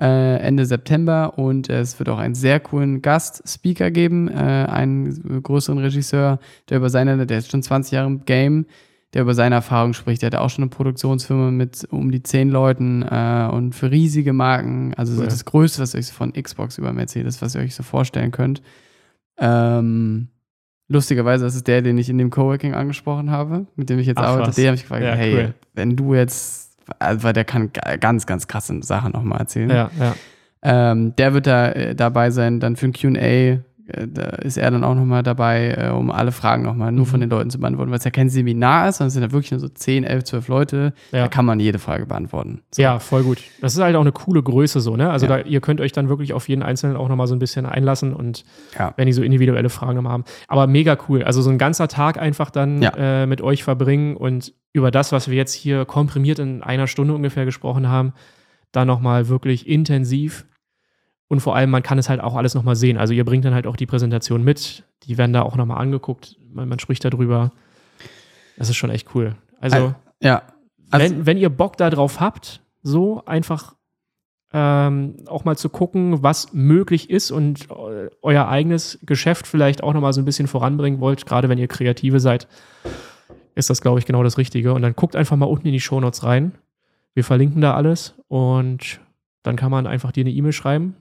Äh, 0.00 0.38
Ende 0.38 0.66
September 0.66 1.38
und 1.38 1.68
es 1.68 1.98
wird 1.98 2.08
auch 2.08 2.18
einen 2.18 2.34
sehr 2.34 2.60
coolen 2.60 3.02
Gast-Speaker 3.02 3.90
geben, 3.90 4.28
äh, 4.28 4.32
einen 4.32 5.42
größeren 5.42 5.78
Regisseur, 5.78 6.40
der 6.68 6.78
über 6.78 6.90
seine, 6.90 7.24
der 7.26 7.38
ist 7.38 7.50
schon 7.50 7.62
20 7.62 7.92
Jahre 7.92 8.08
im 8.08 8.24
Game, 8.24 8.66
der 9.14 9.22
über 9.22 9.34
seine 9.34 9.56
Erfahrungen 9.56 9.94
spricht. 9.94 10.22
Der 10.22 10.28
hat 10.28 10.34
auch 10.36 10.48
schon 10.50 10.62
eine 10.64 10.70
Produktionsfirma 10.70 11.50
mit 11.50 11.86
um 11.90 12.10
die 12.10 12.22
zehn 12.22 12.48
Leuten 12.50 13.02
äh, 13.02 13.48
und 13.52 13.74
für 13.74 13.90
riesige 13.90 14.32
Marken. 14.32 14.94
Also 14.94 15.14
so 15.14 15.20
Cool. 15.22 15.28
das 15.28 15.44
Größte, 15.44 15.82
was 15.82 15.94
ihr 15.94 15.98
euch 16.00 16.12
von 16.12 16.32
Xbox 16.32 16.78
über 16.78 16.92
Mercedes, 16.92 17.42
was 17.42 17.54
ihr 17.54 17.60
euch 17.60 17.74
so 17.74 17.82
vorstellen 17.82 18.30
könnt. 18.30 18.62
Ähm, 19.38 20.28
lustigerweise, 20.88 21.44
das 21.44 21.54
ist 21.54 21.66
der, 21.68 21.82
den 21.82 21.98
ich 21.98 22.08
in 22.08 22.18
dem 22.18 22.30
Coworking 22.30 22.74
angesprochen 22.74 23.30
habe, 23.30 23.66
mit 23.76 23.90
dem 23.90 23.98
ich 23.98 24.06
jetzt 24.06 24.18
Ach, 24.18 24.28
arbeite. 24.28 24.48
was. 24.48 24.56
Den 24.56 24.66
habe 24.66 24.76
ich 24.76 24.82
gefragt, 24.82 25.02
Ja, 25.04 25.14
hey, 25.14 25.34
cool. 25.34 25.54
wenn 25.74 25.96
du 25.96 26.14
jetzt, 26.14 26.76
also 26.98 27.22
weil 27.22 27.32
der 27.32 27.44
kann 27.44 27.70
ga- 27.72 27.96
ganz, 27.96 28.26
ganz 28.26 28.46
krasse 28.46 28.78
Sachen 28.82 29.12
nochmal 29.12 29.40
erzählen. 29.40 29.70
Ja, 29.70 29.90
ja. 29.98 30.14
Ähm, 30.64 31.16
der 31.16 31.34
wird 31.34 31.46
da 31.48 31.70
äh, 31.72 31.94
dabei 31.94 32.30
sein, 32.30 32.60
dann 32.60 32.76
für 32.76 32.86
ein 32.86 32.92
QA. 32.92 33.58
Äh, 33.88 34.06
da 34.08 34.22
ist 34.26 34.56
er 34.58 34.70
dann 34.70 34.84
auch 34.84 34.94
nochmal 34.94 35.22
dabei, 35.24 35.70
äh, 35.76 35.88
um 35.90 36.10
alle 36.10 36.30
Fragen 36.30 36.62
nochmal 36.62 36.92
nur 36.92 37.04
Mhm. 37.04 37.10
von 37.10 37.20
den 37.20 37.30
Leuten 37.30 37.50
zu 37.50 37.58
beantworten, 37.58 37.90
weil 37.90 37.98
es 37.98 38.04
ja 38.04 38.10
kein 38.12 38.28
Seminar 38.28 38.88
ist, 38.88 38.98
sondern 38.98 39.08
es 39.08 39.14
sind 39.14 39.22
ja 39.24 39.32
wirklich 39.32 39.50
nur 39.50 39.58
so 39.60 39.68
10, 39.68 40.04
11, 40.04 40.24
12 40.24 40.46
Leute. 40.48 40.92
Da 41.10 41.18
Ja. 41.18 41.28
kann 41.28 41.44
man 41.44 41.58
jede 41.58 41.78
Frage 41.80 42.06
beantworten. 42.06 42.62
So. 42.70 42.80
Ja, 42.80 43.00
voll 43.00 43.24
gut. 43.24 43.42
Das 43.60 43.74
ist 43.74 43.80
halt 43.80 43.96
auch 43.96 44.00
eine 44.02 44.12
coole 44.12 44.42
Größe 44.42 44.80
so, 44.80 44.96
ne? 44.96 45.10
Also 45.10 45.26
Ja. 45.26 45.38
da, 45.38 45.44
ihr 45.44 45.60
könnt 45.60 45.80
euch 45.80 45.90
dann 45.92 46.08
wirklich 46.08 46.32
auf 46.32 46.48
jeden 46.48 46.62
Einzelnen 46.62 46.96
auch 46.96 47.08
nochmal 47.08 47.26
so 47.26 47.34
ein 47.34 47.40
bisschen 47.40 47.66
einlassen 47.66 48.12
und 48.14 48.44
Ja. 48.78 48.94
wenn 48.96 49.06
die 49.06 49.12
so 49.12 49.22
individuelle 49.22 49.68
Fragen 49.68 49.96
nochmal 49.96 50.12
haben. 50.12 50.24
Aber 50.48 50.66
mega 50.68 50.96
cool. 51.08 51.24
Also 51.24 51.42
so 51.42 51.50
ein 51.50 51.58
ganzer 51.58 51.88
Tag 51.88 52.18
einfach 52.18 52.50
dann 52.50 52.82
äh, 52.82 53.26
mit 53.26 53.40
euch 53.40 53.64
verbringen 53.64 54.16
und 54.16 54.52
über 54.72 54.90
das, 54.90 55.12
was 55.12 55.28
wir 55.28 55.36
jetzt 55.36 55.52
hier 55.54 55.84
komprimiert 55.84 56.38
in 56.38 56.62
einer 56.62 56.86
Stunde 56.86 57.14
ungefähr 57.14 57.44
gesprochen 57.44 57.88
haben, 57.88 58.12
dann 58.70 58.86
nochmal 58.86 59.28
wirklich 59.28 59.68
intensiv. 59.68 60.46
Und 61.32 61.40
vor 61.40 61.56
allem, 61.56 61.70
man 61.70 61.82
kann 61.82 61.96
es 61.96 62.10
halt 62.10 62.20
auch 62.20 62.36
alles 62.36 62.54
nochmal 62.54 62.76
sehen. 62.76 62.98
Also 62.98 63.14
ihr 63.14 63.24
bringt 63.24 63.46
dann 63.46 63.54
halt 63.54 63.66
auch 63.66 63.76
die 63.76 63.86
Präsentation 63.86 64.44
mit. 64.44 64.84
Die 65.04 65.16
werden 65.16 65.32
da 65.32 65.40
auch 65.40 65.56
nochmal 65.56 65.78
angeguckt. 65.78 66.36
Man, 66.52 66.68
man 66.68 66.78
spricht 66.78 67.02
darüber. 67.06 67.52
Das 68.58 68.68
ist 68.68 68.76
schon 68.76 68.90
echt 68.90 69.14
cool. 69.14 69.34
Also, 69.58 69.94
Ja. 70.20 70.42
Also- 70.90 71.06
wenn, 71.06 71.24
wenn 71.24 71.38
ihr 71.38 71.48
Bock 71.48 71.78
darauf 71.78 72.20
habt, 72.20 72.60
so 72.82 73.24
einfach 73.24 73.74
ähm, 74.52 75.16
auch 75.26 75.46
mal 75.46 75.56
zu 75.56 75.70
gucken, 75.70 76.22
was 76.22 76.52
möglich 76.52 77.08
ist 77.08 77.30
und 77.30 77.70
eu- 77.70 78.10
euer 78.20 78.46
eigenes 78.48 78.98
Geschäft 79.06 79.46
vielleicht 79.46 79.82
auch 79.82 79.94
nochmal 79.94 80.12
so 80.12 80.20
ein 80.20 80.26
bisschen 80.26 80.48
voranbringen 80.48 81.00
wollt, 81.00 81.24
gerade 81.24 81.48
wenn 81.48 81.56
ihr 81.56 81.68
Kreative 81.68 82.20
seid, 82.20 82.46
ist 83.54 83.70
das, 83.70 83.80
glaube 83.80 84.00
ich, 84.00 84.04
genau 84.04 84.22
das 84.22 84.36
Richtige. 84.36 84.74
Und 84.74 84.82
dann 84.82 84.94
guckt 84.94 85.16
einfach 85.16 85.38
mal 85.38 85.46
unten 85.46 85.66
in 85.68 85.72
die 85.72 85.80
Shownotes 85.80 86.24
rein. 86.24 86.52
Wir 87.14 87.24
verlinken 87.24 87.62
da 87.62 87.72
alles 87.72 88.14
und 88.28 89.00
dann 89.42 89.56
kann 89.56 89.70
man 89.70 89.86
einfach 89.86 90.12
dir 90.12 90.24
eine 90.24 90.30
E-Mail 90.32 90.52
schreiben 90.52 90.96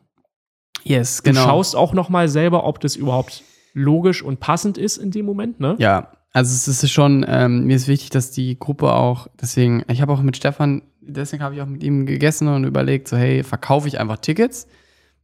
Yes, 0.83 1.21
Du 1.23 1.33
schaust 1.33 1.75
auch 1.75 1.93
noch 1.93 2.09
mal 2.09 2.27
selber, 2.27 2.65
ob 2.65 2.79
das 2.79 2.95
überhaupt 2.95 3.43
logisch 3.73 4.23
und 4.23 4.39
passend 4.39 4.77
ist 4.77 4.97
in 4.97 5.11
dem 5.11 5.25
Moment, 5.25 5.59
ne? 5.59 5.75
Ja, 5.79 6.11
also 6.33 6.53
es 6.53 6.67
ist 6.67 6.91
schon, 6.91 7.25
ähm, 7.27 7.65
mir 7.65 7.75
ist 7.75 7.87
wichtig, 7.87 8.09
dass 8.09 8.31
die 8.31 8.57
Gruppe 8.57 8.93
auch, 8.93 9.27
deswegen, 9.39 9.83
ich 9.89 10.01
habe 10.01 10.13
auch 10.13 10.21
mit 10.21 10.37
Stefan, 10.37 10.81
deswegen 11.01 11.43
habe 11.43 11.55
ich 11.55 11.61
auch 11.61 11.67
mit 11.67 11.83
ihm 11.83 12.05
gegessen 12.05 12.47
und 12.47 12.63
überlegt, 12.63 13.07
so 13.07 13.17
hey, 13.17 13.43
verkaufe 13.43 13.87
ich 13.87 13.99
einfach 13.99 14.17
Tickets? 14.17 14.67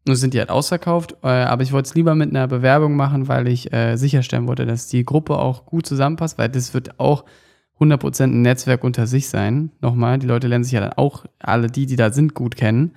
Nur 0.05 0.15
sind 0.15 0.33
die 0.33 0.39
halt 0.39 0.49
ausverkauft, 0.49 1.17
äh, 1.23 1.27
aber 1.27 1.63
ich 1.63 1.73
wollte 1.73 1.89
es 1.89 1.95
lieber 1.95 2.15
mit 2.15 2.29
einer 2.29 2.47
Bewerbung 2.47 2.95
machen, 2.95 3.27
weil 3.27 3.47
ich 3.47 3.73
äh, 3.73 3.97
sicherstellen 3.97 4.47
wollte, 4.47 4.65
dass 4.65 4.87
die 4.87 5.03
Gruppe 5.03 5.37
auch 5.37 5.65
gut 5.65 5.85
zusammenpasst, 5.85 6.37
weil 6.37 6.49
das 6.49 6.73
wird 6.73 6.99
auch 6.99 7.25
100% 7.79 8.23
ein 8.23 8.41
Netzwerk 8.41 8.83
unter 8.83 9.05
sich 9.05 9.27
sein. 9.27 9.71
Nochmal, 9.81 10.17
die 10.17 10.27
Leute 10.27 10.47
lernen 10.47 10.63
sich 10.63 10.73
ja 10.73 10.79
dann 10.81 10.93
auch 10.93 11.25
alle 11.39 11.67
die, 11.67 11.85
die 11.85 11.95
da 11.97 12.11
sind, 12.11 12.33
gut 12.33 12.55
kennen. 12.55 12.93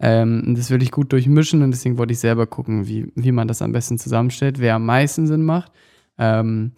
Ähm, 0.00 0.54
das 0.56 0.70
will 0.70 0.82
ich 0.82 0.90
gut 0.90 1.12
durchmischen 1.12 1.62
und 1.62 1.70
deswegen 1.70 1.98
wollte 1.98 2.12
ich 2.12 2.18
selber 2.18 2.46
gucken, 2.46 2.86
wie, 2.88 3.12
wie 3.14 3.32
man 3.32 3.46
das 3.48 3.62
am 3.62 3.72
besten 3.72 3.98
zusammenstellt, 3.98 4.58
wer 4.58 4.74
am 4.74 4.86
meisten 4.86 5.26
Sinn 5.26 5.42
macht. 5.42 5.70
Ähm, 6.18 6.72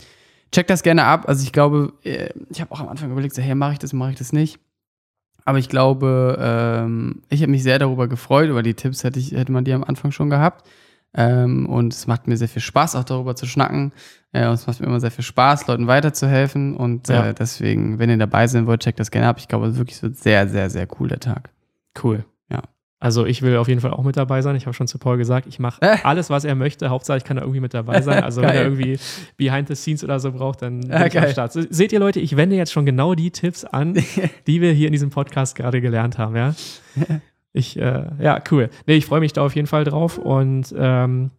check 0.52 0.66
das 0.66 0.82
gerne 0.82 1.04
ab. 1.04 1.24
Also 1.28 1.42
ich 1.42 1.52
glaube, 1.52 1.92
äh, 2.04 2.28
ich 2.50 2.60
habe 2.60 2.70
auch 2.72 2.80
am 2.80 2.88
Anfang 2.88 3.10
überlegt, 3.10 3.34
so, 3.34 3.42
hey, 3.42 3.54
mache 3.54 3.72
ich 3.72 3.78
das, 3.78 3.92
mache 3.92 4.10
ich 4.12 4.18
das 4.18 4.32
nicht. 4.32 4.58
Aber 5.44 5.58
ich 5.58 5.68
glaube, 5.68 6.36
ähm, 6.40 7.22
ich 7.28 7.40
habe 7.42 7.50
mich 7.52 7.62
sehr 7.62 7.78
darüber 7.78 8.08
gefreut, 8.08 8.48
über 8.50 8.62
die 8.62 8.74
Tipps 8.74 9.04
hätte, 9.04 9.18
ich, 9.18 9.32
hätte 9.32 9.52
man 9.52 9.64
die 9.64 9.72
am 9.72 9.84
Anfang 9.84 10.10
schon 10.12 10.28
gehabt. 10.28 10.68
Ähm, 11.14 11.66
und 11.66 11.94
es 11.94 12.06
macht 12.06 12.26
mir 12.26 12.36
sehr 12.36 12.48
viel 12.48 12.60
Spaß, 12.60 12.96
auch 12.96 13.04
darüber 13.04 13.36
zu 13.36 13.46
schnacken. 13.46 13.92
Äh, 14.32 14.46
und 14.48 14.54
es 14.54 14.66
macht 14.66 14.80
mir 14.80 14.86
immer 14.86 15.00
sehr 15.00 15.10
viel 15.12 15.24
Spaß, 15.24 15.66
Leuten 15.68 15.86
weiterzuhelfen. 15.86 16.76
Und 16.76 17.08
Ja. 17.08 17.28
äh, 17.28 17.34
deswegen, 17.34 17.98
wenn 17.98 18.10
ihr 18.10 18.18
dabei 18.18 18.46
sein 18.48 18.66
wollt, 18.66 18.82
checkt 18.82 19.00
das 19.00 19.10
gerne 19.10 19.28
ab. 19.28 19.36
Ich 19.38 19.48
glaube, 19.48 19.66
es 19.66 19.74
ist 19.74 19.78
wirklich 19.78 19.96
so 19.96 20.08
sehr, 20.12 20.48
sehr, 20.48 20.68
sehr 20.68 20.86
cool, 20.98 21.08
der 21.08 21.20
Tag. 21.20 21.50
Cool. 22.02 22.24
Also 23.06 23.24
ich 23.24 23.40
will 23.40 23.56
auf 23.56 23.68
jeden 23.68 23.80
Fall 23.80 23.92
auch 23.92 24.02
mit 24.02 24.16
dabei 24.16 24.42
sein. 24.42 24.56
Ich 24.56 24.66
habe 24.66 24.74
schon 24.74 24.88
zu 24.88 24.98
Paul 24.98 25.16
gesagt, 25.16 25.46
ich 25.46 25.60
mache 25.60 25.80
Äh. 25.80 25.98
alles, 26.02 26.28
was 26.28 26.44
er 26.44 26.56
möchte. 26.56 26.88
Hauptsache, 26.90 27.18
ich 27.18 27.22
kann 27.24 27.36
da 27.36 27.42
irgendwie 27.44 27.60
mit 27.60 27.72
dabei 27.72 28.00
sein. 28.00 28.24
Also 28.24 28.42
wenn 28.42 28.48
er 28.50 28.64
irgendwie 28.64 28.98
Behind 29.36 29.68
the 29.68 29.76
Scenes 29.76 30.02
oder 30.02 30.18
so 30.18 30.32
braucht, 30.32 30.62
dann 30.62 30.80
bin 30.80 30.90
Ja, 30.90 31.06
ich 31.06 31.16
am. 31.16 31.28
Start. 31.28 31.52
Se- 31.52 31.68
Seht 31.70 31.92
ihr 31.92 32.00
Leute, 32.00 32.18
ich 32.18 32.36
wende 32.36 32.56
jetzt 32.56 32.72
schon 32.72 32.84
genau 32.84 33.14
die 33.14 33.30
Tipps 33.30 33.64
an, 33.64 33.94
die 34.48 34.60
wir 34.60 34.72
hier 34.72 34.88
in 34.88 34.92
diesem 34.92 35.10
Podcast 35.10 35.54
gerade 35.54 35.80
gelernt 35.80 36.18
haben. 36.18 36.34
Ja, 36.34 36.52
ich, 37.52 37.78
äh, 37.78 38.06
ja, 38.20 38.42
cool. 38.50 38.70
Nee, 38.88 38.94
ich 38.96 39.06
freue 39.06 39.20
mich 39.20 39.32
da 39.32 39.44
auf 39.46 39.54
jeden 39.54 39.68
Fall 39.68 39.84
drauf 39.84 40.18
und 40.18 40.74
ähm, 40.76 41.30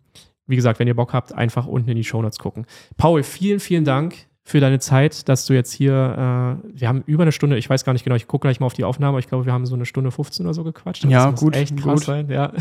wie 0.46 0.56
gesagt, 0.56 0.80
wenn 0.80 0.88
ihr 0.88 0.96
Bock 0.96 1.12
habt, 1.14 1.34
einfach 1.34 1.68
unten 1.68 1.90
in 1.90 1.98
die 1.98 2.06
Shownotes 2.06 2.40
gucken. 2.40 2.66
Paul, 2.96 3.24
vielen, 3.24 3.60
vielen 3.60 3.84
Dank 3.84 4.16
für 4.50 4.62
deine 4.62 4.80
Zeit, 4.80 5.28
dass 5.28 5.46
du 5.46 5.52
jetzt 5.54 5.74
hier, 5.74 5.92
äh, 6.64 6.70
wir 6.80 6.88
haben 6.88 7.04
über 7.06 7.24
eine 7.24 7.34
Stunde, 7.34 7.58
ich 7.58 7.70
weiß 7.70 7.84
gar 7.84 7.92
nicht 7.92 8.06
genau, 8.06 8.16
ich 8.16 8.28
gucke 8.28 8.48
gleich 8.48 8.62
mal 8.62 8.66
auf 8.66 8.74
die 8.74 8.86
Aufnahme, 8.86 9.10
aber 9.10 9.20
ich 9.20 9.28
glaube, 9.28 9.46
wir 9.46 9.52
haben 9.52 9.66
so 9.66 9.76
eine 9.76 9.86
Stunde 9.86 10.10
15 10.10 10.46
oder 10.46 10.54
so 10.54 10.64
gequatscht. 10.64 11.04
Ja, 11.04 11.26
das 11.26 11.32
muss 11.32 11.40
gut, 11.42 11.56
echt 11.58 11.76
krass 11.76 11.96
gut. 11.96 12.04
sein, 12.06 12.30
ja. 12.30 12.54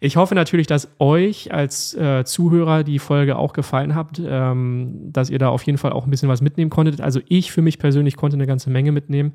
Ich 0.00 0.16
hoffe 0.18 0.34
natürlich, 0.34 0.66
dass 0.66 0.90
euch 0.98 1.50
als 1.50 1.94
äh, 1.94 2.24
Zuhörer 2.26 2.84
die 2.84 2.98
Folge 2.98 3.36
auch 3.36 3.54
gefallen 3.54 3.94
hat, 3.94 4.20
ähm, 4.22 5.10
dass 5.10 5.30
ihr 5.30 5.38
da 5.38 5.48
auf 5.48 5.62
jeden 5.62 5.78
Fall 5.78 5.92
auch 5.92 6.04
ein 6.04 6.10
bisschen 6.10 6.28
was 6.28 6.42
mitnehmen 6.42 6.68
konntet. 6.70 7.00
Also 7.00 7.20
ich 7.26 7.52
für 7.52 7.62
mich 7.62 7.78
persönlich 7.78 8.16
konnte 8.18 8.36
eine 8.36 8.46
ganze 8.46 8.68
Menge 8.68 8.92
mitnehmen. 8.92 9.32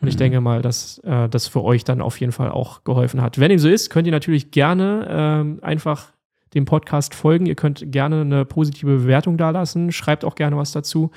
Und 0.00 0.08
ich 0.08 0.14
Mhm. 0.16 0.18
denke 0.18 0.40
mal, 0.40 0.62
dass 0.62 0.98
äh, 1.04 1.28
das 1.28 1.46
für 1.46 1.62
euch 1.62 1.84
dann 1.84 2.02
auf 2.02 2.18
jeden 2.18 2.32
Fall 2.32 2.50
auch 2.50 2.82
geholfen 2.82 3.22
hat. 3.22 3.38
Wenn 3.38 3.50
dem 3.50 3.60
so 3.60 3.68
ist, 3.68 3.88
könnt 3.90 4.08
ihr 4.08 4.12
natürlich 4.12 4.50
gerne 4.50 5.06
ähm, 5.08 5.58
einfach 5.62 6.10
dem 6.52 6.64
Podcast 6.64 7.14
folgen. 7.14 7.46
Ihr 7.46 7.54
könnt 7.54 7.90
gerne 7.90 8.20
eine 8.20 8.44
positive 8.44 8.98
Bewertung 8.98 9.36
dalassen. 9.36 9.92
Schreibt 9.92 10.24
auch 10.24 10.34
gerne 10.34 10.56
was 10.56 10.72
dazu. 10.72 11.10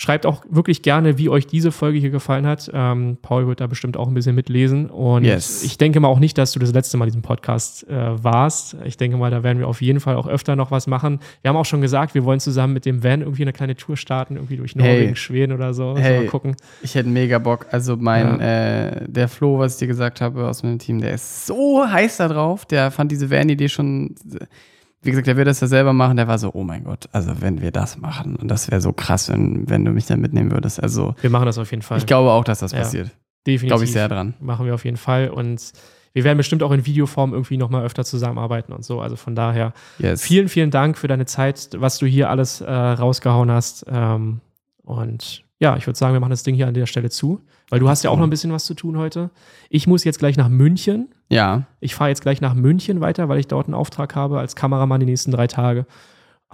Schreibt 0.00 0.26
auch 0.26 0.44
wirklich 0.48 0.82
gerne, 0.82 1.18
wie 1.18 1.28
euch 1.28 1.48
diese 1.48 1.72
Folge 1.72 1.98
hier 1.98 2.10
gefallen 2.10 2.46
hat. 2.46 2.70
Ähm, 2.72 3.18
Paul 3.20 3.48
wird 3.48 3.60
da 3.60 3.66
bestimmt 3.66 3.96
auch 3.96 4.06
ein 4.06 4.14
bisschen 4.14 4.36
mitlesen. 4.36 4.88
Und 4.90 5.24
Yes. 5.24 5.64
ich 5.64 5.76
denke 5.76 5.98
mal 5.98 6.06
auch 6.06 6.20
nicht, 6.20 6.38
dass 6.38 6.52
du 6.52 6.60
das 6.60 6.72
letzte 6.72 6.96
Mal 6.96 7.06
in 7.06 7.08
diesem 7.10 7.22
Podcast 7.22 7.84
äh, 7.88 8.22
warst. 8.22 8.76
Ich 8.84 8.96
denke 8.96 9.16
mal, 9.16 9.32
da 9.32 9.42
werden 9.42 9.58
wir 9.58 9.66
auf 9.66 9.82
jeden 9.82 9.98
Fall 9.98 10.14
auch 10.14 10.28
öfter 10.28 10.54
noch 10.54 10.70
was 10.70 10.86
machen. 10.86 11.18
Wir 11.42 11.48
haben 11.48 11.56
auch 11.56 11.64
schon 11.64 11.80
gesagt, 11.80 12.14
wir 12.14 12.24
wollen 12.24 12.38
zusammen 12.38 12.74
mit 12.74 12.86
dem 12.86 13.02
Van 13.02 13.22
irgendwie 13.22 13.42
eine 13.42 13.52
kleine 13.52 13.74
Tour 13.74 13.96
starten, 13.96 14.36
irgendwie 14.36 14.56
durch 14.56 14.76
Hey. 14.76 14.82
Norwegen, 15.00 15.16
Schweden 15.16 15.52
oder 15.52 15.74
so. 15.74 15.88
Also 15.88 16.00
Hey. 16.00 16.20
Mal 16.20 16.26
gucken. 16.28 16.54
Ich 16.80 16.94
hätte 16.94 17.08
mega 17.08 17.40
Bock. 17.40 17.66
Also 17.72 17.96
mein, 17.96 18.38
äh, 18.38 19.04
der 19.08 19.26
Flo, 19.26 19.58
was 19.58 19.72
ich 19.74 19.78
dir 19.80 19.88
gesagt 19.88 20.20
habe 20.20 20.46
aus 20.46 20.62
meinem 20.62 20.78
Team, 20.78 21.00
der 21.00 21.14
ist 21.14 21.44
so 21.44 21.84
heiß 21.84 22.18
da 22.18 22.28
drauf. 22.28 22.64
Der 22.66 22.92
fand 22.92 23.10
diese 23.10 23.32
Van-Idee 23.32 23.68
schon, 23.68 24.14
wie 25.02 25.10
gesagt, 25.10 25.26
der 25.26 25.36
will 25.36 25.44
das 25.44 25.60
ja 25.60 25.66
selber 25.68 25.92
machen. 25.92 26.16
Der 26.16 26.26
war 26.28 26.38
so, 26.38 26.50
oh 26.54 26.64
mein 26.64 26.84
Gott, 26.84 27.08
also 27.12 27.40
wenn 27.40 27.60
wir 27.60 27.70
das 27.70 27.98
machen. 27.98 28.36
Und 28.36 28.48
das 28.48 28.70
wäre 28.70 28.80
so 28.80 28.92
krass, 28.92 29.28
wenn, 29.28 29.68
wenn 29.70 29.84
du 29.84 29.92
mich 29.92 30.06
dann 30.06 30.20
mitnehmen 30.20 30.50
würdest. 30.50 30.82
Also 30.82 31.14
Wir 31.20 31.30
machen 31.30 31.46
das 31.46 31.58
auf 31.58 31.70
jeden 31.70 31.82
Fall. 31.82 31.98
ich 31.98 32.06
glaube 32.06 32.30
auch, 32.30 32.44
dass 32.44 32.58
das 32.60 32.72
Ja. 32.72 32.78
passiert. 32.78 33.10
Definitiv. 33.46 33.68
Glaube 33.68 33.84
ich 33.84 33.92
sehr 33.92 34.08
dran. 34.08 34.34
Machen 34.40 34.66
wir 34.66 34.74
auf 34.74 34.84
jeden 34.84 34.96
Fall. 34.96 35.28
Und 35.30 35.72
wir 36.12 36.24
werden 36.24 36.36
bestimmt 36.36 36.62
auch 36.62 36.72
in 36.72 36.84
Videoform 36.84 37.32
irgendwie 37.32 37.56
nochmal 37.56 37.84
öfter 37.84 38.04
zusammenarbeiten 38.04 38.72
und 38.72 38.84
so. 38.84 39.00
Also 39.00 39.14
von 39.16 39.34
daher 39.36 39.72
Yes. 39.98 40.20
vielen, 40.22 40.48
vielen 40.48 40.70
Dank 40.70 40.98
für 40.98 41.06
deine 41.06 41.26
Zeit, 41.26 41.70
was 41.76 41.98
du 41.98 42.06
hier 42.06 42.28
alles 42.28 42.60
äh, 42.60 42.70
rausgehauen 42.70 43.50
hast. 43.50 43.86
Ähm, 43.88 44.40
und 44.82 45.44
ja, 45.60 45.76
ich 45.76 45.86
würde 45.86 45.98
sagen, 45.98 46.12
wir 46.14 46.20
machen 46.20 46.30
das 46.30 46.42
Ding 46.44 46.54
hier 46.54 46.68
an 46.68 46.74
der 46.74 46.86
Stelle 46.86 47.10
zu, 47.10 47.40
weil 47.68 47.80
du 47.80 47.88
hast 47.88 48.04
ja 48.04 48.10
auch 48.10 48.16
noch 48.16 48.24
ein 48.24 48.30
bisschen 48.30 48.52
was 48.52 48.64
zu 48.64 48.74
tun 48.74 48.96
heute. 48.96 49.30
Ich 49.70 49.86
muss 49.86 50.04
jetzt 50.04 50.18
gleich 50.18 50.36
nach 50.36 50.48
München. 50.48 51.08
Ja, 51.28 51.64
Ich 51.80 51.94
fahre 51.94 52.10
jetzt 52.10 52.22
gleich 52.22 52.40
nach 52.40 52.54
München 52.54 53.00
weiter, 53.00 53.28
weil 53.28 53.38
ich 53.40 53.48
dort 53.48 53.66
einen 53.66 53.74
Auftrag 53.74 54.14
habe 54.14 54.38
als 54.38 54.54
Kameramann 54.56 55.00
die 55.00 55.06
nächsten 55.06 55.30
drei 55.32 55.46
Tage. 55.48 55.84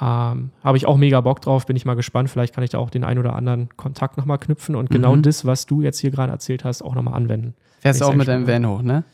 Ähm, 0.01 0.51
habe 0.65 0.77
ich 0.77 0.87
auch 0.87 0.97
mega 0.97 1.21
Bock 1.21 1.41
drauf, 1.41 1.67
bin 1.67 1.77
ich 1.77 1.85
mal 1.85 1.95
gespannt. 1.95 2.29
Vielleicht 2.29 2.53
kann 2.55 2.65
ich 2.65 2.71
da 2.71 2.79
auch 2.79 2.91
den 2.91 3.05
ein 3.05 3.19
oder 3.19 3.37
anderen 3.37 3.69
Kontakt 3.77 4.17
nochmal 4.17 4.39
knüpfen 4.39 4.75
und 4.75 4.91
genau 4.91 5.15
Mhm. 5.15 5.23
das, 5.23 5.45
was 5.45 5.67
du 5.67 5.83
jetzt 5.83 6.01
hier 6.01 6.11
gerade 6.11 6.33
erzählt 6.33 6.65
hast, 6.65 6.83
auch 6.83 6.95
nochmal 6.97 7.15
anwenden. 7.15 7.55
fährst 7.81 8.01
du 8.01 8.07
auch 8.07 8.15
mit 8.15 8.27
deinem. 8.27 8.49
Van 8.49 8.67
hoch, 8.67 8.83
ne? 8.83 9.05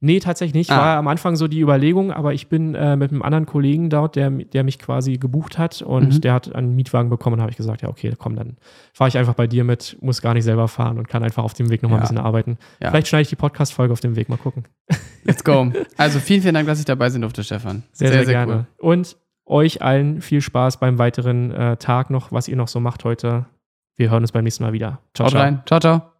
Nee, 0.00 0.20
tatsächlich 0.20 0.54
nicht. 0.54 0.70
Ah. 0.70 0.76
War 0.76 0.96
am 0.98 1.08
Anfang 1.08 1.36
so 1.36 1.48
die 1.48 1.60
Überlegung, 1.60 2.12
aber 2.12 2.34
ich 2.34 2.48
bin 2.48 2.74
äh, 2.74 2.96
mit 2.96 3.10
einem 3.12 3.22
anderen 3.22 3.46
Kollegen 3.46 3.88
dort, 3.88 4.14
der, 4.14 4.30
der 4.30 4.62
mich 4.62 4.78
quasi 4.78 5.16
gebucht 5.16 5.56
hat 5.56 5.80
und 5.80 6.14
Mhm. 6.16 6.20
der 6.20 6.34
hat 6.34 6.54
einen 6.54 6.76
Mietwagen 6.76 7.08
bekommen. 7.08 7.40
habe 7.40 7.50
ich 7.50 7.56
gesagt, 7.56 7.80
ja, 7.82 7.88
okay, 7.88 8.12
komm, 8.18 8.36
dann 8.36 8.58
fahre 8.92 9.08
ich 9.08 9.16
einfach 9.16 9.32
bei 9.34 9.46
dir 9.46 9.64
mit, 9.64 9.96
muss 10.02 10.20
gar 10.20 10.34
nicht 10.34 10.44
selber 10.44 10.68
fahren 10.68 10.98
und 10.98 11.08
kann 11.08 11.22
einfach 11.24 11.42
auf 11.44 11.54
dem 11.54 11.70
Weg 11.70 11.82
nochmal 11.82 11.98
Ja. 11.98 12.02
ein 12.04 12.08
bisschen 12.08 12.18
arbeiten. 12.18 12.58
Ja. 12.82 12.90
Vielleicht 12.90 13.08
schneide 13.08 13.22
ich 13.22 13.28
die 13.30 13.36
Podcast-Folge 13.36 13.92
auf 13.92 14.00
dem 14.00 14.16
Weg, 14.16 14.28
mal 14.28 14.36
gucken. 14.36 14.64
Let's 15.24 15.42
go. 15.42 15.72
Also 15.96 16.18
vielen, 16.20 16.42
vielen 16.42 16.54
Dank, 16.54 16.66
dass 16.68 16.78
ich 16.78 16.84
dabei 16.84 17.08
sein 17.08 17.22
durfte, 17.22 17.42
Stefan. 17.42 17.82
Sehr, 17.92 18.12
sehr, 18.12 18.24
gerne. 18.26 18.66
Und 18.78 19.16
euch 19.46 19.80
allen 19.80 20.20
viel 20.20 20.40
Spaß 20.42 20.78
beim 20.78 20.98
weiteren 20.98 21.52
äh, 21.52 21.76
Tag 21.78 22.10
noch, 22.10 22.32
was 22.32 22.48
ihr 22.48 22.56
noch 22.56 22.68
so 22.68 22.80
macht 22.80 23.04
heute. 23.04 23.46
Wir 23.96 24.10
hören 24.10 24.22
uns 24.24 24.32
beim 24.32 24.44
nächsten 24.44 24.62
Mal 24.62 24.72
wieder. 24.74 24.98
Ciao, 25.14 25.26
Haut 25.28 25.34
rein. 25.36 25.62
Ciao, 25.66 25.80
ciao. 25.80 26.15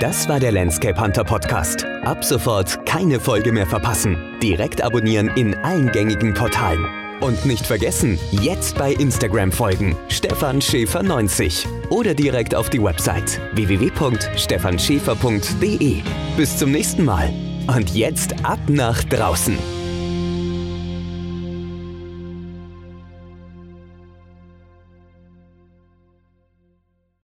Das 0.00 0.28
war 0.30 0.40
der 0.40 0.52
Landscape 0.52 0.98
Hunter 0.98 1.24
Podcast. 1.24 1.84
Ab 2.04 2.24
sofort 2.24 2.86
keine 2.86 3.20
Folge 3.20 3.52
mehr 3.52 3.66
verpassen. 3.66 4.16
Direkt 4.42 4.80
abonnieren 4.80 5.30
in 5.36 5.54
allen 5.56 5.92
gängigen 5.92 6.32
Portalen. 6.32 6.86
Und 7.20 7.44
nicht 7.44 7.66
vergessen, 7.66 8.18
jetzt 8.30 8.78
bei 8.78 8.94
Instagram 8.94 9.52
folgen. 9.52 9.94
Stefan 10.08 10.62
Schäfer 10.62 11.02
90. 11.02 11.68
Oder 11.90 12.14
direkt 12.14 12.54
auf 12.54 12.70
die 12.70 12.82
Website 12.82 13.38
www.stefanschäfer.de. 13.52 15.96
Bis 16.34 16.56
zum 16.56 16.72
nächsten 16.72 17.04
Mal. 17.04 17.30
Und 17.66 17.94
jetzt 17.94 18.42
ab 18.42 18.60
nach 18.68 19.04
draußen. 19.04 19.58